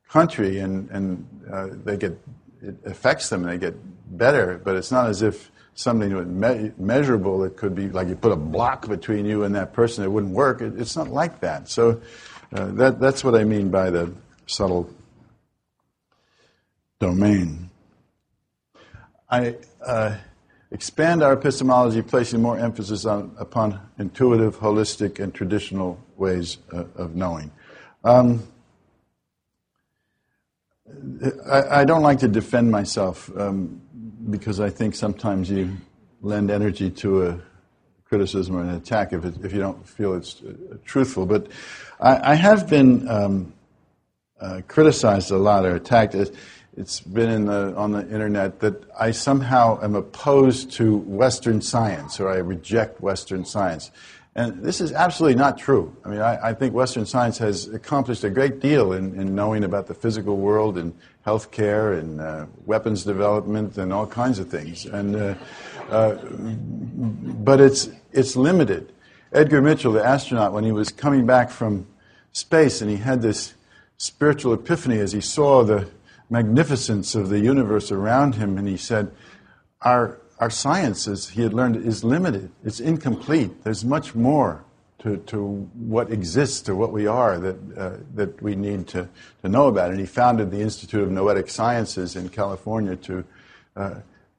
country 0.09 0.59
and 0.59 0.91
and 0.91 1.27
uh, 1.53 1.69
they 1.85 1.97
get 1.97 2.19
it 2.63 2.77
affects 2.85 3.29
them 3.29 3.45
and 3.45 3.53
they 3.53 3.59
get 3.59 3.75
better, 4.17 4.61
but 4.63 4.75
it's 4.75 4.91
not 4.91 5.09
as 5.09 5.23
if 5.23 5.51
something 5.75 6.41
me- 6.41 6.73
measurable. 6.77 7.45
It 7.45 7.57
could 7.57 7.75
be 7.75 7.89
like 7.89 8.09
you 8.09 8.17
put 8.17 8.33
a 8.33 8.37
block 8.37 8.89
between 8.89 9.25
you 9.25 9.45
and 9.45 9.55
that 9.55 9.73
person. 9.73 10.03
It 10.03 10.11
wouldn't 10.11 10.33
work. 10.33 10.61
It, 10.61 10.81
it's 10.81 10.97
not 10.97 11.09
like 11.09 11.41
that. 11.41 11.69
So 11.69 12.01
uh, 12.53 12.67
that 12.73 13.01
that's 13.01 13.23
what 13.23 13.35
I 13.35 13.45
mean 13.45 13.71
by 13.71 13.91
the 13.91 14.13
subtle 14.47 14.89
domain. 16.99 17.71
I 19.31 19.57
uh, 19.85 20.17
expand 20.71 21.23
our 21.23 21.35
epistemology, 21.35 22.03
placing 22.03 22.41
more 22.41 22.59
emphasis 22.59 23.05
on, 23.05 23.35
upon 23.39 23.81
intuitive, 23.99 24.59
holistic, 24.59 25.19
and 25.19 25.35
traditional 25.35 26.03
ways 26.17 26.59
uh, 26.73 26.85
of 26.97 27.15
knowing. 27.15 27.51
Um, 28.05 28.43
I, 31.51 31.81
I, 31.81 31.85
don't 31.85 32.03
like 32.03 32.21
to 32.21 32.29
defend 32.29 32.71
myself 32.71 33.31
um, 33.37 33.83
because 34.31 34.61
I 34.61 34.71
think 34.71 34.95
sometimes 34.95 35.51
you 35.51 35.77
lend 36.23 36.51
energy 36.51 36.91
to 36.91 37.27
a 37.27 37.41
criticism 38.09 38.57
or 38.57 38.63
an 38.63 38.71
attack 38.71 39.13
if, 39.13 39.25
it, 39.25 39.35
if 39.45 39.53
you 39.53 39.61
don't 39.61 39.87
feel 39.87 40.15
it's 40.15 40.43
uh, 40.43 40.77
truthful. 40.85 41.27
But 41.27 41.49
I, 42.01 42.33
I 42.33 42.35
have 42.35 42.69
been 42.69 43.09
um, 43.09 43.53
uh, 44.41 44.63
criticized 44.67 45.31
a 45.31 45.39
lot 45.39 45.65
or 45.65 45.75
attacked 45.75 46.15
it's 46.79 47.01
been 47.01 47.29
in 47.29 47.47
the, 47.47 47.75
on 47.75 47.91
the 47.91 48.03
internet 48.03 48.61
that 48.61 48.85
I 48.99 49.11
somehow 49.11 49.83
am 49.83 49.97
opposed 49.97 50.71
to 50.75 50.99
Western 50.99 51.61
science 51.61 52.21
or 52.21 52.29
I 52.29 52.37
reject 52.37 53.01
Western 53.01 53.45
science. 53.45 53.91
And 54.37 54.63
this 54.63 54.81
is 54.81 54.93
absolutely 54.93 55.35
not 55.35 55.59
true. 55.59 55.97
I 56.05 56.09
mean, 56.09 56.21
I, 56.21 56.51
I 56.51 56.55
think 56.55 56.73
Western 56.73 57.05
science 57.05 57.39
has 57.39 57.67
accomplished 57.67 58.23
a 58.23 58.31
great 58.31 58.61
deal 58.61 58.93
in, 58.93 59.21
in 59.21 59.35
knowing 59.35 59.65
about 59.65 59.89
the 59.89 59.95
physical 59.95 60.37
world 60.37 60.79
and 60.79 60.95
healthcare 61.27 61.99
and 61.99 62.21
uh, 62.21 62.47
weapons 62.65 63.03
development 63.03 63.77
and 63.77 63.93
all 63.93 64.07
kinds 64.07 64.39
of 64.39 64.49
things. 64.49 64.87
And, 64.87 65.17
uh, 65.17 65.35
uh, 65.91 66.15
but 67.43 67.61
it's, 67.61 67.89
it's 68.13 68.37
limited. 68.37 68.93
Edgar 69.33 69.61
Mitchell, 69.61 69.93
the 69.93 70.05
astronaut, 70.05 70.53
when 70.53 70.65
he 70.65 70.73
was 70.73 70.91
coming 70.91 71.27
back 71.27 71.51
from 71.51 71.87
space 72.33 72.81
and 72.81 72.91
he 72.91 72.97
had 72.97 73.23
this 73.23 73.55
spiritual 73.99 74.55
epiphany 74.55 74.99
as 74.99 75.13
he 75.13 75.21
saw 75.21 75.63
the 75.63 75.89
magnificence 76.31 77.15
of 77.15 77.29
the 77.29 77.41
universe 77.41 77.91
around 77.91 78.35
him, 78.35 78.59
and 78.59 78.69
he 78.69 78.77
said, 78.77 79.11
Our, 79.83 80.19
our 80.39 80.51
science, 80.51 81.09
as 81.09 81.31
he 81.31 81.43
had 81.43 81.53
learned, 81.53 81.77
is 81.77 82.05
limited, 82.05 82.51
it's 82.65 82.81
incomplete. 82.81 83.65
There's 83.65 83.85
much 83.85 84.15
more 84.15 84.65
to, 85.01 85.17
to 85.17 85.69
what 85.75 86.11
exists, 86.11 86.61
to 86.63 86.75
what 86.75 86.93
we 86.93 87.07
are, 87.07 87.39
that, 87.39 87.57
uh, 87.77 87.97
that 88.15 88.43
we 88.43 88.57
need 88.57 88.89
to, 88.89 89.09
to 89.43 89.49
know 89.49 89.69
about. 89.69 89.91
And 89.91 90.01
he 90.01 90.07
founded 90.07 90.51
the 90.51 90.61
Institute 90.61 91.03
of 91.03 91.11
Noetic 91.11 91.49
Sciences 91.49 92.17
in 92.17 92.29
California 92.29 92.97
to 92.97 93.25
uh, 93.77 93.95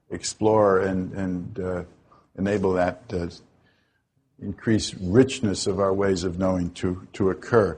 explore 0.10 0.80
and, 0.82 1.14
and 1.14 1.60
uh, 1.60 1.84
enable 2.38 2.74
that 2.74 3.02
uh, 3.14 3.28
increased 4.42 4.96
richness 5.02 5.68
of 5.68 5.80
our 5.80 5.94
ways 5.94 6.24
of 6.24 6.40
knowing 6.40 6.72
to, 6.72 7.08
to 7.14 7.30
occur. 7.30 7.78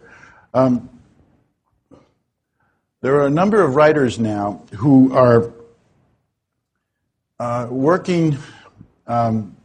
Um, 0.53 0.89
there 3.01 3.15
are 3.15 3.25
a 3.25 3.31
number 3.31 3.63
of 3.63 3.75
writers 3.75 4.19
now 4.19 4.63
who 4.75 5.15
are 5.15 5.51
uh, 7.39 7.67
working 7.69 8.37
um, 9.07 9.55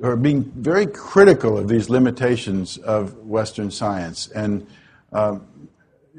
or 0.00 0.16
being 0.16 0.42
very 0.56 0.86
critical 0.86 1.56
of 1.56 1.68
these 1.68 1.88
limitations 1.88 2.78
of 2.78 3.16
Western 3.18 3.70
science. 3.70 4.28
And 4.28 4.66
um, 5.12 5.46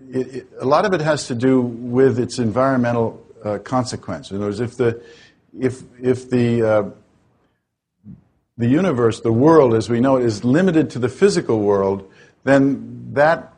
it, 0.09 0.35
it, 0.35 0.47
a 0.59 0.65
lot 0.65 0.85
of 0.85 0.93
it 0.93 1.01
has 1.01 1.27
to 1.27 1.35
do 1.35 1.61
with 1.61 2.19
its 2.19 2.39
environmental 2.39 3.25
uh, 3.43 3.57
consequence. 3.57 4.31
In 4.31 4.37
other 4.37 4.45
words, 4.45 4.59
if 4.59 4.77
the, 4.77 5.01
if, 5.59 5.81
if 6.01 6.29
the, 6.29 6.61
uh, 6.61 6.89
the 8.61 8.67
universe, 8.67 9.21
the 9.21 9.31
world 9.31 9.73
as 9.73 9.89
we 9.89 9.99
know 9.99 10.17
it, 10.17 10.25
is 10.25 10.43
limited 10.43 10.89
to 10.91 10.99
the 10.99 11.09
physical 11.09 11.59
world, 11.59 12.09
then 12.43 13.13
that 13.13 13.53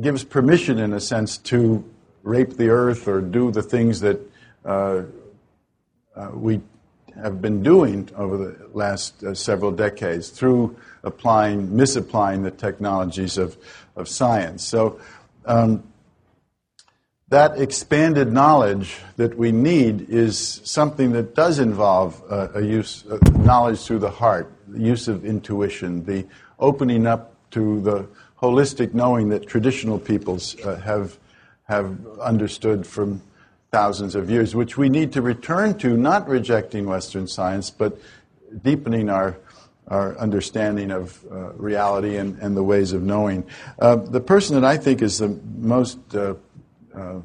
gives 0.00 0.24
permission, 0.24 0.78
in 0.78 0.92
a 0.92 1.00
sense, 1.00 1.38
to 1.38 1.84
rape 2.22 2.56
the 2.56 2.68
earth 2.68 3.08
or 3.08 3.20
do 3.20 3.50
the 3.50 3.62
things 3.62 4.00
that 4.00 4.20
uh, 4.64 5.02
uh, 6.14 6.30
we 6.34 6.60
have 7.14 7.40
been 7.40 7.62
doing 7.62 8.08
over 8.16 8.36
the 8.36 8.68
last 8.72 9.22
uh, 9.22 9.34
several 9.34 9.70
decades 9.70 10.30
through 10.30 10.76
applying, 11.02 11.76
misapplying 11.76 12.42
the 12.42 12.50
technologies 12.50 13.38
of, 13.38 13.56
of 13.96 14.08
science. 14.08 14.64
So, 14.64 15.00
um, 15.46 15.82
that 17.30 17.60
expanded 17.60 18.32
knowledge 18.32 18.98
that 19.16 19.36
we 19.38 19.52
need 19.52 20.10
is 20.10 20.60
something 20.64 21.12
that 21.12 21.34
does 21.36 21.60
involve 21.60 22.20
uh, 22.28 22.48
a 22.56 22.60
use 22.60 23.04
uh, 23.06 23.18
knowledge 23.38 23.80
through 23.80 24.00
the 24.00 24.10
heart, 24.10 24.52
the 24.66 24.80
use 24.80 25.06
of 25.06 25.24
intuition, 25.24 26.04
the 26.04 26.26
opening 26.58 27.06
up 27.06 27.32
to 27.52 27.80
the 27.82 28.06
holistic 28.40 28.94
knowing 28.94 29.28
that 29.28 29.46
traditional 29.46 29.98
peoples 29.98 30.58
uh, 30.64 30.76
have, 30.80 31.18
have 31.64 31.96
understood 32.18 32.84
from 32.84 33.22
thousands 33.70 34.16
of 34.16 34.28
years, 34.28 34.56
which 34.56 34.76
we 34.76 34.88
need 34.88 35.12
to 35.12 35.22
return 35.22 35.78
to, 35.78 35.96
not 35.96 36.28
rejecting 36.28 36.86
Western 36.86 37.28
science, 37.28 37.70
but 37.70 37.96
deepening 38.64 39.08
our, 39.08 39.36
our 39.86 40.18
understanding 40.18 40.90
of 40.90 41.24
uh, 41.30 41.52
reality 41.52 42.16
and, 42.16 42.36
and 42.40 42.56
the 42.56 42.64
ways 42.64 42.92
of 42.92 43.02
knowing. 43.02 43.46
Uh, 43.78 43.94
the 43.94 44.20
person 44.20 44.60
that 44.60 44.64
I 44.64 44.76
think 44.76 45.00
is 45.00 45.18
the 45.18 45.38
most 45.58 45.98
uh, 46.94 47.20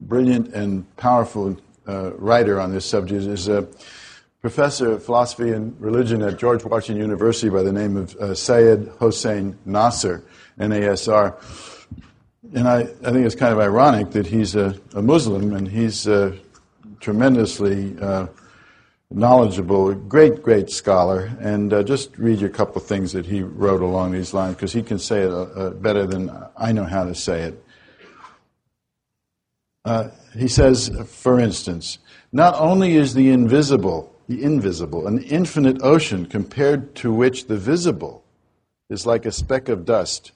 brilliant 0.00 0.54
and 0.54 0.96
powerful 0.96 1.56
uh, 1.86 2.12
writer 2.14 2.60
on 2.60 2.72
this 2.72 2.86
subject 2.86 3.24
is 3.24 3.48
a 3.48 3.68
professor 4.40 4.92
of 4.92 5.04
philosophy 5.04 5.50
and 5.52 5.78
religion 5.80 6.22
at 6.22 6.38
George 6.38 6.64
Washington 6.64 7.00
University 7.00 7.50
by 7.50 7.62
the 7.62 7.72
name 7.72 7.96
of 7.96 8.16
uh, 8.16 8.34
Syed 8.34 8.90
Hossein 8.98 9.58
Nasser, 9.66 10.24
NASR. 10.58 11.34
And 12.54 12.66
I, 12.66 12.80
I 12.80 13.12
think 13.12 13.26
it's 13.26 13.34
kind 13.34 13.52
of 13.52 13.60
ironic 13.60 14.12
that 14.12 14.26
he's 14.26 14.56
a, 14.56 14.80
a 14.94 15.02
Muslim 15.02 15.52
and 15.54 15.68
he's 15.68 16.08
uh, 16.08 16.36
tremendously 17.00 17.96
uh, 18.00 18.26
knowledgeable, 19.10 19.92
great, 19.94 20.42
great 20.42 20.70
scholar. 20.70 21.30
And 21.40 21.72
uh, 21.72 21.82
just 21.82 22.16
read 22.16 22.40
you 22.40 22.46
a 22.46 22.50
couple 22.50 22.80
of 22.80 22.86
things 22.86 23.12
that 23.12 23.26
he 23.26 23.42
wrote 23.42 23.82
along 23.82 24.12
these 24.12 24.32
lines 24.32 24.54
because 24.54 24.72
he 24.72 24.82
can 24.82 24.98
say 24.98 25.22
it 25.22 25.30
uh, 25.30 25.42
uh, 25.42 25.70
better 25.70 26.06
than 26.06 26.30
I 26.56 26.72
know 26.72 26.84
how 26.84 27.04
to 27.04 27.14
say 27.14 27.42
it. 27.42 27.62
Uh, 29.84 30.08
he 30.36 30.48
says, 30.48 30.90
for 31.06 31.40
instance, 31.40 31.98
not 32.32 32.54
only 32.56 32.96
is 32.96 33.14
the 33.14 33.30
invisible, 33.30 34.14
the 34.28 34.42
invisible, 34.42 35.06
an 35.06 35.22
infinite 35.22 35.82
ocean 35.82 36.26
compared 36.26 36.94
to 36.96 37.12
which 37.12 37.46
the 37.46 37.56
visible 37.56 38.22
is 38.88 39.06
like 39.06 39.24
a 39.24 39.32
speck 39.32 39.68
of 39.68 39.84
dust 39.84 40.32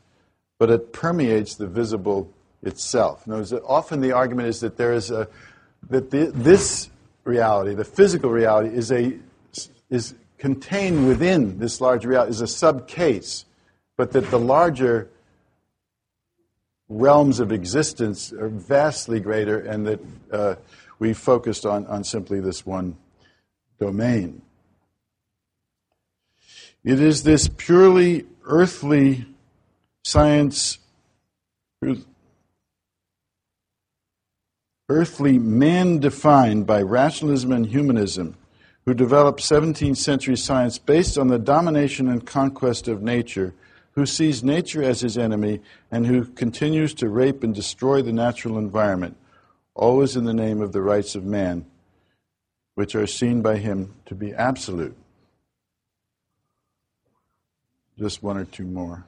but 0.59 0.71
it 0.71 0.93
permeates 0.93 1.57
the 1.57 1.67
visible 1.67 2.33
itself. 2.63 3.27
Notice 3.27 3.51
that 3.51 3.63
often 3.65 4.01
the 4.01 4.13
argument 4.13 4.49
is 4.49 4.61
that 4.61 4.77
there 4.77 4.93
is 4.93 5.11
a 5.11 5.29
that 5.91 6.11
the, 6.11 6.31
this 6.35 6.89
reality, 7.25 7.75
the 7.75 7.85
physical 7.85 8.31
reality, 8.31 8.75
is 8.75 8.91
a 8.91 9.19
is 9.91 10.15
contained 10.39 11.07
within 11.07 11.59
this 11.59 11.81
large 11.81 12.05
reality, 12.05 12.31
is 12.31 12.41
a 12.41 12.45
subcase, 12.45 13.45
but 13.97 14.13
that 14.13 14.31
the 14.31 14.39
larger 14.39 15.11
realms 16.95 17.41
of 17.41 17.51
existence 17.51 18.33
are 18.33 18.49
vastly 18.49 19.21
greater, 19.21 19.59
and 19.59 19.87
that 19.87 20.01
uh, 20.33 20.55
we 20.99 21.13
focused 21.13 21.67
on, 21.67 21.87
on 21.87 22.05
simply 22.05 22.41
this 22.41 22.65
one 22.65 22.97
domain. 23.79 24.41
It 26.85 27.01
is 27.01 27.23
this 27.23 27.49
purely 27.49 28.27
earthly 28.45 29.27
science, 30.05 30.79
earthly 34.89 35.39
man 35.39 35.99
defined 35.99 36.67
by 36.67 36.83
rationalism 36.83 37.53
and 37.53 37.67
humanism, 37.67 38.37
who 38.85 38.95
developed 38.95 39.41
17th 39.41 39.97
century 39.97 40.37
science 40.37 40.79
based 40.79 41.19
on 41.19 41.29
the 41.29 41.39
domination 41.39 42.09
and 42.09 42.25
conquest 42.25 42.87
of 42.87 43.03
nature, 43.03 43.55
who 43.95 44.07
sees 44.07 44.43
nature 44.43 44.83
as 44.83 45.01
his 45.01 45.17
enemy, 45.17 45.61
and 45.91 46.07
who 46.07 46.25
continues 46.25 46.95
to 46.95 47.09
rape 47.09 47.45
and 47.45 47.55
destroy 47.55 48.03
the 48.03 48.13
natural 48.13 48.59
environment, 48.59 49.17
always 49.75 50.17
in 50.17 50.25
the 50.25 50.35
name 50.35 50.61
of 50.61 50.73
the 50.73 50.83
rights 50.83 51.15
of 51.15 51.25
man, 51.25 51.65
which 52.75 52.95
are 52.95 53.07
seen 53.07 53.41
by 53.41 53.57
him 53.57 53.95
to 54.07 54.15
be 54.15 54.35
absolute. 54.35 54.97
Just 57.97 58.23
one 58.23 58.37
or 58.37 58.45
two 58.45 58.65
more. 58.65 59.05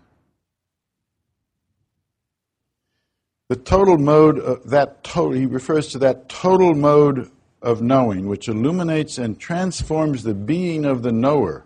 The 3.49 3.57
total 3.57 3.99
mode, 3.99 4.41
uh, 4.41 4.57
that 4.67 5.03
total, 5.05 5.33
he 5.33 5.47
refers 5.47 5.89
to 5.89 5.99
that 5.99 6.29
total 6.29 6.75
mode 6.75 7.31
of 7.63 7.83
knowing, 7.83 8.29
which 8.29 8.49
illuminates 8.49 9.19
and 9.19 9.39
transforms 9.39 10.23
the 10.23 10.35
being 10.35 10.85
of 10.85 11.03
the 11.03 11.13
knower, 11.13 11.65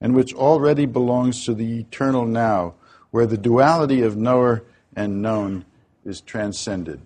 and 0.00 0.14
which 0.14 0.34
already 0.34 0.86
belongs 0.86 1.44
to 1.44 1.54
the 1.54 1.80
eternal 1.80 2.24
now, 2.24 2.74
where 3.10 3.26
the 3.26 3.36
duality 3.36 4.02
of 4.02 4.16
knower 4.16 4.62
and 4.96 5.20
known 5.20 5.64
is 6.04 6.20
transcended. 6.20 7.00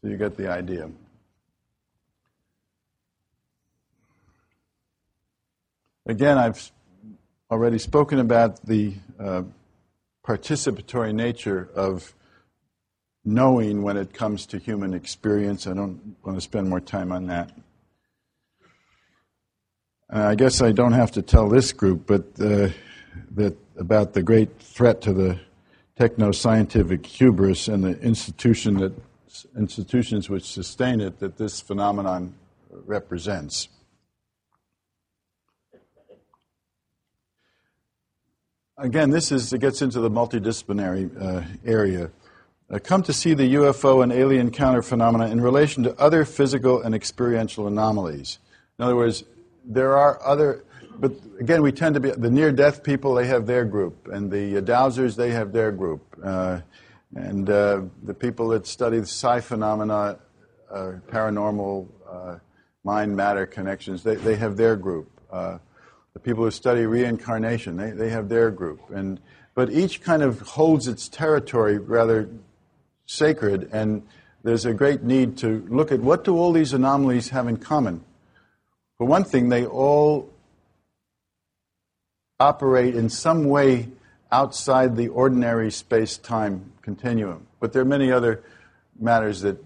So 0.00 0.08
you 0.08 0.16
get 0.16 0.36
the 0.36 0.48
idea. 0.48 0.90
Again, 6.04 6.36
I've 6.36 6.72
already 7.50 7.78
spoken 7.78 8.18
about 8.18 8.66
the 8.66 8.94
uh, 9.20 9.42
participatory 10.26 11.14
nature 11.14 11.68
of 11.74 12.14
knowing 13.24 13.82
when 13.82 13.96
it 13.96 14.12
comes 14.12 14.46
to 14.46 14.58
human 14.58 14.94
experience. 14.94 15.66
I 15.66 15.74
don't 15.74 16.16
want 16.24 16.36
to 16.36 16.40
spend 16.40 16.68
more 16.68 16.80
time 16.80 17.12
on 17.12 17.28
that. 17.28 17.52
Uh, 20.12 20.26
I 20.26 20.34
guess 20.34 20.60
I 20.60 20.72
don't 20.72 20.92
have 20.92 21.10
to 21.12 21.22
tell 21.22 21.48
this 21.48 21.72
group, 21.72 22.06
but 22.06 22.24
uh, 22.38 22.68
that 23.30 23.56
about 23.78 24.12
the 24.12 24.22
great 24.22 24.50
threat 24.58 25.00
to 25.02 25.14
the 25.14 25.38
techno-scientific 25.96 27.06
hubris 27.06 27.66
and 27.66 27.82
the 27.82 27.98
institution 28.02 28.74
that 28.74 28.92
institutions 29.56 30.28
which 30.28 30.44
sustain 30.44 31.00
it 31.00 31.18
that 31.20 31.38
this 31.38 31.62
phenomenon 31.62 32.34
represents. 32.70 33.68
Again, 38.76 39.10
this 39.10 39.32
is 39.32 39.50
it 39.50 39.60
gets 39.60 39.80
into 39.80 40.00
the 40.00 40.10
multidisciplinary 40.10 41.10
uh, 41.18 41.42
area 41.64 42.10
uh, 42.70 42.78
come 42.78 43.02
to 43.04 43.14
see 43.14 43.32
the 43.32 43.54
UFO 43.54 44.02
and 44.02 44.12
alien 44.12 44.50
counter 44.50 44.82
phenomena 44.82 45.28
in 45.28 45.40
relation 45.40 45.82
to 45.84 45.98
other 45.98 46.26
physical 46.26 46.82
and 46.82 46.94
experiential 46.94 47.66
anomalies. 47.66 48.38
In 48.78 48.84
other 48.84 48.96
words, 48.96 49.24
there 49.64 49.96
are 49.96 50.24
other, 50.24 50.64
but 50.98 51.12
again, 51.40 51.62
we 51.62 51.72
tend 51.72 51.94
to 51.94 52.00
be, 52.00 52.10
the 52.10 52.30
near 52.30 52.52
death 52.52 52.82
people, 52.82 53.14
they 53.14 53.26
have 53.26 53.46
their 53.46 53.64
group, 53.64 54.08
and 54.12 54.30
the 54.30 54.58
uh, 54.58 54.60
dowsers, 54.60 55.16
they 55.16 55.30
have 55.30 55.52
their 55.52 55.72
group. 55.72 56.02
Uh, 56.22 56.60
and 57.14 57.50
uh, 57.50 57.82
the 58.02 58.14
people 58.14 58.48
that 58.48 58.66
study 58.66 58.98
the 58.98 59.06
psi 59.06 59.40
phenomena, 59.40 60.18
uh, 60.70 60.92
paranormal, 61.08 61.86
uh, 62.10 62.36
mind 62.84 63.14
matter 63.16 63.46
connections, 63.46 64.02
they, 64.02 64.16
they 64.16 64.36
have 64.36 64.56
their 64.56 64.76
group. 64.76 65.08
the 65.30 66.20
people 66.22 66.44
who 66.44 66.50
study 66.50 66.84
reincarnation, 66.86 67.76
they, 67.76 67.90
they 67.90 68.10
have 68.10 68.28
their 68.28 68.50
group. 68.50 68.80
And, 68.90 69.20
but 69.54 69.70
each 69.70 70.02
kind 70.02 70.22
of 70.22 70.40
holds 70.40 70.88
its 70.88 71.08
territory 71.08 71.78
rather 71.78 72.28
sacred, 73.06 73.68
and 73.72 74.02
there's 74.42 74.64
a 74.64 74.74
great 74.74 75.02
need 75.02 75.36
to 75.38 75.64
look 75.68 75.92
at 75.92 76.00
what 76.00 76.24
do 76.24 76.36
all 76.36 76.52
these 76.52 76.72
anomalies 76.72 77.28
have 77.28 77.46
in 77.46 77.56
common. 77.56 78.04
For 79.02 79.06
one 79.06 79.24
thing, 79.24 79.48
they 79.48 79.66
all 79.66 80.30
operate 82.38 82.94
in 82.94 83.08
some 83.08 83.46
way 83.46 83.88
outside 84.30 84.94
the 84.94 85.08
ordinary 85.08 85.72
space 85.72 86.16
time 86.16 86.70
continuum. 86.82 87.48
But 87.58 87.72
there 87.72 87.82
are 87.82 87.84
many 87.84 88.12
other 88.12 88.44
matters 89.00 89.40
that 89.40 89.58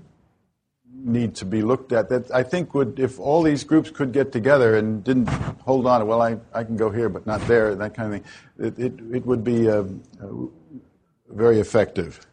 need 0.90 1.34
to 1.34 1.44
be 1.44 1.60
looked 1.60 1.92
at 1.92 2.08
that 2.08 2.30
I 2.30 2.44
think 2.44 2.72
would, 2.72 2.98
if 2.98 3.20
all 3.20 3.42
these 3.42 3.62
groups 3.62 3.90
could 3.90 4.12
get 4.12 4.32
together 4.32 4.74
and 4.74 5.04
didn't 5.04 5.28
hold 5.66 5.86
on, 5.86 6.06
well, 6.06 6.22
I, 6.22 6.38
I 6.54 6.64
can 6.64 6.78
go 6.78 6.88
here 6.88 7.10
but 7.10 7.26
not 7.26 7.42
there, 7.42 7.74
that 7.74 7.94
kind 7.94 8.14
of 8.14 8.22
thing, 8.22 8.32
it, 8.58 8.78
it, 8.78 9.16
it 9.16 9.26
would 9.26 9.44
be 9.44 9.68
uh, 9.68 9.84
very 11.28 11.60
effective. 11.60 12.26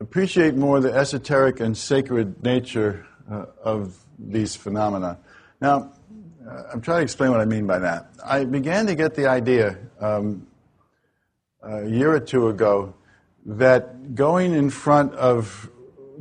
appreciate 0.00 0.54
more 0.54 0.80
the 0.80 0.92
esoteric 0.92 1.60
and 1.60 1.76
sacred 1.76 2.42
nature 2.42 3.06
uh, 3.30 3.46
of 3.62 3.96
these 4.18 4.56
phenomena. 4.56 5.18
Now, 5.60 5.92
uh, 6.46 6.62
I'm 6.72 6.80
trying 6.80 6.98
to 6.98 7.02
explain 7.02 7.30
what 7.30 7.40
I 7.40 7.44
mean 7.44 7.66
by 7.66 7.78
that. 7.78 8.10
I 8.24 8.44
began 8.44 8.86
to 8.86 8.94
get 8.94 9.14
the 9.14 9.28
idea 9.28 9.78
um, 10.00 10.46
a 11.62 11.86
year 11.86 12.12
or 12.12 12.20
two 12.20 12.48
ago 12.48 12.94
that 13.46 14.14
going 14.14 14.52
in 14.54 14.70
front 14.70 15.14
of 15.14 15.70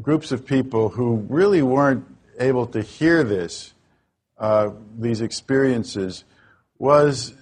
groups 0.02 0.32
of 0.32 0.46
people 0.46 0.90
who 0.90 1.26
really 1.30 1.62
weren't 1.62 2.06
able 2.40 2.66
to 2.68 2.82
hear 2.82 3.24
this, 3.24 3.74
uh, 4.38 4.70
these 4.98 5.22
experiences, 5.22 6.24
was 6.78 7.34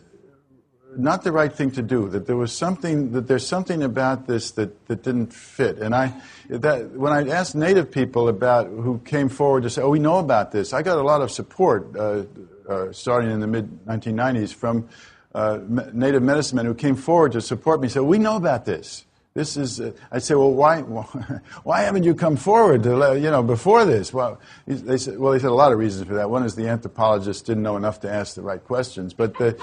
not 0.98 1.24
the 1.24 1.32
right 1.32 1.54
thing 1.54 1.72
to 1.72 1.82
do. 1.82 2.10
That 2.10 2.28
there 2.28 2.36
was 2.36 2.52
something 2.52 3.12
that 3.12 3.28
there's 3.28 3.46
something 3.46 3.84
about 3.84 4.28
this 4.28 4.52
that, 4.52 4.86
that 4.88 5.04
didn't 5.04 5.34
fit. 5.34 5.80
And 5.80 5.96
I 5.96 6.14
that 6.50 6.92
when 6.92 7.12
I 7.12 7.28
asked 7.30 7.56
Native 7.56 7.90
people 7.92 8.28
about 8.28 8.68
who 8.68 9.00
came 9.00 9.30
forward 9.30 9.64
to 9.64 9.70
say, 9.70 9.82
"Oh, 9.82 9.90
we 9.90 10.00
know 10.00 10.20
about 10.20 10.52
this," 10.52 10.74
I 10.74 10.82
got 10.82 10.98
a 10.98 11.04
lot 11.04 11.22
of 11.22 11.32
support 11.32 11.96
uh, 11.96 12.24
uh, 12.70 12.92
starting 12.92 13.32
in 13.32 13.40
the 13.40 13.48
mid 13.48 13.86
1990s 13.86 14.54
from 14.54 14.88
uh, 15.34 15.60
Native 15.94 16.24
medicine 16.24 16.58
men 16.58 16.66
who 16.66 16.76
came 16.76 16.96
forward 16.96 17.32
to 17.32 17.42
support 17.42 17.82
me. 17.82 17.90
Said, 17.90 18.04
"We 18.04 18.20
know 18.20 18.36
about 18.36 18.66
this." 18.66 19.07
This 19.38 19.56
is, 19.56 19.80
uh, 19.80 19.92
I 20.12 20.18
say, 20.18 20.34
well, 20.34 20.52
why, 20.52 20.82
why 21.64 21.82
haven't 21.82 22.02
you 22.02 22.16
come 22.16 22.38
forward 22.38 22.82
to, 22.82 23.20
you 23.22 23.30
know, 23.30 23.44
before 23.44 23.86
this? 23.86 24.12
Well, 24.12 24.42
they 24.66 24.98
said, 24.98 25.20
well, 25.20 25.32
they 25.32 25.38
said 25.38 25.52
a 25.52 25.54
lot 25.54 25.72
of 25.72 25.78
reasons 25.78 26.08
for 26.08 26.16
that. 26.16 26.32
One 26.32 26.42
is 26.44 26.56
the 26.56 26.68
anthropologists 26.68 27.44
didn't 27.44 27.62
know 27.62 27.78
enough 27.78 28.00
to 28.00 28.12
ask 28.12 28.34
the 28.34 28.42
right 28.42 28.64
questions. 28.64 29.14
But, 29.14 29.38
the, 29.38 29.56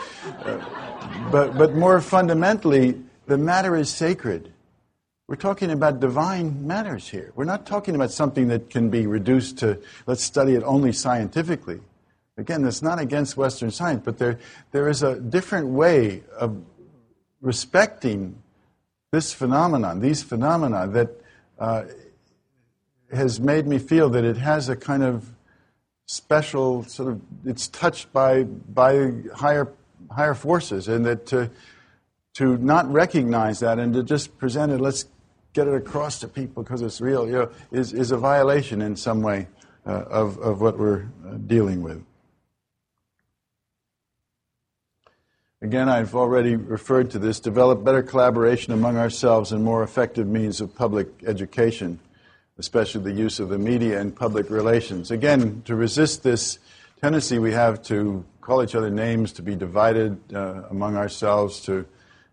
uh, 0.45 0.65
but, 1.33 1.59
but 1.59 1.75
more 1.75 2.01
fundamentally, 2.01 3.03
the 3.27 3.37
matter 3.37 3.75
is 3.75 3.91
sacred. 3.91 4.53
We're 5.27 5.35
talking 5.35 5.73
about 5.73 5.99
divine 5.99 6.69
matters 6.69 7.09
here. 7.09 7.33
We're 7.35 7.45
not 7.45 7.67
talking 7.67 7.97
about 7.97 8.13
something 8.13 8.47
that 8.49 8.71
can 8.71 8.91
be 8.91 9.09
reduced 9.09 9.59
to, 9.59 9.81
let's 10.07 10.23
study 10.23 10.55
it 10.55 10.63
only 10.63 10.93
scientifically. 10.93 11.81
Again, 12.37 12.63
that's 12.63 12.81
not 12.81 13.01
against 13.01 13.37
Western 13.37 13.73
science, 13.73 14.03
but 14.05 14.19
there, 14.19 14.39
there 14.71 14.89
is 14.89 15.03
a 15.03 15.19
different 15.19 15.67
way 15.67 16.23
of 16.39 16.63
respecting 17.41 18.41
this 19.15 19.33
phenomenon, 19.33 20.01
these 20.01 20.25
phenomena, 20.25 20.89
that 20.89 21.09
uh, 21.61 21.85
has 23.13 23.39
made 23.39 23.65
me 23.65 23.79
feel 23.79 24.11
that 24.11 24.25
it 24.25 24.37
has 24.37 24.69
a 24.69 24.75
kind 24.75 25.05
of 25.05 25.31
special 26.07 26.83
sort 26.83 27.13
of 27.13 27.21
it's 27.45 27.69
touched 27.69 28.13
by 28.13 28.43
by 28.43 29.13
higher 29.35 29.73
higher 30.11 30.35
forces, 30.35 30.89
and 30.89 31.07
that 31.07 31.27
to 31.27 31.49
to 32.35 32.59
not 32.59 32.93
recognize 32.93 33.61
that 33.61 33.79
and 33.79 33.95
to 33.95 34.03
just 34.03 34.37
present 34.37 34.73
it, 34.73 34.81
let's 34.81 35.05
get 35.53 35.69
it 35.69 35.75
across 35.75 36.19
to 36.19 36.27
people 36.27 36.65
because 36.65 36.83
it's 36.83 37.01
real, 37.01 37.25
you 37.27 37.35
know, 37.35 37.51
is 37.71 37.93
is 37.93 38.11
a 38.11 38.17
violation 38.17 38.83
in 38.83 38.97
some 38.97 39.23
way 39.23 39.47
uh, 39.87 39.91
of 40.23 40.39
of 40.39 40.61
what 40.61 40.77
we're 40.77 41.07
uh, 41.25 41.35
dealing 41.47 41.83
with. 41.85 42.03
Again, 45.65 45.89
I've 45.89 46.15
already 46.15 46.57
referred 46.57 47.13
to 47.13 47.19
this 47.19 47.41
develop 47.41 47.83
better 47.83 48.03
collaboration 48.03 48.75
among 48.75 48.99
ourselves 48.99 49.51
and 49.51 49.65
more 49.65 49.83
effective 49.83 50.27
means 50.27 50.61
of 50.61 50.75
public 50.75 51.09
education, 51.27 51.99
especially 52.59 53.01
the 53.01 53.13
use 53.13 53.41
of 53.41 53.49
the 53.49 53.57
media 53.57 53.99
and 53.99 54.15
public 54.15 54.51
relations. 54.51 55.11
Again, 55.11 55.63
to 55.65 55.75
resist 55.75 56.23
this 56.23 56.59
tendency 57.01 57.39
we 57.39 57.53
have 57.53 57.83
to 57.85 58.23
call 58.43 58.63
each 58.63 58.75
other 58.75 58.91
names, 58.91 59.33
to 59.33 59.43
be 59.43 59.57
divided 59.57 60.19
uh, 60.35 60.65
among 60.69 60.99
ourselves, 60.99 61.61
to 61.61 61.87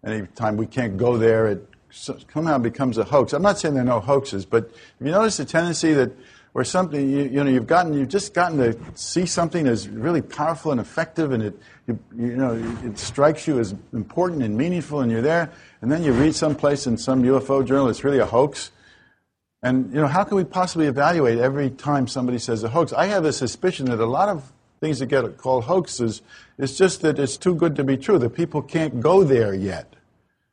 any 0.03 0.27
time 0.35 0.57
we 0.57 0.67
can't 0.67 0.97
go 0.97 1.15
there, 1.15 1.47
it 1.47 1.65
somehow 1.89 2.57
becomes 2.57 2.97
a 2.97 3.05
hoax. 3.05 3.31
I'm 3.31 3.43
not 3.43 3.57
saying 3.57 3.75
there 3.75 3.83
are 3.83 3.85
no 3.85 4.01
hoaxes, 4.01 4.45
but 4.45 4.65
have 4.65 5.07
you 5.07 5.13
notice 5.13 5.37
the 5.37 5.45
tendency 5.45 5.93
that 5.93 6.11
where 6.53 6.65
something 6.65 7.09
you, 7.09 7.23
you, 7.23 7.43
know 7.43 7.49
you've 7.49 7.67
gotten 7.67 7.93
you've 7.93 8.09
just 8.09 8.33
gotten 8.33 8.57
to 8.57 8.77
see 8.95 9.25
something 9.25 9.67
as 9.67 9.87
really 9.87 10.21
powerful 10.21 10.71
and 10.71 10.81
effective 10.81 11.31
and 11.31 11.43
it 11.43 11.59
you, 11.87 11.99
you, 12.15 12.35
know 12.35 12.53
it 12.83 12.97
strikes 12.97 13.47
you 13.47 13.59
as 13.59 13.73
important 13.93 14.43
and 14.43 14.57
meaningful 14.57 15.01
and 15.01 15.11
you're 15.11 15.21
there 15.21 15.51
and 15.81 15.91
then 15.91 16.03
you 16.03 16.11
read 16.11 16.35
someplace 16.35 16.87
in 16.87 16.97
some 16.97 17.23
UFO 17.23 17.65
journal 17.65 17.87
it's 17.87 18.03
really 18.03 18.19
a 18.19 18.25
hoax. 18.25 18.71
And 19.63 19.93
you 19.93 20.01
know 20.01 20.07
how 20.07 20.23
can 20.23 20.37
we 20.37 20.43
possibly 20.43 20.87
evaluate 20.87 21.37
every 21.37 21.69
time 21.69 22.07
somebody 22.07 22.39
says 22.39 22.63
a 22.63 22.69
hoax? 22.69 22.93
I 22.93 23.05
have 23.05 23.25
a 23.25 23.33
suspicion 23.33 23.85
that 23.87 23.99
a 23.99 24.05
lot 24.05 24.27
of 24.27 24.51
things 24.79 24.99
that 24.99 25.05
get 25.05 25.37
called 25.37 25.65
hoaxes 25.65 26.21
it's 26.57 26.75
just 26.75 27.01
that 27.01 27.19
it's 27.19 27.37
too 27.37 27.55
good 27.55 27.75
to 27.75 27.83
be 27.83 27.95
true 27.95 28.17
that 28.17 28.31
people 28.31 28.61
can't 28.61 28.99
go 28.99 29.23
there 29.23 29.53
yet 29.53 29.95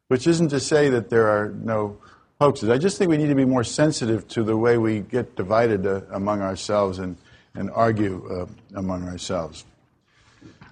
which 0.08 0.26
isn't 0.26 0.50
to 0.50 0.60
say 0.60 0.90
that 0.90 1.08
there 1.08 1.28
are 1.28 1.48
no 1.48 1.98
hoaxes. 2.40 2.68
I 2.68 2.78
just 2.78 2.98
think 2.98 3.10
we 3.10 3.16
need 3.16 3.30
to 3.30 3.34
be 3.34 3.44
more 3.44 3.64
sensitive 3.64 4.28
to 4.28 4.44
the 4.44 4.56
way 4.56 4.78
we 4.78 5.00
get 5.00 5.34
divided 5.34 5.86
uh, 5.86 6.02
among 6.12 6.40
ourselves 6.40 7.00
and, 7.00 7.16
and 7.54 7.68
argue 7.70 8.24
uh, 8.30 8.78
among 8.78 9.08
ourselves. 9.08 9.64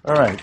All 0.04 0.14
right. 0.14 0.40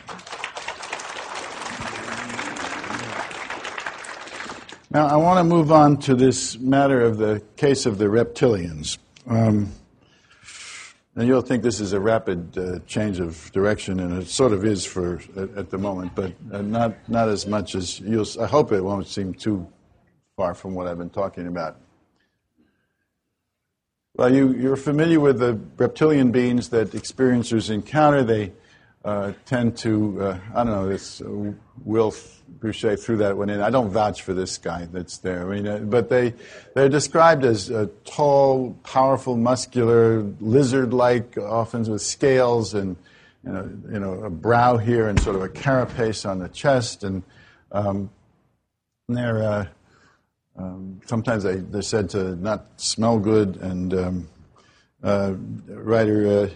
Now, 4.92 5.08
I 5.08 5.16
want 5.16 5.40
to 5.40 5.44
move 5.46 5.72
on 5.72 5.98
to 6.02 6.14
this 6.14 6.60
matter 6.60 7.02
of 7.02 7.18
the 7.18 7.42
case 7.56 7.86
of 7.86 7.98
the 7.98 8.06
reptilians. 8.06 8.98
Um, 9.26 9.72
and 11.16 11.28
you'll 11.28 11.42
think 11.42 11.64
this 11.64 11.80
is 11.80 11.94
a 11.94 12.02
rapid 12.02 12.58
uh, 12.58 12.80
change 12.86 13.22
of 13.22 13.50
direction, 13.54 14.02
and 14.02 14.22
it 14.22 14.28
sort 14.28 14.52
of 14.52 14.66
is 14.66 14.86
for 14.86 15.22
at, 15.38 15.58
at 15.58 15.70
the 15.70 15.78
moment, 15.78 16.14
but 16.16 16.34
uh, 16.52 16.62
not 16.62 16.96
not 17.08 17.30
as 17.30 17.48
much 17.48 17.76
as 17.76 18.00
you'll. 18.00 18.26
I 18.42 18.48
hope 18.48 18.72
it 18.72 18.82
won't 18.82 19.08
seem 19.08 19.34
too 19.34 19.68
far 20.36 20.54
from 20.56 20.74
what 20.74 20.88
I've 20.88 20.98
been 20.98 21.10
talking 21.10 21.48
about. 21.48 21.78
Well, 24.16 24.34
you, 24.34 24.54
you're 24.54 24.76
familiar 24.76 25.20
with 25.20 25.40
the 25.40 25.60
reptilian 25.78 26.32
beings 26.32 26.70
that 26.70 26.92
experiencers 26.92 27.70
encounter. 27.70 28.24
They 28.24 28.54
uh, 29.04 29.34
tend 29.46 29.78
to, 29.80 30.22
uh, 30.22 30.40
I 30.54 30.64
don't 30.64 30.74
know, 30.74 30.88
this 30.88 31.22
uh, 31.22 31.54
Will 31.84 32.12
Bueché 32.60 33.00
threw 33.00 33.18
that 33.18 33.38
one 33.38 33.50
in. 33.50 33.60
I 33.60 33.70
don't 33.70 33.90
vouch 33.90 34.22
for 34.22 34.34
this 34.34 34.58
guy 34.58 34.88
that's 34.92 35.18
there. 35.18 35.52
I 35.52 35.56
mean, 35.56 35.68
uh, 35.68 35.78
but 35.80 36.10
they, 36.10 36.34
they're 36.74 36.90
described 36.90 37.44
as 37.44 37.70
uh, 37.70 37.88
tall, 38.06 38.78
powerful, 38.84 39.36
muscular, 39.36 40.22
lizard-like, 40.40 41.38
often 41.38 41.84
with 41.84 42.02
scales 42.02 42.74
and 42.74 42.96
you 43.46 43.52
know, 43.52 43.70
you 43.92 44.00
know, 44.00 44.14
a 44.24 44.30
brow 44.30 44.78
here 44.78 45.10
and 45.10 45.20
sort 45.20 45.36
of 45.36 45.42
a 45.42 45.50
carapace 45.50 46.26
on 46.26 46.40
the 46.40 46.48
chest. 46.50 47.04
And, 47.04 47.24
um, 47.72 48.10
they're, 49.10 49.44
uh, 49.44 49.66
um, 50.58 51.02
sometimes 51.06 51.44
they, 51.44 51.56
they're 51.56 51.82
said 51.82 52.10
to 52.12 52.36
not 52.36 52.80
smell 52.80 53.20
good. 53.20 53.58
And 53.58 53.94
um, 55.02 55.62
writer 55.68 56.52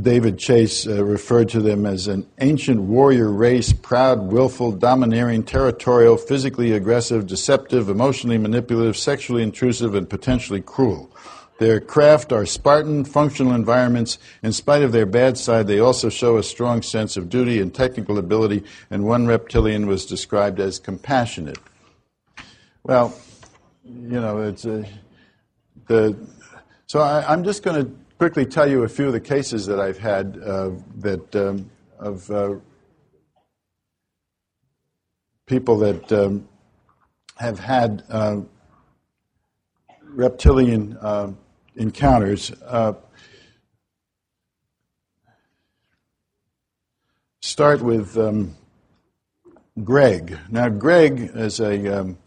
David 0.00 0.38
Chase 0.38 0.86
uh, 0.86 1.04
referred 1.04 1.50
to 1.50 1.60
them 1.60 1.84
as 1.84 2.06
an 2.06 2.26
ancient 2.40 2.80
warrior 2.80 3.28
race, 3.28 3.74
proud, 3.74 4.32
willful, 4.32 4.72
domineering, 4.72 5.42
territorial, 5.42 6.16
physically 6.16 6.72
aggressive, 6.72 7.26
deceptive, 7.26 7.90
emotionally 7.90 8.38
manipulative, 8.38 8.96
sexually 8.96 9.42
intrusive, 9.42 9.94
and 9.94 10.08
potentially 10.08 10.62
cruel. 10.62 11.14
Their 11.62 11.78
craft 11.78 12.32
are 12.32 12.44
Spartan, 12.44 13.04
functional 13.04 13.52
environments. 13.52 14.18
In 14.42 14.52
spite 14.52 14.82
of 14.82 14.90
their 14.90 15.06
bad 15.06 15.38
side, 15.38 15.68
they 15.68 15.78
also 15.78 16.08
show 16.08 16.36
a 16.36 16.42
strong 16.42 16.82
sense 16.82 17.16
of 17.16 17.28
duty 17.28 17.60
and 17.60 17.72
technical 17.72 18.18
ability, 18.18 18.64
and 18.90 19.04
one 19.04 19.28
reptilian 19.28 19.86
was 19.86 20.04
described 20.04 20.58
as 20.58 20.80
compassionate. 20.80 21.58
Well, 22.82 23.16
you 23.84 24.20
know, 24.20 24.38
it's 24.38 24.64
a, 24.64 24.84
the, 25.86 26.16
so 26.88 26.98
I, 26.98 27.32
I'm 27.32 27.44
just 27.44 27.62
going 27.62 27.84
to 27.84 27.92
quickly 28.18 28.44
tell 28.44 28.68
you 28.68 28.82
a 28.82 28.88
few 28.88 29.06
of 29.06 29.12
the 29.12 29.20
cases 29.20 29.64
that 29.66 29.78
I've 29.78 29.98
had 29.98 30.40
uh, 30.44 30.70
that 30.96 31.36
um, 31.36 31.70
of 32.00 32.28
uh, 32.28 32.54
people 35.46 35.78
that 35.78 36.10
um, 36.10 36.48
have 37.36 37.60
had 37.60 38.02
uh, 38.10 38.38
reptilian 40.12 40.98
uh, 41.00 41.30
encounters. 41.76 42.52
Uh, 42.66 42.94
start 47.40 47.82
with 47.82 48.16
um, 48.16 48.56
Greg. 49.82 50.38
Now, 50.50 50.68
Greg 50.68 51.30
is 51.34 51.60
a 51.60 52.00
um, 52.00 52.18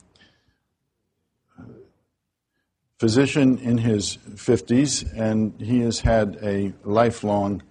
physician 2.99 3.57
in 3.59 3.77
his 3.77 4.17
50s, 4.35 5.07
and 5.17 5.59
he 5.59 5.81
has 5.81 5.99
had 5.99 6.37
a 6.41 6.73
lifelong 6.83 7.61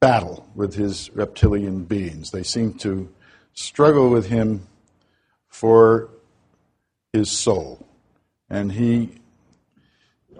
battle 0.00 0.48
with 0.54 0.74
his 0.74 1.10
reptilian 1.14 1.84
beings. 1.84 2.30
They 2.30 2.42
seem 2.42 2.74
to 2.74 3.08
struggle 3.54 4.10
with 4.10 4.26
him 4.26 4.66
for 5.48 6.10
his 7.12 7.30
soul. 7.30 7.86
And 8.50 8.72
he, 8.72 9.12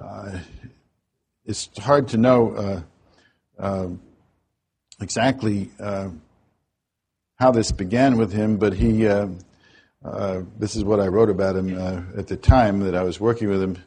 uh, 0.04 0.38
it's 1.44 1.70
hard 1.78 2.08
to 2.08 2.16
know 2.16 2.54
uh, 2.54 2.82
uh, 3.58 3.88
exactly 5.00 5.70
uh, 5.80 6.10
how 7.36 7.50
this 7.50 7.72
began 7.72 8.16
with 8.16 8.32
him, 8.32 8.56
but 8.56 8.74
he, 8.74 9.06
uh, 9.06 9.28
uh, 10.04 10.42
this 10.58 10.76
is 10.76 10.84
what 10.84 11.00
I 11.00 11.08
wrote 11.08 11.30
about 11.30 11.56
him 11.56 11.76
at 12.16 12.28
the 12.28 12.36
time 12.36 12.80
that 12.80 12.94
I 12.94 13.02
was 13.02 13.18
working 13.18 13.48
with 13.48 13.62
him 13.62 13.78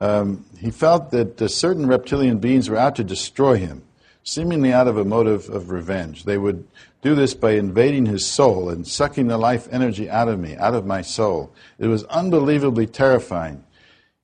um, 0.00 0.46
he 0.58 0.70
felt 0.70 1.10
that 1.10 1.46
certain 1.50 1.86
reptilian 1.86 2.38
beings 2.38 2.70
were 2.70 2.78
out 2.78 2.96
to 2.96 3.04
destroy 3.04 3.56
him, 3.56 3.82
seemingly 4.24 4.72
out 4.72 4.88
of 4.88 4.96
a 4.96 5.04
motive 5.04 5.48
of 5.50 5.70
revenge. 5.70 6.24
They 6.24 6.38
would 6.38 6.66
do 7.02 7.14
this 7.14 7.34
by 7.34 7.52
invading 7.52 8.06
his 8.06 8.24
soul 8.24 8.70
and 8.70 8.86
sucking 8.86 9.28
the 9.28 9.38
life 9.38 9.68
energy 9.70 10.08
out 10.08 10.28
of 10.28 10.38
me, 10.38 10.56
out 10.56 10.74
of 10.74 10.86
my 10.86 11.02
soul. 11.02 11.52
It 11.78 11.86
was 11.86 12.04
unbelievably 12.04 12.86
terrifying. 12.88 13.62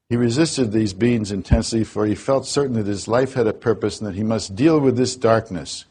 He 0.08 0.16
resisted 0.16 0.70
these 0.70 0.92
beings 0.92 1.32
intensely, 1.32 1.82
for 1.82 2.06
he 2.06 2.14
felt 2.14 2.46
certain 2.46 2.76
that 2.76 2.86
his 2.86 3.08
life 3.08 3.34
had 3.34 3.46
a 3.46 3.52
purpose 3.52 4.00
and 4.00 4.08
that 4.08 4.14
he 4.14 4.22
must 4.22 4.54
deal 4.54 4.78
with 4.78 4.96
this 4.96 5.16
darkness 5.16 5.84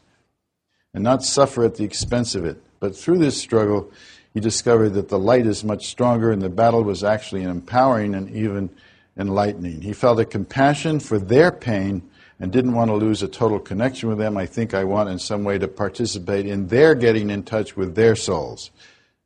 and 0.94 1.04
not 1.04 1.22
suffer 1.22 1.64
at 1.64 1.74
the 1.74 1.84
expense 1.84 2.34
of 2.34 2.44
it. 2.44 2.62
But 2.80 2.96
through 2.96 3.18
this 3.18 3.38
struggle, 3.38 3.90
he 4.32 4.40
discovered 4.40 4.90
that 4.90 5.10
the 5.10 5.18
light 5.18 5.46
is 5.46 5.64
much 5.64 5.86
stronger 5.86 6.30
and 6.30 6.40
the 6.40 6.48
battle 6.48 6.82
was 6.82 7.04
actually 7.04 7.42
empowering 7.42 8.14
and 8.14 8.30
even 8.34 8.70
enlightening. 9.18 9.82
He 9.82 9.92
felt 9.92 10.20
a 10.20 10.24
compassion 10.24 11.00
for 11.00 11.18
their 11.18 11.52
pain 11.52 12.02
and 12.40 12.52
didn't 12.52 12.74
want 12.74 12.90
to 12.90 12.94
lose 12.94 13.22
a 13.22 13.28
total 13.28 13.58
connection 13.58 14.08
with 14.08 14.18
them. 14.18 14.36
I 14.36 14.46
think 14.46 14.74
I 14.74 14.84
want 14.84 15.08
in 15.08 15.18
some 15.18 15.44
way 15.44 15.58
to 15.58 15.68
participate 15.68 16.46
in 16.46 16.68
their 16.68 16.94
getting 16.94 17.30
in 17.30 17.42
touch 17.42 17.76
with 17.76 17.94
their 17.94 18.16
souls. 18.16 18.70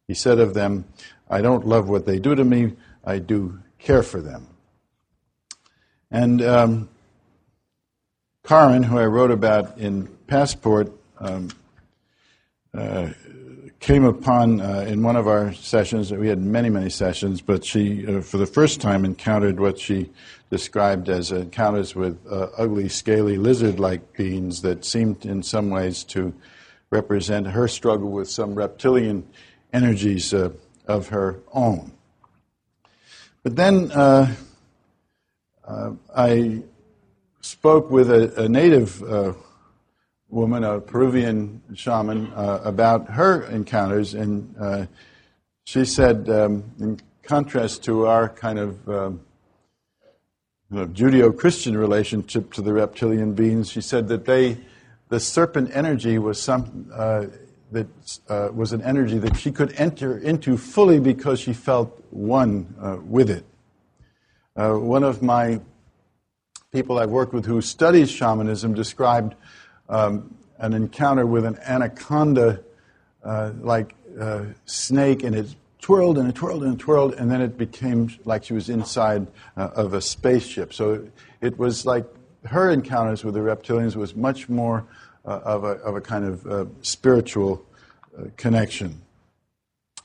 He 0.06 0.14
said 0.14 0.38
of 0.38 0.54
them, 0.54 0.84
I 1.28 1.40
don't 1.40 1.66
love 1.66 1.88
what 1.88 2.06
they 2.06 2.18
do 2.18 2.34
to 2.34 2.44
me, 2.44 2.74
I 3.04 3.18
do 3.18 3.60
care 3.78 4.02
for 4.02 4.20
them. 4.20 4.49
And 6.10 6.42
um, 6.42 6.88
Karen, 8.44 8.82
who 8.82 8.98
I 8.98 9.06
wrote 9.06 9.30
about 9.30 9.78
in 9.78 10.08
Passport, 10.26 10.92
um, 11.18 11.50
uh, 12.74 13.10
came 13.78 14.04
upon 14.04 14.60
uh, 14.60 14.80
in 14.80 15.02
one 15.02 15.16
of 15.16 15.26
our 15.26 15.52
sessions. 15.54 16.12
We 16.12 16.28
had 16.28 16.38
many, 16.38 16.68
many 16.68 16.90
sessions, 16.90 17.40
but 17.40 17.64
she, 17.64 18.06
uh, 18.06 18.20
for 18.20 18.38
the 18.38 18.46
first 18.46 18.80
time, 18.80 19.04
encountered 19.04 19.58
what 19.58 19.78
she 19.78 20.10
described 20.50 21.08
as 21.08 21.32
encounters 21.32 21.94
with 21.94 22.18
uh, 22.30 22.48
ugly, 22.58 22.88
scaly, 22.88 23.38
lizard-like 23.38 24.16
beings 24.16 24.62
that 24.62 24.84
seemed, 24.84 25.24
in 25.24 25.42
some 25.42 25.70
ways, 25.70 26.04
to 26.04 26.34
represent 26.90 27.46
her 27.46 27.68
struggle 27.68 28.10
with 28.10 28.28
some 28.28 28.54
reptilian 28.54 29.26
energies 29.72 30.34
uh, 30.34 30.50
of 30.86 31.08
her 31.08 31.38
own. 31.52 31.92
But 33.42 33.56
then 33.56 33.92
uh, 33.92 34.34
I 36.16 36.62
spoke 37.40 37.90
with 37.90 38.10
a, 38.10 38.44
a 38.44 38.48
native 38.48 39.02
woman, 40.30 40.64
a 40.64 40.80
Peruvian 40.80 41.60
shaman, 41.74 42.32
uh, 42.34 42.60
about 42.64 43.10
her 43.10 43.42
encounters, 43.46 44.14
and 44.14 44.54
uh, 44.58 44.86
she 45.64 45.84
said, 45.84 46.28
um, 46.30 46.64
in 46.78 47.00
contrast 47.22 47.84
to 47.84 48.06
our 48.06 48.28
kind 48.28 48.58
of 48.58 48.88
um, 48.88 49.20
you 50.70 50.78
know, 50.78 50.86
Judeo-Christian 50.86 51.76
relationship 51.76 52.52
to 52.52 52.62
the 52.62 52.72
reptilian 52.72 53.34
beings, 53.34 53.70
she 53.70 53.80
said 53.80 54.08
that 54.08 54.24
they, 54.24 54.58
the 55.08 55.18
serpent 55.18 55.70
energy 55.74 56.18
was 56.18 56.40
some 56.40 56.90
uh, 56.92 57.26
that 57.72 57.86
uh, 58.28 58.48
was 58.52 58.72
an 58.72 58.82
energy 58.82 59.18
that 59.18 59.36
she 59.36 59.52
could 59.52 59.72
enter 59.74 60.18
into 60.18 60.56
fully 60.56 60.98
because 60.98 61.38
she 61.38 61.52
felt 61.52 62.04
one 62.10 62.74
uh, 62.80 62.96
with 63.04 63.30
it. 63.30 63.44
Uh, 64.56 64.74
one 64.74 65.04
of 65.04 65.22
my 65.22 65.60
people 66.72 66.98
I've 66.98 67.10
worked 67.10 67.32
with 67.32 67.46
who 67.46 67.60
studies 67.60 68.10
shamanism 68.10 68.74
described 68.74 69.34
um, 69.88 70.34
an 70.58 70.72
encounter 70.72 71.24
with 71.24 71.44
an 71.44 71.56
anaconda 71.58 72.60
uh, 73.24 73.52
like 73.60 73.94
uh, 74.18 74.46
snake, 74.64 75.22
and 75.22 75.36
it 75.36 75.54
twirled 75.80 76.18
and 76.18 76.28
it 76.28 76.34
twirled 76.34 76.64
and 76.64 76.74
it 76.74 76.78
twirled, 76.78 77.14
and 77.14 77.30
then 77.30 77.40
it 77.40 77.56
became 77.56 78.10
like 78.24 78.44
she 78.44 78.54
was 78.54 78.68
inside 78.68 79.26
uh, 79.56 79.68
of 79.74 79.94
a 79.94 80.00
spaceship. 80.00 80.74
So 80.74 81.08
it 81.40 81.58
was 81.58 81.86
like 81.86 82.06
her 82.44 82.70
encounters 82.70 83.24
with 83.24 83.34
the 83.34 83.40
reptilians 83.40 83.94
was 83.94 84.16
much 84.16 84.48
more 84.48 84.84
uh, 85.24 85.40
of, 85.44 85.64
a, 85.64 85.72
of 85.82 85.94
a 85.94 86.00
kind 86.00 86.24
of 86.24 86.46
uh, 86.46 86.64
spiritual 86.82 87.64
connection. 88.36 89.00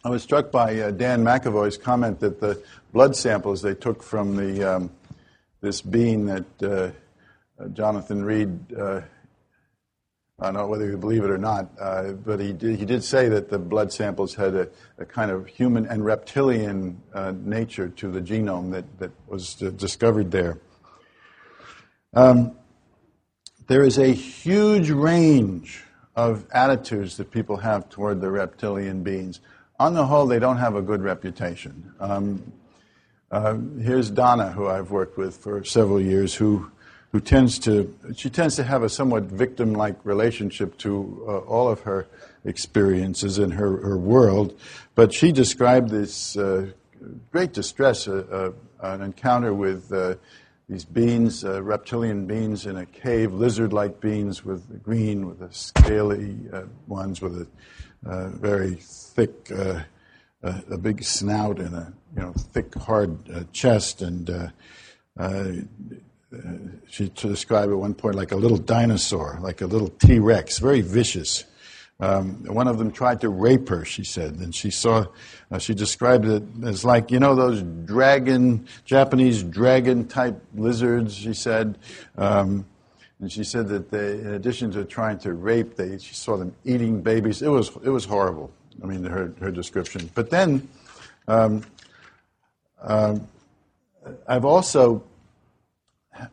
I 0.05 0.09
was 0.09 0.21
struck 0.21 0.51
by 0.51 0.91
Dan 0.91 1.23
McAvoy's 1.23 1.79
comment 1.79 2.19
that 2.19 2.39
the 2.39 2.61
blood 2.93 3.15
samples 3.15 3.63
they 3.63 3.73
took 3.73 4.03
from 4.03 4.35
the 4.35 4.75
um, 4.75 4.91
this 5.61 5.81
being 5.81 6.27
that 6.27 6.93
Jonathan 7.73 8.23
Reed 8.23 8.59
I 10.37 10.47
don't 10.47 10.53
know 10.53 10.67
whether 10.67 10.85
you 10.87 10.97
believe 10.97 11.23
it 11.23 11.31
or 11.31 11.39
not, 11.39 11.71
uh, 11.79 12.11
but 12.11 12.39
he 12.39 12.53
did, 12.53 12.77
he 12.77 12.85
did 12.85 13.03
say 13.03 13.29
that 13.29 13.49
the 13.49 13.57
blood 13.57 13.91
samples 13.91 14.35
had 14.35 14.53
a, 14.53 14.67
a 14.99 15.05
kind 15.05 15.31
of 15.31 15.47
human 15.47 15.87
and 15.87 16.05
reptilian 16.05 17.01
uh, 17.13 17.33
nature 17.43 17.87
to 17.87 18.11
the 18.11 18.21
genome 18.21 18.71
that, 18.73 18.99
that 18.99 19.11
was 19.27 19.55
discovered 19.55 20.29
there. 20.29 20.59
Um, 22.13 22.57
there 23.67 23.83
is 23.83 23.97
a 23.97 24.13
huge 24.13 24.91
range 24.91 25.83
of 26.15 26.45
attitudes 26.51 27.17
that 27.17 27.31
people 27.31 27.57
have 27.57 27.89
toward 27.89 28.21
the 28.21 28.29
reptilian 28.29 29.03
beings. 29.03 29.39
On 29.77 29.93
the 29.93 30.05
whole, 30.05 30.25
they 30.25 30.39
don't 30.39 30.57
have 30.57 30.75
a 30.75 30.81
good 30.81 31.01
reputation. 31.01 31.93
Um, 31.99 32.53
uh, 33.29 33.57
here's 33.81 34.09
Donna, 34.09 34.51
who 34.51 34.67
I've 34.67 34.91
worked 34.91 35.17
with 35.17 35.35
for 35.35 35.63
several 35.65 35.99
years, 35.99 36.33
who 36.33 36.71
who 37.11 37.19
tends 37.19 37.59
to 37.59 37.93
she 38.13 38.29
tends 38.29 38.55
to 38.57 38.63
have 38.63 38.83
a 38.83 38.89
somewhat 38.89 39.23
victim-like 39.23 39.97
relationship 40.03 40.77
to 40.79 41.25
uh, 41.27 41.37
all 41.39 41.69
of 41.69 41.81
her 41.81 42.07
experiences 42.45 43.37
in 43.39 43.51
her, 43.51 43.77
her 43.77 43.97
world. 43.97 44.57
But 44.95 45.13
she 45.13 45.31
described 45.31 45.89
this 45.89 46.37
uh, 46.37 46.67
great 47.31 47.53
distress 47.53 48.07
uh, 48.07 48.23
uh 48.31 48.51
an 48.81 49.01
encounter 49.01 49.53
with 49.53 49.91
uh, 49.91 50.15
these 50.69 50.85
beings, 50.85 51.43
uh, 51.43 51.63
reptilian 51.63 52.25
beings 52.25 52.65
in 52.65 52.77
a 52.77 52.85
cave, 52.85 53.33
lizard-like 53.33 53.99
beings 53.99 54.43
with 54.43 54.83
green, 54.83 55.25
with 55.25 55.39
the 55.39 55.51
scaly 55.51 56.37
ones 56.87 57.21
with 57.21 57.41
a 57.41 57.47
uh, 58.05 58.29
very 58.29 58.75
thick, 58.75 59.51
uh, 59.51 59.81
a 60.43 60.77
big 60.77 61.03
snout 61.03 61.59
and 61.59 61.75
a 61.75 61.93
you 62.15 62.21
know 62.21 62.33
thick, 62.33 62.73
hard 62.75 63.51
chest, 63.51 64.01
and 64.01 64.51
she 66.87 67.09
described 67.09 67.71
at 67.71 67.77
one 67.77 67.93
point 67.93 68.15
like 68.15 68.31
a 68.31 68.35
little 68.35 68.57
dinosaur, 68.57 69.39
like 69.41 69.61
a 69.61 69.67
little 69.67 69.89
T-Rex, 69.89 70.59
very 70.59 70.81
vicious. 70.81 71.45
Um, 71.99 72.43
one 72.45 72.67
of 72.67 72.77
them 72.77 72.91
tried 72.91 73.21
to 73.21 73.29
rape 73.29 73.69
her, 73.69 73.85
she 73.85 74.03
said, 74.03 74.35
and 74.35 74.53
she 74.53 74.69
saw, 74.69 75.05
uh, 75.49 75.59
she 75.59 75.73
described 75.73 76.25
it 76.25 76.43
as 76.65 76.83
like, 76.83 77.09
you 77.09 77.19
know, 77.19 77.35
those 77.35 77.61
dragon, 77.61 78.67
Japanese 78.83 79.43
dragon 79.43 80.05
type 80.05 80.41
lizards, 80.55 81.15
she 81.15 81.33
said. 81.33 81.77
Um, 82.17 82.65
and 83.25 83.31
she 83.31 83.43
said 83.43 83.67
that 83.69 83.89
they, 83.89 84.19
in 84.19 84.35
addition 84.35 84.69
to 84.73 84.85
trying 84.85 85.17
to 85.17 85.33
rape, 85.33 85.77
they, 85.77 85.97
she 85.97 86.13
saw 86.13 86.37
them 86.37 86.53
eating 86.63 87.01
babies. 87.01 87.41
It 87.41 87.47
was, 87.47 87.69
it 87.83 87.89
was 87.89 88.05
horrible. 88.05 88.51
I 88.83 88.85
mean, 88.85 89.03
her, 89.03 89.33
her 89.39 89.49
description. 89.49 90.11
But 90.13 90.29
then, 90.29 90.69
um, 91.27 91.63
uh, 92.79 93.17
I've 94.27 94.45
also 94.45 95.03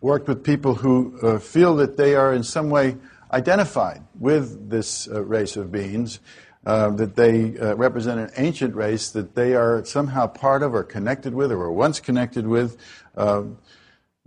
worked 0.03 0.29
with 0.29 0.45
people 0.45 0.75
who 0.75 1.19
uh, 1.23 1.39
feel 1.39 1.77
that 1.77 1.97
they 1.97 2.15
are 2.15 2.35
in 2.35 2.43
some 2.43 2.69
way 2.69 2.97
identified 3.33 4.03
with 4.21 4.69
this 4.69 5.09
uh, 5.09 5.25
race 5.25 5.57
of 5.57 5.73
beings, 5.73 6.21
uh, 6.67 6.91
that 6.91 7.17
they 7.17 7.57
uh, 7.57 7.75
represent 7.75 8.21
an 8.21 8.31
ancient 8.37 8.75
race 8.75 9.09
that 9.13 9.35
they 9.35 9.55
are 9.55 9.83
somehow 9.87 10.27
part 10.27 10.63
of 10.63 10.75
or 10.75 10.85
connected 10.85 11.33
with 11.33 11.51
or 11.51 11.57
were 11.57 11.73
once 11.73 12.01
connected 12.01 12.47
with. 12.47 12.77
Um, 13.17 13.57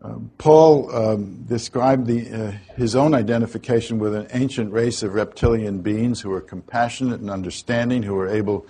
um, 0.02 0.30
Paul 0.38 0.94
um, 0.94 1.44
described 1.48 2.06
the, 2.06 2.30
uh, 2.30 2.52
his 2.76 2.96
own 2.96 3.14
identification 3.14 3.98
with 3.98 4.14
an 4.14 4.28
ancient 4.34 4.72
race 4.74 5.04
of 5.04 5.14
reptilian 5.14 5.82
beings 5.82 6.20
who 6.20 6.30
were 6.30 6.42
compassionate 6.42 7.22
and 7.22 7.30
understanding, 7.30 8.04
who 8.04 8.14
were 8.14 8.28
able, 8.28 8.68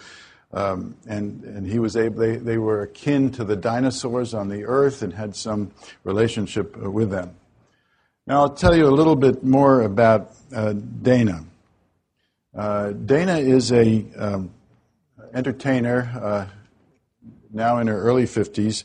um, 0.54 0.96
and, 1.08 1.44
and 1.44 1.66
he 1.66 1.80
was 1.80 1.98
able, 1.98 2.20
they, 2.20 2.36
they 2.36 2.58
were 2.58 2.84
akin 2.84 3.32
to 3.32 3.44
the 3.44 3.56
dinosaurs 3.56 4.34
on 4.36 4.50
the 4.50 4.66
earth 4.66 5.02
and 5.02 5.14
had 5.14 5.36
some 5.36 5.72
relationship 6.04 6.78
uh, 6.78 6.92
with 6.92 7.10
them. 7.10 7.36
Now, 8.28 8.42
I'll 8.42 8.54
tell 8.54 8.76
you 8.76 8.88
a 8.88 8.94
little 8.94 9.16
bit 9.16 9.44
more 9.44 9.82
about 9.82 10.32
uh, 10.54 10.74
Dana. 10.74 11.44
Uh, 12.56 12.92
Dana 12.92 13.38
is 13.38 13.72
a 13.72 14.06
um, 14.18 14.52
entertainer, 15.34 16.12
uh, 16.22 16.48
now 17.52 17.80
in 17.80 17.88
her 17.88 18.00
early 18.00 18.26
50s, 18.26 18.84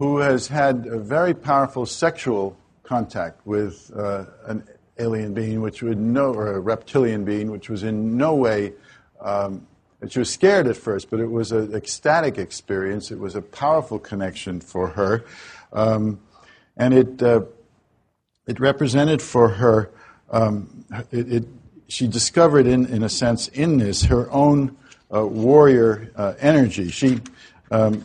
who 0.00 0.18
has 0.18 0.48
had 0.48 0.86
a 0.86 0.98
very 0.98 1.34
powerful 1.34 1.86
sexual 1.86 2.56
contact 2.82 3.46
with 3.46 3.92
uh, 3.94 4.24
an 4.46 4.64
alien 4.98 5.34
being, 5.34 5.60
which 5.60 5.82
would 5.82 5.98
no, 5.98 6.34
or 6.34 6.54
a 6.54 6.58
reptilian 6.58 7.24
being, 7.24 7.50
which 7.50 7.68
was 7.68 7.82
in 7.82 8.16
no 8.16 8.34
way. 8.34 8.72
Um, 9.20 9.66
she 10.08 10.18
was 10.18 10.30
scared 10.30 10.66
at 10.66 10.76
first, 10.78 11.10
but 11.10 11.20
it 11.20 11.30
was 11.30 11.52
an 11.52 11.74
ecstatic 11.74 12.38
experience. 12.38 13.10
It 13.10 13.18
was 13.18 13.36
a 13.36 13.42
powerful 13.42 13.98
connection 13.98 14.60
for 14.60 14.88
her, 14.88 15.24
um, 15.74 16.18
and 16.78 16.94
it 16.94 17.22
uh, 17.22 17.42
it 18.46 18.58
represented 18.58 19.20
for 19.20 19.48
her, 19.48 19.90
um, 20.30 20.84
it, 21.12 21.32
it, 21.32 21.44
she 21.88 22.08
discovered, 22.08 22.66
in, 22.66 22.86
in 22.86 23.02
a 23.02 23.08
sense, 23.08 23.48
in 23.48 23.76
this, 23.76 24.04
her 24.04 24.30
own 24.32 24.76
uh, 25.14 25.26
warrior 25.26 26.10
uh, 26.16 26.32
energy. 26.40 26.90
She, 26.90 27.20
um, 27.70 28.02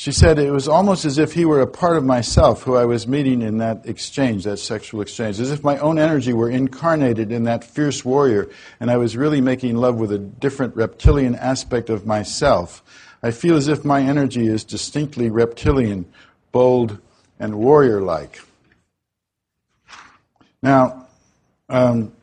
she 0.00 0.12
said 0.12 0.38
it 0.38 0.50
was 0.50 0.66
almost 0.66 1.04
as 1.04 1.18
if 1.18 1.34
he 1.34 1.44
were 1.44 1.60
a 1.60 1.66
part 1.66 1.98
of 1.98 2.02
myself 2.02 2.62
who 2.62 2.74
I 2.74 2.86
was 2.86 3.06
meeting 3.06 3.42
in 3.42 3.58
that 3.58 3.84
exchange, 3.84 4.44
that 4.44 4.56
sexual 4.56 5.02
exchange, 5.02 5.38
as 5.38 5.50
if 5.50 5.62
my 5.62 5.76
own 5.76 5.98
energy 5.98 6.32
were 6.32 6.48
incarnated 6.48 7.30
in 7.30 7.44
that 7.44 7.64
fierce 7.64 8.02
warrior, 8.02 8.48
and 8.80 8.90
I 8.90 8.96
was 8.96 9.14
really 9.14 9.42
making 9.42 9.76
love 9.76 9.96
with 9.96 10.10
a 10.10 10.16
different 10.16 10.74
reptilian 10.74 11.34
aspect 11.34 11.90
of 11.90 12.06
myself. 12.06 12.82
I 13.22 13.30
feel 13.30 13.56
as 13.56 13.68
if 13.68 13.84
my 13.84 14.00
energy 14.00 14.46
is 14.46 14.64
distinctly 14.64 15.28
reptilian, 15.28 16.06
bold, 16.50 16.96
and 17.38 17.56
warrior 17.56 18.00
like. 18.00 18.40
Now, 20.62 21.08
um, 21.68 22.14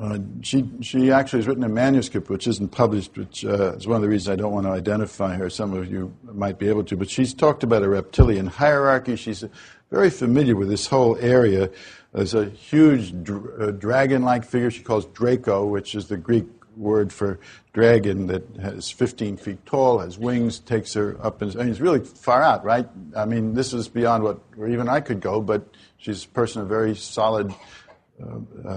uh, 0.00 0.18
she, 0.42 0.68
she 0.80 1.10
actually 1.10 1.40
has 1.40 1.48
written 1.48 1.64
a 1.64 1.68
manuscript 1.68 2.30
which 2.30 2.46
isn't 2.46 2.68
published, 2.68 3.16
which 3.16 3.44
uh, 3.44 3.74
is 3.74 3.86
one 3.86 3.96
of 3.96 4.02
the 4.02 4.08
reasons 4.08 4.28
I 4.28 4.36
don't 4.36 4.52
want 4.52 4.66
to 4.66 4.70
identify 4.70 5.34
her. 5.34 5.50
Some 5.50 5.72
of 5.72 5.90
you 5.90 6.14
might 6.22 6.58
be 6.58 6.68
able 6.68 6.84
to. 6.84 6.96
But 6.96 7.10
she's 7.10 7.34
talked 7.34 7.64
about 7.64 7.82
a 7.82 7.88
reptilian 7.88 8.46
hierarchy. 8.46 9.16
She's 9.16 9.44
very 9.90 10.10
familiar 10.10 10.54
with 10.54 10.68
this 10.68 10.86
whole 10.86 11.16
area. 11.16 11.70
There's 12.12 12.34
a 12.34 12.46
huge 12.46 13.12
uh, 13.28 13.72
dragon 13.72 14.22
like 14.22 14.44
figure 14.44 14.70
she 14.70 14.82
calls 14.82 15.06
Draco, 15.06 15.66
which 15.66 15.94
is 15.94 16.06
the 16.06 16.16
Greek 16.16 16.46
word 16.76 17.12
for 17.12 17.40
dragon 17.72 18.28
that 18.28 18.44
has 18.60 18.90
15 18.90 19.36
feet 19.36 19.66
tall, 19.66 19.98
has 19.98 20.18
wings, 20.18 20.60
takes 20.60 20.94
her 20.94 21.16
up, 21.24 21.42
and 21.42 21.54
mean, 21.54 21.68
it's 21.68 21.80
really 21.80 22.00
far 22.00 22.42
out, 22.42 22.64
right? 22.64 22.88
I 23.16 23.24
mean, 23.24 23.54
this 23.54 23.72
is 23.72 23.88
beyond 23.88 24.24
what 24.24 24.40
even 24.56 24.88
I 24.88 25.00
could 25.00 25.20
go, 25.20 25.40
but 25.40 25.62
she's 25.98 26.24
a 26.24 26.28
person 26.28 26.62
of 26.62 26.68
very 26.68 26.94
solid, 26.94 27.52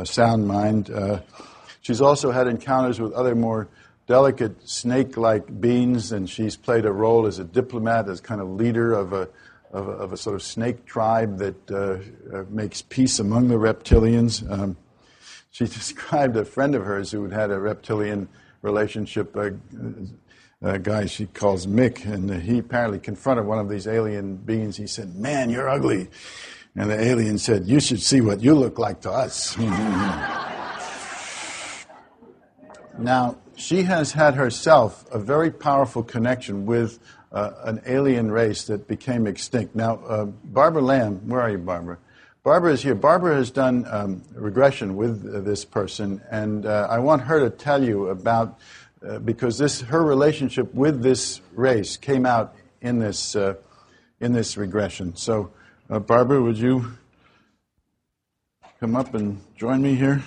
sound 0.04 0.48
mind. 0.48 0.90
Uh, 0.90 1.22
she's 1.82 2.02
also 2.02 2.32
had 2.32 2.48
encounters 2.48 3.00
with 3.00 3.14
other 3.14 3.36
more 3.36 3.68
delicate 4.08 4.68
snake-like 4.68 5.62
beings, 5.62 6.12
and 6.12 6.30
she's 6.30 6.58
played 6.58 6.86
a 6.86 6.92
role 6.92 7.26
as 7.26 7.40
a 7.40 7.44
diplomat, 7.44 8.10
as 8.10 8.20
kind 8.20 8.42
of 8.42 8.50
leader 8.50 8.94
of 8.94 9.14
a 9.14 9.30
of 9.72 9.88
a, 9.88 9.92
of 9.92 10.14
a 10.14 10.18
sort 10.18 10.36
of 10.36 10.44
snake 10.44 10.86
tribe 10.86 11.38
that 11.38 11.72
uh, 11.72 11.98
uh, 12.36 12.44
makes 12.50 12.82
peace 12.82 13.20
among 13.20 13.48
the 13.48 13.56
reptilians. 13.56 14.50
Um, 14.52 14.78
she 15.52 15.66
described 15.80 16.36
a 16.36 16.46
friend 16.46 16.76
of 16.76 16.84
hers 16.84 17.12
who 17.12 17.24
had 17.24 17.34
had 17.34 17.52
a 17.52 17.60
reptilian 17.60 18.28
relationship, 18.62 19.36
a, 19.36 19.54
a 20.62 20.78
guy 20.78 21.06
she 21.06 21.26
calls 21.26 21.68
Mick, 21.68 22.06
and 22.06 22.42
he 22.42 22.60
apparently 22.60 23.00
confronted 23.00 23.46
one 23.46 23.60
of 23.60 23.70
these 23.70 23.88
alien 23.88 24.36
beings. 24.36 24.78
He 24.78 24.88
said, 24.88 25.16
Man, 25.16 25.50
you're 25.50 25.70
ugly. 25.70 26.10
And 26.76 26.90
the 26.90 27.00
alien 27.00 27.38
said, 27.38 27.68
You 27.68 27.80
should 27.80 28.02
see 28.02 28.22
what 28.22 28.42
you 28.42 28.56
look 28.56 28.80
like 28.80 29.02
to 29.02 29.12
us. 29.12 29.58
now, 32.98 33.38
she 33.56 33.84
has 33.84 34.14
had 34.14 34.36
herself 34.36 35.06
a 35.12 35.20
very 35.20 35.52
powerful 35.52 36.02
connection 36.02 36.66
with 36.66 37.00
uh, 37.32 37.52
an 37.64 37.82
alien 37.86 38.32
race 38.32 38.64
that 38.66 38.88
became 38.88 39.28
extinct. 39.28 39.76
Now, 39.76 40.00
uh, 40.08 40.26
Barbara 40.26 40.82
Lamb, 40.82 41.28
where 41.28 41.42
are 41.42 41.50
you, 41.50 41.58
Barbara? 41.58 41.98
Barbara 42.44 42.74
is 42.74 42.82
here. 42.82 42.96
Barbara 42.96 43.36
has 43.36 43.52
done 43.52 43.86
um, 43.88 44.24
regression 44.34 44.96
with 44.96 45.32
uh, 45.32 45.42
this 45.42 45.64
person, 45.64 46.22
and 46.32 46.66
uh, 46.66 46.88
I 46.90 46.98
want 46.98 47.22
her 47.22 47.40
to 47.40 47.52
tell 47.52 47.84
you 47.84 48.08
about 48.08 48.60
uh, 49.08 49.20
because 49.20 49.60
this 49.60 49.82
her 49.82 50.04
relationship 50.04 50.74
with 50.74 51.04
this 51.04 51.40
race 51.54 51.98
came 51.98 52.26
out 52.26 52.56
in 52.82 52.98
this 52.98 53.36
uh, 53.36 53.54
in 54.20 54.34
this 54.34 54.58
regression. 54.58 55.16
So, 55.16 55.52
uh, 55.92 56.00
Barbara, 56.00 56.42
would 56.42 56.58
you 56.58 56.90
come 58.80 58.96
up 58.96 59.14
and 59.14 59.40
join 59.58 59.82
me 59.82 59.94
here? 59.96 60.24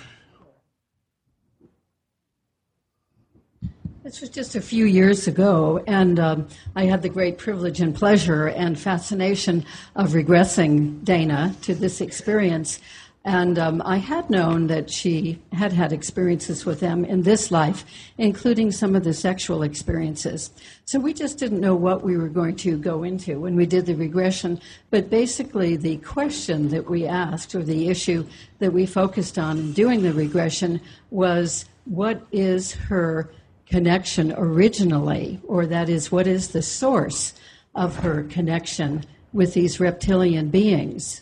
This 4.03 4.21
was 4.21 4.29
just 4.29 4.55
a 4.55 4.61
few 4.61 4.85
years 4.85 5.27
ago, 5.27 5.83
and 5.87 6.19
um, 6.19 6.47
I 6.75 6.85
had 6.85 7.01
the 7.01 7.09
great 7.09 7.39
privilege 7.39 7.81
and 7.81 7.95
pleasure 7.95 8.45
and 8.47 8.79
fascination 8.79 9.65
of 9.95 10.11
regressing 10.11 11.03
Dana 11.03 11.55
to 11.63 11.73
this 11.73 11.99
experience. 11.99 12.79
And 13.25 13.57
um, 13.57 13.81
I 13.83 13.97
had 13.97 14.29
known 14.29 14.67
that 14.67 14.91
she 14.91 15.41
had 15.51 15.73
had 15.73 15.91
experiences 15.91 16.63
with 16.63 16.79
them 16.79 17.03
in 17.03 17.23
this 17.23 17.49
life, 17.49 17.83
including 18.19 18.71
some 18.71 18.95
of 18.95 19.03
the 19.03 19.15
sexual 19.15 19.63
experiences. 19.63 20.51
So 20.85 20.99
we 20.99 21.11
just 21.11 21.39
didn't 21.39 21.59
know 21.59 21.73
what 21.73 22.03
we 22.03 22.17
were 22.17 22.29
going 22.29 22.55
to 22.57 22.77
go 22.77 23.01
into 23.01 23.39
when 23.39 23.55
we 23.55 23.65
did 23.65 23.87
the 23.87 23.95
regression. 23.95 24.61
But 24.91 25.09
basically, 25.09 25.75
the 25.75 25.97
question 25.97 26.69
that 26.69 26.87
we 26.87 27.07
asked, 27.07 27.55
or 27.55 27.63
the 27.63 27.89
issue 27.89 28.27
that 28.59 28.73
we 28.73 28.85
focused 28.85 29.39
on 29.39 29.57
in 29.57 29.73
doing 29.73 30.03
the 30.03 30.13
regression, 30.13 30.79
was 31.09 31.65
what 31.85 32.21
is 32.31 32.73
her 32.73 33.31
connection 33.65 34.33
originally, 34.37 35.39
or 35.47 35.65
that 35.65 35.89
is, 35.89 36.11
what 36.11 36.27
is 36.27 36.49
the 36.49 36.61
source 36.61 37.33
of 37.73 37.95
her 37.97 38.21
connection 38.25 39.03
with 39.33 39.55
these 39.55 39.79
reptilian 39.79 40.49
beings. 40.49 41.21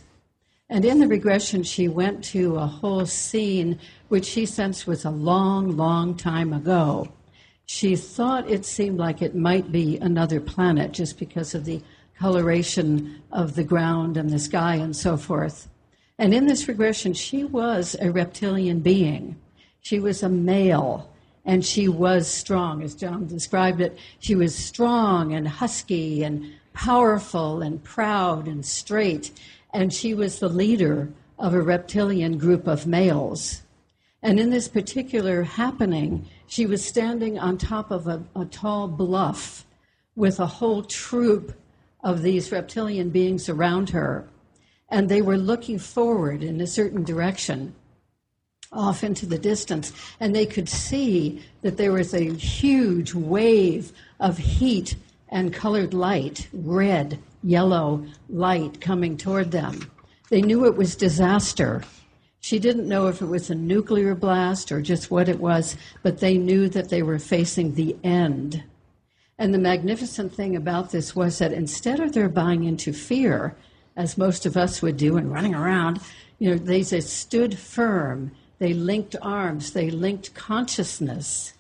And 0.74 0.86
in 0.86 0.98
the 0.98 1.08
regression, 1.08 1.62
she 1.62 1.88
went 1.88 2.24
to 2.32 2.56
a 2.56 2.66
whole 2.66 3.06
scene 3.06 3.78
which 4.08 4.26
she 4.26 4.48
sensed 4.48 4.88
was 4.88 5.06
a 5.06 5.12
long, 5.12 5.78
long 5.78 6.16
time 6.16 6.52
ago. 6.52 7.10
She 7.68 7.96
thought 7.96 8.50
it 8.50 8.66
seemed 8.66 8.98
like 8.98 9.22
it 9.22 9.36
might 9.36 9.72
be 9.72 10.00
another 10.00 10.42
planet 10.42 10.92
just 10.92 11.20
because 11.20 11.54
of 11.54 11.66
the 11.66 11.80
coloration 12.18 13.22
of 13.32 13.54
the 13.54 13.64
ground 13.64 14.18
and 14.18 14.32
the 14.32 14.40
sky 14.40 14.74
and 14.74 14.96
so 14.96 15.16
forth. 15.16 15.70
And 16.18 16.34
in 16.34 16.48
this 16.48 16.68
regression, 16.68 17.14
she 17.14 17.44
was 17.44 17.96
a 18.02 18.10
reptilian 18.10 18.80
being. 18.80 19.40
She 19.82 20.00
was 20.00 20.24
a 20.24 20.30
male 20.30 21.08
and 21.46 21.64
she 21.64 21.88
was 21.88 22.28
strong, 22.28 22.82
as 22.82 22.96
John 22.96 23.28
described 23.28 23.80
it. 23.80 23.96
She 24.18 24.34
was 24.34 24.56
strong 24.56 25.34
and 25.34 25.48
husky 25.48 26.24
and 26.24 26.52
powerful 26.74 27.62
and 27.62 27.84
proud 27.84 28.48
and 28.48 28.66
straight, 28.66 29.32
and 29.74 29.92
she 29.92 30.14
was 30.14 30.40
the 30.40 30.50
leader 30.50 31.10
of 31.40 31.54
a 31.54 31.62
reptilian 31.62 32.38
group 32.38 32.68
of 32.68 32.86
males. 32.88 33.64
And 34.22 34.40
in 34.40 34.52
this 34.52 34.68
particular 34.68 35.44
happening, 35.44 36.28
she 36.48 36.66
was 36.66 36.86
standing 36.86 37.40
on 37.40 37.58
top 37.58 37.92
of 37.92 38.08
a, 38.08 38.24
a 38.36 38.46
tall 38.46 38.88
bluff 38.88 39.66
with 40.16 40.40
a 40.40 40.46
whole 40.46 40.84
troop 40.84 41.54
of 42.04 42.22
these 42.22 42.52
reptilian 42.52 43.10
beings 43.10 43.50
around 43.50 43.90
her. 43.90 44.28
And 44.90 45.10
they 45.10 45.22
were 45.22 45.38
looking 45.38 45.80
forward 45.80 46.44
in 46.44 46.62
a 46.62 46.68
certain 46.68 47.04
direction, 47.04 47.74
off 48.72 49.04
into 49.04 49.26
the 49.26 49.40
distance. 49.40 49.92
And 50.20 50.36
they 50.36 50.46
could 50.46 50.70
see 50.70 51.42
that 51.62 51.78
there 51.78 51.92
was 51.92 52.14
a 52.14 52.34
huge 52.34 53.14
wave 53.14 53.92
of 54.20 54.38
heat 54.38 54.96
and 55.30 55.52
colored 55.52 55.94
light, 55.94 56.48
red, 56.54 57.20
yellow 57.44 58.06
light 58.30 58.82
coming 58.82 59.18
toward 59.18 59.52
them. 59.52 59.92
They 60.30 60.42
knew 60.42 60.66
it 60.66 60.78
was 60.78 60.96
disaster. 60.96 61.84
She 62.40 62.60
didn't 62.60 62.88
know 62.88 63.08
if 63.08 63.22
it 63.22 63.28
was 63.28 63.50
a 63.50 63.56
nuclear 63.56 64.16
blast 64.16 64.72
or 64.72 64.82
just 64.82 65.12
what 65.12 65.30
it 65.30 65.40
was, 65.40 65.78
but 66.02 66.20
they 66.20 66.38
knew 66.38 66.68
that 66.70 66.90
they 66.90 67.04
were 67.04 67.20
facing 67.20 67.76
the 67.76 67.96
end. 68.04 68.64
And 69.38 69.54
the 69.54 69.60
magnificent 69.60 70.34
thing 70.34 70.56
about 70.56 70.92
this 70.92 71.16
was 71.16 71.40
that 71.40 71.54
instead 71.54 72.00
of 72.00 72.14
their 72.14 72.30
buying 72.30 72.64
into 72.64 72.94
fear, 72.94 73.56
as 73.96 74.18
most 74.18 74.46
of 74.46 74.58
us 74.58 74.82
would 74.82 74.98
do 74.98 75.18
and 75.18 75.32
running 75.32 75.56
around, 75.56 76.00
you 76.40 76.50
know, 76.50 76.58
they 76.58 76.84
just 76.84 77.18
stood 77.18 77.58
firm. 77.58 78.32
They 78.60 78.74
linked 78.74 79.16
arms. 79.22 79.72
They 79.72 79.90
linked 79.90 80.34
consciousness 80.34 81.54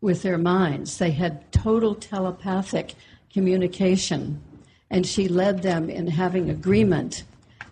with 0.00 0.22
their 0.22 0.38
minds. 0.38 0.98
They 0.98 1.10
had 1.10 1.50
total 1.52 1.94
telepathic 1.94 2.94
communication. 3.32 4.42
And 4.90 5.06
she 5.06 5.28
led 5.28 5.62
them 5.62 5.90
in 5.90 6.06
having 6.06 6.50
agreement 6.50 7.24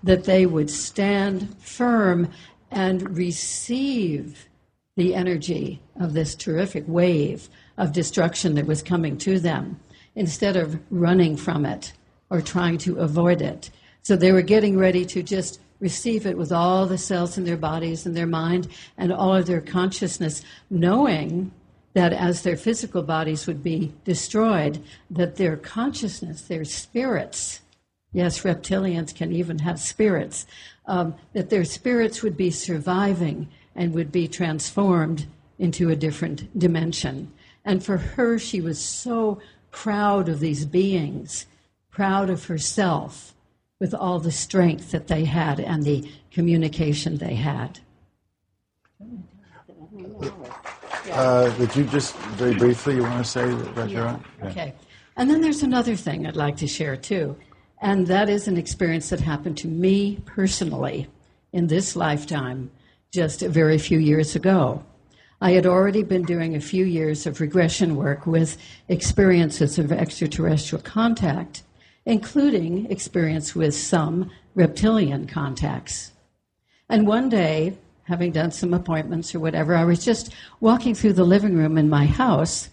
that 0.03 0.25
they 0.25 0.47
would 0.47 0.71
stand 0.71 1.57
firm 1.61 2.29
and 2.71 3.17
receive 3.17 4.49
the 4.97 5.15
energy 5.15 5.81
of 5.99 6.13
this 6.13 6.35
terrific 6.35 6.85
wave 6.87 7.49
of 7.77 7.93
destruction 7.93 8.55
that 8.55 8.67
was 8.67 8.83
coming 8.83 9.17
to 9.19 9.41
them 9.41 9.81
instead 10.15 10.57
of 10.57 10.79
running 10.91 11.37
from 11.37 11.65
it 11.65 11.93
or 12.31 12.41
trying 12.41 12.79
to 12.79 12.99
avoid 12.99 13.43
it. 13.43 13.71
So 14.03 14.17
they 14.17 14.33
were 14.33 14.43
getting 14.43 14.79
ready 14.79 15.05
to 15.07 15.23
just 15.23 15.61
receive 15.81 16.27
it 16.27 16.39
with 16.39 16.53
all 16.53 16.87
the 16.87 16.99
cells 16.99 17.37
in 17.37 17.45
their 17.45 17.57
bodies 17.57 18.07
and 18.07 18.17
their 18.17 18.27
mind 18.27 18.69
and 18.97 19.13
all 19.13 19.35
of 19.35 19.47
their 19.47 19.61
consciousness, 19.61 20.43
knowing 20.71 21.51
that 21.95 22.13
as 22.13 22.43
their 22.43 22.57
physical 22.57 23.03
bodies 23.03 23.47
would 23.47 23.63
be 23.63 23.93
destroyed, 24.05 24.83
that 25.11 25.37
their 25.37 25.57
consciousness, 25.57 26.43
their 26.43 26.65
spirits, 26.65 27.61
yes, 28.13 28.43
reptilians 28.43 29.15
can 29.15 29.33
even 29.33 29.61
have 29.61 29.81
spirits, 29.81 30.47
um, 30.87 31.15
that 31.33 31.51
their 31.51 31.65
spirits 31.65 32.23
would 32.23 32.37
be 32.37 32.51
surviving 32.51 33.49
and 33.75 33.95
would 33.95 34.13
be 34.13 34.29
transformed 34.29 35.27
into 35.59 35.89
a 35.89 35.97
different 35.97 36.59
dimension. 36.59 37.33
And 37.65 37.83
for 37.83 37.97
her, 37.97 38.39
she 38.39 38.61
was 38.61 38.79
so 38.79 39.41
proud 39.71 40.29
of 40.29 40.41
these 40.41 40.65
beings, 40.65 41.47
proud 41.91 42.29
of 42.29 42.47
herself 42.47 43.35
with 43.81 43.95
all 43.95 44.19
the 44.19 44.33
strength 44.33 44.91
that 44.91 45.09
they 45.09 45.25
had 45.25 45.61
and 45.61 45.83
the 45.85 46.09
communication 46.31 47.19
they 47.19 47.35
had. 47.35 47.81
Uh, 51.13 51.51
did 51.59 51.75
you 51.77 51.85
just 51.85 52.17
very 52.37 52.55
briefly 52.55 52.97
you 52.97 53.03
want 53.03 53.25
to 53.25 53.31
say 53.31 53.47
that 53.75 53.91
yeah. 53.91 54.19
yeah. 54.43 54.49
Okay. 54.49 54.75
And 55.17 55.31
then 55.31 55.41
there's 55.41 55.63
another 55.63 55.97
thing 55.97 56.27
I'd 56.27 56.37
like 56.37 56.57
to 56.59 56.67
share 56.67 56.97
too, 56.97 57.37
and 57.81 58.07
that 58.09 58.29
is 58.29 58.49
an 58.49 58.57
experience 58.57 59.11
that 59.11 59.21
happened 59.21 59.57
to 59.59 59.69
me 59.69 60.21
personally 60.27 61.09
in 61.53 61.69
this 61.69 61.95
lifetime 61.95 62.71
just 63.13 63.43
a 63.43 63.49
very 63.49 63.79
few 63.79 63.99
years 63.99 64.35
ago. 64.35 64.83
I 65.41 65.53
had 65.53 65.67
already 65.67 66.03
been 66.03 66.23
doing 66.23 66.57
a 66.57 66.61
few 66.61 66.85
years 66.85 67.27
of 67.27 67.41
regression 67.41 67.97
work 67.97 68.27
with 68.27 68.57
experiences 68.89 69.79
of 69.79 69.93
extraterrestrial 69.93 70.83
contact, 70.83 71.63
including 72.07 72.91
experience 72.91 73.55
with 73.55 73.75
some 73.75 74.31
reptilian 74.55 75.27
contacts. 75.27 76.13
And 76.89 77.07
one 77.07 77.29
day, 77.29 77.77
having 78.05 78.33
done 78.33 78.51
some 78.51 78.75
appointments 78.75 79.35
or 79.35 79.41
whatever, 79.41 79.75
I 79.75 79.85
was 79.85 80.05
just 80.05 80.33
walking 80.61 80.95
through 80.95 81.15
the 81.15 81.25
living 81.25 81.57
room 81.57 81.79
in 81.79 81.89
my 81.89 82.07
house, 82.07 82.71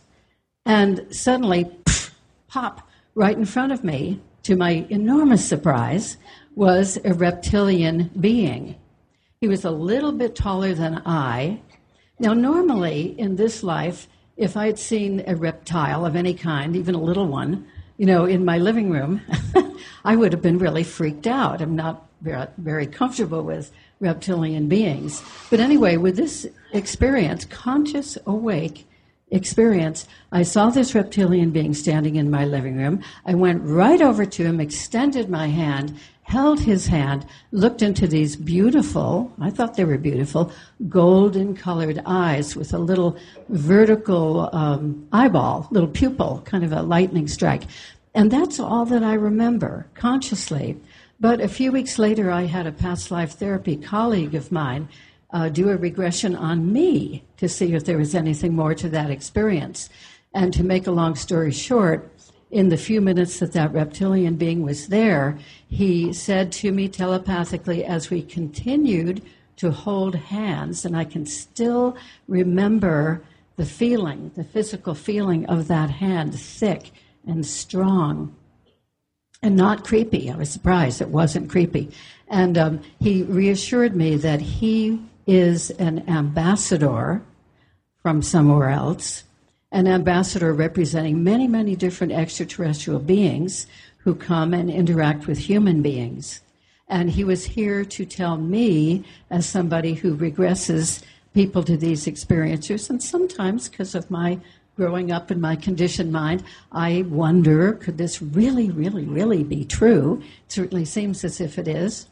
and 0.66 1.06
suddenly, 1.10 1.66
pff, 1.66 2.12
pop, 2.48 2.88
right 3.16 3.38
in 3.38 3.46
front 3.46 3.72
of 3.72 3.84
me, 3.84 4.22
to 4.44 4.56
my 4.56 4.86
enormous 4.90 5.46
surprise, 5.46 6.18
was 6.56 6.98
a 7.06 7.14
reptilian 7.14 8.10
being. 8.20 8.76
He 9.40 9.48
was 9.48 9.66
a 9.66 9.72
little 9.72 10.12
bit 10.12 10.36
taller 10.36 10.74
than 10.74 11.02
I, 11.06 11.60
now, 12.22 12.36
normally 12.36 13.20
in 13.20 13.36
this 13.36 13.64
life, 13.64 14.08
if 14.38 14.56
I 14.56 14.68
had 14.68 14.78
seen 14.78 15.24
a 15.26 15.36
reptile 15.36 16.06
of 16.06 16.16
any 16.16 16.36
kind, 16.36 16.76
even 16.76 16.94
a 16.94 17.02
little 17.02 17.26
one, 17.26 17.66
you 17.98 18.06
know, 18.06 18.26
in 18.26 18.46
my 18.46 18.60
living 18.60 18.92
room, 18.92 19.22
I 20.06 20.16
would 20.16 20.32
have 20.32 20.42
been 20.44 20.60
really 20.60 20.84
freaked 20.84 21.26
out. 21.26 21.64
I'm 21.64 21.76
not 21.76 22.06
very, 22.22 22.46
very 22.60 22.86
comfortable 22.86 23.42
with 23.42 23.72
reptilian 24.02 24.68
beings. 24.68 25.24
But 25.50 25.62
anyway, 25.62 25.96
with 25.96 26.18
this 26.18 26.48
experience, 26.74 27.46
conscious, 27.46 28.18
awake 28.26 28.86
experience, 29.30 30.08
I 30.34 30.44
saw 30.44 30.70
this 30.70 30.94
reptilian 30.94 31.52
being 31.52 31.74
standing 31.74 32.18
in 32.18 32.30
my 32.30 32.44
living 32.44 32.76
room. 32.76 33.02
I 33.26 33.34
went 33.36 33.62
right 33.64 34.02
over 34.02 34.26
to 34.26 34.44
him, 34.44 34.60
extended 34.60 35.30
my 35.30 35.48
hand, 35.48 35.98
held 36.24 36.60
his 36.60 36.88
hand, 36.88 37.26
looked 37.52 37.82
into 37.82 38.08
these 38.08 38.36
beautiful, 38.36 39.32
I 39.40 39.50
thought 39.50 39.76
they 39.76 39.86
were 39.86 39.98
beautiful, 39.98 40.52
golden 40.90 41.56
colored 41.56 42.02
eyes 42.06 42.56
with 42.56 42.74
a 42.74 42.78
little 42.78 43.18
vertical 43.50 44.50
um, 44.54 45.08
eyeball, 45.12 45.68
little 45.72 45.90
pupil, 45.90 46.42
kind 46.46 46.64
of 46.64 46.72
a 46.72 46.82
lightning 46.82 47.28
strike. 47.28 47.64
And 48.14 48.30
that's 48.30 48.60
all 48.60 48.86
that 48.86 49.04
I 49.04 49.14
remember 49.14 49.88
consciously. 49.94 50.78
But 51.22 51.40
a 51.40 51.48
few 51.48 51.72
weeks 51.72 52.00
later, 52.00 52.32
I 52.32 52.48
had 52.48 52.66
a 52.66 52.72
past 52.72 53.12
life 53.12 53.34
therapy 53.34 53.78
colleague 53.78 54.34
of 54.34 54.52
mine 54.52 54.90
uh, 55.30 55.50
do 55.50 55.70
a 55.70 55.78
regression 55.78 56.36
on 56.36 56.74
me 56.74 57.24
to 57.38 57.48
see 57.48 57.76
if 57.76 57.86
there 57.86 58.00
was 58.00 58.16
anything 58.16 58.56
more 58.56 58.74
to 58.74 58.90
that 58.90 59.12
experience. 59.12 59.88
And 60.34 60.52
to 60.54 60.64
make 60.64 60.88
a 60.88 60.92
long 60.92 61.14
story 61.14 61.52
short, 61.52 62.12
in 62.50 62.70
the 62.70 62.76
few 62.76 63.02
minutes 63.02 63.38
that 63.38 63.54
that 63.54 63.72
reptilian 63.72 64.36
being 64.36 64.64
was 64.64 64.88
there, 64.88 65.38
he 65.68 66.12
said 66.12 66.52
to 66.54 66.72
me 66.72 66.90
telepathically 66.90 67.86
as 67.86 68.10
we 68.10 68.24
continued 68.24 69.22
to 69.58 69.70
hold 69.70 70.16
hands, 70.16 70.86
and 70.86 70.98
I 70.98 71.04
can 71.04 71.28
still 71.28 71.96
remember 72.28 73.22
the 73.58 73.66
feeling, 73.68 74.32
the 74.36 74.44
physical 74.44 74.96
feeling 74.96 75.46
of 75.46 75.68
that 75.68 75.92
hand, 75.92 76.34
thick 76.34 76.90
and 77.28 77.46
strong 77.46 78.36
and 79.42 79.56
not 79.56 79.86
creepy. 79.86 80.30
I 80.30 80.36
was 80.36 80.50
surprised 80.50 81.02
it 81.02 81.10
wasn't 81.10 81.50
creepy. 81.50 81.92
And 82.28 82.58
um, 82.58 82.82
he 83.00 83.24
reassured 83.24 83.96
me 83.96 84.16
that 84.18 84.42
he 84.42 85.02
is 85.28 85.70
an 85.72 86.08
ambassador 86.10 87.22
from 88.02 88.22
somewhere 88.22 88.70
else 88.70 89.24
an 89.72 89.88
ambassador 89.88 90.54
representing 90.54 91.24
many, 91.24 91.48
many 91.48 91.76
different 91.76 92.12
extraterrestrial 92.12 93.00
beings 93.00 93.68
who 94.00 94.14
come 94.14 94.54
and 94.54 94.70
interact 94.70 95.28
with 95.28 95.38
human 95.38 95.82
beings. 95.82 96.42
And 96.88 97.10
he 97.10 97.24
was 97.24 97.46
here 97.46 97.86
to 97.86 98.06
tell 98.06 98.38
me, 98.38 99.06
as 99.30 99.46
somebody 99.46 99.94
who 99.94 100.18
regresses 100.18 101.04
people 101.34 101.64
to 101.64 101.78
these 101.78 102.06
experiences, 102.06 102.90
and 102.90 103.02
sometimes 103.02 103.70
because 103.70 103.96
of 103.96 104.12
my 104.12 104.40
growing 104.82 105.12
up 105.12 105.30
in 105.30 105.40
my 105.40 105.56
conditioned 105.56 106.12
mind, 106.12 106.44
I 106.72 107.04
wonder 107.08 107.74
could 107.74 108.00
this 108.00 108.20
really, 108.20 108.72
really, 108.72 109.06
really 109.06 109.44
be 109.44 109.64
true? 109.64 110.20
It 110.24 110.52
certainly 110.52 110.86
seems 110.86 111.24
as 111.24 111.40
if 111.40 111.60
it 111.60 111.68
is. 111.68 112.08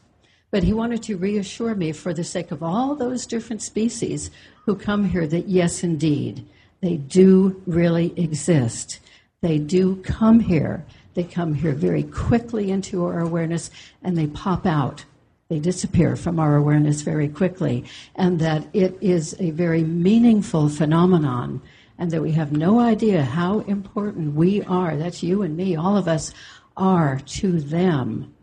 But 0.52 0.62
he 0.62 0.72
wanted 0.72 1.02
to 1.04 1.18
reassure 1.18 1.74
me, 1.74 1.94
for 1.94 2.14
the 2.14 2.24
sake 2.24 2.52
of 2.52 2.62
all 2.62 2.94
those 2.94 3.26
different 3.26 3.64
species 3.64 4.30
who 4.68 4.76
come 4.76 5.10
here, 5.10 5.26
that 5.26 5.48
yes, 5.48 5.84
indeed, 5.84 6.46
they 6.82 6.98
do 6.98 7.60
really 7.66 8.14
exist. 8.16 9.00
They 9.42 9.58
do 9.58 9.96
come 10.04 10.40
here. 10.40 10.86
They 11.16 11.24
come 11.24 11.56
here 11.56 11.74
very 11.74 12.04
quickly 12.04 12.70
into 12.70 13.04
our 13.04 13.20
awareness 13.20 13.72
and 14.04 14.16
they 14.16 14.28
pop 14.28 14.68
out. 14.68 15.06
They 15.48 15.58
disappear 15.58 16.16
from 16.16 16.40
our 16.40 16.56
awareness 16.56 17.02
very 17.02 17.30
quickly. 17.30 17.84
And 18.14 18.40
that 18.42 18.68
it 18.74 18.96
is 19.02 19.36
a 19.40 19.50
very 19.50 19.82
meaningful 19.82 20.70
phenomenon 20.70 21.64
and 22.00 22.10
that 22.12 22.22
we 22.22 22.32
have 22.32 22.52
no 22.54 22.80
idea 22.80 23.22
how 23.24 23.60
important 23.60 24.34
we 24.34 24.64
are. 24.64 24.96
That's 24.96 25.22
you 25.22 25.42
and 25.44 25.56
me, 25.56 25.76
all 25.76 25.98
of 25.98 26.08
us 26.08 26.34
are 26.78 27.20
to 27.20 27.60
them. 27.60 28.34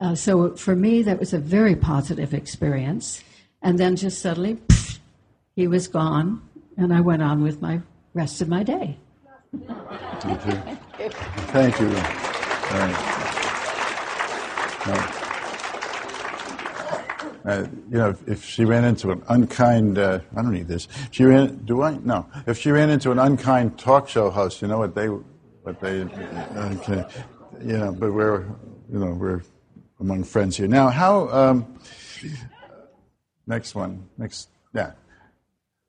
Uh, 0.00 0.14
so 0.14 0.54
for 0.56 0.76
me, 0.76 1.02
that 1.02 1.18
was 1.18 1.34
a 1.34 1.38
very 1.38 1.74
positive 1.74 2.32
experience. 2.32 3.22
And 3.60 3.78
then 3.78 3.96
just 3.96 4.22
suddenly, 4.22 4.54
pff, 4.54 4.98
he 5.56 5.66
was 5.66 5.88
gone 5.88 6.40
and 6.76 6.94
I 6.94 7.00
went 7.00 7.22
on 7.22 7.42
with 7.42 7.60
my 7.60 7.80
rest 8.14 8.40
of 8.40 8.48
my 8.48 8.62
day. 8.62 8.96
Thank 10.20 10.46
you. 10.46 10.52
Thank 11.50 11.80
you. 15.26 15.29
Uh, 17.44 17.66
you 17.90 17.98
know, 17.98 18.10
if, 18.10 18.28
if, 18.28 18.44
she 18.44 18.64
ran 18.64 18.84
into 18.84 19.10
an 19.10 19.22
unkind, 19.28 19.98
uh, 19.98 20.20
I 20.36 20.42
don't 20.42 20.52
need 20.52 20.68
this. 20.68 20.88
She 21.10 21.24
ran, 21.24 21.56
do 21.64 21.82
I? 21.82 21.96
No. 21.96 22.26
If 22.46 22.58
she 22.58 22.70
ran 22.70 22.90
into 22.90 23.10
an 23.10 23.18
unkind 23.18 23.78
talk 23.78 24.08
show 24.08 24.30
host, 24.30 24.60
you 24.60 24.68
know 24.68 24.78
what 24.78 24.94
they, 24.94 25.06
what 25.06 25.80
they, 25.80 26.02
okay, 26.02 27.04
you 27.62 27.78
know, 27.78 27.92
but 27.92 28.12
we're, 28.12 28.42
you 28.92 28.98
know, 28.98 29.12
we're 29.12 29.42
among 30.00 30.24
friends 30.24 30.56
here. 30.56 30.68
Now, 30.68 30.88
how, 30.88 31.28
um, 31.30 31.78
next 33.46 33.74
one, 33.74 34.08
next, 34.18 34.48
yeah. 34.74 34.92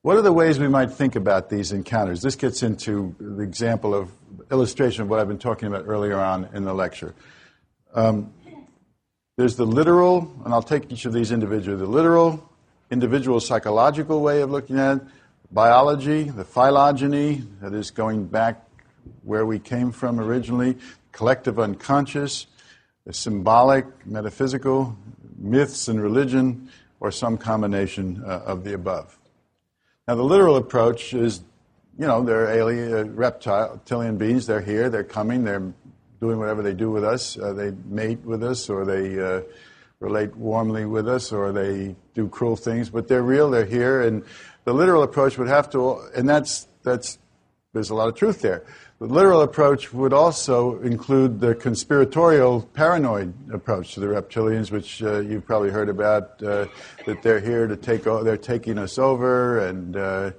What 0.04 0.18
are 0.18 0.22
the 0.22 0.34
ways 0.34 0.58
we 0.58 0.68
might 0.68 0.92
think 0.92 1.16
about 1.16 1.50
these 1.50 1.72
encounters? 1.72 2.22
This 2.22 2.36
gets 2.36 2.64
into 2.64 3.16
the 3.20 3.44
example 3.44 3.94
of 3.94 4.12
illustration 4.50 5.04
of 5.04 5.10
what 5.10 5.20
I've 5.20 5.28
been 5.28 5.38
talking 5.38 5.68
about 5.68 5.86
earlier 5.86 6.20
on 6.20 6.50
in 6.54 6.64
the 6.64 6.74
lecture. 6.74 7.14
Um, 7.94 8.34
there's 9.38 9.56
the 9.56 9.66
literal, 9.66 10.32
and 10.44 10.54
I'll 10.54 10.62
take 10.62 10.92
each 10.92 11.06
of 11.06 11.14
these 11.14 11.32
individually. 11.32 11.78
The 11.78 11.86
literal, 11.86 12.50
individual 12.90 13.40
psychological 13.40 14.22
way 14.22 14.42
of 14.42 14.52
looking 14.52 14.78
at 14.78 14.98
it, 14.98 15.04
biology, 15.52 16.24
the 16.24 16.46
phylogeny, 16.46 17.44
that 17.62 17.74
is 17.74 17.92
going 17.92 18.26
back 18.26 18.68
where 19.24 19.46
we 19.46 19.60
came 19.60 19.92
from 19.92 20.20
originally, 20.20 20.78
collective 21.12 21.60
unconscious, 21.60 22.48
the 23.06 23.14
symbolic, 23.14 23.86
metaphysical, 24.06 24.98
myths 25.38 25.88
and 25.88 26.02
religion, 26.02 26.70
or 27.00 27.12
some 27.12 27.38
combination 27.38 28.24
uh, 28.26 28.44
of 28.46 28.64
the 28.64 28.74
above. 28.74 29.18
Now, 30.08 30.16
the 30.16 30.24
literal 30.24 30.56
approach 30.56 31.14
is, 31.14 31.42
you 31.98 32.06
know, 32.06 32.24
they're 32.24 32.48
alien, 32.48 32.94
uh, 32.94 33.04
reptilian 33.06 34.18
beings, 34.18 34.46
they're 34.46 34.62
here, 34.62 34.90
they're 34.90 35.04
coming, 35.04 35.44
they're 35.44 35.74
doing 36.22 36.38
whatever 36.38 36.62
they 36.62 36.74
do 36.74 36.90
with 36.92 37.04
us. 37.04 37.38
Uh, 37.38 37.52
they 37.52 37.72
mate 37.86 38.20
with 38.24 38.44
us, 38.44 38.70
or 38.70 38.86
they 38.86 39.20
uh, 39.20 39.42
relate 40.00 40.34
warmly 40.38 40.86
with 40.86 41.10
us, 41.10 41.32
or 41.32 41.52
they 41.52 41.96
do 42.14 42.30
cruel 42.30 42.56
things. 42.56 42.90
But 42.90 43.08
they're 43.08 43.24
real. 43.24 43.50
They're 43.50 43.66
here, 43.66 44.02
and 44.02 44.24
the 44.64 44.74
literal 44.74 45.04
approach 45.04 45.38
would 45.38 45.48
have 45.50 45.70
to, 45.72 45.98
and 46.16 46.30
that's 46.30 46.68
that's 46.84 47.18
there's 47.74 47.90
a 47.90 47.96
lot 47.96 48.08
of 48.08 48.16
truth 48.16 48.42
there. 48.42 48.64
The 49.00 49.08
literal 49.08 49.42
approach 49.42 49.92
would 49.94 50.14
also 50.14 50.80
include 50.82 51.40
the 51.40 51.56
conspiratorial, 51.56 52.62
paranoid 52.74 53.34
approach 53.52 53.96
to 53.96 54.00
the 54.00 54.06
reptilians, 54.06 54.70
which 54.70 55.02
uh, 55.02 55.22
you've 55.22 55.46
probably 55.46 55.72
heard 55.72 55.90
about. 55.90 56.44
Uh, 56.44 56.68
that 57.08 57.24
they're 57.24 57.40
here 57.40 57.66
to 57.66 57.76
take, 57.76 58.06
o- 58.06 58.24
they're 58.24 58.38
taking 58.38 58.78
us 58.78 59.00
over, 59.00 59.66
and 59.68 59.98
uh, 59.98 60.30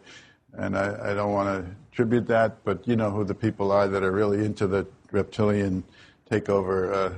and 0.52 0.78
I, 0.78 1.10
I 1.10 1.14
don't 1.14 1.32
want 1.32 1.48
to 1.48 1.74
attribute 1.90 2.28
that, 2.28 2.62
but 2.62 2.86
you 2.86 2.94
know 2.94 3.10
who 3.10 3.24
the 3.24 3.34
people 3.34 3.72
are 3.72 3.88
that 3.88 4.04
are 4.04 4.12
really 4.12 4.44
into 4.44 4.68
the 4.68 4.86
reptilian 5.12 5.84
takeover 6.30 6.92
uh, 6.92 7.12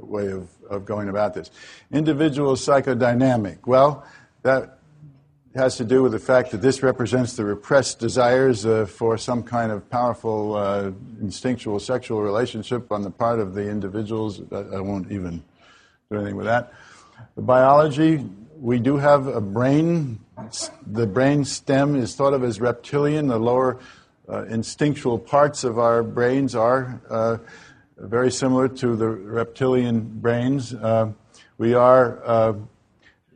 way 0.00 0.28
of, 0.28 0.48
of 0.68 0.84
going 0.84 1.08
about 1.08 1.34
this. 1.34 1.50
Individual 1.92 2.54
psychodynamic. 2.54 3.58
Well, 3.66 4.06
that 4.42 4.78
has 5.54 5.76
to 5.76 5.84
do 5.84 6.02
with 6.02 6.12
the 6.12 6.18
fact 6.18 6.50
that 6.50 6.60
this 6.62 6.82
represents 6.82 7.34
the 7.34 7.44
repressed 7.44 7.98
desires 7.98 8.66
uh, 8.66 8.86
for 8.86 9.16
some 9.16 9.42
kind 9.42 9.72
of 9.72 9.88
powerful 9.90 10.54
uh, 10.54 10.90
instinctual 11.20 11.80
sexual 11.80 12.22
relationship 12.22 12.92
on 12.92 13.02
the 13.02 13.10
part 13.10 13.40
of 13.40 13.54
the 13.54 13.68
individuals. 13.68 14.40
I, 14.52 14.76
I 14.76 14.80
won't 14.80 15.10
even 15.10 15.42
do 16.10 16.18
anything 16.18 16.36
with 16.36 16.46
that. 16.46 16.72
The 17.34 17.42
biology, 17.42 18.24
we 18.60 18.78
do 18.78 18.96
have 18.96 19.26
a 19.26 19.40
brain. 19.40 20.20
The 20.86 21.06
brain 21.06 21.44
stem 21.44 21.96
is 21.96 22.14
thought 22.14 22.34
of 22.34 22.44
as 22.44 22.60
reptilian. 22.60 23.26
The 23.26 23.38
lower 23.38 23.78
uh, 24.30 24.44
instinctual 24.46 25.18
parts 25.18 25.64
of 25.64 25.78
our 25.78 26.02
brains 26.02 26.54
are 26.54 27.00
uh, 27.08 27.38
very 27.96 28.30
similar 28.30 28.68
to 28.68 28.94
the 28.94 29.08
reptilian 29.08 30.00
brains. 30.00 30.74
Uh, 30.74 31.10
we 31.56 31.74
are 31.74 32.22
uh, 32.24 32.52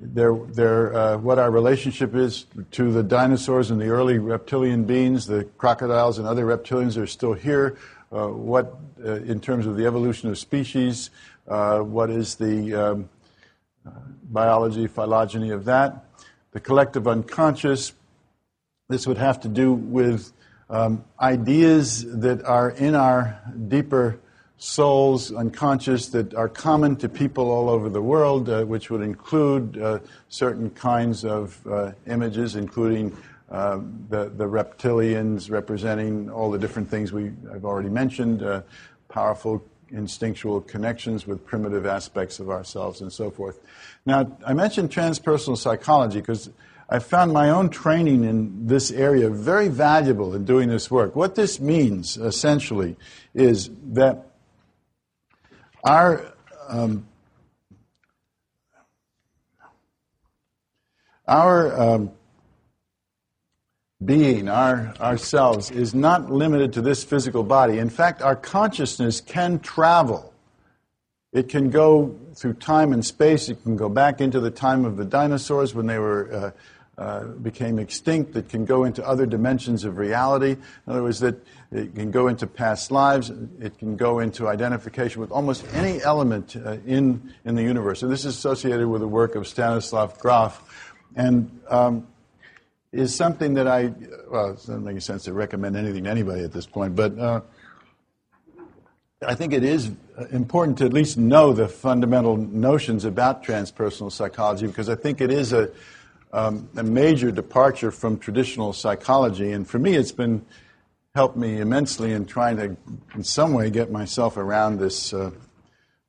they're, 0.05 0.35
they're, 0.35 0.95
uh, 0.95 1.17
what 1.17 1.39
our 1.39 1.51
relationship 1.51 2.15
is 2.15 2.47
to 2.73 2.93
the 2.93 3.05
dinosaurs 3.05 3.71
and 3.71 3.81
the 3.81 3.89
early 3.89 4.19
reptilian 4.19 4.85
beings, 4.85 5.27
the 5.27 5.45
crocodiles 5.59 6.19
and 6.19 6.27
other 6.27 6.45
reptilians 6.45 7.01
are 7.01 7.07
still 7.07 7.33
here. 7.33 7.79
Uh, 8.11 8.27
what, 8.27 8.77
in 8.99 9.41
terms 9.41 9.65
of 9.65 9.77
the 9.77 9.87
evolution 9.87 10.29
of 10.29 10.37
species, 10.39 11.11
what 11.45 12.11
is 12.11 12.35
the 12.35 12.75
um, 12.75 13.09
biology, 14.25 14.89
phylogeny 14.89 15.51
of 15.51 15.65
that? 15.67 16.05
The 16.51 16.61
collective 16.61 17.07
unconscious, 17.07 17.93
this 18.89 19.07
would 19.07 19.19
have 19.19 19.41
to 19.43 19.49
do 19.49 19.73
with 19.73 20.33
um, 20.73 21.05
ideas 21.21 22.05
that 22.21 22.43
are 22.45 22.71
in 22.71 22.95
our 22.95 23.39
deeper 23.69 24.19
souls, 24.57 25.31
unconscious, 25.33 26.09
that 26.09 26.35
are 26.35 26.49
common 26.49 26.97
to 26.97 27.09
people 27.09 27.51
all 27.51 27.69
over 27.69 27.91
the 27.91 28.01
world, 28.01 28.49
uh, 28.49 28.65
which 28.65 28.91
would 28.91 29.03
include 29.03 29.77
uh, 29.77 29.99
certain 30.31 30.71
kinds 30.71 31.25
of 31.25 31.65
uh, 31.67 31.93
images, 32.07 32.57
including 32.57 33.15
uh, 33.51 33.81
the, 34.09 34.33
the 34.37 34.45
reptilians 34.45 35.51
representing 35.51 36.31
all 36.31 36.51
the 36.51 36.59
different 36.59 36.89
things 36.89 37.13
we, 37.13 37.33
I've 37.53 37.67
already 37.67 37.91
mentioned, 37.91 38.43
uh, 38.43 38.63
powerful 39.11 39.63
instinctual 39.91 40.63
connections 40.63 41.27
with 41.27 41.45
primitive 41.45 41.85
aspects 41.85 42.41
of 42.41 42.49
ourselves 42.49 43.03
and 43.03 43.13
so 43.13 43.31
forth. 43.31 43.61
Now, 44.07 44.39
I 44.47 44.55
mentioned 44.55 44.91
transpersonal 44.91 45.59
psychology 45.59 46.21
because 46.21 46.49
I 46.93 46.99
found 46.99 47.33
my 47.33 47.49
own 47.49 47.71
training 47.71 48.23
in 48.25 48.67
this 48.67 48.91
area 48.91 49.31
very 49.31 49.69
valuable 49.69 50.35
in 50.35 50.45
doing 50.45 50.69
this 50.69 50.91
work. 50.91 51.17
What 51.17 51.37
this 51.37 51.59
means, 51.59 52.19
essentially, 52.19 52.97
is 53.33 53.71
that 53.95 54.27
our 55.83 56.35
um, 56.69 57.09
our 61.27 61.81
um, 61.81 62.11
being, 64.05 64.51
our 64.51 64.95
ourselves, 65.01 65.71
is 65.71 65.95
not 65.95 66.31
limited 66.31 66.75
to 66.75 66.83
this 66.83 67.05
physical 67.05 67.43
body. 67.43 67.79
In 67.79 67.89
fact, 67.89 68.21
our 68.21 68.37
consciousness 68.37 69.23
can 69.23 69.61
travel. 69.61 70.35
It 71.33 71.49
can 71.49 71.71
go 71.71 72.15
through 72.35 72.55
time 72.55 72.93
and 72.93 73.03
space. 73.03 73.49
It 73.49 73.63
can 73.63 73.77
go 73.77 73.89
back 73.89 74.21
into 74.21 74.41
the 74.41 74.51
time 74.51 74.85
of 74.85 74.99
the 74.99 75.07
dinosaurs 75.07 75.75
when 75.75 75.87
they 75.87 75.99
were 75.99 76.35
uh, 76.35 76.51
uh, 76.99 77.25
became 77.25 77.79
extinct, 77.79 78.35
that 78.35 78.49
can 78.49 78.65
go 78.65 78.85
into 78.85 79.07
other 79.07 79.25
dimensions 79.25 79.85
of 79.85 79.97
reality. 79.97 80.53
In 80.53 80.93
other 80.93 81.03
words, 81.03 81.21
that 81.21 81.37
it 81.71 81.95
can 81.95 82.11
go 82.11 82.29
into 82.29 82.47
past 82.47 82.91
lives, 82.91 83.31
it 83.61 83.79
can 83.79 83.97
go 83.97 84.19
into 84.19 84.47
identification 84.47 85.21
with 85.21 85.31
almost 85.31 85.65
any 85.73 86.03
element 86.03 86.55
uh, 86.55 86.77
in, 86.87 87.33
in 87.45 87.55
the 87.55 87.63
universe. 87.63 88.03
And 88.03 88.13
this 88.13 88.27
is 88.27 88.37
associated 88.37 88.87
with 88.89 89.01
the 89.01 89.09
work 89.09 89.37
of 89.37 89.49
Stanislav 89.49 90.19
Grof, 90.19 90.95
and 91.17 91.61
um, 91.69 92.07
is 92.93 93.15
something 93.15 93.55
that 93.55 93.67
I, 93.67 93.93
well, 94.31 94.51
it 94.51 94.57
doesn't 94.57 94.85
make 94.85 95.01
sense 95.01 95.25
to 95.25 95.33
recommend 95.33 95.77
anything 95.77 96.05
to 96.05 96.11
anybody 96.11 96.45
at 96.45 96.53
this 96.53 96.67
point, 96.67 96.95
but 96.95 97.19
uh, 97.19 97.41
I 99.27 99.35
think 99.35 99.53
it 99.53 99.65
is 99.65 99.91
important 100.31 100.79
to 100.79 100.85
at 100.85 100.93
least 100.93 101.17
know 101.17 101.53
the 101.53 101.69
fundamental 101.69 102.37
notions 102.37 103.05
about 103.05 103.45
transpersonal 103.45 104.11
psychology 104.11 104.67
because 104.67 104.89
I 104.89 104.95
think 104.95 105.21
it 105.21 105.31
is 105.31 105.53
a 105.53 105.71
um, 106.33 106.69
a 106.77 106.83
major 106.83 107.31
departure 107.31 107.91
from 107.91 108.19
traditional 108.19 108.73
psychology. 108.73 109.53
And 109.53 109.69
for 109.69 109.79
me, 109.79 109.95
it's 109.95 110.13
been 110.13 110.45
helped 111.15 111.37
me 111.37 111.61
immensely 111.61 112.13
in 112.13 112.25
trying 112.25 112.57
to, 112.57 112.77
in 113.15 113.23
some 113.23 113.53
way, 113.53 113.71
get 113.71 113.91
myself 113.91 114.37
around 114.37 114.79
this 114.79 115.13
uh, 115.13 115.31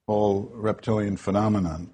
whole 0.07 0.49
reptilian 0.53 1.17
phenomenon. 1.17 1.89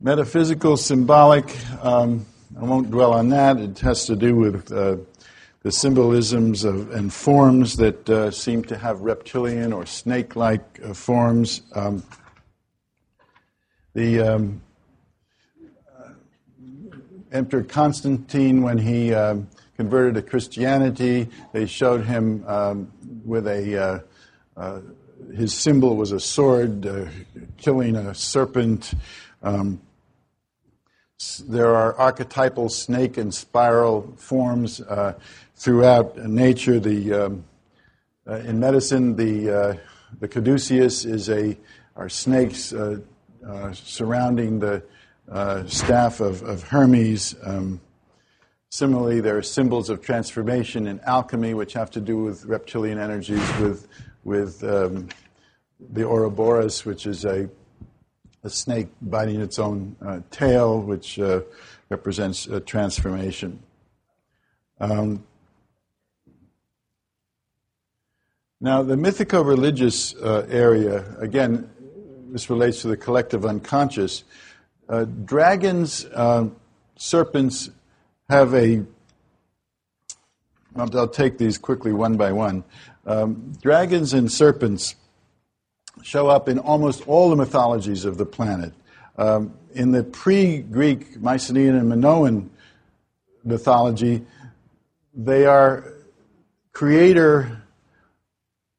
Metaphysical, 0.00 0.78
symbolic, 0.78 1.54
um, 1.84 2.24
I 2.58 2.64
won't 2.64 2.90
dwell 2.90 3.12
on 3.12 3.28
that. 3.28 3.58
It 3.58 3.78
has 3.80 4.06
to 4.06 4.16
do 4.16 4.34
with 4.34 4.72
uh, 4.72 4.96
the 5.62 5.70
symbolisms 5.70 6.64
of, 6.64 6.90
and 6.92 7.12
forms 7.12 7.76
that 7.76 8.08
uh, 8.08 8.30
seem 8.30 8.64
to 8.64 8.78
have 8.78 9.02
reptilian 9.02 9.72
or 9.72 9.84
snake 9.84 10.34
like 10.34 10.80
uh, 10.82 10.94
forms. 10.94 11.60
Um, 11.74 12.02
the 13.92 14.20
um, 14.20 14.62
Emperor 17.32 17.62
Constantine, 17.62 18.62
when 18.62 18.76
he 18.76 19.14
um, 19.14 19.48
converted 19.76 20.14
to 20.16 20.22
Christianity, 20.22 21.28
they 21.52 21.64
showed 21.64 22.04
him 22.04 22.44
um, 22.46 22.92
with 23.24 23.46
a 23.46 23.78
uh, 23.78 24.00
uh, 24.56 24.80
his 25.36 25.54
symbol 25.54 25.96
was 25.96 26.10
a 26.10 26.18
sword 26.18 26.84
uh, 26.86 27.06
killing 27.56 27.94
a 27.94 28.14
serpent. 28.14 28.94
Um, 29.42 29.80
there 31.46 31.76
are 31.76 31.94
archetypal 31.94 32.68
snake 32.68 33.16
and 33.16 33.32
spiral 33.32 34.12
forms 34.16 34.80
uh, 34.80 35.14
throughout 35.54 36.16
nature. 36.16 36.80
The 36.80 37.12
um, 37.12 37.44
uh, 38.26 38.36
in 38.38 38.58
medicine, 38.58 39.14
the 39.14 39.50
uh, 39.50 39.74
the 40.18 40.26
caduceus 40.26 41.04
is 41.04 41.28
a 41.30 41.56
are 41.94 42.08
snakes 42.08 42.74
surrounding 43.72 44.58
the 44.58 44.82
uh, 45.30 45.64
staff 45.66 46.20
of, 46.20 46.42
of 46.42 46.64
Hermes. 46.64 47.34
Um, 47.42 47.80
similarly, 48.70 49.20
there 49.20 49.38
are 49.38 49.42
symbols 49.42 49.88
of 49.88 50.02
transformation 50.02 50.86
in 50.86 51.00
alchemy, 51.00 51.54
which 51.54 51.72
have 51.74 51.90
to 51.92 52.00
do 52.00 52.22
with 52.22 52.44
reptilian 52.44 52.98
energies, 52.98 53.46
with, 53.60 53.86
with 54.24 54.62
um, 54.64 55.08
the 55.78 56.04
Ouroboros, 56.04 56.84
which 56.84 57.06
is 57.06 57.24
a, 57.24 57.48
a 58.42 58.50
snake 58.50 58.88
biting 59.00 59.40
its 59.40 59.58
own 59.58 59.96
uh, 60.04 60.20
tail, 60.30 60.80
which 60.80 61.18
uh, 61.18 61.40
represents 61.88 62.48
transformation. 62.66 63.62
Um, 64.80 65.24
now, 68.60 68.82
the 68.82 68.96
mythico 68.96 69.44
religious 69.44 70.14
uh, 70.14 70.46
area, 70.50 71.16
again, 71.18 71.70
this 72.32 72.50
relates 72.50 72.82
to 72.82 72.88
the 72.88 72.96
collective 72.96 73.44
unconscious. 73.44 74.24
Uh, 74.90 75.04
dragons, 75.04 76.04
uh, 76.06 76.48
serpents 76.96 77.70
have 78.28 78.52
a. 78.54 78.84
I'll, 80.74 80.98
I'll, 80.98 81.06
take 81.06 81.38
these 81.38 81.58
quickly 81.58 81.92
one 81.92 82.16
by 82.16 82.32
one. 82.32 82.64
Um, 83.06 83.52
dragons 83.62 84.12
and 84.14 84.30
serpents 84.30 84.96
show 86.02 86.26
up 86.26 86.48
in 86.48 86.58
almost 86.58 87.06
all 87.06 87.30
the 87.30 87.36
mythologies 87.36 88.04
of 88.04 88.18
the 88.18 88.26
planet. 88.26 88.72
Um, 89.16 89.54
in 89.74 89.92
the 89.92 90.02
pre 90.02 90.58
Greek 90.58 91.20
Mycenaean 91.20 91.76
and 91.76 91.88
Minoan 91.88 92.50
mythology, 93.44 94.26
they 95.14 95.46
are 95.46 95.84
creator 96.72 97.62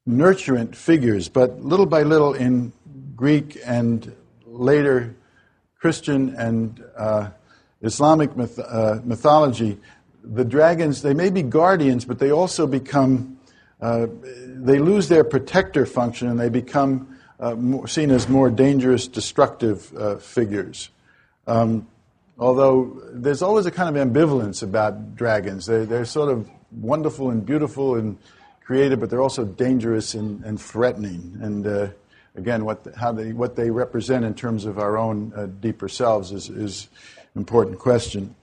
nurturant 0.06 0.76
figures, 0.76 1.30
but 1.30 1.64
little 1.64 1.86
by 1.86 2.02
little 2.02 2.34
in 2.34 2.70
Greek 3.16 3.58
and 3.64 4.14
later 4.44 5.14
Christian 5.82 6.36
and 6.36 6.80
uh, 6.96 7.30
Islamic 7.80 8.36
myth- 8.36 8.60
uh, 8.60 9.00
mythology, 9.02 9.80
the 10.22 10.44
dragons, 10.44 11.02
they 11.02 11.12
may 11.12 11.28
be 11.28 11.42
guardians, 11.42 12.04
but 12.04 12.20
they 12.20 12.30
also 12.30 12.68
become, 12.68 13.40
uh, 13.80 14.06
they 14.46 14.78
lose 14.78 15.08
their 15.08 15.24
protector 15.24 15.84
function 15.84 16.28
and 16.28 16.38
they 16.38 16.48
become 16.48 17.18
uh, 17.40 17.56
more, 17.56 17.88
seen 17.88 18.12
as 18.12 18.28
more 18.28 18.48
dangerous, 18.48 19.08
destructive 19.08 19.92
uh, 19.98 20.18
figures. 20.18 20.88
Um, 21.48 21.88
although 22.38 23.02
there's 23.12 23.42
always 23.42 23.66
a 23.66 23.72
kind 23.72 23.88
of 23.96 24.08
ambivalence 24.08 24.62
about 24.62 25.16
dragons. 25.16 25.66
They're, 25.66 25.84
they're 25.84 26.04
sort 26.04 26.30
of 26.30 26.48
wonderful 26.70 27.30
and 27.30 27.44
beautiful 27.44 27.96
and 27.96 28.18
creative, 28.64 29.00
but 29.00 29.10
they're 29.10 29.20
also 29.20 29.44
dangerous 29.44 30.14
and, 30.14 30.44
and 30.44 30.60
threatening. 30.60 31.38
And 31.42 31.66
uh, 31.66 31.88
again, 32.34 32.64
what, 32.64 32.84
the, 32.84 32.98
how 32.98 33.12
they, 33.12 33.32
what 33.32 33.56
they 33.56 33.70
represent 33.70 34.24
in 34.24 34.34
terms 34.34 34.64
of 34.64 34.78
our 34.78 34.96
own 34.96 35.32
uh, 35.36 35.46
deeper 35.46 35.88
selves 35.88 36.32
is, 36.32 36.48
is 36.48 36.88
an 37.34 37.40
important 37.40 37.78
question. 37.78 38.34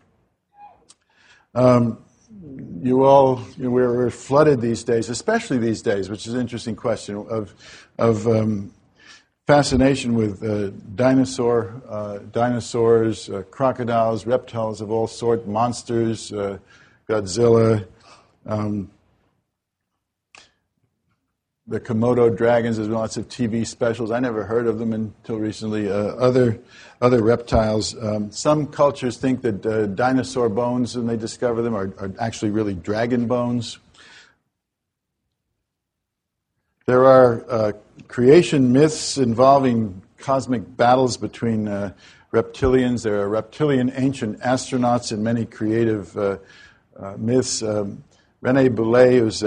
Um, 1.55 1.97
you 2.81 3.03
all, 3.03 3.41
you 3.57 3.65
know, 3.65 3.69
we're, 3.71 3.93
we're, 3.93 4.09
flooded 4.09 4.61
these 4.61 4.83
days, 4.83 5.09
especially 5.09 5.57
these 5.57 5.81
days, 5.81 6.09
which 6.09 6.27
is 6.27 6.33
an 6.33 6.39
interesting 6.39 6.75
question, 6.75 7.15
of, 7.29 7.53
of 7.97 8.27
um, 8.27 8.71
fascination 9.47 10.13
with 10.13 10.43
uh, 10.43 10.69
dinosaur, 10.95 11.81
uh, 11.89 12.19
dinosaurs, 12.31 13.29
uh, 13.29 13.41
crocodiles, 13.49 14.27
reptiles 14.27 14.79
of 14.79 14.91
all 14.91 15.07
sorts, 15.07 15.47
monsters, 15.47 16.31
uh, 16.31 16.59
Godzilla, 17.09 17.85
um, 18.45 18.91
the 21.69 21.79
Komodo 21.79 22.35
dragons. 22.35 22.77
There's 22.77 22.89
lots 22.89 23.15
of 23.15 23.27
TV 23.27 23.65
specials. 23.65 24.09
I 24.09 24.19
never 24.19 24.43
heard 24.43 24.65
of 24.65 24.79
them 24.79 24.91
until 24.91 25.37
recently. 25.37 25.89
Uh, 25.89 25.93
other 25.93 26.59
other 26.99 27.21
reptiles. 27.21 27.95
Um, 28.01 28.31
some 28.31 28.67
cultures 28.67 29.17
think 29.17 29.41
that 29.43 29.65
uh, 29.65 29.85
dinosaur 29.85 30.49
bones, 30.49 30.97
when 30.97 31.07
they 31.07 31.15
discover 31.15 31.61
them, 31.61 31.75
are, 31.75 31.93
are 31.99 32.11
actually 32.19 32.51
really 32.51 32.73
dragon 32.73 33.27
bones. 33.27 33.77
There 36.87 37.05
are 37.05 37.45
uh, 37.49 37.71
creation 38.07 38.73
myths 38.73 39.17
involving 39.17 40.01
cosmic 40.17 40.75
battles 40.75 41.17
between 41.17 41.67
uh, 41.67 41.93
reptilians. 42.33 43.03
There 43.03 43.21
are 43.21 43.29
reptilian 43.29 43.91
ancient 43.95 44.39
astronauts 44.41 45.11
in 45.11 45.23
many 45.23 45.45
creative 45.45 46.17
uh, 46.17 46.37
uh 46.99 47.13
myths. 47.17 47.61
Um, 47.61 48.03
Rene 48.41 48.69
Boulay, 48.69 49.19
who's 49.19 49.43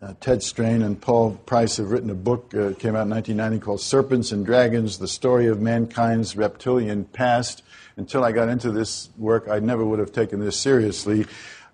uh, 0.00 0.14
Ted 0.20 0.42
Strain 0.42 0.82
and 0.82 1.00
Paul 1.00 1.32
Price 1.44 1.78
have 1.78 1.90
written 1.90 2.10
a 2.10 2.14
book, 2.14 2.54
uh, 2.54 2.72
came 2.78 2.94
out 2.94 3.02
in 3.02 3.10
1990, 3.10 3.58
called 3.58 3.80
Serpents 3.80 4.30
and 4.30 4.46
Dragons 4.46 4.98
The 4.98 5.08
Story 5.08 5.46
of 5.48 5.60
Mankind's 5.60 6.36
Reptilian 6.36 7.04
Past. 7.06 7.62
Until 7.96 8.22
I 8.22 8.30
got 8.30 8.48
into 8.48 8.70
this 8.70 9.08
work, 9.18 9.48
I 9.50 9.58
never 9.58 9.84
would 9.84 9.98
have 9.98 10.12
taken 10.12 10.38
this 10.38 10.56
seriously. 10.56 11.26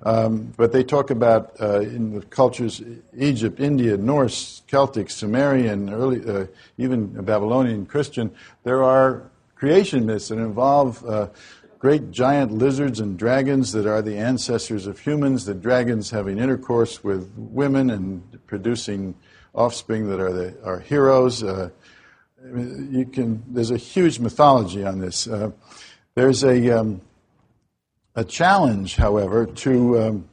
Um, 0.02 0.54
but 0.56 0.72
they 0.72 0.82
talk 0.82 1.10
about 1.10 1.54
uh, 1.60 1.80
in 1.80 2.14
the 2.14 2.22
cultures 2.22 2.82
Egypt, 3.16 3.60
India, 3.60 3.96
Norse, 3.98 4.62
Celtic, 4.66 5.10
Sumerian, 5.10 5.90
early, 5.90 6.26
uh, 6.26 6.46
even 6.78 7.08
Babylonian, 7.24 7.84
Christian. 7.84 8.34
There 8.64 8.82
are 8.82 9.30
creation 9.54 10.06
myths 10.06 10.28
that 10.28 10.38
involve 10.38 11.04
uh, 11.04 11.28
great 11.84 12.10
giant 12.10 12.50
lizards 12.50 12.98
and 12.98 13.18
dragons 13.18 13.72
that 13.72 13.84
are 13.86 14.00
the 14.00 14.16
ancestors 14.16 14.86
of 14.86 14.98
humans. 14.98 15.44
The 15.44 15.52
dragons 15.52 16.10
having 16.10 16.38
intercourse 16.38 17.04
with 17.04 17.30
women 17.36 17.90
and 17.90 18.22
producing 18.46 19.14
offspring 19.54 20.08
that 20.08 20.18
are 20.18 20.32
the, 20.32 20.56
are 20.64 20.80
heroes. 20.80 21.42
Uh, 21.42 21.68
you 22.42 23.04
can. 23.12 23.44
There's 23.48 23.70
a 23.70 23.76
huge 23.76 24.18
mythology 24.18 24.82
on 24.82 24.98
this. 24.98 25.28
Uh, 25.28 25.50
there's 26.14 26.42
a 26.42 26.70
um, 26.70 27.02
a 28.14 28.24
challenge, 28.24 28.96
however, 28.96 29.44
to 29.44 30.00
um, 30.00 30.28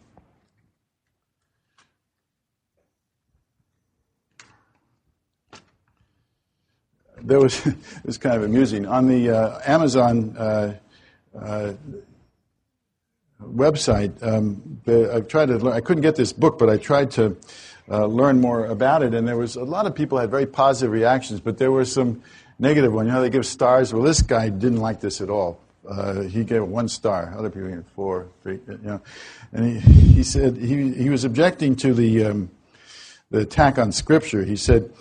there 7.22 7.42
was 7.42 7.68
it 7.68 7.76
was 8.06 8.18
kind 8.18 8.38
of 8.38 8.44
amusing 8.44 8.86
on 8.86 9.10
the 9.10 9.32
uh, 9.32 9.60
Amazon 9.66 10.38
uh, 10.38 10.76
uh, 11.40 11.74
website. 13.42 14.22
Um, 14.24 14.82
I've 14.88 15.28
tried 15.28 15.48
to 15.48 15.58
learn. 15.58 15.74
I 15.74 15.82
couldn't 15.82 16.02
get 16.02 16.16
this 16.16 16.34
book, 16.34 16.60
but 16.60 16.70
I 16.70 16.78
tried 16.78 17.12
to 17.12 17.38
uh, 17.90 18.06
learn 18.06 18.40
more 18.40 18.66
about 18.66 19.04
it, 19.04 19.14
and 19.14 19.28
there 19.28 19.38
was 19.38 19.56
a 19.56 19.64
lot 19.64 19.86
of 19.86 19.96
people 19.96 20.18
had 20.18 20.30
very 20.30 20.46
positive 20.46 20.92
reactions, 20.92 21.40
but 21.40 21.58
there 21.58 21.72
were 21.72 21.86
some 21.86 22.22
negative 22.60 22.94
ones. 22.94 23.08
You 23.08 23.14
know, 23.14 23.22
they 23.22 23.30
give 23.30 23.46
stars. 23.46 23.94
Well, 23.94 24.04
this 24.04 24.22
guy 24.22 24.50
didn't 24.50 24.80
like 24.80 25.02
this 25.02 25.20
at 25.22 25.30
all. 25.30 25.60
Uh, 25.88 26.22
he 26.22 26.44
gave 26.44 26.64
one 26.64 26.88
star. 26.88 27.34
Other 27.36 27.50
people 27.50 27.70
gave 27.70 27.84
four, 27.96 28.28
three, 28.44 28.60
you 28.68 28.80
know. 28.84 29.02
And 29.52 29.82
he, 29.82 29.92
he 30.14 30.24
said 30.24 30.56
he, 30.58 30.94
he 30.94 31.10
was 31.10 31.24
objecting 31.24 31.76
to 31.78 31.94
the, 31.94 32.26
um, 32.26 32.52
the 33.32 33.40
attack 33.40 33.80
on 33.80 33.92
Scripture. 33.92 34.44
He 34.44 34.56
said, 34.56 34.92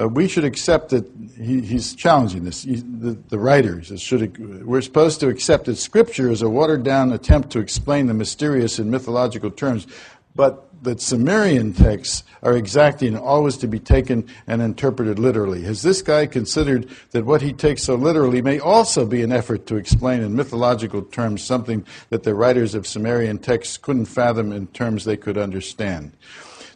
uh, 0.00 0.08
we 0.08 0.26
should 0.26 0.44
accept 0.44 0.90
that 0.90 1.08
he, 1.36 1.60
he's 1.60 1.94
challenging 1.94 2.44
this. 2.44 2.64
He, 2.64 2.76
the, 2.76 3.16
the 3.28 3.38
writer 3.38 3.82
says, 3.82 4.00
should, 4.00 4.64
we're 4.66 4.82
supposed 4.82 5.20
to 5.20 5.28
accept 5.28 5.66
that 5.66 5.76
Scripture 5.76 6.30
is 6.30 6.42
a 6.42 6.48
watered 6.48 6.82
down 6.82 7.12
attempt 7.12 7.50
to 7.50 7.60
explain 7.60 8.06
the 8.06 8.14
mysterious 8.14 8.78
in 8.78 8.90
mythological 8.90 9.50
terms, 9.50 9.86
but 10.34 10.68
that 10.82 11.00
Sumerian 11.00 11.72
texts 11.72 12.24
are 12.42 12.56
exacting 12.56 13.16
always 13.16 13.56
to 13.58 13.66
be 13.66 13.78
taken 13.78 14.26
and 14.46 14.60
interpreted 14.60 15.18
literally. 15.18 15.62
Has 15.62 15.82
this 15.82 16.02
guy 16.02 16.26
considered 16.26 16.88
that 17.12 17.24
what 17.24 17.40
he 17.40 17.52
takes 17.52 17.84
so 17.84 17.94
literally 17.94 18.42
may 18.42 18.58
also 18.58 19.06
be 19.06 19.22
an 19.22 19.32
effort 19.32 19.66
to 19.66 19.76
explain 19.76 20.22
in 20.22 20.36
mythological 20.36 21.02
terms 21.02 21.42
something 21.42 21.86
that 22.10 22.24
the 22.24 22.34
writers 22.34 22.74
of 22.74 22.86
Sumerian 22.86 23.38
texts 23.38 23.78
couldn't 23.78 24.06
fathom 24.06 24.52
in 24.52 24.66
terms 24.68 25.04
they 25.04 25.16
could 25.16 25.38
understand? 25.38 26.12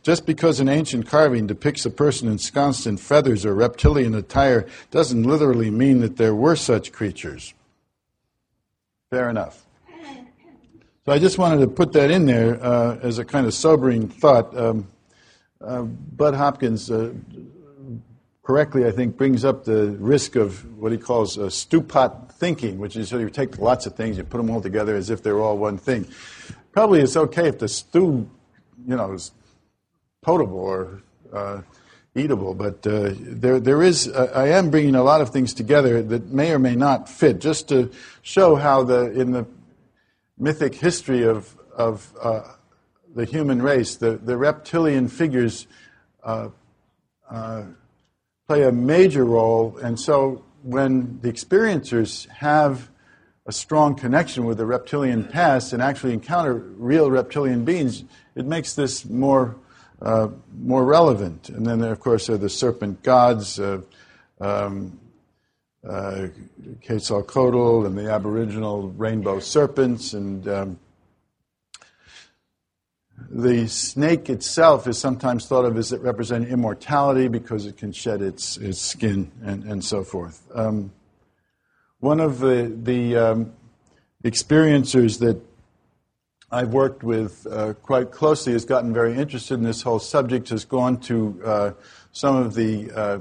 Just 0.02 0.26
because 0.26 0.60
an 0.60 0.68
ancient 0.68 1.06
carving 1.06 1.46
depicts 1.46 1.84
a 1.84 1.90
person 1.90 2.28
ensconced 2.28 2.86
in 2.86 2.96
feathers 2.96 3.44
or 3.44 3.54
reptilian 3.54 4.14
attire 4.14 4.66
doesn't 4.90 5.24
literally 5.24 5.70
mean 5.70 6.00
that 6.00 6.16
there 6.16 6.34
were 6.34 6.56
such 6.56 6.92
creatures. 6.92 7.54
Fair 9.10 9.30
enough. 9.30 9.64
So 11.04 11.12
I 11.12 11.18
just 11.18 11.38
wanted 11.38 11.60
to 11.60 11.68
put 11.68 11.94
that 11.94 12.10
in 12.10 12.26
there 12.26 12.62
uh, 12.62 12.98
as 13.02 13.18
a 13.18 13.24
kind 13.24 13.46
of 13.46 13.54
sobering 13.54 14.08
thought. 14.08 14.54
Um, 14.54 14.88
uh, 15.60 15.82
Bud 15.82 16.34
Hopkins 16.34 16.90
uh, 16.90 17.14
correctly, 18.42 18.86
I 18.86 18.90
think, 18.90 19.16
brings 19.16 19.44
up 19.44 19.64
the 19.64 19.96
risk 19.98 20.36
of 20.36 20.78
what 20.78 20.92
he 20.92 20.98
calls 20.98 21.38
uh, 21.38 21.48
stew 21.48 21.80
pot 21.80 22.32
thinking, 22.32 22.78
which 22.78 22.94
is 22.96 23.08
so 23.08 23.18
you 23.18 23.30
take 23.30 23.58
lots 23.58 23.86
of 23.86 23.94
things, 23.94 24.16
you 24.18 24.24
put 24.24 24.36
them 24.36 24.50
all 24.50 24.60
together 24.60 24.94
as 24.94 25.10
if 25.10 25.22
they're 25.22 25.40
all 25.40 25.58
one 25.58 25.78
thing. 25.78 26.06
Probably 26.72 27.00
it's 27.00 27.16
okay 27.16 27.48
if 27.48 27.58
the 27.58 27.68
stew, 27.68 28.28
you 28.86 28.96
know, 28.96 29.16
potable 30.28 30.60
or 30.60 31.00
uh, 31.32 31.62
eatable, 32.14 32.52
but 32.52 32.86
uh, 32.86 33.14
there, 33.18 33.58
there 33.58 33.82
is, 33.82 34.06
I 34.12 34.48
am 34.48 34.68
bringing 34.68 34.94
a 34.94 35.02
lot 35.02 35.22
of 35.22 35.30
things 35.30 35.54
together 35.54 36.02
that 36.02 36.26
may 36.26 36.52
or 36.52 36.58
may 36.58 36.76
not 36.76 37.08
fit, 37.08 37.38
just 37.38 37.70
to 37.70 37.90
show 38.20 38.54
how 38.54 38.82
the, 38.82 39.10
in 39.18 39.32
the 39.32 39.46
mythic 40.36 40.74
history 40.74 41.22
of, 41.22 41.56
of 41.74 42.12
uh, 42.20 42.42
the 43.14 43.24
human 43.24 43.62
race, 43.62 43.96
the, 43.96 44.18
the 44.18 44.36
reptilian 44.36 45.08
figures 45.08 45.66
uh, 46.22 46.50
uh, 47.30 47.62
play 48.46 48.64
a 48.64 48.72
major 48.72 49.24
role. 49.24 49.78
And 49.82 49.98
so 49.98 50.44
when 50.62 51.20
the 51.22 51.32
experiencers 51.32 52.28
have 52.28 52.90
a 53.46 53.52
strong 53.52 53.94
connection 53.94 54.44
with 54.44 54.58
the 54.58 54.66
reptilian 54.66 55.24
past 55.24 55.72
and 55.72 55.82
actually 55.82 56.12
encounter 56.12 56.52
real 56.52 57.10
reptilian 57.10 57.64
beings, 57.64 58.04
it 58.34 58.44
makes 58.44 58.74
this 58.74 59.06
more 59.06 59.56
uh, 60.00 60.28
more 60.56 60.84
relevant. 60.84 61.48
And 61.48 61.66
then, 61.66 61.82
of 61.82 62.00
course, 62.00 62.26
there 62.26 62.36
are 62.36 62.38
the 62.38 62.48
serpent 62.48 63.02
gods, 63.02 63.58
uh, 63.58 63.80
um, 64.40 64.98
uh, 65.88 66.28
Quetzalcoatl 66.84 67.86
and 67.86 67.96
the 67.96 68.10
Aboriginal 68.10 68.88
rainbow 68.90 69.40
serpents, 69.40 70.12
and 70.12 70.46
um, 70.48 70.78
the 73.30 73.66
snake 73.66 74.30
itself 74.30 74.86
is 74.86 74.98
sometimes 74.98 75.46
thought 75.46 75.64
of 75.64 75.76
as 75.76 75.92
representing 75.92 76.50
immortality 76.50 77.28
because 77.28 77.66
it 77.66 77.76
can 77.76 77.92
shed 77.92 78.22
its, 78.22 78.56
its 78.56 78.80
skin 78.80 79.30
and, 79.42 79.64
and 79.64 79.84
so 79.84 80.02
forth. 80.02 80.42
Um, 80.54 80.92
one 82.00 82.20
of 82.20 82.38
the, 82.38 82.72
the 82.82 83.16
um, 83.16 83.52
experiencers 84.24 85.18
that 85.18 85.40
I've 86.50 86.72
worked 86.72 87.02
with 87.02 87.46
uh, 87.46 87.74
quite 87.74 88.10
closely 88.10 88.54
has 88.54 88.64
gotten 88.64 88.94
very 88.94 89.14
interested 89.14 89.54
in 89.54 89.64
this 89.64 89.82
whole 89.82 89.98
subject, 89.98 90.48
has 90.48 90.64
gone 90.64 90.98
to 91.00 91.40
uh, 91.44 91.70
some 92.12 92.36
of 92.36 92.54
the 92.54 92.90
uh, 92.90 93.18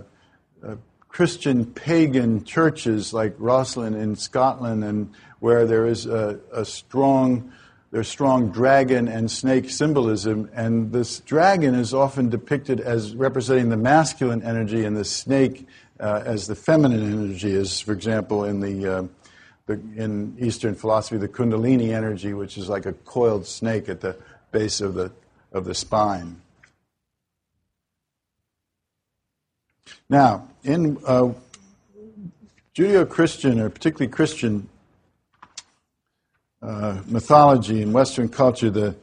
uh 0.65 0.75
Christian 1.09 1.65
pagan 1.65 2.43
churches 2.43 3.11
like 3.11 3.35
Rosslyn 3.37 3.99
in 3.99 4.15
Scotland, 4.15 4.83
and 4.83 5.11
where 5.39 5.65
there 5.65 5.87
is 5.87 6.05
a, 6.05 6.39
a 6.53 6.63
strong 6.63 7.51
there's 7.89 8.07
strong 8.09 8.51
dragon 8.51 9.07
and 9.07 9.31
snake 9.31 9.69
symbolism, 9.69 10.49
and 10.53 10.91
this 10.91 11.19
dragon 11.21 11.73
is 11.73 11.93
often 11.93 12.29
depicted 12.29 12.81
as 12.81 13.15
representing 13.15 13.69
the 13.69 13.77
masculine 13.77 14.43
energy, 14.43 14.85
and 14.85 14.95
the 14.95 15.05
snake 15.05 15.65
uh, 15.99 16.21
as 16.25 16.47
the 16.47 16.55
feminine 16.55 17.11
energy, 17.11 17.55
as 17.55 17.79
for 17.79 17.93
example 17.93 18.43
in 18.43 18.59
the, 18.59 18.87
uh, 18.87 19.03
the, 19.67 19.73
in 19.73 20.35
Eastern 20.39 20.75
philosophy, 20.75 21.17
the 21.17 21.27
Kundalini 21.27 21.93
energy, 21.93 22.33
which 22.33 22.57
is 22.57 22.67
like 22.67 22.85
a 22.85 22.93
coiled 22.93 23.45
snake 23.45 23.87
at 23.87 24.01
the 24.01 24.17
base 24.51 24.81
of 24.81 24.95
the 24.95 25.11
of 25.51 25.65
the 25.65 25.73
spine. 25.73 26.41
Now, 30.09 30.49
in 30.63 30.97
uh, 31.05 31.33
Judeo-Christian, 32.75 33.59
or 33.59 33.69
particularly 33.69 34.11
Christian 34.11 34.69
uh, 36.61 37.01
mythology 37.07 37.81
and 37.81 37.93
Western 37.93 38.29
culture, 38.29 38.69
the, 38.69 38.95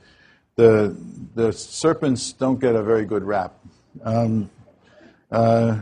the, 0.56 0.96
the 1.34 1.52
serpents 1.52 2.32
don't 2.32 2.60
get 2.60 2.74
a 2.74 2.82
very 2.82 3.04
good 3.04 3.24
rap. 3.24 3.54
Um, 4.02 4.50
uh, 5.30 5.80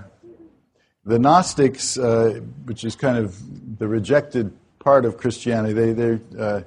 the 1.04 1.18
Gnostics, 1.18 1.98
uh, 1.98 2.40
which 2.64 2.84
is 2.84 2.94
kind 2.94 3.18
of 3.18 3.78
the 3.78 3.88
rejected 3.88 4.52
part 4.82 5.04
of 5.04 5.16
Christianity, 5.16 5.72
they, 5.72 5.92
they, 5.92 6.20
uh, 6.38 6.62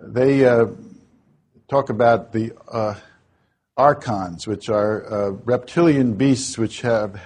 they 0.00 0.44
uh, 0.44 0.66
talk 1.68 1.90
about 1.90 2.32
the 2.32 2.52
archons, 3.76 4.46
which 4.46 4.68
are 4.68 5.32
reptilian 5.44 6.14
beasts 6.14 6.56
which 6.56 6.80
have 6.80 7.20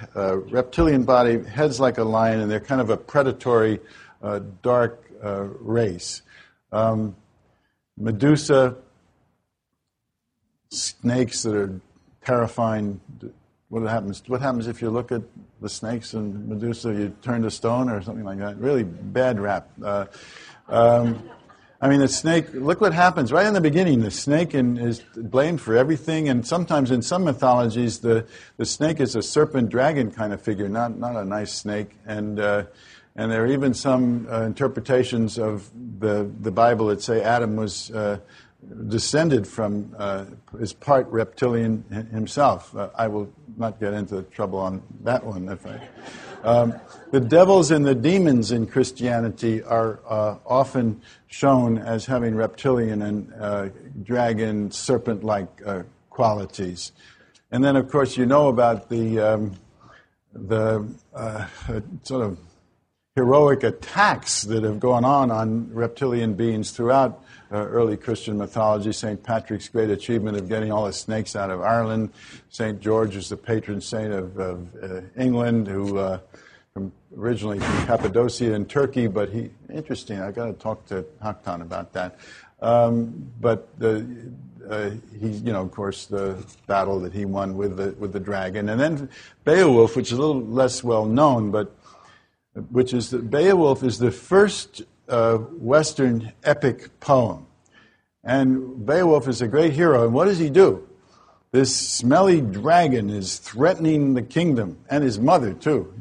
reptilian 0.50 1.04
body, 1.04 1.42
heads 1.44 1.78
like 1.80 1.98
a 1.98 2.04
lion, 2.04 2.40
and 2.40 2.50
they're 2.50 2.60
kind 2.60 2.80
of 2.80 2.90
a 2.90 2.96
predatory, 2.96 3.80
dark 4.62 5.04
race. 5.22 6.22
Um, 6.72 7.16
Medusa, 7.96 8.76
snakes 10.70 11.42
that 11.44 11.54
are 11.54 11.80
terrifying. 12.24 13.00
What 13.76 13.90
happens? 13.90 14.22
What 14.26 14.40
happens 14.40 14.68
if 14.68 14.80
you 14.80 14.88
look 14.88 15.12
at 15.12 15.20
the 15.60 15.68
snakes 15.68 16.14
and 16.14 16.48
Medusa? 16.48 16.94
You 16.94 17.14
turn 17.20 17.42
to 17.42 17.50
stone 17.50 17.90
or 17.90 18.00
something 18.00 18.24
like 18.24 18.38
that. 18.38 18.56
Really 18.56 18.84
bad 18.84 19.38
rap. 19.38 19.68
Uh, 19.84 20.06
um, 20.66 21.28
I 21.78 21.90
mean, 21.90 22.00
the 22.00 22.08
snake. 22.08 22.46
Look 22.54 22.80
what 22.80 22.94
happens 22.94 23.32
right 23.32 23.44
in 23.44 23.52
the 23.52 23.60
beginning. 23.60 24.00
The 24.00 24.10
snake 24.10 24.54
in, 24.54 24.78
is 24.78 25.00
blamed 25.14 25.60
for 25.60 25.76
everything, 25.76 26.30
and 26.30 26.46
sometimes 26.46 26.90
in 26.90 27.02
some 27.02 27.24
mythologies, 27.24 27.98
the 27.98 28.24
the 28.56 28.64
snake 28.64 28.98
is 28.98 29.14
a 29.14 29.20
serpent 29.20 29.68
dragon 29.68 30.10
kind 30.10 30.32
of 30.32 30.40
figure, 30.40 30.70
not 30.70 30.96
not 30.98 31.14
a 31.14 31.24
nice 31.26 31.52
snake, 31.52 31.90
and. 32.06 32.40
Uh, 32.40 32.64
and 33.18 33.32
there 33.32 33.44
are 33.44 33.46
even 33.46 33.72
some 33.72 34.28
uh, 34.30 34.42
interpretations 34.42 35.38
of 35.38 35.70
the, 36.00 36.30
the 36.42 36.50
Bible 36.50 36.88
that 36.88 37.00
say 37.00 37.22
Adam 37.22 37.56
was 37.56 37.90
uh, 37.92 38.18
descended 38.88 39.46
from, 39.46 39.94
uh, 39.98 40.24
is 40.58 40.72
part 40.72 41.06
reptilian 41.08 41.84
himself. 42.10 42.74
Uh, 42.76 42.90
I 42.94 43.08
will 43.08 43.32
not 43.56 43.80
get 43.80 43.94
into 43.94 44.22
trouble 44.22 44.58
on 44.58 44.82
that 45.02 45.24
one. 45.24 45.48
If 45.48 45.66
I, 45.66 45.80
um, 46.42 46.74
the 47.10 47.20
devils 47.20 47.70
and 47.70 47.84
the 47.84 47.94
demons 47.94 48.52
in 48.52 48.66
Christianity 48.66 49.62
are 49.62 50.00
uh, 50.08 50.36
often 50.46 51.00
shown 51.26 51.78
as 51.78 52.06
having 52.06 52.34
reptilian 52.34 53.02
and 53.02 53.32
uh, 53.40 53.68
dragon, 54.02 54.70
serpent 54.70 55.24
like 55.24 55.48
qualities. 56.10 56.92
And 57.50 57.62
then, 57.62 57.76
of 57.76 57.90
course, 57.90 58.16
you 58.16 58.26
know 58.26 58.48
about 58.48 58.88
the, 58.88 59.18
um, 59.20 59.52
the 60.32 60.86
sort 62.02 62.24
of 62.24 62.38
heroic 63.16 63.62
attacks 63.62 64.42
that 64.42 64.62
have 64.62 64.78
gone 64.78 65.04
on 65.04 65.30
on 65.30 65.72
reptilian 65.72 66.34
beings 66.34 66.70
throughout 66.70 67.22
uh, 67.52 67.56
early 67.56 67.96
Christian 67.96 68.38
mythology. 68.38 68.92
St. 68.92 69.22
Patrick's 69.22 69.68
great 69.68 69.90
achievement 69.90 70.36
of 70.36 70.48
getting 70.48 70.72
all 70.72 70.86
the 70.86 70.92
snakes 70.92 71.36
out 71.36 71.50
of 71.50 71.60
Ireland. 71.60 72.10
St. 72.48 72.80
George 72.80 73.16
is 73.16 73.28
the 73.28 73.36
patron 73.36 73.80
saint 73.80 74.12
of, 74.12 74.38
of 74.38 74.68
uh, 74.82 75.00
England, 75.16 75.68
who 75.68 75.98
uh, 75.98 76.18
from, 76.74 76.92
originally 77.16 77.58
from 77.58 77.86
Cappadocia 77.86 78.52
in 78.52 78.66
Turkey, 78.66 79.06
but 79.06 79.30
he, 79.30 79.50
interesting, 79.72 80.20
I've 80.20 80.34
got 80.34 80.46
to 80.46 80.52
talk 80.52 80.84
to 80.86 81.04
Haktan 81.22 81.62
about 81.62 81.92
that. 81.94 82.18
Um, 82.60 83.30
but 83.40 83.78
the, 83.78 84.06
uh, 84.68 84.90
he, 85.18 85.28
you 85.28 85.52
know, 85.52 85.62
of 85.62 85.70
course, 85.70 86.06
the 86.06 86.44
battle 86.66 87.00
that 87.00 87.12
he 87.12 87.24
won 87.24 87.56
with 87.56 87.76
the, 87.76 87.92
with 87.98 88.12
the 88.12 88.20
dragon. 88.20 88.68
And 88.68 88.80
then 88.80 89.08
Beowulf, 89.44 89.96
which 89.96 90.12
is 90.12 90.18
a 90.18 90.20
little 90.20 90.42
less 90.42 90.84
well 90.84 91.06
known, 91.06 91.50
but 91.50 91.74
which 92.70 92.92
is 92.92 93.10
that 93.10 93.30
Beowulf 93.30 93.82
is 93.82 93.98
the 93.98 94.10
first 94.10 94.82
uh, 95.08 95.36
Western 95.36 96.32
epic 96.44 97.00
poem. 97.00 97.46
And 98.24 98.84
Beowulf 98.84 99.28
is 99.28 99.40
a 99.40 99.48
great 99.48 99.72
hero. 99.72 100.04
And 100.04 100.12
what 100.12 100.24
does 100.24 100.38
he 100.38 100.50
do? 100.50 100.86
This 101.52 101.74
smelly 101.74 102.40
dragon 102.40 103.08
is 103.08 103.38
threatening 103.38 104.14
the 104.14 104.22
kingdom 104.22 104.78
and 104.90 105.04
his 105.04 105.18
mother, 105.18 105.54
too. 105.54 105.92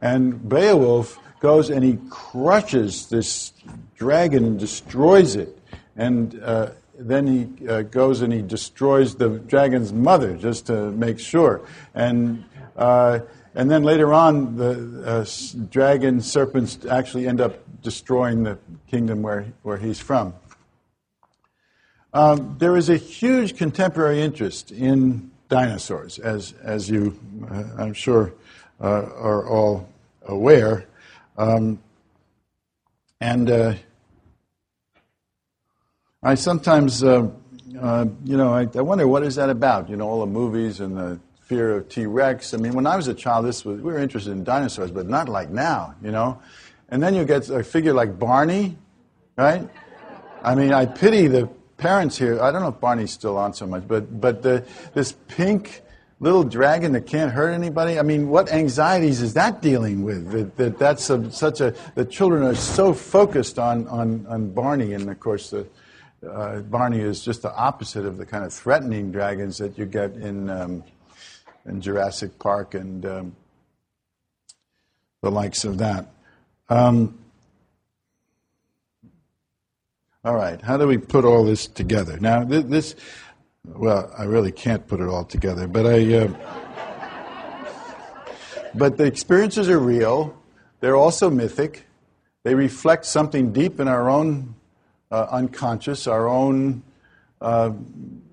And 0.00 0.48
Beowulf 0.48 1.18
goes 1.40 1.68
and 1.70 1.84
he 1.84 1.98
crushes 2.08 3.08
this 3.08 3.52
dragon 3.96 4.44
and 4.44 4.58
destroys 4.58 5.36
it. 5.36 5.58
And 5.96 6.42
uh, 6.42 6.70
then 6.98 7.26
he 7.26 7.68
uh, 7.68 7.82
goes 7.82 8.22
and 8.22 8.32
he 8.32 8.42
destroys 8.42 9.14
the 9.14 9.28
dragon's 9.28 9.92
mother 9.92 10.36
just 10.36 10.66
to 10.66 10.90
make 10.92 11.18
sure. 11.18 11.60
And 11.94 12.44
uh, 12.76 13.20
and 13.54 13.70
then 13.70 13.84
later 13.84 14.12
on, 14.12 14.56
the 14.56 15.04
uh, 15.06 15.24
dragon 15.70 16.20
serpents 16.20 16.78
actually 16.90 17.28
end 17.28 17.40
up 17.40 17.63
destroying 17.84 18.42
the 18.42 18.58
kingdom 18.90 19.22
where, 19.22 19.46
where 19.62 19.76
he's 19.76 20.00
from. 20.00 20.34
Um, 22.12 22.56
there 22.58 22.76
is 22.76 22.88
a 22.88 22.96
huge 22.96 23.56
contemporary 23.56 24.20
interest 24.20 24.72
in 24.72 25.30
dinosaurs, 25.48 26.18
as, 26.18 26.54
as 26.62 26.88
you, 26.88 27.18
uh, 27.50 27.64
I'm 27.78 27.92
sure, 27.92 28.32
uh, 28.80 28.86
are 28.86 29.48
all 29.48 29.88
aware. 30.26 30.86
Um, 31.36 31.78
and 33.20 33.50
uh, 33.50 33.74
I 36.22 36.36
sometimes, 36.36 37.04
uh, 37.04 37.28
uh, 37.80 38.06
you 38.24 38.36
know, 38.36 38.54
I, 38.54 38.68
I 38.74 38.80
wonder 38.80 39.06
what 39.06 39.22
is 39.22 39.34
that 39.34 39.50
about? 39.50 39.90
You 39.90 39.96
know, 39.96 40.08
all 40.08 40.20
the 40.20 40.26
movies 40.26 40.80
and 40.80 40.96
the 40.96 41.20
fear 41.42 41.76
of 41.76 41.88
T 41.88 42.06
Rex. 42.06 42.54
I 42.54 42.56
mean, 42.56 42.72
when 42.72 42.86
I 42.86 42.96
was 42.96 43.08
a 43.08 43.14
child, 43.14 43.44
this 43.44 43.64
was, 43.64 43.80
we 43.80 43.92
were 43.92 43.98
interested 43.98 44.32
in 44.32 44.44
dinosaurs, 44.44 44.90
but 44.90 45.06
not 45.06 45.28
like 45.28 45.50
now, 45.50 45.94
you 46.02 46.10
know? 46.10 46.40
And 46.88 47.02
then 47.02 47.14
you 47.14 47.24
get 47.24 47.48
a 47.48 47.64
figure 47.64 47.94
like 47.94 48.18
Barney, 48.18 48.76
right? 49.36 49.68
I 50.42 50.54
mean, 50.54 50.72
I 50.72 50.86
pity 50.86 51.26
the 51.26 51.48
parents 51.76 52.16
here. 52.16 52.40
I 52.40 52.50
don't 52.50 52.62
know 52.62 52.68
if 52.68 52.80
Barney's 52.80 53.12
still 53.12 53.36
on 53.36 53.54
so 53.54 53.66
much, 53.66 53.88
but, 53.88 54.20
but 54.20 54.42
the, 54.42 54.64
this 54.92 55.12
pink 55.28 55.82
little 56.20 56.44
dragon 56.44 56.92
that 56.92 57.06
can't 57.06 57.32
hurt 57.32 57.52
anybody. 57.52 57.98
I 57.98 58.02
mean, 58.02 58.28
what 58.28 58.50
anxieties 58.52 59.20
is 59.20 59.34
that 59.34 59.60
dealing 59.60 60.02
with? 60.02 60.30
That, 60.30 60.56
that 60.56 60.78
that's 60.78 61.10
a, 61.10 61.30
such 61.30 61.60
a, 61.60 61.74
the 61.94 62.04
children 62.04 62.42
are 62.42 62.54
so 62.54 62.94
focused 62.94 63.58
on, 63.58 63.88
on, 63.88 64.26
on 64.26 64.50
Barney, 64.50 64.92
and 64.92 65.10
of 65.10 65.18
course, 65.20 65.50
the, 65.50 65.66
uh, 66.26 66.60
Barney 66.60 67.00
is 67.00 67.22
just 67.22 67.42
the 67.42 67.54
opposite 67.54 68.06
of 68.06 68.16
the 68.16 68.24
kind 68.24 68.44
of 68.44 68.52
threatening 68.52 69.12
dragons 69.12 69.58
that 69.58 69.76
you 69.76 69.84
get 69.84 70.12
in, 70.12 70.48
um, 70.48 70.84
and 71.64 71.82
Jurassic 71.82 72.38
Park 72.38 72.74
and 72.74 73.04
um, 73.06 73.36
the 75.22 75.30
likes 75.30 75.64
of 75.64 75.78
that. 75.78 76.13
Um, 76.68 77.18
all 80.24 80.34
right, 80.34 80.60
how 80.62 80.78
do 80.78 80.86
we 80.86 80.96
put 80.96 81.24
all 81.24 81.44
this 81.44 81.66
together? 81.66 82.18
Now, 82.18 82.44
this, 82.44 82.94
well, 83.64 84.10
I 84.16 84.24
really 84.24 84.52
can't 84.52 84.86
put 84.86 85.00
it 85.00 85.08
all 85.08 85.24
together, 85.24 85.66
but 85.66 85.86
I. 85.86 86.14
Uh, 86.14 86.28
but 88.74 88.96
the 88.96 89.04
experiences 89.04 89.68
are 89.68 89.78
real. 89.78 90.36
They're 90.80 90.96
also 90.96 91.30
mythic. 91.30 91.84
They 92.42 92.54
reflect 92.54 93.04
something 93.04 93.52
deep 93.52 93.78
in 93.78 93.86
our 93.86 94.08
own 94.08 94.54
uh, 95.10 95.26
unconscious, 95.30 96.06
our 96.06 96.26
own 96.26 96.82
uh, 97.40 97.72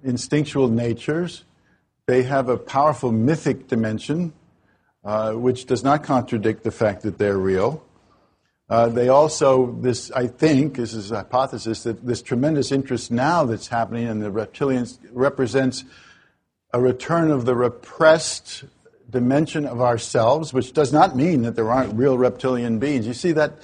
instinctual 0.04 0.70
natures. 0.70 1.44
They 2.08 2.24
have 2.24 2.50
a 2.50 2.58
powerful 2.58 3.12
mythic 3.12 3.68
dimension, 3.68 4.34
uh, 5.04 5.34
which 5.34 5.66
does 5.66 5.84
not 5.84 6.04
contradict 6.04 6.64
the 6.64 6.72
fact 6.72 7.04
that 7.04 7.18
they're 7.18 7.38
real. 7.38 7.84
Uh, 8.72 8.88
they 8.88 9.10
also, 9.10 9.74
this 9.82 10.12
I 10.12 10.28
think, 10.28 10.78
this 10.78 10.94
is 10.94 11.12
a 11.12 11.18
hypothesis 11.18 11.84
that 11.84 12.06
this 12.06 12.22
tremendous 12.22 12.72
interest 12.72 13.12
now 13.12 13.44
that's 13.44 13.68
happening 13.68 14.08
in 14.08 14.20
the 14.20 14.32
reptilians 14.32 14.98
represents 15.12 15.84
a 16.72 16.80
return 16.80 17.32
of 17.32 17.44
the 17.44 17.54
repressed 17.54 18.64
dimension 19.10 19.66
of 19.66 19.82
ourselves, 19.82 20.54
which 20.54 20.72
does 20.72 20.94
not 20.94 21.18
mean 21.18 21.42
that 21.42 21.58
there 21.58 21.70
aren't 21.70 21.94
real 21.96 22.18
reptilian 22.18 22.80
beings. 22.80 23.06
You 23.06 23.14
see 23.14 23.34
that 23.34 23.60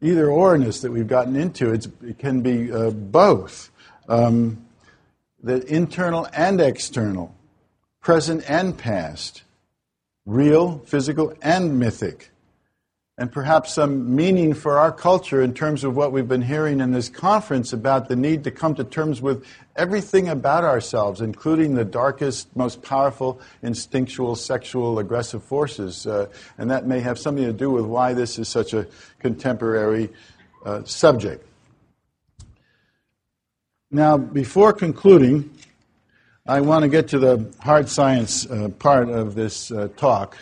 either 0.00 0.28
orness 0.28 0.80
that 0.82 0.92
we've 0.92 1.08
gotten 1.08 1.34
into, 1.34 1.72
it 1.72 2.20
can 2.20 2.40
be 2.42 2.70
uh, 2.70 2.90
both. 2.90 3.72
Um, 4.08 4.64
the 5.42 5.60
internal 5.66 6.28
and 6.32 6.60
external, 6.60 7.34
present 8.00 8.48
and 8.48 8.78
past, 8.78 9.42
real, 10.24 10.78
physical, 10.86 11.34
and 11.42 11.80
mythic 11.80 12.30
and 13.18 13.32
perhaps 13.32 13.72
some 13.72 14.14
meaning 14.14 14.52
for 14.52 14.78
our 14.78 14.92
culture 14.92 15.40
in 15.40 15.54
terms 15.54 15.84
of 15.84 15.96
what 15.96 16.12
we've 16.12 16.28
been 16.28 16.42
hearing 16.42 16.80
in 16.80 16.92
this 16.92 17.08
conference 17.08 17.72
about 17.72 18.08
the 18.08 18.16
need 18.16 18.44
to 18.44 18.50
come 18.50 18.74
to 18.74 18.84
terms 18.84 19.22
with 19.22 19.42
everything 19.74 20.28
about 20.28 20.64
ourselves, 20.64 21.22
including 21.22 21.74
the 21.74 21.84
darkest, 21.84 22.54
most 22.54 22.82
powerful, 22.82 23.40
instinctual, 23.62 24.36
sexual, 24.36 24.98
aggressive 24.98 25.42
forces. 25.42 26.06
Uh, 26.06 26.26
and 26.58 26.70
that 26.70 26.86
may 26.86 27.00
have 27.00 27.18
something 27.18 27.44
to 27.44 27.54
do 27.54 27.70
with 27.70 27.86
why 27.86 28.12
this 28.12 28.38
is 28.38 28.48
such 28.48 28.74
a 28.74 28.86
contemporary 29.18 30.10
uh, 30.66 30.84
subject. 30.84 31.46
Now, 33.90 34.18
before 34.18 34.74
concluding, 34.74 35.50
I 36.46 36.60
want 36.60 36.82
to 36.82 36.88
get 36.88 37.08
to 37.08 37.18
the 37.18 37.50
hard 37.60 37.88
science 37.88 38.44
uh, 38.50 38.68
part 38.78 39.08
of 39.08 39.34
this 39.34 39.70
uh, 39.70 39.88
talk. 39.96 40.36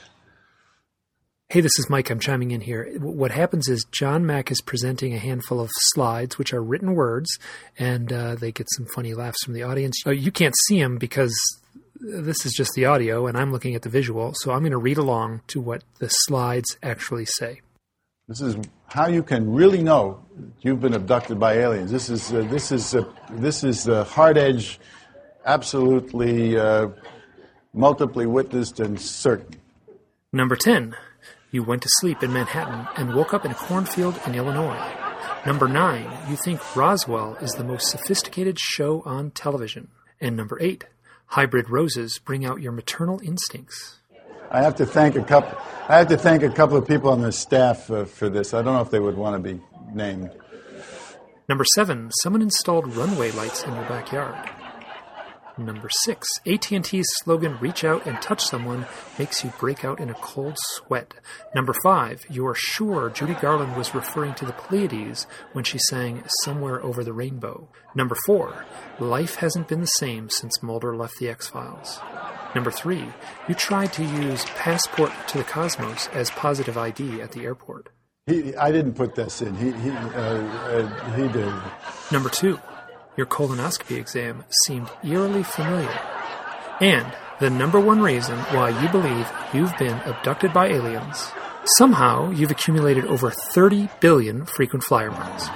Hey, 1.51 1.61
this 1.61 1.79
is 1.79 1.89
Mike. 1.91 2.11
I'm 2.11 2.19
chiming 2.19 2.51
in 2.53 2.63
here. 2.63 2.99
What 2.99 3.31
happens 3.31 3.69
is 3.69 3.87
John 3.93 4.27
Mack 4.27 4.51
is 4.51 4.61
presenting 4.63 5.15
a 5.15 5.19
handful 5.19 5.61
of 5.61 5.71
slides, 5.93 6.39
which 6.39 6.55
are 6.55 6.63
written 6.63 6.95
words, 6.95 7.39
and 7.79 8.13
uh, 8.13 8.35
they 8.35 8.51
get 8.51 8.67
some 8.71 8.87
funny 8.87 9.15
laughs 9.15 9.45
from 9.45 9.53
the 9.55 9.63
audience. 9.63 10.03
Uh, 10.07 10.11
you 10.11 10.33
can't 10.33 10.55
see 10.67 10.81
them 10.81 10.97
because 10.97 11.35
this 12.01 12.45
is 12.47 12.55
just 12.55 12.73
the 12.75 12.87
audio, 12.87 13.27
and 13.27 13.37
I'm 13.37 13.53
looking 13.53 13.75
at 13.75 13.83
the 13.83 13.89
visual. 13.91 14.33
So 14.37 14.53
I'm 14.53 14.61
going 14.61 14.73
to 14.73 14.79
read 14.79 14.97
along 14.97 15.43
to 15.49 15.61
what 15.61 15.85
the 15.99 16.09
slides 16.09 16.79
actually 16.83 17.27
say. 17.27 17.61
This 18.27 18.41
is 18.41 18.57
how 18.87 19.09
you 19.09 19.23
can 19.23 19.53
really 19.53 19.83
know 19.83 20.25
you've 20.63 20.81
been 20.81 20.95
abducted 20.95 21.39
by 21.39 21.59
aliens. 21.59 21.91
This 21.91 22.09
is 22.09 22.33
uh, 22.33 22.41
this 22.51 22.73
is 22.73 22.95
uh, 22.95 23.05
this 23.31 23.63
is 23.63 23.85
the 23.85 24.05
hard 24.05 24.39
edge, 24.39 24.81
absolutely 25.45 26.59
uh, 26.59 26.89
multiply 27.75 28.25
witnessed 28.25 28.81
and 28.81 28.99
certain. 28.99 29.61
Number 30.33 30.57
ten. 30.57 30.97
You 31.55 31.63
went 31.63 31.83
to 31.83 31.89
sleep 32.01 32.25
in 32.25 32.33
Manhattan 32.33 32.89
and 32.97 33.15
woke 33.15 33.33
up 33.33 33.45
in 33.45 33.53
a 33.53 33.55
cornfield 33.55 34.21
in 34.27 34.35
Illinois. 34.35 34.93
Number 35.47 35.69
9. 35.69 36.29
You 36.29 36.35
think 36.35 36.75
Roswell 36.75 37.37
is 37.37 37.53
the 37.53 37.63
most 37.63 37.93
sophisticated 37.93 38.59
show 38.59 39.03
on 39.07 39.31
television. 39.31 39.87
And 40.21 40.37
number 40.37 40.59
8. 40.61 40.87
Hybrid 41.27 41.71
roses 41.71 42.19
bring 42.19 42.45
out 42.45 42.61
your 42.61 42.73
maternal 42.73 43.21
instincts. 43.23 44.01
I 44.51 44.63
have 44.63 44.75
to 44.75 44.85
thank 44.85 45.15
a 45.15 45.23
couple. 45.23 45.57
I 45.89 45.99
have 45.99 46.09
to 46.09 46.17
thank 46.17 46.43
a 46.43 46.51
couple 46.51 46.77
of 46.77 46.89
people 46.89 47.11
on 47.11 47.21
the 47.21 47.31
staff 47.31 47.89
uh, 47.89 48.05
for 48.05 48.29
this. 48.29 48.53
I 48.53 48.61
don't 48.61 48.75
know 48.75 48.83
if 48.83 48.91
they 48.91 48.99
would 48.99 49.17
want 49.17 49.41
to 49.41 49.55
be 49.55 49.63
named. 49.93 50.33
Number 51.49 51.65
seven, 51.77 52.11
someone 52.25 52.43
installed 52.43 52.93
runway 52.97 53.31
lights 53.31 53.63
in 53.63 53.73
your 53.73 53.85
backyard. 53.85 54.51
Number 55.57 55.89
six, 55.89 56.27
AT&T's 56.47 57.07
slogan 57.23 57.57
"Reach 57.61 57.85
out 57.85 58.07
and 58.07 58.21
touch 58.21 58.43
someone" 58.43 58.87
makes 59.21 59.45
you 59.45 59.53
break 59.61 59.85
out 59.85 60.01
in 60.01 60.11
a 60.11 60.15
cold 60.15 60.57
sweat. 60.59 61.15
Number 61.55 61.73
five, 61.85 62.25
you 62.29 62.45
are 62.49 62.57
sure 62.57 63.09
Judy 63.09 63.35
Garland 63.35 63.77
was 63.77 63.95
referring 63.95 64.35
to 64.35 64.45
the 64.45 64.53
Pleiades 64.53 65.29
when 65.53 65.63
she 65.63 65.79
sang 65.79 66.25
"Somewhere 66.43 66.83
Over 66.83 67.05
the 67.05 67.13
Rainbow." 67.13 67.69
Number 67.95 68.17
four, 68.27 68.65
life 68.99 69.37
hasn't 69.37 69.69
been 69.69 69.81
the 69.81 69.87
same 69.87 70.29
since 70.29 70.61
Mulder 70.61 70.97
left 70.97 71.19
the 71.21 71.29
X 71.29 71.47
Files. 71.47 72.01
Number 72.57 72.73
three, 72.73 73.07
you 73.47 73.55
tried 73.55 73.93
to 73.93 74.05
use 74.05 74.45
"Passport 74.57 75.13
to 75.29 75.39
the 75.39 75.45
Cosmos" 75.45 76.09
as 76.09 76.31
positive 76.31 76.77
ID 76.77 77.21
at 77.21 77.31
the 77.31 77.45
airport. 77.45 77.91
He, 78.27 78.57
I 78.57 78.73
didn't 78.73 78.95
put 78.95 79.15
this 79.15 79.41
in. 79.41 79.55
He, 79.55 79.71
he, 79.71 79.91
uh, 79.91 80.01
uh, 80.01 81.13
he 81.13 81.29
did. 81.29 81.53
Number 82.11 82.29
two, 82.29 82.59
your 83.17 83.27
colonoscopy 83.27 83.97
exam 83.97 84.45
seemed 84.67 84.89
eerily 85.03 85.43
familiar. 85.43 85.99
And 86.81 87.07
the 87.41 87.51
number 87.51 87.81
one 87.81 88.01
reason 88.01 88.39
why 88.39 88.71
you 88.83 88.89
believe 88.89 89.31
you've 89.53 89.77
been 89.79 89.99
abducted 90.01 90.53
by 90.53 90.69
aliens, 90.69 91.33
somehow 91.79 92.31
you've 92.31 92.51
accumulated 92.51 93.05
over 93.07 93.31
30 93.31 93.89
billion 94.01 94.47
frequent 94.47 94.85
flyer 94.85 95.11
miles. 95.11 95.49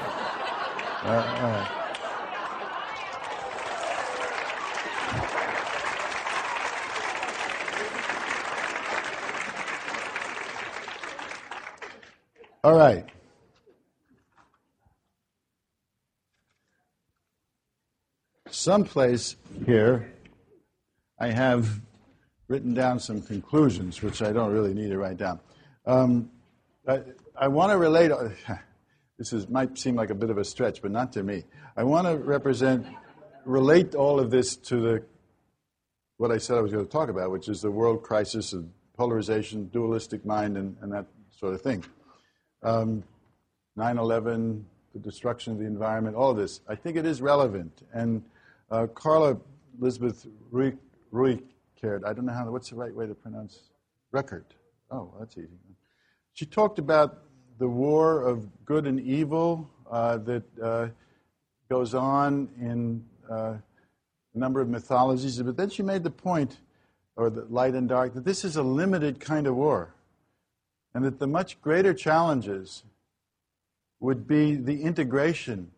Uh, 1.04 1.06
uh. 1.06 1.78
All 12.64 12.76
right. 12.76 13.04
Someplace 18.50 19.36
here, 19.66 20.12
I 21.18 21.28
have 21.28 21.80
written 22.48 22.74
down 22.74 23.00
some 23.00 23.22
conclusions, 23.22 24.02
which 24.02 24.22
I 24.22 24.32
don't 24.32 24.52
really 24.52 24.74
need 24.74 24.88
to 24.88 24.98
write 24.98 25.18
down. 25.18 25.40
Um, 25.86 26.30
I, 26.86 27.02
I 27.36 27.48
want 27.48 27.72
to 27.72 27.78
relate. 27.78 28.10
This 29.18 29.32
is, 29.32 29.48
might 29.48 29.76
seem 29.76 29.96
like 29.96 30.10
a 30.10 30.14
bit 30.14 30.30
of 30.30 30.38
a 30.38 30.44
stretch, 30.44 30.80
but 30.80 30.92
not 30.92 31.12
to 31.14 31.24
me. 31.24 31.42
I 31.76 31.82
want 31.82 32.06
to 32.06 32.16
represent, 32.16 32.86
relate 33.44 33.96
all 33.96 34.20
of 34.20 34.30
this 34.30 34.54
to 34.54 34.76
the 34.76 35.04
what 36.18 36.30
I 36.30 36.38
said 36.38 36.56
I 36.56 36.60
was 36.60 36.70
going 36.70 36.84
to 36.84 36.90
talk 36.90 37.08
about, 37.08 37.32
which 37.32 37.48
is 37.48 37.60
the 37.60 37.70
world 37.70 38.02
crisis 38.02 38.52
of 38.52 38.64
polarization, 38.96 39.66
dualistic 39.72 40.24
mind, 40.24 40.56
and, 40.56 40.76
and 40.82 40.92
that 40.92 41.06
sort 41.30 41.54
of 41.54 41.62
thing. 41.62 41.84
Um, 42.62 43.02
9/11, 43.76 44.62
the 44.92 44.98
destruction 45.00 45.52
of 45.52 45.58
the 45.58 45.66
environment, 45.66 46.16
all 46.16 46.34
this. 46.34 46.60
I 46.68 46.76
think 46.76 46.96
it 46.96 47.06
is 47.06 47.20
relevant, 47.20 47.82
and 47.92 48.22
uh, 48.70 48.86
Carla 48.88 49.36
Elizabeth 49.80 50.26
Rueckert, 50.52 52.04
I 52.04 52.12
don't 52.12 52.26
know 52.26 52.32
how, 52.32 52.50
what's 52.50 52.70
the 52.70 52.76
right 52.76 52.94
way 52.94 53.06
to 53.06 53.14
pronounce 53.14 53.70
record? 54.12 54.44
Oh, 54.90 55.12
that's 55.18 55.36
easy. 55.36 55.48
She 56.32 56.46
talked 56.46 56.78
about 56.78 57.22
the 57.58 57.68
war 57.68 58.22
of 58.22 58.46
good 58.64 58.86
and 58.86 59.00
evil 59.00 59.68
uh, 59.90 60.18
that 60.18 60.42
uh, 60.62 60.88
goes 61.68 61.94
on 61.94 62.48
in 62.60 63.04
uh, 63.30 63.54
a 64.34 64.38
number 64.38 64.60
of 64.60 64.68
mythologies, 64.68 65.40
but 65.42 65.56
then 65.56 65.70
she 65.70 65.82
made 65.82 66.02
the 66.04 66.10
point, 66.10 66.58
or 67.16 67.30
the 67.30 67.44
light 67.50 67.74
and 67.74 67.88
dark, 67.88 68.14
that 68.14 68.24
this 68.24 68.44
is 68.44 68.56
a 68.56 68.62
limited 68.62 69.18
kind 69.20 69.46
of 69.46 69.56
war, 69.56 69.94
and 70.94 71.04
that 71.04 71.18
the 71.18 71.26
much 71.26 71.60
greater 71.60 71.92
challenges 71.92 72.84
would 74.00 74.28
be 74.28 74.54
the 74.54 74.82
integration 74.82 75.70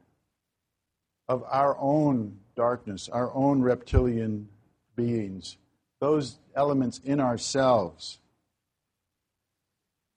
of 1.28 1.42
our 1.48 1.76
own 1.78 2.38
darkness, 2.60 3.08
our 3.08 3.32
own 3.34 3.62
reptilian 3.62 4.46
beings, 4.94 5.56
those 5.98 6.36
elements 6.54 7.00
in 7.06 7.18
ourselves. 7.18 8.18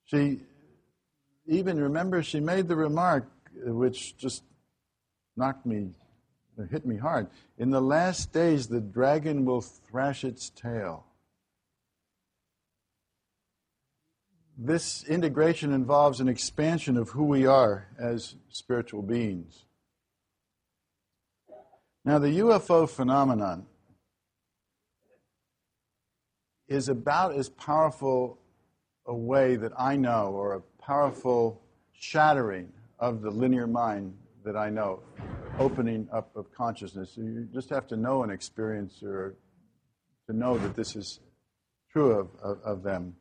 She 0.04 0.40
even, 1.46 1.80
remember, 1.80 2.22
she 2.22 2.40
made 2.40 2.68
the 2.68 2.76
remark, 2.76 3.26
which 3.54 4.14
just 4.18 4.42
knocked 5.38 5.64
me, 5.64 5.88
hit 6.70 6.84
me 6.84 6.98
hard. 6.98 7.28
In 7.56 7.70
the 7.70 7.80
last 7.80 8.30
days, 8.30 8.66
the 8.66 8.80
dragon 8.82 9.46
will 9.46 9.62
thrash 9.62 10.22
its 10.22 10.50
tail. 10.50 11.06
This 14.58 15.02
integration 15.04 15.72
involves 15.72 16.20
an 16.20 16.28
expansion 16.28 16.98
of 16.98 17.08
who 17.08 17.24
we 17.24 17.46
are 17.46 17.88
as 17.98 18.34
spiritual 18.50 19.00
beings. 19.00 19.63
Now, 22.06 22.18
the 22.18 22.38
UFO 22.40 22.88
phenomenon 22.88 23.64
is 26.68 26.90
about 26.90 27.34
as 27.34 27.48
powerful 27.48 28.38
a 29.06 29.14
way 29.14 29.56
that 29.56 29.72
I 29.78 29.96
know, 29.96 30.32
or 30.34 30.54
a 30.54 30.60
powerful 30.82 31.62
shattering 31.92 32.70
of 32.98 33.22
the 33.22 33.30
linear 33.30 33.66
mind 33.66 34.14
that 34.44 34.54
I 34.54 34.68
know, 34.68 35.00
opening 35.58 36.06
up 36.12 36.30
of 36.36 36.52
consciousness. 36.52 37.16
You 37.16 37.48
just 37.54 37.70
have 37.70 37.86
to 37.88 37.96
know 37.96 38.22
an 38.22 38.30
experience 38.30 39.02
or 39.02 39.34
to 40.26 40.36
know 40.36 40.58
that 40.58 40.76
this 40.76 40.96
is 40.96 41.20
true 41.90 42.12
of, 42.12 42.28
of, 42.42 42.58
of 42.64 42.82
them. 42.82 43.14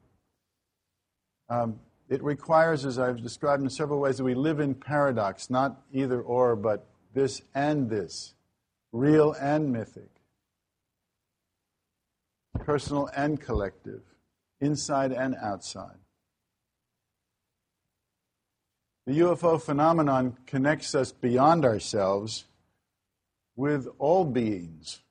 Um, 1.49 1.79
it 2.09 2.21
requires, 2.21 2.85
as 2.85 2.99
I've 2.99 3.21
described 3.21 3.63
in 3.63 3.69
several 3.69 3.99
ways, 3.99 4.17
that 4.17 4.25
we 4.25 4.35
live 4.35 4.59
in 4.59 4.73
paradox, 4.75 5.49
not 5.49 5.81
either 5.93 6.21
or, 6.21 6.57
but 6.57 6.85
this 7.13 7.41
and 7.55 7.89
this 7.89 8.33
real 8.93 9.33
and 9.33 9.73
mythic. 9.73 10.09
personal 12.59 13.09
and 13.15 13.41
collective, 13.41 14.03
inside 14.61 15.11
and 15.11 15.35
outside. 15.41 15.97
The 19.05 19.19
UFO 19.19 19.61
phenomenon 19.61 20.37
connects 20.45 20.95
us 20.95 21.11
beyond 21.11 21.65
ourselves 21.65 22.45
with 23.57 23.87
all 23.97 24.23
beings, 24.23 25.01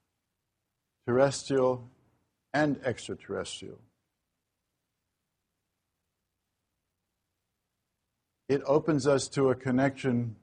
terrestrial 1.05 1.91
and 2.55 2.81
extraterrestrial. 2.85 3.81
It 8.49 8.63
opens 8.65 9.07
us 9.07 9.29
to 9.29 9.51
a 9.51 9.55
connection 9.55 10.37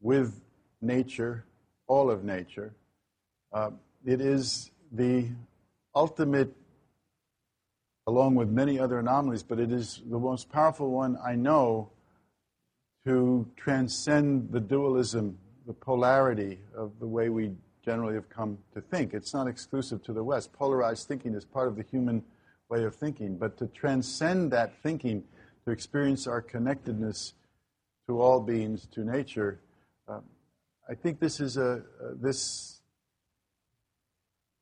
with 0.00 0.40
nature, 0.80 1.44
all 1.92 2.10
of 2.10 2.24
nature. 2.24 2.72
Uh, 3.52 3.70
it 4.06 4.22
is 4.22 4.70
the 4.92 5.28
ultimate, 5.94 6.50
along 8.06 8.34
with 8.34 8.48
many 8.48 8.80
other 8.80 8.98
anomalies, 8.98 9.42
but 9.42 9.60
it 9.60 9.70
is 9.70 10.00
the 10.08 10.18
most 10.18 10.50
powerful 10.50 10.90
one 10.90 11.18
I 11.22 11.34
know 11.34 11.90
to 13.04 13.46
transcend 13.56 14.50
the 14.52 14.60
dualism, 14.60 15.36
the 15.66 15.74
polarity 15.74 16.60
of 16.74 16.92
the 16.98 17.06
way 17.06 17.28
we 17.28 17.50
generally 17.84 18.14
have 18.14 18.30
come 18.30 18.56
to 18.72 18.80
think. 18.80 19.12
It's 19.12 19.34
not 19.34 19.46
exclusive 19.46 20.02
to 20.04 20.14
the 20.14 20.24
West. 20.24 20.50
Polarized 20.54 21.06
thinking 21.06 21.34
is 21.34 21.44
part 21.44 21.68
of 21.68 21.76
the 21.76 21.82
human 21.82 22.22
way 22.70 22.84
of 22.84 22.94
thinking, 22.94 23.36
but 23.36 23.58
to 23.58 23.66
transcend 23.66 24.50
that 24.52 24.72
thinking, 24.82 25.24
to 25.66 25.70
experience 25.70 26.26
our 26.26 26.40
connectedness 26.40 27.34
to 28.08 28.18
all 28.18 28.40
beings, 28.40 28.86
to 28.92 29.04
nature, 29.04 29.60
uh, 30.08 30.20
I 30.92 30.94
think 30.94 31.20
this 31.20 31.40
is 31.40 31.56
a 31.56 31.82
this 32.20 32.82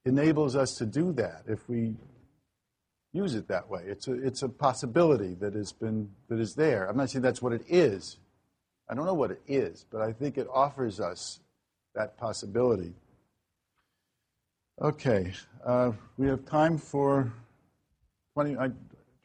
enables 0.05 0.55
us 0.55 0.77
to 0.77 0.87
do 0.87 1.13
that 1.15 1.43
if 1.49 1.69
we 1.69 1.97
use 3.13 3.35
it 3.35 3.49
that 3.49 3.69
way. 3.69 3.83
It's 3.85 4.07
a 4.07 4.13
it's 4.13 4.45
a 4.45 4.49
possibility 4.49 5.35
that 5.41 5.55
has 5.55 5.73
been 5.73 6.09
that 6.29 6.39
is 6.39 6.55
there. 6.55 6.89
I'm 6.89 6.97
not 6.97 7.11
saying 7.11 7.23
that's 7.23 7.43
what 7.43 7.53
it 7.53 7.65
is. 7.67 8.19
I 8.89 8.95
don't 8.95 9.07
know 9.07 9.15
what 9.15 9.33
it 9.33 9.43
is, 9.49 9.85
but 9.91 10.03
I 10.03 10.13
think 10.13 10.39
it 10.39 10.47
offers 10.55 11.01
us 11.01 11.41
that 11.97 12.17
possibility. 12.17 12.95
Okay, 14.81 15.33
uh, 15.67 15.91
we 16.17 16.29
have 16.29 16.45
time 16.45 16.79
for 16.79 17.33
20, 18.35 18.57
uh, 18.57 18.69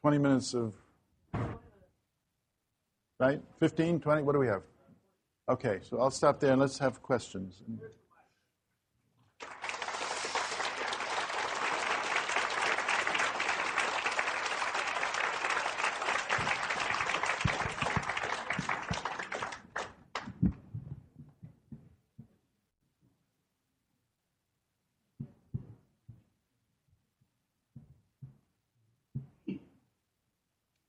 20 0.02 0.18
minutes 0.18 0.56
of, 0.56 0.74
right? 3.20 3.40
15, 3.60 4.00
20, 4.00 4.24
what 4.24 4.34
do 4.34 4.40
we 4.40 4.48
have? 4.48 4.64
Okay, 5.48 5.80
so 5.84 6.00
I'll 6.00 6.10
stop 6.10 6.40
there 6.40 6.54
and 6.54 6.62
let's 6.62 6.80
have 6.80 7.02
questions. 7.04 7.62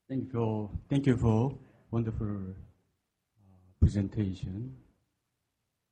for 0.09 0.71
thank 0.89 1.07
you 1.07 1.17
for 1.17 1.53
wonderful 1.91 2.55
presentation. 3.87 4.75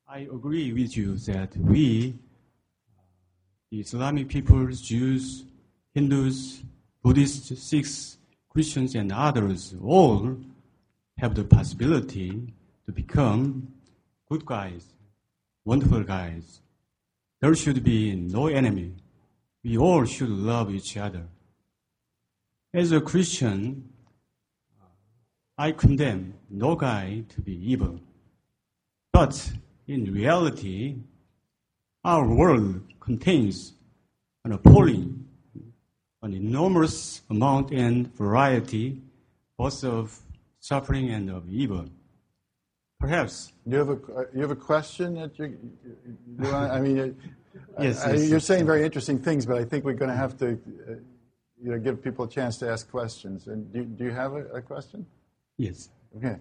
I 0.05 0.27
agree 0.37 0.73
with 0.73 0.97
you 0.97 1.15
that 1.29 1.55
we, 1.55 2.13
the 3.71 3.79
Islamic 3.79 4.27
peoples, 4.27 4.81
Jews, 4.81 5.45
Hindus, 5.93 6.61
Buddhists, 7.01 7.57
Sikhs, 7.63 8.17
Christians, 8.49 8.95
and 8.95 9.13
others, 9.13 9.73
all 9.81 10.35
have 11.19 11.35
the 11.35 11.45
possibility 11.45 12.53
to 12.85 12.91
become 12.91 13.69
good 14.29 14.45
guys, 14.45 14.83
wonderful 15.63 16.03
guys. 16.03 16.59
There 17.39 17.55
should 17.55 17.81
be 17.81 18.13
no 18.13 18.47
enemy. 18.47 18.91
We 19.63 19.77
all 19.77 20.03
should 20.03 20.29
love 20.51 20.69
each 20.69 20.97
other. 20.97 21.23
As 22.73 22.91
a 22.91 22.99
Christian, 22.99 23.87
I 25.57 25.71
condemn 25.71 26.33
no 26.49 26.75
guy 26.75 27.23
to 27.29 27.41
be 27.41 27.53
evil. 27.71 27.99
But 29.13 29.51
in 29.87 30.13
reality, 30.13 30.97
our 32.03 32.27
world 32.27 32.81
contains 32.99 33.73
an 34.43 34.51
appalling, 34.51 35.25
an 36.21 36.33
enormous 36.33 37.21
amount 37.29 37.71
and 37.71 38.13
variety 38.15 39.01
both 39.57 39.83
of 39.85 40.19
suffering 40.59 41.09
and 41.11 41.29
of 41.29 41.47
evil. 41.49 41.85
Perhaps. 42.99 43.53
You 43.65 43.77
have 43.77 43.89
a, 43.89 43.99
you 44.33 44.41
have 44.41 44.51
a 44.51 44.55
question 44.55 45.15
that 45.15 45.37
you, 45.39 45.57
you 45.85 46.51
want, 46.51 46.71
I 46.71 46.81
mean, 46.81 46.97
yes, 47.79 48.03
I, 48.03 48.11
yes, 48.11 48.21
you're 48.21 48.29
yes. 48.33 48.45
saying 48.45 48.65
very 48.65 48.83
interesting 48.83 49.19
things, 49.19 49.45
but 49.45 49.57
I 49.57 49.63
think 49.63 49.85
we're 49.85 49.93
going 49.93 50.11
to 50.11 50.17
have 50.17 50.37
to, 50.39 50.47
uh, 50.47 50.91
you 51.61 51.71
know, 51.71 51.79
give 51.79 52.03
people 52.03 52.25
a 52.25 52.29
chance 52.29 52.57
to 52.57 52.69
ask 52.69 52.89
questions. 52.89 53.47
And 53.47 53.71
do, 53.71 53.83
do 53.85 54.03
you 54.03 54.11
have 54.11 54.33
a, 54.33 54.45
a 54.47 54.61
question? 54.61 55.05
Yes. 55.57 55.89
Okay. 56.17 56.37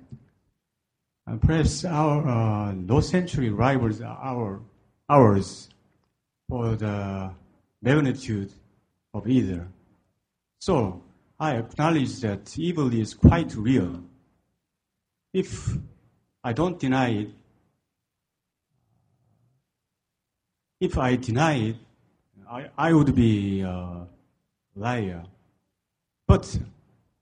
Uh, 1.26 1.36
perhaps 1.36 1.84
our 1.84 2.28
uh, 2.28 2.72
no 2.72 3.00
century 3.00 3.50
rivals 3.50 4.00
are 4.00 4.18
our, 4.22 4.60
ours 5.08 5.70
for 6.48 6.76
the 6.76 7.30
magnitude 7.80 8.52
of 9.14 9.26
either. 9.28 9.66
So 10.60 11.02
I 11.38 11.56
acknowledge 11.56 12.20
that 12.20 12.58
evil 12.58 12.92
is 12.92 13.14
quite 13.14 13.54
real. 13.54 14.02
If 15.32 15.76
I 16.42 16.52
don't 16.52 16.78
deny 16.78 17.08
it, 17.10 17.28
if 20.80 20.98
I 20.98 21.16
deny 21.16 21.54
it, 21.54 21.76
I, 22.50 22.70
I 22.76 22.92
would 22.92 23.14
be 23.14 23.62
a 23.62 24.06
liar. 24.76 25.24
But 26.26 26.58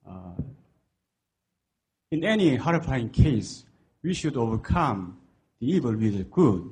uh, 0.09 0.35
in 2.13 2.25
any 2.25 2.57
horrifying 2.57 3.09
case, 3.09 3.65
we 4.03 4.13
should 4.13 4.37
overcome 4.37 5.17
the 5.59 5.67
evil 5.67 5.93
with 5.93 6.19
the 6.19 6.25
good. 6.25 6.71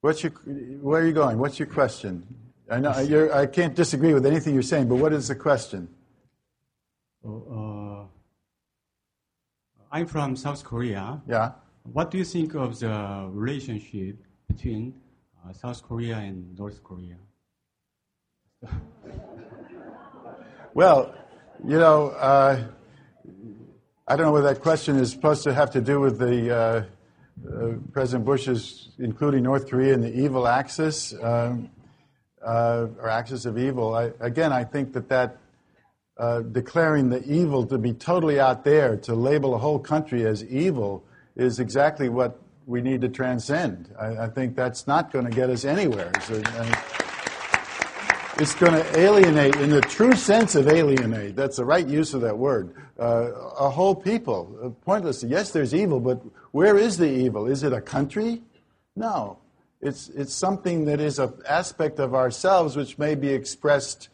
What's 0.00 0.22
your, 0.22 0.32
where 0.80 1.02
are 1.02 1.06
you 1.06 1.12
going? 1.12 1.38
What's 1.38 1.58
your 1.58 1.68
question? 1.68 2.26
I 2.70 2.80
know 2.80 2.98
you're, 3.00 3.34
I 3.34 3.44
can't 3.46 3.74
disagree 3.74 4.14
with 4.14 4.24
anything 4.24 4.54
you're 4.54 4.62
saying, 4.62 4.88
but 4.88 4.96
what 4.96 5.12
is 5.12 5.28
the 5.28 5.34
question? 5.34 5.88
Uh, 7.22 8.04
I'm 9.92 10.06
from 10.06 10.34
South 10.34 10.64
Korea. 10.64 11.20
Yeah. 11.28 11.52
What 11.82 12.10
do 12.10 12.16
you 12.16 12.24
think 12.24 12.54
of 12.54 12.78
the 12.78 13.28
relationship 13.30 14.16
between 14.46 14.94
uh, 15.44 15.52
South 15.52 15.82
Korea 15.82 16.16
and 16.16 16.58
North 16.58 16.82
Korea? 16.82 17.18
Well, 20.72 21.14
you 21.66 21.78
know, 21.78 22.10
uh, 22.10 22.64
I 24.06 24.16
don't 24.16 24.26
know 24.26 24.32
whether 24.32 24.52
that 24.52 24.62
question 24.62 24.96
is 24.96 25.10
supposed 25.10 25.42
to 25.44 25.52
have 25.52 25.70
to 25.72 25.80
do 25.80 26.00
with 26.00 26.18
the 26.18 26.56
uh, 26.56 26.84
uh, 27.46 27.72
President 27.92 28.24
Bush's 28.24 28.90
including 28.98 29.42
North 29.42 29.68
Korea 29.68 29.94
in 29.94 30.00
the 30.00 30.12
evil 30.12 30.46
axis 30.46 31.14
um, 31.22 31.70
uh, 32.44 32.86
or 33.00 33.08
axis 33.08 33.44
of 33.44 33.58
evil. 33.58 33.94
I, 33.94 34.12
again, 34.20 34.52
I 34.52 34.64
think 34.64 34.92
that 34.92 35.08
that 35.08 35.38
uh, 36.16 36.40
declaring 36.40 37.10
the 37.10 37.22
evil 37.24 37.66
to 37.66 37.78
be 37.78 37.92
totally 37.92 38.40
out 38.40 38.64
there, 38.64 38.96
to 38.96 39.14
label 39.14 39.54
a 39.54 39.58
whole 39.58 39.78
country 39.78 40.26
as 40.26 40.44
evil, 40.44 41.04
is 41.36 41.60
exactly 41.60 42.08
what 42.08 42.40
we 42.66 42.80
need 42.80 43.00
to 43.00 43.08
transcend. 43.08 43.94
I, 43.98 44.24
I 44.24 44.28
think 44.28 44.56
that's 44.56 44.86
not 44.86 45.12
going 45.12 45.24
to 45.24 45.30
get 45.30 45.48
us 45.50 45.64
anywhere. 45.64 46.12
So, 46.22 46.42
it's 48.38 48.54
going 48.54 48.72
to 48.72 48.98
alienate, 48.98 49.56
in 49.56 49.70
the 49.70 49.80
true 49.80 50.14
sense 50.14 50.54
of 50.54 50.68
alienate, 50.68 51.34
that's 51.34 51.56
the 51.56 51.64
right 51.64 51.86
use 51.86 52.14
of 52.14 52.20
that 52.20 52.38
word, 52.38 52.72
uh, 52.98 53.32
a 53.58 53.68
whole 53.68 53.96
people. 53.96 54.56
Uh, 54.62 54.68
pointless. 54.84 55.24
Yes, 55.24 55.50
there's 55.50 55.74
evil, 55.74 55.98
but 55.98 56.22
where 56.52 56.78
is 56.78 56.98
the 56.98 57.10
evil? 57.10 57.46
Is 57.46 57.64
it 57.64 57.72
a 57.72 57.80
country? 57.80 58.40
No. 58.94 59.38
It's, 59.80 60.08
it's 60.10 60.32
something 60.32 60.84
that 60.84 61.00
is 61.00 61.18
an 61.18 61.32
aspect 61.48 61.98
of 61.98 62.14
ourselves 62.14 62.76
which 62.76 62.96
may 62.96 63.16
be 63.16 63.28
expressed 63.28 64.08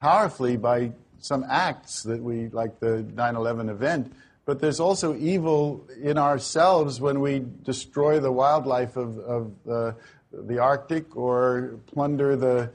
powerfully 0.00 0.56
by 0.56 0.90
some 1.18 1.44
acts 1.48 2.02
that 2.02 2.20
we, 2.20 2.48
like 2.48 2.80
the 2.80 3.04
9 3.14 3.36
11 3.36 3.68
event, 3.68 4.12
but 4.44 4.60
there's 4.60 4.80
also 4.80 5.16
evil 5.16 5.86
in 6.02 6.18
ourselves 6.18 7.00
when 7.00 7.20
we 7.20 7.44
destroy 7.62 8.18
the 8.18 8.32
wildlife 8.32 8.96
of, 8.96 9.18
of 9.20 9.52
uh, 9.70 9.92
the 10.32 10.58
Arctic 10.58 11.16
or 11.16 11.78
plunder 11.86 12.34
the 12.34 12.70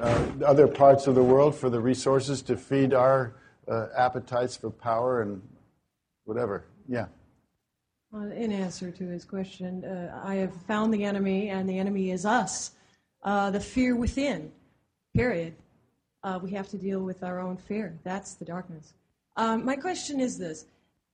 other 0.00 0.68
parts 0.68 1.06
of 1.06 1.14
the 1.14 1.22
world 1.22 1.54
for 1.54 1.70
the 1.70 1.80
resources 1.80 2.42
to 2.42 2.56
feed 2.56 2.94
our 2.94 3.34
uh, 3.66 3.88
appetites 3.96 4.56
for 4.56 4.70
power 4.70 5.22
and 5.22 5.42
whatever. 6.24 6.64
Yeah. 6.88 7.06
Well, 8.10 8.30
in 8.32 8.52
answer 8.52 8.90
to 8.90 9.04
his 9.06 9.24
question, 9.24 9.84
uh, 9.84 10.22
I 10.24 10.36
have 10.36 10.54
found 10.62 10.94
the 10.94 11.04
enemy, 11.04 11.50
and 11.50 11.68
the 11.68 11.78
enemy 11.78 12.10
is 12.10 12.24
us. 12.24 12.72
uh, 13.22 13.50
the 13.50 13.60
fear 13.60 13.96
within, 13.96 14.50
period. 15.14 15.54
Uh, 16.22 16.38
we 16.42 16.50
have 16.50 16.68
to 16.68 16.76
deal 16.76 17.00
with 17.00 17.22
our 17.22 17.40
own 17.40 17.56
fear. 17.56 17.98
That's 18.04 18.34
the 18.34 18.44
darkness. 18.44 18.94
Um, 19.36 19.64
my 19.64 19.76
question 19.76 20.20
is 20.20 20.36
this 20.38 20.66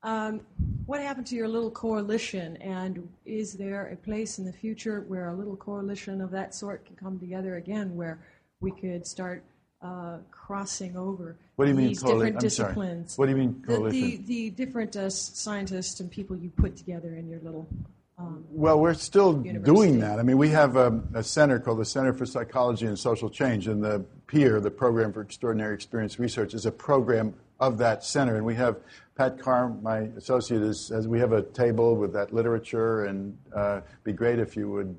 um, 0.02 0.40
What 0.86 1.00
happened 1.00 1.26
to 1.28 1.36
your 1.36 1.48
little 1.48 1.70
coalition, 1.70 2.56
and 2.58 3.08
is 3.24 3.54
there 3.54 3.88
a 3.88 3.96
place 3.96 4.38
in 4.38 4.44
the 4.44 4.52
future 4.52 5.04
where 5.08 5.28
a 5.28 5.34
little 5.34 5.56
coalition 5.56 6.20
of 6.20 6.30
that 6.30 6.54
sort 6.54 6.84
can 6.86 6.96
come 6.96 7.18
together 7.18 7.56
again 7.56 7.96
where 7.96 8.18
we 8.60 8.70
could 8.72 9.06
start? 9.06 9.44
Uh, 9.82 10.16
crossing 10.30 10.96
over 10.96 11.36
What 11.56 11.66
do 11.66 11.70
you 11.70 11.76
mean 11.76 11.88
these 11.88 12.02
coali- 12.02 12.12
different 12.12 12.36
I'm 12.36 12.40
sorry. 12.48 12.68
disciplines. 12.68 13.18
What 13.18 13.26
do 13.26 13.32
you 13.32 13.36
mean 13.36 13.60
The- 13.60 13.66
coalition? 13.66 14.00
The, 14.00 14.16
the, 14.16 14.50
different 14.50 14.96
uh, 14.96 15.10
scientists 15.10 16.00
and 16.00 16.10
people 16.10 16.36
you 16.38 16.48
put 16.56 16.74
together 16.74 17.14
in 17.16 17.28
your 17.28 17.38
little. 17.40 17.68
Um, 18.16 18.46
Well, 18.48 18.80
we're 18.80 18.94
still 18.94 19.44
University. 19.44 19.60
doing 19.76 20.00
that. 20.00 20.18
I 20.18 20.22
mean, 20.22 20.38
we 20.38 20.48
have 20.50 20.76
a, 20.76 21.02
a 21.12 21.22
center 21.22 21.58
called 21.58 21.80
the 21.80 21.84
Center 21.84 22.14
for 22.14 22.24
Psychology 22.24 22.86
and 22.86 22.98
Social 22.98 23.28
Change, 23.28 23.68
and 23.68 23.84
the 23.84 24.02
PEER, 24.26 24.58
the 24.60 24.70
Program 24.70 25.12
for 25.12 25.20
Extraordinary 25.20 25.74
Experience 25.74 26.18
Research, 26.18 26.54
is 26.54 26.64
a 26.64 26.72
program 26.72 27.34
of 27.60 27.76
that 27.76 28.04
center. 28.04 28.36
And 28.36 28.46
we 28.46 28.54
have 28.54 28.76
Pat 29.16 29.38
Carr, 29.38 29.68
my 29.82 29.98
associate, 30.16 30.62
is 30.62 30.90
as 30.90 31.06
we 31.06 31.18
have 31.18 31.32
a 31.32 31.42
table 31.42 31.94
with 31.96 32.14
that 32.14 32.32
literature, 32.32 33.04
and 33.04 33.36
uh, 33.54 33.82
be 34.02 34.14
great 34.14 34.38
if 34.38 34.56
you 34.56 34.70
would 34.70 34.96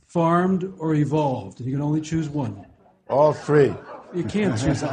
farmed, 0.06 0.74
or 0.78 0.94
evolved? 0.94 1.60
And 1.60 1.68
you 1.68 1.74
can 1.74 1.82
only 1.82 2.00
choose 2.00 2.28
one. 2.28 2.66
All 3.08 3.32
three. 3.32 3.72
You 4.14 4.24
can't 4.24 4.58
choose 4.62 4.82
all. 4.82 4.90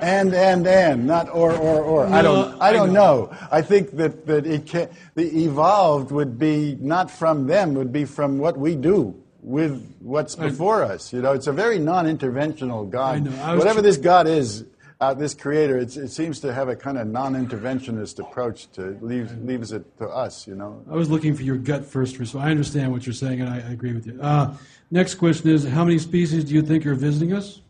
And, 0.00 0.34
and, 0.34 0.66
and, 0.66 1.06
not 1.06 1.28
or, 1.28 1.52
or, 1.52 1.82
or. 1.82 2.06
I 2.06 2.22
don't, 2.22 2.52
No, 2.52 2.58
I 2.58 2.68
I 2.68 2.72
don't 2.72 2.92
know. 2.92 3.26
know. 3.26 3.36
I 3.50 3.62
think 3.62 3.96
that, 3.96 4.26
that 4.26 4.46
it 4.46 4.66
can, 4.66 4.88
the 5.14 5.44
evolved 5.44 6.10
would 6.10 6.38
be 6.38 6.76
not 6.80 7.10
from 7.10 7.46
them, 7.46 7.74
would 7.74 7.92
be 7.92 8.04
from 8.04 8.38
what 8.38 8.58
we 8.58 8.74
do 8.74 9.14
with 9.42 9.96
what's 10.00 10.34
before 10.34 10.82
us. 10.82 11.12
You 11.12 11.22
know, 11.22 11.32
it's 11.32 11.46
a 11.46 11.52
very 11.52 11.78
non-interventional 11.78 12.90
God. 12.90 13.28
I. 13.38 13.52
I 13.52 13.56
Whatever 13.56 13.82
this 13.82 13.96
God 13.96 14.26
is, 14.26 14.64
uh, 15.00 15.14
this 15.14 15.32
creator, 15.32 15.78
it's, 15.78 15.96
it 15.96 16.08
seems 16.08 16.40
to 16.40 16.52
have 16.52 16.68
a 16.68 16.74
kind 16.74 16.98
of 16.98 17.06
non-interventionist 17.06 18.18
approach 18.18 18.70
to 18.72 18.98
leaves, 19.00 19.32
leaves 19.36 19.72
it 19.72 19.96
to 19.98 20.08
us, 20.08 20.46
you 20.46 20.54
know. 20.56 20.82
I 20.90 20.94
was 20.94 21.08
looking 21.08 21.34
for 21.34 21.42
your 21.42 21.56
gut 21.56 21.84
first 21.84 22.18
response. 22.18 22.44
I 22.44 22.50
understand 22.50 22.92
what 22.92 23.06
you're 23.06 23.12
saying, 23.12 23.40
and 23.40 23.48
I, 23.48 23.56
I 23.56 23.70
agree 23.70 23.92
with 23.92 24.06
you. 24.06 24.18
Uh, 24.20 24.54
next 24.90 25.16
question 25.16 25.50
is 25.50 25.64
How 25.64 25.84
many 25.84 25.98
species 25.98 26.44
do 26.44 26.54
you 26.54 26.62
think 26.62 26.86
are 26.86 26.94
visiting 26.94 27.32
us? 27.32 27.60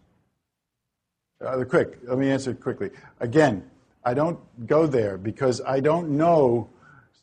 Uh, 1.45 1.63
quick, 1.65 1.99
let 2.05 2.19
me 2.19 2.31
answer 2.31 2.53
quickly. 2.53 2.91
Again, 3.21 3.63
I 4.05 4.15
don't 4.15 4.39
go 4.67 4.87
there 4.87 5.17
because 5.17 5.61
I 5.61 5.81
don't 5.81 6.11
know. 6.11 6.69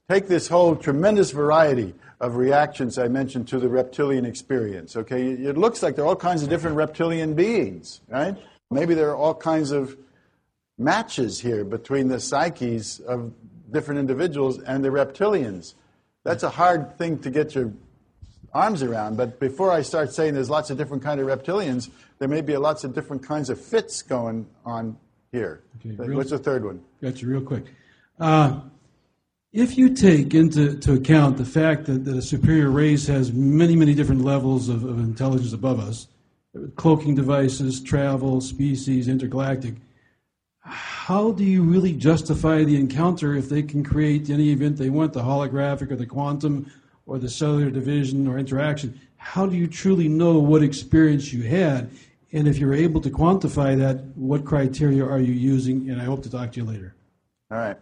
Take 0.10 0.28
this 0.28 0.48
whole 0.48 0.76
tremendous 0.76 1.32
variety 1.32 1.94
of 2.22 2.38
reactions 2.38 2.98
I 2.98 3.08
mentioned 3.08 3.48
to 3.50 3.60
the 3.60 3.68
reptilian 3.68 4.26
experience. 4.26 4.96
Okay, 4.96 5.32
it 5.32 5.58
looks 5.58 5.84
like 5.84 5.96
there 5.96 6.06
are 6.06 6.10
all 6.10 6.16
kinds 6.16 6.44
of 6.44 6.50
different 6.50 6.78
reptilian 6.78 7.34
beings, 7.34 8.02
right? 8.08 8.38
Maybe 8.72 8.94
there 8.94 9.10
are 9.10 9.16
all 9.16 9.36
kinds 9.36 9.72
of 9.72 9.98
matches 10.78 11.40
here 11.40 11.64
between 11.64 12.08
the 12.08 12.20
psyches 12.20 13.00
of 13.02 13.34
different 13.72 14.00
individuals 14.00 14.62
and 14.62 14.84
the 14.84 14.90
reptilians. 14.90 15.74
That's 16.24 16.44
a 16.44 16.50
hard 16.50 16.98
thing 16.98 17.20
to 17.20 17.30
get 17.30 17.56
your 17.56 17.72
arms 18.56 18.82
around. 18.82 19.18
But 19.18 19.40
before 19.40 19.72
I 19.72 19.82
start 19.82 20.14
saying 20.14 20.34
there's 20.34 20.50
lots 20.50 20.70
of 20.70 20.78
different 20.78 21.04
kind 21.04 21.20
of 21.20 21.28
reptilians, 21.28 21.90
there 22.18 22.30
may 22.30 22.42
be 22.42 22.56
lots 22.56 22.84
of 22.86 22.96
different 22.96 23.22
kinds 23.22 23.50
of 23.50 23.60
fits 23.60 24.02
going 24.02 24.48
on 24.66 24.98
here. 25.32 25.62
Okay, 25.80 25.96
real- 25.96 26.18
What's 26.18 26.32
the 26.32 26.40
third 26.40 26.64
one? 26.64 26.82
Got 27.02 27.22
you 27.22 27.28
real 27.28 27.42
quick. 27.42 27.66
Uh, 28.18 28.62
if 29.52 29.78
you 29.78 29.94
take 29.94 30.34
into 30.34 30.78
to 30.80 30.94
account 30.94 31.38
the 31.38 31.46
fact 31.46 31.86
that, 31.86 32.06
that 32.06 32.16
a 32.16 32.22
superior 32.22 32.70
race 32.70 33.08
has 33.08 33.32
many, 33.34 33.76
many 33.76 33.94
different 33.94 34.24
levels 34.24 34.70
of, 34.70 34.86
of 34.86 35.00
intelligence 35.00 35.54
above 35.54 35.80
us, 35.80 36.08
cloaking 36.76 37.16
devices, 37.16 37.82
travel, 37.82 38.40
species, 38.40 39.10
intergalactic, 39.10 39.76
how 40.62 41.32
do 41.32 41.44
you 41.44 41.62
really 41.62 41.94
justify 41.94 42.64
the 42.64 42.76
encounter 42.76 43.36
if 43.36 43.50
they 43.50 43.62
can 43.62 43.84
create 43.84 44.30
any 44.30 44.50
event 44.52 44.78
they 44.78 44.90
want, 44.90 45.14
the 45.14 45.22
holographic 45.22 45.92
or 45.92 45.96
the 45.96 46.06
quantum 46.06 46.72
or 47.06 47.20
the 47.20 47.30
cellular 47.30 47.70
division 47.70 48.28
or 48.28 48.38
interaction? 48.38 49.00
How 49.18 49.46
do 49.46 49.56
you 49.56 49.68
truly 49.68 50.08
know 50.08 50.40
what 50.40 50.64
experience 50.64 51.34
you 51.34 51.44
had? 51.44 51.90
And 52.32 52.48
if 52.48 52.58
you're 52.58 52.74
able 52.74 53.02
to 53.02 53.10
quantify 53.10 53.78
that, 53.78 54.04
what 54.16 54.46
criteria 54.46 55.06
are 55.06 55.20
you 55.20 55.34
using? 55.34 55.90
And 55.90 56.02
I 56.02 56.06
hope 56.06 56.24
to 56.24 56.30
talk 56.30 56.52
to 56.54 56.60
you 56.60 56.66
later. 56.66 56.96
All 57.52 57.58
right. 57.58 57.78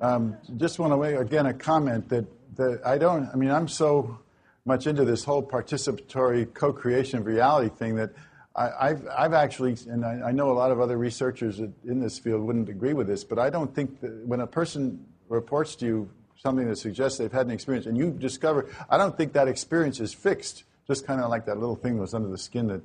Um, 0.00 0.36
just 0.56 0.78
want 0.78 0.92
to 0.92 1.18
again, 1.18 1.46
a 1.46 1.54
comment 1.54 2.08
that, 2.08 2.26
that 2.56 2.80
I 2.86 2.98
don't, 2.98 3.28
I 3.32 3.36
mean, 3.36 3.50
I'm 3.50 3.68
so 3.68 4.18
much 4.64 4.86
into 4.86 5.04
this 5.04 5.24
whole 5.24 5.42
participatory 5.42 6.52
co 6.52 6.72
creation 6.72 7.18
of 7.18 7.26
reality 7.26 7.74
thing 7.74 7.96
that 7.96 8.10
I, 8.54 8.70
I've, 8.88 9.06
I've 9.16 9.32
actually, 9.32 9.76
and 9.88 10.04
I, 10.04 10.28
I 10.28 10.32
know 10.32 10.50
a 10.50 10.54
lot 10.54 10.70
of 10.70 10.80
other 10.80 10.98
researchers 10.98 11.58
in 11.58 12.00
this 12.00 12.18
field 12.18 12.42
wouldn't 12.42 12.68
agree 12.68 12.92
with 12.92 13.06
this, 13.06 13.24
but 13.24 13.38
I 13.38 13.50
don't 13.50 13.74
think 13.74 14.00
that 14.00 14.26
when 14.26 14.40
a 14.40 14.46
person 14.46 15.04
reports 15.28 15.76
to 15.76 15.86
you 15.86 16.10
something 16.38 16.68
that 16.68 16.76
suggests 16.76 17.18
they've 17.18 17.32
had 17.32 17.46
an 17.46 17.52
experience 17.52 17.86
and 17.86 17.96
you 17.96 18.10
discover, 18.10 18.66
I 18.88 18.96
don't 18.96 19.16
think 19.16 19.32
that 19.34 19.48
experience 19.48 20.00
is 20.00 20.14
fixed, 20.14 20.64
just 20.86 21.06
kind 21.06 21.20
of 21.20 21.28
like 21.28 21.44
that 21.46 21.58
little 21.58 21.76
thing 21.76 21.96
that 21.96 22.00
was 22.00 22.14
under 22.14 22.28
the 22.28 22.38
skin 22.38 22.68
that 22.68 22.80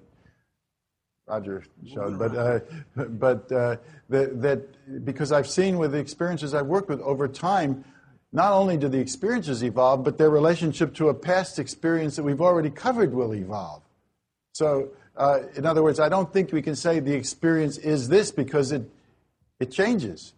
Roger 1.26 1.64
showed, 1.88 2.20
but 2.20 2.36
uh, 2.36 2.60
but 2.96 3.50
uh, 3.52 3.78
that, 4.10 4.42
that 4.42 5.06
because 5.06 5.32
I've 5.32 5.48
seen 5.48 5.78
with 5.78 5.94
the 5.94 5.98
experiences 5.98 6.54
I've 6.54 6.66
worked 6.66 6.90
with 6.90 7.00
over 7.00 7.30
time, 7.30 7.86
not 8.34 8.52
only 8.52 8.76
do 8.76 8.90
the 8.90 9.00
experiences 9.00 9.64
evolve, 9.64 10.04
but 10.04 10.18
their 10.18 10.30
relationship 10.30 10.94
to 10.96 11.08
a 11.08 11.14
past 11.14 11.60
experience 11.60 12.18
that 12.18 12.24
we've 12.24 12.42
already 12.42 12.70
covered 12.70 13.14
will 13.14 13.34
evolve. 13.34 13.84
So, 14.52 14.90
uh, 15.16 15.44
in 15.56 15.66
other 15.66 15.82
words, 15.82 16.00
I 16.00 16.10
don't 16.10 16.32
think 16.34 16.52
we 16.52 16.62
can 16.62 16.76
say 16.76 17.00
the 17.00 17.14
experience 17.14 17.78
is 17.78 18.10
this 18.10 18.30
because 18.30 18.74
it 18.74 18.90
it 19.62 19.72
changes. 19.72 20.34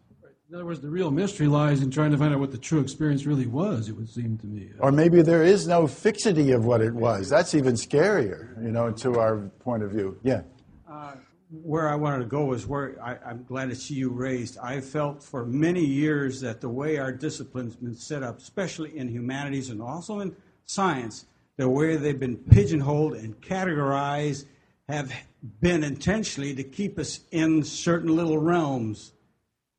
In 0.47 0.53
other 0.53 0.65
words, 0.65 0.79
the 0.79 0.89
real 0.89 1.09
mystery 1.09 1.47
lies 1.47 1.81
in 1.81 1.89
trying 1.89 2.11
to 2.11 2.17
find 2.17 2.31
out 2.31 2.39
what 2.39 2.51
the 2.51 2.57
true 2.59 2.79
experience 2.79 3.25
really 3.25 3.47
was, 3.47 3.89
it 3.89 3.93
would 3.93 4.07
seem 4.07 4.37
to 4.37 4.45
me. 4.45 4.69
Or 4.79 4.91
maybe 4.91 5.23
there 5.23 5.43
is 5.43 5.67
no 5.67 5.87
fixity 5.87 6.51
of 6.51 6.65
what 6.65 6.81
it 6.81 6.93
was. 6.93 7.29
That's 7.29 7.55
even 7.55 7.73
scarier, 7.73 8.63
you 8.63 8.71
know, 8.71 8.91
to 8.91 9.17
our 9.19 9.37
point 9.59 9.81
of 9.81 9.89
view. 9.89 10.19
Yeah. 10.21 10.41
Uh, 10.87 11.15
where 11.49 11.89
I 11.89 11.95
wanted 11.95 12.19
to 12.19 12.25
go 12.25 12.45
was 12.45 12.67
where 12.67 12.95
I, 13.03 13.17
I'm 13.25 13.43
glad 13.45 13.69
to 13.69 13.75
see 13.75 13.95
you 13.95 14.09
raised. 14.11 14.59
I 14.59 14.81
felt 14.81 15.23
for 15.23 15.47
many 15.47 15.83
years 15.83 16.41
that 16.41 16.61
the 16.61 16.69
way 16.69 16.99
our 16.99 17.11
discipline's 17.11 17.75
been 17.75 17.95
set 17.95 18.21
up, 18.21 18.37
especially 18.37 18.95
in 18.95 19.07
humanities 19.07 19.71
and 19.71 19.81
also 19.81 20.19
in 20.19 20.35
science, 20.67 21.25
the 21.57 21.67
way 21.67 21.95
they've 21.95 22.19
been 22.19 22.37
pigeonholed 22.37 23.15
and 23.15 23.41
categorized 23.41 24.45
have 24.87 25.11
been 25.59 25.83
intentionally 25.83 26.53
to 26.53 26.63
keep 26.63 26.99
us 26.99 27.21
in 27.31 27.63
certain 27.63 28.15
little 28.15 28.37
realms. 28.37 29.13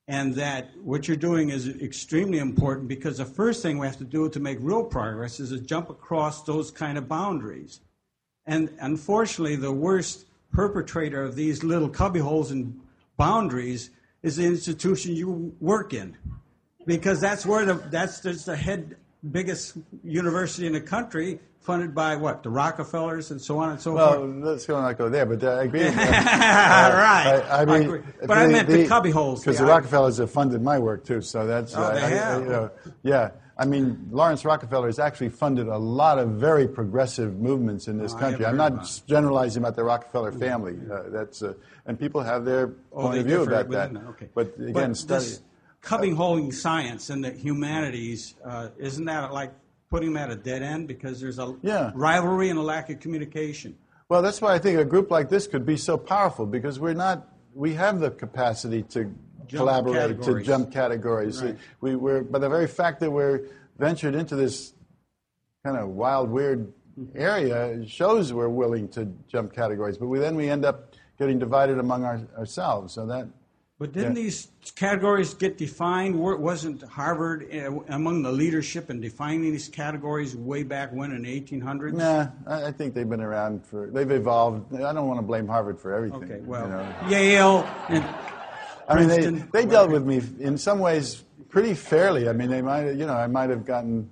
And 0.09 0.35
that 0.37 0.69
what 0.83 1.09
you're 1.09 1.17
doing 1.17 1.51
is 1.51 1.69
extremely 1.69 2.39
important 2.39 2.87
because 2.87 3.19
the 3.19 3.25
first 3.25 3.61
thing 3.61 3.79
we 3.79 3.87
have 3.87 3.99
to 3.99 4.05
do 4.05 4.29
to 4.29 4.39
make 4.39 4.59
real 4.61 4.85
progress 4.85 5.41
is 5.41 5.51
to 5.51 5.59
jump 5.59 5.91
across 5.91 6.45
those 6.45 6.71
kind 6.71 6.97
of 6.97 7.09
boundaries. 7.09 7.81
And 8.47 8.71
unfortunately, 8.81 9.57
the 9.57 9.73
worst 9.73 10.27
perpetrator 10.53 11.23
of 11.23 11.35
these 11.35 11.65
little 11.65 11.89
cubbyholes 11.89 12.53
and 12.53 12.81
boundaries 13.17 13.91
is 14.23 14.37
the 14.37 14.45
institution 14.45 15.17
you 15.17 15.55
work 15.61 15.93
in, 15.93 16.17
because 16.87 17.21
that's 17.21 17.45
where 17.45 17.65
the 17.65 17.75
that's 17.75 18.21
just 18.21 18.47
the 18.47 18.57
head 18.57 18.97
biggest 19.31 19.77
university 20.05 20.67
in 20.67 20.73
the 20.73 20.81
country, 20.81 21.41
funded 21.67 21.95
by 21.95 22.15
what 22.17 22.43
the 22.45 22.49
Rockefellers 22.51 23.31
and 23.33 23.41
so 23.43 23.59
on 23.59 23.71
and 23.71 23.81
so 23.81 23.93
Well, 23.95 24.15
forth. 24.15 24.21
Well, 24.31 24.53
let's 24.53 24.65
go 24.67 24.81
not 24.81 24.97
go 24.97 25.09
there, 25.09 25.27
but 25.27 25.43
uh, 25.43 25.51
I 25.51 25.65
agree. 25.65 25.81
with 25.81 25.95
you. 25.97 26.01
right. 26.01 27.43
I, 27.51 27.63
I 27.63 27.65
mean, 27.65 27.83
agree. 27.83 28.03
but 28.27 28.39
I 28.39 28.47
meant 28.47 28.69
the, 28.69 28.87
cubby 28.87 29.11
holes. 29.11 29.41
because 29.41 29.59
the 29.59 29.65
the 29.65 29.71
Rockefellers 29.71 30.19
have 30.19 30.31
funded 30.31 30.63
my 30.63 30.79
work 30.79 31.05
too. 31.05 31.21
So 31.21 31.47
that's 31.47 31.75
Oh, 31.77 31.83
uh, 31.83 31.95
they 31.95 32.19
I- 32.19 32.35
I- 32.35 32.39
you 32.39 32.45
know, 32.47 32.71
yeah. 33.03 33.31
I 33.59 33.65
mean, 33.65 34.09
Laurance 34.11 34.45
Rockefeller 34.45 34.87
has 34.87 34.99
actually 34.99 35.31
funded 35.31 35.67
a 35.67 35.79
lot 35.79 36.19
of 36.19 36.29
very 36.33 36.69
progressive 36.69 37.37
movements 37.41 37.89
in 37.89 37.97
this 37.99 38.13
Oh, 38.15 38.19
country. 38.19 38.45
I'm 38.45 38.59
not 38.59 38.73
about 38.73 39.01
generalizing 39.07 39.63
about 39.63 39.77
the 39.77 39.83
Rockefeller 39.85 40.31
family. 40.31 40.77
Uh, 40.93 41.05
that's 41.09 41.43
uh, 41.43 41.55
and 41.87 41.99
people 41.99 42.21
have 42.23 42.45
their 42.45 42.75
Oh, 42.93 43.03
point 43.03 43.19
of 43.21 43.25
view 43.27 43.43
about 43.43 43.71
that. 43.71 43.97
Okay. 44.11 44.29
But 44.35 44.55
again, 44.61 44.95
study. 44.95 45.25
this 45.25 45.41
cubbyholing 45.83 46.53
science 46.53 47.09
and 47.11 47.25
the 47.25 47.31
humanities, 47.31 48.35
uh, 48.45 48.69
isn't 48.79 49.07
that 49.07 49.33
like 49.33 49.53
putting 49.91 50.13
them 50.13 50.17
at 50.17 50.31
a 50.31 50.37
dead 50.37 50.63
end 50.63 50.89
because 50.89 51.21
there's 51.21 51.39
a 51.39 51.57
Yeah. 51.63 51.93
rivalry 51.95 52.51
and 52.51 52.59
a 52.59 52.63
lack 52.63 52.91
of 52.91 53.01
communication? 53.01 53.77
Well, 54.09 54.23
that's 54.23 54.41
why 54.41 54.55
I 54.55 54.59
think 54.59 54.79
a 54.79 54.85
group 54.85 55.11
like 55.11 55.29
this 55.29 55.47
could 55.47 55.67
be 55.67 55.77
so 55.77 55.97
powerful 55.97 56.47
because 56.47 56.79
we're 56.79 56.95
not. 56.95 57.29
We 57.55 57.75
have 57.75 58.01
the 58.01 58.11
capacity 58.11 58.83
to 58.91 59.13
collaborate, 59.49 60.23
to 60.23 60.43
jump 60.43 60.73
categories. 60.73 61.43
Right. 61.43 61.57
We, 61.81 61.97
we're, 61.97 62.23
by 62.23 62.39
the 62.39 62.49
very 62.49 62.67
fact 62.67 63.01
that 63.01 63.11
we're 63.11 63.49
ventured 63.79 64.15
into 64.15 64.37
this 64.37 64.75
kind 65.65 65.77
of 65.77 65.89
wild, 65.89 66.31
weird 66.31 66.73
area 67.15 67.87
shows 67.87 68.33
we're 68.33 68.49
willing 68.49 68.89
to 68.89 69.07
jump 69.29 69.53
categories. 69.53 69.99
But 69.99 70.07
we, 70.07 70.19
then 70.19 70.37
we 70.37 70.49
end 70.49 70.65
up 70.65 70.95
getting 71.19 71.39
divided 71.39 71.79
among 71.79 72.05
our, 72.05 72.21
ourselves. 72.37 72.93
So 72.93 73.07
that 73.07 73.27
But 73.79 73.93
didn't 73.93 74.17
Yeah. 74.17 74.23
these 74.23 74.49
categories 74.75 75.35
get 75.35 75.59
defined? 75.59 76.19
Wasn't 76.19 76.83
Harvard 76.83 77.47
uh, 77.55 77.79
among 77.89 78.23
the 78.23 78.33
leadership 78.33 78.89
in 78.89 79.03
defining 79.03 79.53
these 79.53 79.69
categories 79.69 80.35
way 80.35 80.63
back 80.63 80.95
when 80.95 81.13
in 81.13 81.23
the 81.23 81.41
1800s? 81.41 81.93
Nah, 81.93 82.29
I, 82.47 82.69
I 82.69 82.73
think 82.73 82.95
they've 82.95 83.09
been 83.09 83.21
around 83.21 83.67
for. 83.67 83.89
They've 83.89 84.11
evolved. 84.11 84.75
I 84.75 84.95
don't 84.95 85.07
want 85.07 85.19
to 85.19 85.27
blame 85.27 85.47
Harvard 85.47 85.79
for 85.79 85.93
everything. 85.93 86.23
Okay, 86.23 86.41
well, 86.47 86.65
you 86.65 86.71
know. 86.71 87.09
Yale 87.11 87.69
and 87.91 88.03
I 88.89 88.95
mean, 89.05 89.09
they, 89.09 89.63
they 89.65 89.67
dealt 89.67 89.91
with 89.91 90.07
me 90.07 90.23
in 90.39 90.57
some 90.57 90.79
ways 90.79 91.25
pretty 91.51 91.75
fairly. 91.75 92.29
I 92.29 92.33
mean, 92.33 92.49
they 92.49 92.63
might, 92.63 92.93
you 92.93 93.05
know, 93.07 93.15
I 93.15 93.27
might 93.27 93.51
have 93.51 93.67
gotten 93.67 94.09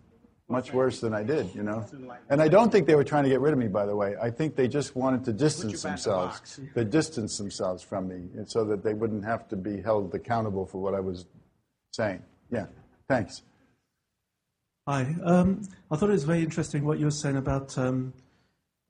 much 0.48 0.72
worse 0.72 1.00
than 1.00 1.14
I 1.14 1.22
did, 1.22 1.54
you 1.54 1.62
know. 1.62 1.86
And 2.28 2.42
I 2.42 2.48
don't 2.48 2.70
think 2.70 2.86
they 2.86 2.94
were 2.94 3.04
trying 3.04 3.24
to 3.24 3.30
get 3.30 3.40
rid 3.40 3.52
of 3.52 3.58
me, 3.58 3.68
by 3.68 3.86
the 3.86 3.96
way. 3.96 4.14
I 4.20 4.30
think 4.30 4.56
they 4.56 4.68
just 4.68 4.94
wanted 4.94 5.24
to 5.24 5.32
distance 5.32 5.72
back 5.72 5.80
the 5.82 5.88
themselves. 5.88 6.38
box. 6.38 6.60
They 6.74 6.84
distanced 6.84 7.38
themselves 7.38 7.82
from 7.82 8.08
me, 8.08 8.28
and 8.36 8.48
so 8.50 8.64
that 8.64 8.84
they 8.84 8.94
wouldn't 8.94 9.24
have 9.24 9.48
to 9.48 9.56
be 9.56 9.80
held 9.80 10.14
accountable 10.14 10.66
for 10.66 10.78
what 10.82 10.94
I 10.94 11.00
was 11.00 11.26
saying. 11.92 12.22
Yeah, 12.50 12.66
thanks. 13.08 13.42
Hi. 14.86 15.14
Um, 15.24 15.62
I 15.90 15.96
thought 15.96 16.10
it 16.10 16.12
was 16.12 16.24
very 16.24 16.42
interesting 16.42 16.84
what 16.84 16.98
you 16.98 17.06
were 17.06 17.10
saying 17.10 17.38
about 17.38 17.76
um, 17.78 18.12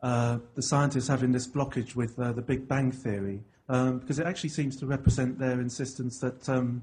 uh, 0.03 0.39
the 0.57 0.63
scientists 0.63 1.07
having 1.07 1.31
this 1.31 1.47
blockage 1.47 1.95
with 1.95 2.19
uh, 2.19 2.33
the 2.33 2.43
Big 2.43 2.67
Bang 2.67 2.91
theory, 2.91 3.45
um, 3.69 4.01
because 4.01 4.19
it 4.19 4.27
actually 4.27 4.51
seems 4.51 4.77
to 4.79 4.87
represent 4.87 5.39
their 5.39 5.61
insistence 5.61 6.19
that 6.19 6.49
um, 6.49 6.83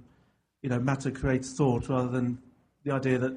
you 0.61 0.69
know 0.69 0.79
matter 0.79 1.11
creates 1.11 1.53
thought 1.57 1.89
rather 1.89 2.07
than 2.07 2.37
the 2.85 2.93
idea 2.93 3.17
that 3.17 3.35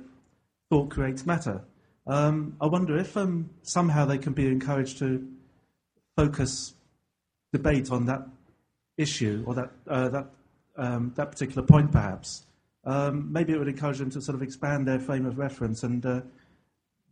thought 0.75 0.91
creates 0.91 1.25
matter. 1.25 1.63
Um, 2.09 2.57
I 2.61 2.67
wonder 2.67 2.99
if 2.99 3.17
um, 3.17 3.49
somehow 3.63 4.07
they 4.07 4.19
can 4.19 4.33
be 4.33 4.49
encouraged 4.49 4.99
to 4.99 5.25
focus 6.17 6.75
debate 7.53 7.93
on 7.93 8.07
that 8.07 8.27
issue 8.97 9.45
or 9.47 9.55
that 9.55 9.71
uh, 9.87 10.09
that 10.09 10.27
um, 10.77 11.13
that 11.15 11.31
particular 11.31 11.65
point, 11.65 11.93
perhaps. 11.93 12.47
Um, 12.85 13.33
maybe 13.33 13.53
it 13.53 13.59
would 13.59 13.69
encourage 13.69 13.99
them 13.99 14.11
to 14.11 14.21
sort 14.21 14.35
of 14.35 14.43
expand 14.43 14.87
their 14.89 14.99
frame 14.99 15.27
of 15.27 15.39
reference 15.39 15.85
and 15.85 16.05
uh, 16.05 16.23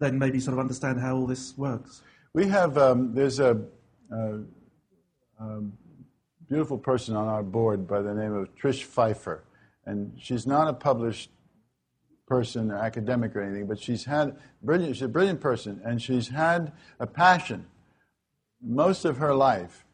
then 0.01 0.18
maybe 0.18 0.40
sort 0.40 0.55
of 0.55 0.59
understand 0.59 1.01
how 1.01 1.14
all 1.16 1.26
this 1.26 1.56
works. 1.56 2.02
We 2.34 2.47
have 2.48 2.76
um, 2.76 3.14
there's 3.14 3.39
a, 3.39 3.60
a, 4.10 4.40
a 5.39 5.60
beautiful 6.48 6.78
person 6.78 7.14
on 7.14 7.28
our 7.28 7.44
board 7.44 7.86
by 7.86 8.02
the 8.02 8.12
name 8.12 8.34
of 8.34 8.52
Trish 8.56 8.82
Pfeiffer, 8.82 9.44
and 9.86 10.12
she's 10.18 10.48
not 10.48 10.66
a 10.66 10.72
published 10.72 11.30
person 12.32 12.70
or 12.70 12.78
academic 12.78 13.36
or 13.36 13.42
anything, 13.42 13.66
but 13.66 13.78
she's 13.78 14.06
had 14.06 14.34
brilliant. 14.62 14.96
She's 14.96 15.02
a 15.02 15.09
brilliant 15.09 15.42
person, 15.42 15.82
and 15.84 16.00
she's 16.00 16.28
had 16.28 16.72
a 16.98 17.06
passion 17.06 17.66
most 18.62 19.04
of 19.04 19.18
her 19.18 19.34
life 19.34 19.84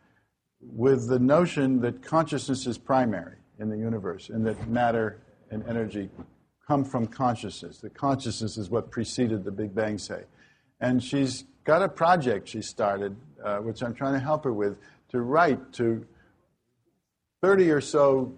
with 0.61 1.09
the 1.09 1.19
notion 1.19 1.81
that 1.81 2.01
consciousness 2.01 2.65
is 2.65 2.79
primary 2.79 3.39
in 3.59 3.69
the 3.71 3.77
universe, 3.77 4.29
and 4.29 4.47
that 4.47 4.69
matter 4.69 5.19
and 5.51 5.67
energy 5.67 6.11
come 6.65 6.85
from 6.85 7.09
consciousness. 7.09 7.79
That 7.79 7.95
consciousness 7.95 8.57
is 8.57 8.71
what 8.71 8.93
preceded 8.93 9.43
the 9.43 9.51
Big 9.51 9.75
Bang, 9.75 9.99
say. 9.99 10.23
And 10.81 11.03
she's 11.03 11.43
got 11.65 11.83
a 11.83 11.89
project 11.89 12.47
she 12.47 12.63
started, 12.63 13.17
uh, 13.45 13.57
which 13.57 13.83
I'm 13.83 13.95
trying 13.95 14.13
to 14.13 14.21
help 14.21 14.45
her 14.45 14.53
with, 14.53 14.77
to 15.09 15.23
write 15.23 15.73
to 15.73 16.07
30 17.43 17.73
or 17.73 17.81
so 17.81 18.33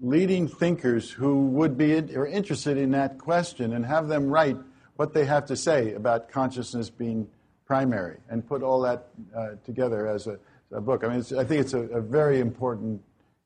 leading 0.00 0.48
thinkers 0.48 1.10
who 1.10 1.46
would 1.46 1.78
be 1.78 1.94
or 2.14 2.26
interested 2.26 2.76
in 2.76 2.90
that 2.92 3.18
question 3.18 3.72
and 3.72 3.86
have 3.86 4.08
them 4.08 4.28
write 4.28 4.56
what 4.96 5.12
they 5.14 5.24
have 5.24 5.46
to 5.46 5.56
say 5.56 5.94
about 5.94 6.28
consciousness 6.28 6.90
being 6.90 7.28
primary 7.66 8.18
and 8.28 8.46
put 8.46 8.62
all 8.62 8.80
that 8.80 9.08
uh, 9.36 9.50
together 9.64 10.06
as 10.06 10.26
a, 10.26 10.38
a 10.72 10.80
book. 10.80 11.04
I 11.04 11.08
mean, 11.08 11.20
I 11.38 11.44
think 11.44 11.60
it's 11.60 11.74
a, 11.74 11.80
a 11.80 12.00
very 12.00 12.40
important 12.40 13.02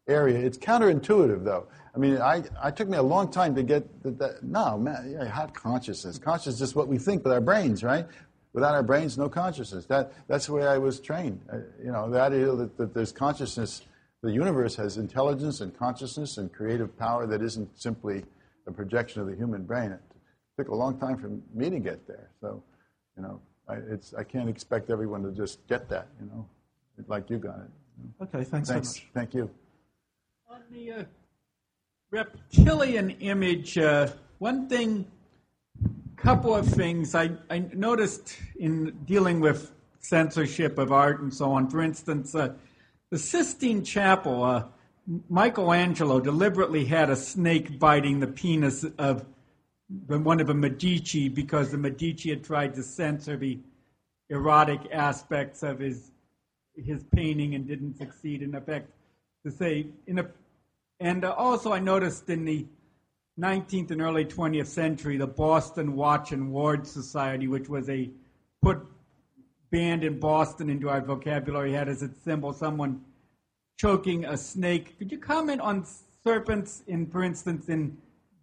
area. 0.08 0.38
It's 0.38 0.58
counterintuitive, 0.58 1.44
though. 1.44 1.66
I 1.94 1.98
mean, 1.98 2.18
I, 2.18 2.42
I 2.62 2.70
took 2.70 2.88
me 2.88 2.96
a 2.96 3.02
long 3.02 3.30
time 3.30 3.54
to 3.54 3.62
get 3.62 4.02
that. 4.02 4.18
that 4.18 4.42
no, 4.42 4.78
man, 4.78 5.10
yeah, 5.10 5.26
how 5.26 5.46
consciousness? 5.46 6.18
Consciousness 6.18 6.70
is 6.70 6.74
what 6.74 6.88
we 6.88 6.98
think 6.98 7.24
with 7.24 7.32
our 7.32 7.40
brains, 7.40 7.82
right? 7.82 8.06
Without 8.52 8.74
our 8.74 8.82
brains, 8.82 9.18
no 9.18 9.28
consciousness. 9.28 9.84
That, 9.86 10.12
that's 10.26 10.46
the 10.46 10.52
way 10.52 10.66
I 10.66 10.78
was 10.78 11.00
trained. 11.00 11.40
Uh, 11.52 11.58
you 11.82 11.92
know, 11.92 12.10
the 12.10 12.20
idea 12.20 12.46
that, 12.54 12.76
that 12.78 12.94
there's 12.94 13.12
consciousness, 13.12 13.82
the 14.23 14.32
universe 14.32 14.74
has 14.77 14.97
intelligence 14.97 15.61
and 15.61 15.77
consciousness 15.77 16.39
and 16.39 16.53
creative 16.53 16.97
power 16.99 17.27
that 17.27 17.43
isn't 17.43 17.81
simply 17.81 18.24
a 18.66 18.73
projection 18.73 19.20
of 19.20 19.28
the 19.28 19.36
human 19.36 19.62
brain. 19.62 19.93
It 19.93 20.01
took 20.57 20.69
a 20.69 20.74
long 20.74 20.99
time 20.99 21.16
for 21.19 21.31
me 21.57 21.70
to 21.70 21.78
get 21.78 22.07
there. 22.07 22.31
So, 22.40 22.62
you 23.16 23.23
know, 23.23 23.40
I, 23.69 23.74
it's, 23.90 24.15
I 24.15 24.24
can't 24.24 24.49
expect 24.49 24.90
everyone 24.90 25.23
to 25.23 25.32
just 25.32 25.66
get 25.69 25.89
that, 25.90 26.09
you 26.20 26.27
know, 26.27 26.47
like 27.07 27.31
you 27.31 27.39
got 27.39 27.61
it. 27.61 28.23
Okay, 28.23 28.45
thanks, 28.45 28.69
Thanks. 28.69 28.95
so 28.95 29.01
much. 29.01 29.09
Thank 29.15 29.35
you. 29.35 29.51
On 30.51 30.61
the 30.70 30.93
uh, 30.93 31.05
reptilian 32.11 33.11
image, 33.11 33.78
uh, 33.78 34.09
one 34.39 34.69
thing, 34.69 35.07
couple 36.16 36.55
of 36.55 36.66
things 36.66 37.15
I, 37.15 37.31
I 37.49 37.61
noticed 37.73 38.36
in 38.59 38.90
dealing 39.05 39.39
with 39.39 39.73
censorship 40.01 40.78
of 40.78 40.90
art 40.90 41.20
and 41.20 41.32
so 41.32 41.53
on. 41.53 41.70
For 41.70 41.81
instance, 41.81 42.35
uh, 42.35 42.55
the 43.10 43.18
Sistine 43.18 43.85
Chapel, 43.85 44.43
uh, 44.43 44.64
Michelangelo 45.28 46.20
deliberately 46.20 46.85
had 46.85 47.09
a 47.09 47.16
snake 47.16 47.78
biting 47.78 48.20
the 48.20 48.26
penis 48.26 48.85
of 48.98 49.24
one 50.06 50.40
of 50.40 50.47
the 50.47 50.55
Medici 50.55 51.28
because 51.28 51.70
the 51.70 51.78
Medici 51.78 52.28
had 52.28 52.44
tried 52.44 52.74
to 52.74 52.82
censor 52.82 53.36
the 53.36 53.59
erotic 54.28 54.80
aspects 54.93 55.62
of 55.62 55.78
his 55.78 56.10
his 56.76 57.02
painting 57.14 57.55
and 57.55 57.66
didn't 57.66 57.97
succeed. 57.97 58.43
In 58.43 58.55
effect, 58.55 58.90
to 59.44 59.51
say 59.51 59.86
in 60.06 60.18
a 60.18 60.26
and 61.01 61.24
uh, 61.24 61.32
also, 61.32 61.72
I 61.72 61.78
noticed 61.78 62.28
in 62.28 62.44
the 62.44 62.66
19th 63.39 63.93
and 63.93 64.02
early 64.02 64.24
20th 64.24 64.66
century, 64.66 65.16
the 65.16 65.28
Boston 65.28 65.94
Watch 65.94 66.32
and 66.32 66.52
Ward 66.52 66.86
Society, 66.86 67.47
which 67.47 67.68
was 67.68 67.89
a 67.89 68.10
put 68.62 68.85
banned 69.70 70.05
in 70.05 70.19
Boston 70.19 70.70
into 70.70 70.89
our 70.89 71.01
vocabulary, 71.01 71.73
had 71.73 71.89
as 71.89 72.03
its 72.03 72.20
symbol 72.23 72.53
someone 72.53 73.01
choking 73.78 74.24
a 74.24 74.36
snake. 74.36 74.99
Could 74.99 75.12
you 75.12 75.19
comment 75.19 75.61
on 75.61 75.86
serpents, 76.24 76.82
in, 76.86 77.07
for 77.07 77.23
instance, 77.23 77.69
in 77.69 77.97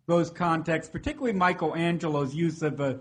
those 0.08 0.30
contexts, 0.30 0.92
particularly 0.92 1.34
Michelangelo's 1.34 2.34
use 2.34 2.62
of 2.62 2.80
a 2.80 3.00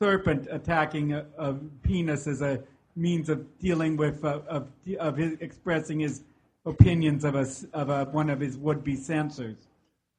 serpent 0.00 0.48
attacking 0.50 1.12
a, 1.14 1.24
a 1.38 1.54
penis 1.82 2.26
as 2.26 2.42
a 2.42 2.62
means 2.94 3.28
of 3.28 3.58
dealing 3.58 3.96
with, 3.96 4.24
uh, 4.24 4.40
of, 4.48 4.68
of 5.00 5.16
his, 5.16 5.32
expressing 5.40 6.00
his 6.00 6.22
opinions 6.66 7.24
of, 7.24 7.34
a, 7.34 7.46
of 7.72 7.88
a, 7.88 8.04
one 8.10 8.28
of 8.28 8.38
his 8.38 8.56
would-be 8.58 8.96
censors. 8.96 9.56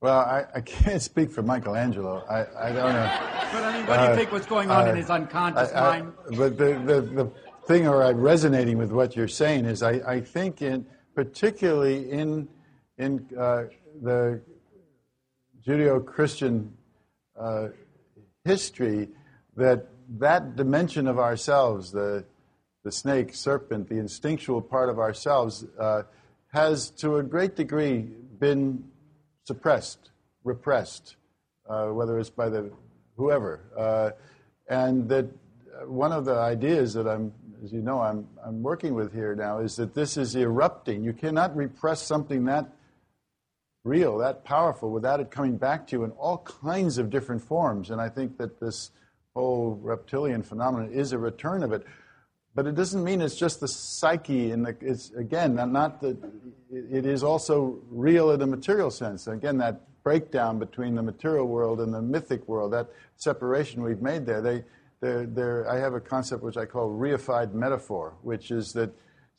Well, 0.02 0.20
I, 0.20 0.46
I 0.56 0.60
can't 0.60 1.02
speak 1.02 1.32
for 1.32 1.42
Michelangelo. 1.44 2.26
I, 2.30 2.68
I 2.68 2.72
don't 2.74 2.94
know. 2.94 3.20
But 3.54 3.64
I 3.64 3.78
mean, 3.78 3.88
what 3.88 4.00
do 4.02 4.10
you 4.10 4.16
think 4.16 4.32
was 4.34 4.46
going 4.46 4.70
on 4.70 4.90
in 4.90 4.98
his 4.98 5.10
unconscious 5.10 5.72
Uh, 5.72 5.76
I- 5.76 6.02
mind? 6.02 6.14
But 6.38 6.58
the, 6.58 6.74
the, 6.86 7.02
the 7.02 7.32
thing, 7.66 7.88
or 7.88 8.04
I'm 8.04 8.20
resonating 8.20 8.78
with 8.78 8.92
what 8.92 9.16
you're 9.16 9.28
saying, 9.28 9.66
is 9.66 9.82
I, 9.84 9.92
I 10.06 10.22
think, 10.22 10.62
in 10.62 10.86
particularly 11.16 12.10
in 12.12 12.48
in 12.98 13.28
uh, 13.38 13.64
the 14.02 14.42
Judeo-Christian 15.66 16.74
uh, 17.40 17.70
history, 18.44 19.10
that 19.56 19.88
that 20.20 20.56
dimension 20.56 21.08
of 21.08 21.20
ourselves, 21.20 21.92
the 21.92 22.26
the 22.84 22.92
snake, 22.92 23.34
serpent, 23.34 23.88
the 23.88 23.98
instinctual 23.98 24.62
part 24.62 24.90
of 24.90 25.00
ourselves, 25.00 25.66
uh, 25.80 26.04
has 26.52 26.90
to 26.90 27.18
a 27.18 27.24
great 27.24 27.56
degree 27.56 28.02
been 28.40 28.84
suppressed, 29.46 30.12
repressed, 30.44 31.16
uh, 31.70 31.88
whether 31.88 32.20
it's 32.20 32.30
by 32.30 32.50
the 32.50 32.70
whoever. 33.16 33.62
Uh, 33.78 34.10
and 34.70 35.08
that 35.10 35.28
one 35.86 36.12
of 36.12 36.26
the 36.26 36.36
ideas 36.36 36.94
that 36.94 37.08
I'm, 37.08 37.32
as 37.64 37.72
you 37.72 37.82
know, 37.82 38.02
I'm, 38.02 38.28
I'm 38.44 38.62
working 38.62 38.94
with 38.94 39.14
here 39.14 39.36
now 39.36 39.60
is 39.60 39.78
that 39.78 39.94
this 39.94 40.18
is 40.18 40.36
erupting. 40.36 41.04
You 41.04 41.14
cannot 41.14 41.56
repress 41.56 42.02
something 42.02 42.46
that 42.46 42.68
real, 43.86 44.18
that 44.18 44.44
powerful, 44.44 44.92
without 44.92 45.22
it 45.22 45.32
coming 45.32 45.56
back 45.58 45.88
to 45.88 45.96
you 45.96 46.04
in 46.04 46.12
all 46.12 46.40
kinds 46.40 46.98
of 46.98 47.10
different 47.10 47.42
forms. 47.42 47.90
And 47.90 48.02
I 48.02 48.10
think 48.10 48.38
that 48.38 48.60
this 48.60 48.92
whole 49.34 49.80
reptilian 49.82 50.44
phenomenon 50.44 50.92
is 50.92 51.14
a 51.14 51.18
return 51.18 51.64
of 51.64 51.72
it. 51.72 51.86
But 52.54 52.68
it 52.68 52.76
doesn't 52.76 53.04
mean 53.04 53.22
it's 53.22 53.36
just 53.36 53.62
the 53.62 53.68
psyche, 53.68 54.52
and 54.52 54.68
it's 54.80 55.10
again 55.12 55.56
not, 55.56 56.02
the. 56.02 56.16
It 56.72 57.04
is 57.04 57.24
also 57.24 57.80
real 57.90 58.30
in 58.30 58.40
the 58.40 58.46
material 58.46 58.92
sense. 58.92 59.26
Again, 59.26 59.58
that 59.58 59.82
breakdown 60.04 60.60
between 60.60 60.94
the 60.94 61.02
material 61.02 61.48
world 61.48 61.82
and 61.82 61.92
the 61.92 62.02
mythic 62.02 62.48
world, 62.48 62.74
that 62.74 62.90
separation 63.16 63.82
we've 63.82 64.04
made 64.04 64.28
there. 64.28 64.40
They, 64.40 64.64
they're, 65.04 65.26
they're, 65.26 65.70
I 65.70 65.80
have 65.80 65.94
a 65.94 66.00
concept 66.00 66.44
which 66.44 66.56
I 66.56 66.66
call 66.66 66.90
reified 66.90 67.54
metaphor, 67.54 68.14
which 68.22 68.52
is 68.52 68.72
that 68.74 68.90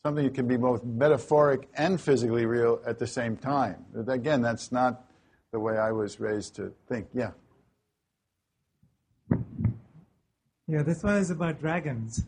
something 0.03 0.31
can 0.33 0.47
be 0.47 0.59
both 0.59 0.85
metaphoric 0.85 1.69
and 1.75 1.99
physically 1.99 2.45
real 2.45 2.81
at 2.87 2.99
the 2.99 3.07
same 3.07 3.35
time. 3.37 3.83
Again, 4.07 4.43
that's 4.43 4.71
not 4.71 5.07
the 5.53 5.59
way 5.59 5.79
I 5.79 5.91
was 5.91 6.21
raised 6.21 6.55
to 6.57 6.73
think. 6.89 7.09
Yeah. 7.15 7.31
Yeah, 10.67 10.83
this 10.83 11.03
one 11.03 11.17
is 11.17 11.31
about 11.31 11.61
dragons. 11.61 12.27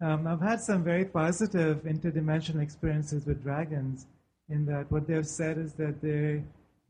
Um, 0.00 0.26
I've 0.26 0.40
had 0.40 0.60
some 0.60 0.82
very 0.82 1.04
positive 1.04 1.84
interdimensional 1.84 2.60
experiences 2.60 3.24
with 3.26 3.42
dragons, 3.44 4.06
in 4.48 4.66
that 4.66 4.90
what 4.90 5.06
they've 5.06 5.26
said 5.26 5.56
is 5.56 5.72
that 5.74 6.02
they 6.02 6.42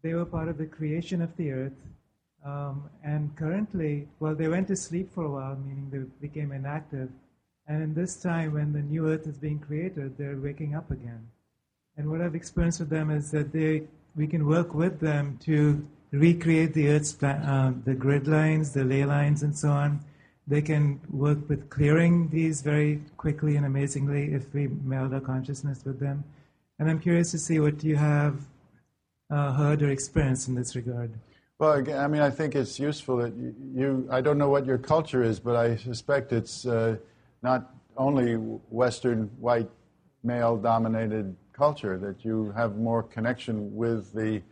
they 0.02 0.14
were 0.14 0.24
part 0.24 0.48
of 0.48 0.56
the 0.56 0.66
creation 0.66 1.20
of 1.22 1.36
the 1.36 1.52
earth, 1.52 1.72
um, 2.44 2.90
and 3.04 3.34
currently, 3.36 4.08
well, 4.18 4.34
they 4.34 4.48
went 4.48 4.68
to 4.68 4.76
sleep 4.76 5.12
for 5.14 5.24
a 5.24 5.30
while, 5.30 5.56
meaning 5.56 5.88
they 5.90 6.26
became 6.26 6.52
inactive. 6.52 7.08
And 7.68 7.82
in 7.82 7.94
this 7.94 8.16
time, 8.16 8.54
when 8.54 8.72
the 8.72 8.82
new 8.82 9.08
earth 9.08 9.26
is 9.26 9.38
being 9.38 9.60
created, 9.60 10.18
they're 10.18 10.36
waking 10.36 10.74
up 10.74 10.90
again. 10.90 11.28
And 11.96 12.10
what 12.10 12.20
I've 12.20 12.34
experienced 12.34 12.80
with 12.80 12.90
them 12.90 13.10
is 13.10 13.30
that 13.30 13.52
they, 13.52 13.84
we 14.16 14.26
can 14.26 14.46
work 14.46 14.74
with 14.74 14.98
them 14.98 15.38
to 15.44 15.86
recreate 16.10 16.74
the 16.74 16.88
earth's, 16.88 17.22
uh, 17.22 17.72
the 17.84 17.94
grid 17.94 18.26
lines, 18.26 18.72
the 18.72 18.84
ley 18.84 19.04
lines, 19.04 19.42
and 19.42 19.56
so 19.56 19.70
on. 19.70 20.00
They 20.48 20.62
can 20.62 21.00
work 21.10 21.48
with 21.48 21.70
clearing 21.70 22.28
these 22.30 22.62
very 22.62 23.00
quickly 23.16 23.56
and 23.56 23.64
amazingly 23.64 24.32
if 24.32 24.52
we 24.52 24.66
meld 24.66 25.14
our 25.14 25.20
consciousness 25.20 25.84
with 25.84 26.00
them. 26.00 26.24
And 26.80 26.90
I'm 26.90 26.98
curious 26.98 27.30
to 27.30 27.38
see 27.38 27.60
what 27.60 27.84
you 27.84 27.94
have 27.94 28.40
uh, 29.30 29.52
heard 29.52 29.82
or 29.82 29.90
experienced 29.90 30.48
in 30.48 30.54
this 30.54 30.76
regard? 30.76 31.12
Well, 31.62 31.78
I 31.96 32.08
mean, 32.08 32.22
I 32.22 32.30
think 32.30 32.56
it's 32.56 32.80
useful 32.80 33.18
that 33.18 33.32
you, 33.72 34.08
I 34.10 34.20
don't 34.20 34.36
know 34.36 34.48
what 34.48 34.66
your 34.66 34.78
culture 34.78 35.22
is, 35.22 35.38
but 35.38 35.54
I 35.54 35.76
suspect 35.76 36.32
it's 36.32 36.66
uh, 36.66 36.96
not 37.40 37.72
only 37.96 38.34
Western 38.34 39.30
white 39.38 39.70
male 40.24 40.56
dominated 40.56 41.36
culture, 41.52 41.96
that 41.98 42.24
you 42.24 42.52
have 42.56 42.78
more 42.78 43.04
connection 43.04 43.76
with 43.76 44.12
the 44.12 44.42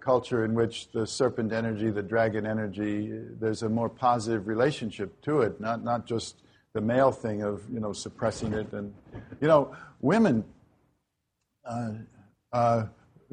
culture 0.00 0.46
in 0.46 0.54
which 0.54 0.90
the 0.90 1.06
serpent 1.06 1.52
energy, 1.52 1.90
the 1.90 2.02
dragon 2.02 2.46
energy, 2.46 3.12
there's 3.38 3.62
a 3.62 3.68
more 3.68 3.90
positive 3.90 4.48
relationship 4.48 5.20
to 5.20 5.42
it, 5.42 5.60
not, 5.60 5.84
not 5.84 6.06
just 6.06 6.36
the 6.72 6.80
male 6.80 7.12
thing 7.12 7.42
of, 7.42 7.62
you 7.70 7.78
know, 7.78 7.92
suppressing 7.92 8.54
it. 8.54 8.72
And, 8.72 8.94
you 9.42 9.48
know, 9.48 9.76
women, 10.00 10.42
uh, 11.66 11.90
uh, 12.54 12.86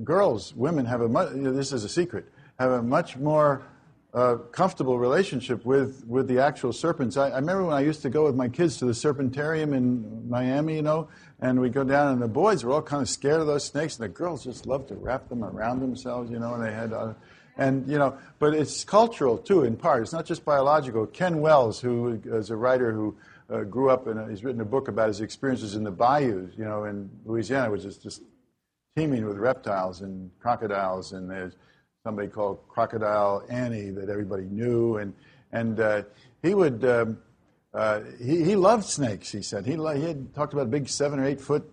girls, 0.04 0.54
women 0.54 0.86
have 0.86 1.00
a 1.00 1.08
you 1.34 1.44
know, 1.44 1.54
this 1.54 1.72
is 1.72 1.86
a 1.86 1.90
secret, 1.90 2.26
have 2.60 2.72
a 2.72 2.82
much 2.82 3.18
more 3.18 3.66
uh, 4.14 4.36
comfortable 4.52 4.98
relationship 4.98 5.66
with, 5.66 6.06
with 6.08 6.28
the 6.28 6.40
actual 6.40 6.72
serpents. 6.72 7.18
I, 7.18 7.30
I, 7.30 7.36
remember 7.36 7.66
when 7.66 7.76
I 7.76 7.82
used 7.82 8.02
to 8.04 8.10
go 8.10 8.24
with 8.24 8.36
my 8.36 8.48
kids 8.48 8.78
to 8.78 8.86
the 8.86 8.94
Serpentarium 8.94 9.76
in 9.76 10.30
Miami, 10.30 10.78
you 10.78 10.82
know, 10.82 11.10
and 11.42 11.60
we 11.60 11.70
go 11.70 11.84
down, 11.84 12.14
and 12.14 12.22
the 12.22 12.28
boys 12.28 12.64
were 12.64 12.72
all 12.72 12.82
kind 12.82 13.02
of 13.02 13.10
scared 13.10 13.42
of 13.42 13.48
those 13.48 13.66
snakes, 13.66 13.98
and 14.00 14.06
the 14.06 14.10
girls 14.10 14.46
just 14.46 14.66
loved 14.66 14.88
to 14.88 14.96
wrap 14.96 15.28
them 15.28 15.44
around 15.44 15.82
themselves, 15.82 16.32
you 16.32 16.40
know, 16.40 16.54
and 16.54 16.64
they 16.64 16.72
had, 16.72 16.94
uh, 16.94 17.14
and 17.58 17.86
you 17.90 17.98
know, 17.98 18.18
but 18.40 18.54
it's 18.54 18.86
cultural 18.86 19.38
too, 19.38 19.64
in 19.66 19.76
part. 19.76 20.02
It's 20.02 20.14
not 20.14 20.26
just 20.26 20.46
biological. 20.46 21.06
Ken 21.08 21.42
Wells, 21.42 21.82
who 21.82 22.22
is 22.26 22.50
a 22.52 22.56
writer 22.56 22.94
who 22.94 23.18
uh, 23.50 23.62
grew 23.62 23.90
up 23.90 24.08
and 24.08 24.30
he's 24.30 24.44
written 24.44 24.62
a 24.62 24.66
book 24.66 24.88
about 24.88 25.08
his 25.10 25.22
experiences 25.22 25.76
in 25.76 25.84
the 25.84 25.92
bayous, 25.92 26.52
you 26.58 26.64
know, 26.64 26.86
in 26.86 27.10
Louisiana, 27.26 27.70
which 27.70 27.84
is 27.84 27.98
just 27.98 28.22
teeming 28.96 29.26
with 29.26 29.38
reptiles 29.38 30.02
and 30.02 30.32
crocodiles, 30.40 31.12
and 31.12 31.30
there's 31.30 31.54
somebody 32.06 32.28
called 32.28 32.60
Crocodile 32.70 33.44
Annie 33.50 33.90
that 33.90 34.10
everybody 34.10 34.44
knew, 34.44 34.98
and 34.98 35.12
and 35.52 35.80
uh, 35.80 36.04
he 36.42 36.54
would. 36.54 36.86
Um, 36.86 37.18
uh, 37.74 38.00
he, 38.24 38.42
he 38.42 38.56
loved 38.56 38.86
snakes. 38.86 39.30
He 39.30 39.42
said 39.42 39.66
he, 39.66 39.76
lo- 39.76 39.94
he 39.94 40.04
had 40.04 40.34
talked 40.34 40.54
about 40.54 40.62
a 40.62 40.70
big 40.70 40.88
seven 40.88 41.20
or 41.20 41.26
eight 41.26 41.42
foot 41.42 41.70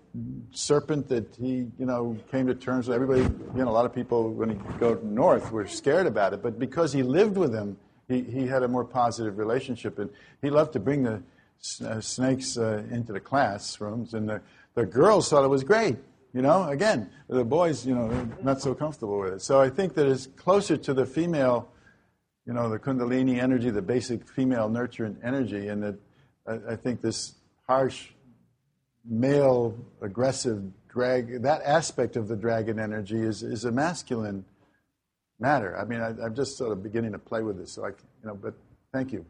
serpent 0.50 1.08
that 1.10 1.32
he 1.36 1.68
you 1.78 1.86
know 1.86 2.16
came 2.32 2.46
to 2.48 2.56
terms 2.56 2.88
with. 2.88 2.94
Everybody, 2.96 3.20
you 3.20 3.62
know, 3.62 3.68
a 3.68 3.70
lot 3.70 3.84
of 3.84 3.94
people 3.94 4.32
when 4.32 4.50
he 4.50 4.56
go 4.80 4.98
north 5.04 5.52
were 5.52 5.66
scared 5.66 6.06
about 6.06 6.32
it, 6.32 6.42
but 6.42 6.58
because 6.58 6.92
he 6.92 7.04
lived 7.04 7.36
with 7.36 7.52
them, 7.52 7.76
he, 8.08 8.22
he 8.22 8.46
had 8.48 8.64
a 8.64 8.68
more 8.68 8.84
positive 8.84 9.38
relationship, 9.38 9.98
and 10.00 10.10
he 10.40 10.50
loved 10.50 10.72
to 10.72 10.80
bring 10.80 11.04
the 11.04 11.22
uh, 11.86 12.00
snakes 12.00 12.58
uh, 12.58 12.82
into 12.90 13.12
the 13.12 13.20
classrooms, 13.20 14.14
and 14.14 14.28
the 14.28 14.40
the 14.74 14.86
girls 14.86 15.28
thought 15.28 15.44
it 15.44 15.48
was 15.48 15.62
great. 15.62 15.98
You 16.32 16.40
know, 16.40 16.68
again, 16.68 17.10
the 17.28 17.44
boys, 17.44 17.84
you 17.86 17.94
know, 17.94 18.08
they're 18.08 18.28
not 18.42 18.62
so 18.62 18.74
comfortable 18.74 19.18
with 19.18 19.34
it. 19.34 19.42
So 19.42 19.60
I 19.60 19.68
think 19.68 19.94
that 19.94 20.06
it's 20.06 20.26
closer 20.26 20.78
to 20.78 20.94
the 20.94 21.04
female, 21.04 21.68
you 22.46 22.54
know, 22.54 22.70
the 22.70 22.78
Kundalini 22.78 23.38
energy, 23.38 23.68
the 23.68 23.82
basic 23.82 24.26
female 24.26 24.70
nurturing 24.70 25.18
energy, 25.22 25.68
and 25.68 25.82
that 25.82 25.96
I, 26.46 26.72
I 26.72 26.76
think 26.76 27.02
this 27.02 27.34
harsh, 27.68 28.08
male, 29.04 29.76
aggressive 30.00 30.62
drag, 30.88 31.42
that 31.42 31.62
aspect 31.64 32.16
of 32.16 32.28
the 32.28 32.36
dragon 32.36 32.78
energy 32.78 33.20
is, 33.20 33.42
is 33.42 33.66
a 33.66 33.72
masculine 33.72 34.46
matter. 35.38 35.76
I 35.76 35.84
mean, 35.84 36.00
I, 36.00 36.10
am 36.10 36.34
just 36.34 36.56
sort 36.56 36.72
of 36.72 36.82
beginning 36.82 37.12
to 37.12 37.18
play 37.18 37.42
with 37.42 37.58
this, 37.58 37.72
so 37.72 37.84
I, 37.84 37.88
you 37.88 37.94
know, 38.24 38.34
but 38.34 38.54
thank 38.90 39.12
you. 39.12 39.26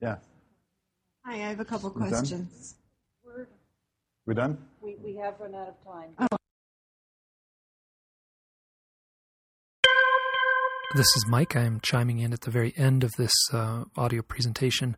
Yeah. 0.00 0.16
Hi, 1.24 1.34
I 1.34 1.48
have 1.48 1.60
a 1.60 1.64
couple 1.64 1.90
questions. 1.90 2.76
We're 4.26 4.34
done? 4.34 4.58
We, 4.84 4.96
we 5.02 5.16
have 5.16 5.34
run 5.40 5.54
out 5.54 5.68
of 5.68 5.74
time. 5.82 6.10
Oh. 6.18 6.36
This 10.94 11.06
is 11.16 11.24
Mike. 11.26 11.56
I'm 11.56 11.80
chiming 11.80 12.18
in 12.18 12.34
at 12.34 12.42
the 12.42 12.50
very 12.50 12.74
end 12.76 13.02
of 13.02 13.12
this 13.16 13.32
uh, 13.52 13.84
audio 13.96 14.20
presentation. 14.20 14.94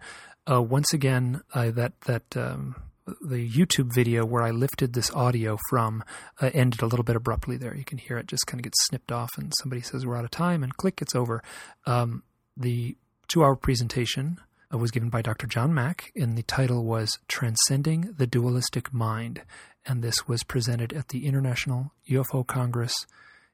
Uh, 0.50 0.60
once 0.60 0.92
again, 0.92 1.42
uh, 1.54 1.70
that 1.70 2.00
that 2.02 2.36
um, 2.36 2.74
the 3.22 3.48
YouTube 3.48 3.94
video 3.94 4.24
where 4.24 4.42
I 4.42 4.50
lifted 4.50 4.92
this 4.92 5.12
audio 5.12 5.56
from 5.70 6.02
uh, 6.40 6.50
ended 6.52 6.82
a 6.82 6.86
little 6.86 7.04
bit 7.04 7.14
abruptly. 7.14 7.56
There, 7.56 7.74
you 7.76 7.84
can 7.84 7.98
hear 7.98 8.18
it 8.18 8.26
just 8.26 8.46
kind 8.48 8.58
of 8.58 8.64
get 8.64 8.74
snipped 8.88 9.12
off, 9.12 9.30
and 9.38 9.52
somebody 9.60 9.82
says 9.82 10.04
we're 10.04 10.16
out 10.16 10.24
of 10.24 10.32
time, 10.32 10.64
and 10.64 10.76
click, 10.76 11.00
it's 11.00 11.14
over. 11.14 11.44
Um, 11.86 12.24
the 12.56 12.96
two-hour 13.28 13.54
presentation 13.54 14.38
uh, 14.72 14.78
was 14.78 14.90
given 14.90 15.08
by 15.10 15.22
Dr. 15.22 15.46
John 15.46 15.72
Mack, 15.72 16.12
and 16.16 16.36
the 16.36 16.42
title 16.42 16.84
was 16.84 17.18
Transcending 17.28 18.14
the 18.16 18.26
Dualistic 18.26 18.92
Mind. 18.92 19.42
And 19.86 20.02
this 20.02 20.26
was 20.26 20.42
presented 20.42 20.92
at 20.92 21.08
the 21.08 21.26
International 21.26 21.92
UFO 22.10 22.46
Congress 22.46 23.06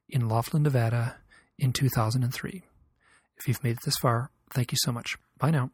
in 0.09 0.29
Laughlin, 0.29 0.63
Nevada 0.63 1.17
in 1.59 1.73
2003. 1.73 2.63
If 3.37 3.49
you've 3.49 3.63
made 3.63 3.77
it 3.77 3.85
this 3.85 3.97
far, 4.01 4.31
thank 4.51 4.73
you 4.73 4.79
so 4.81 4.93
much. 4.93 5.17
Bye 5.39 5.51
now. 5.51 5.71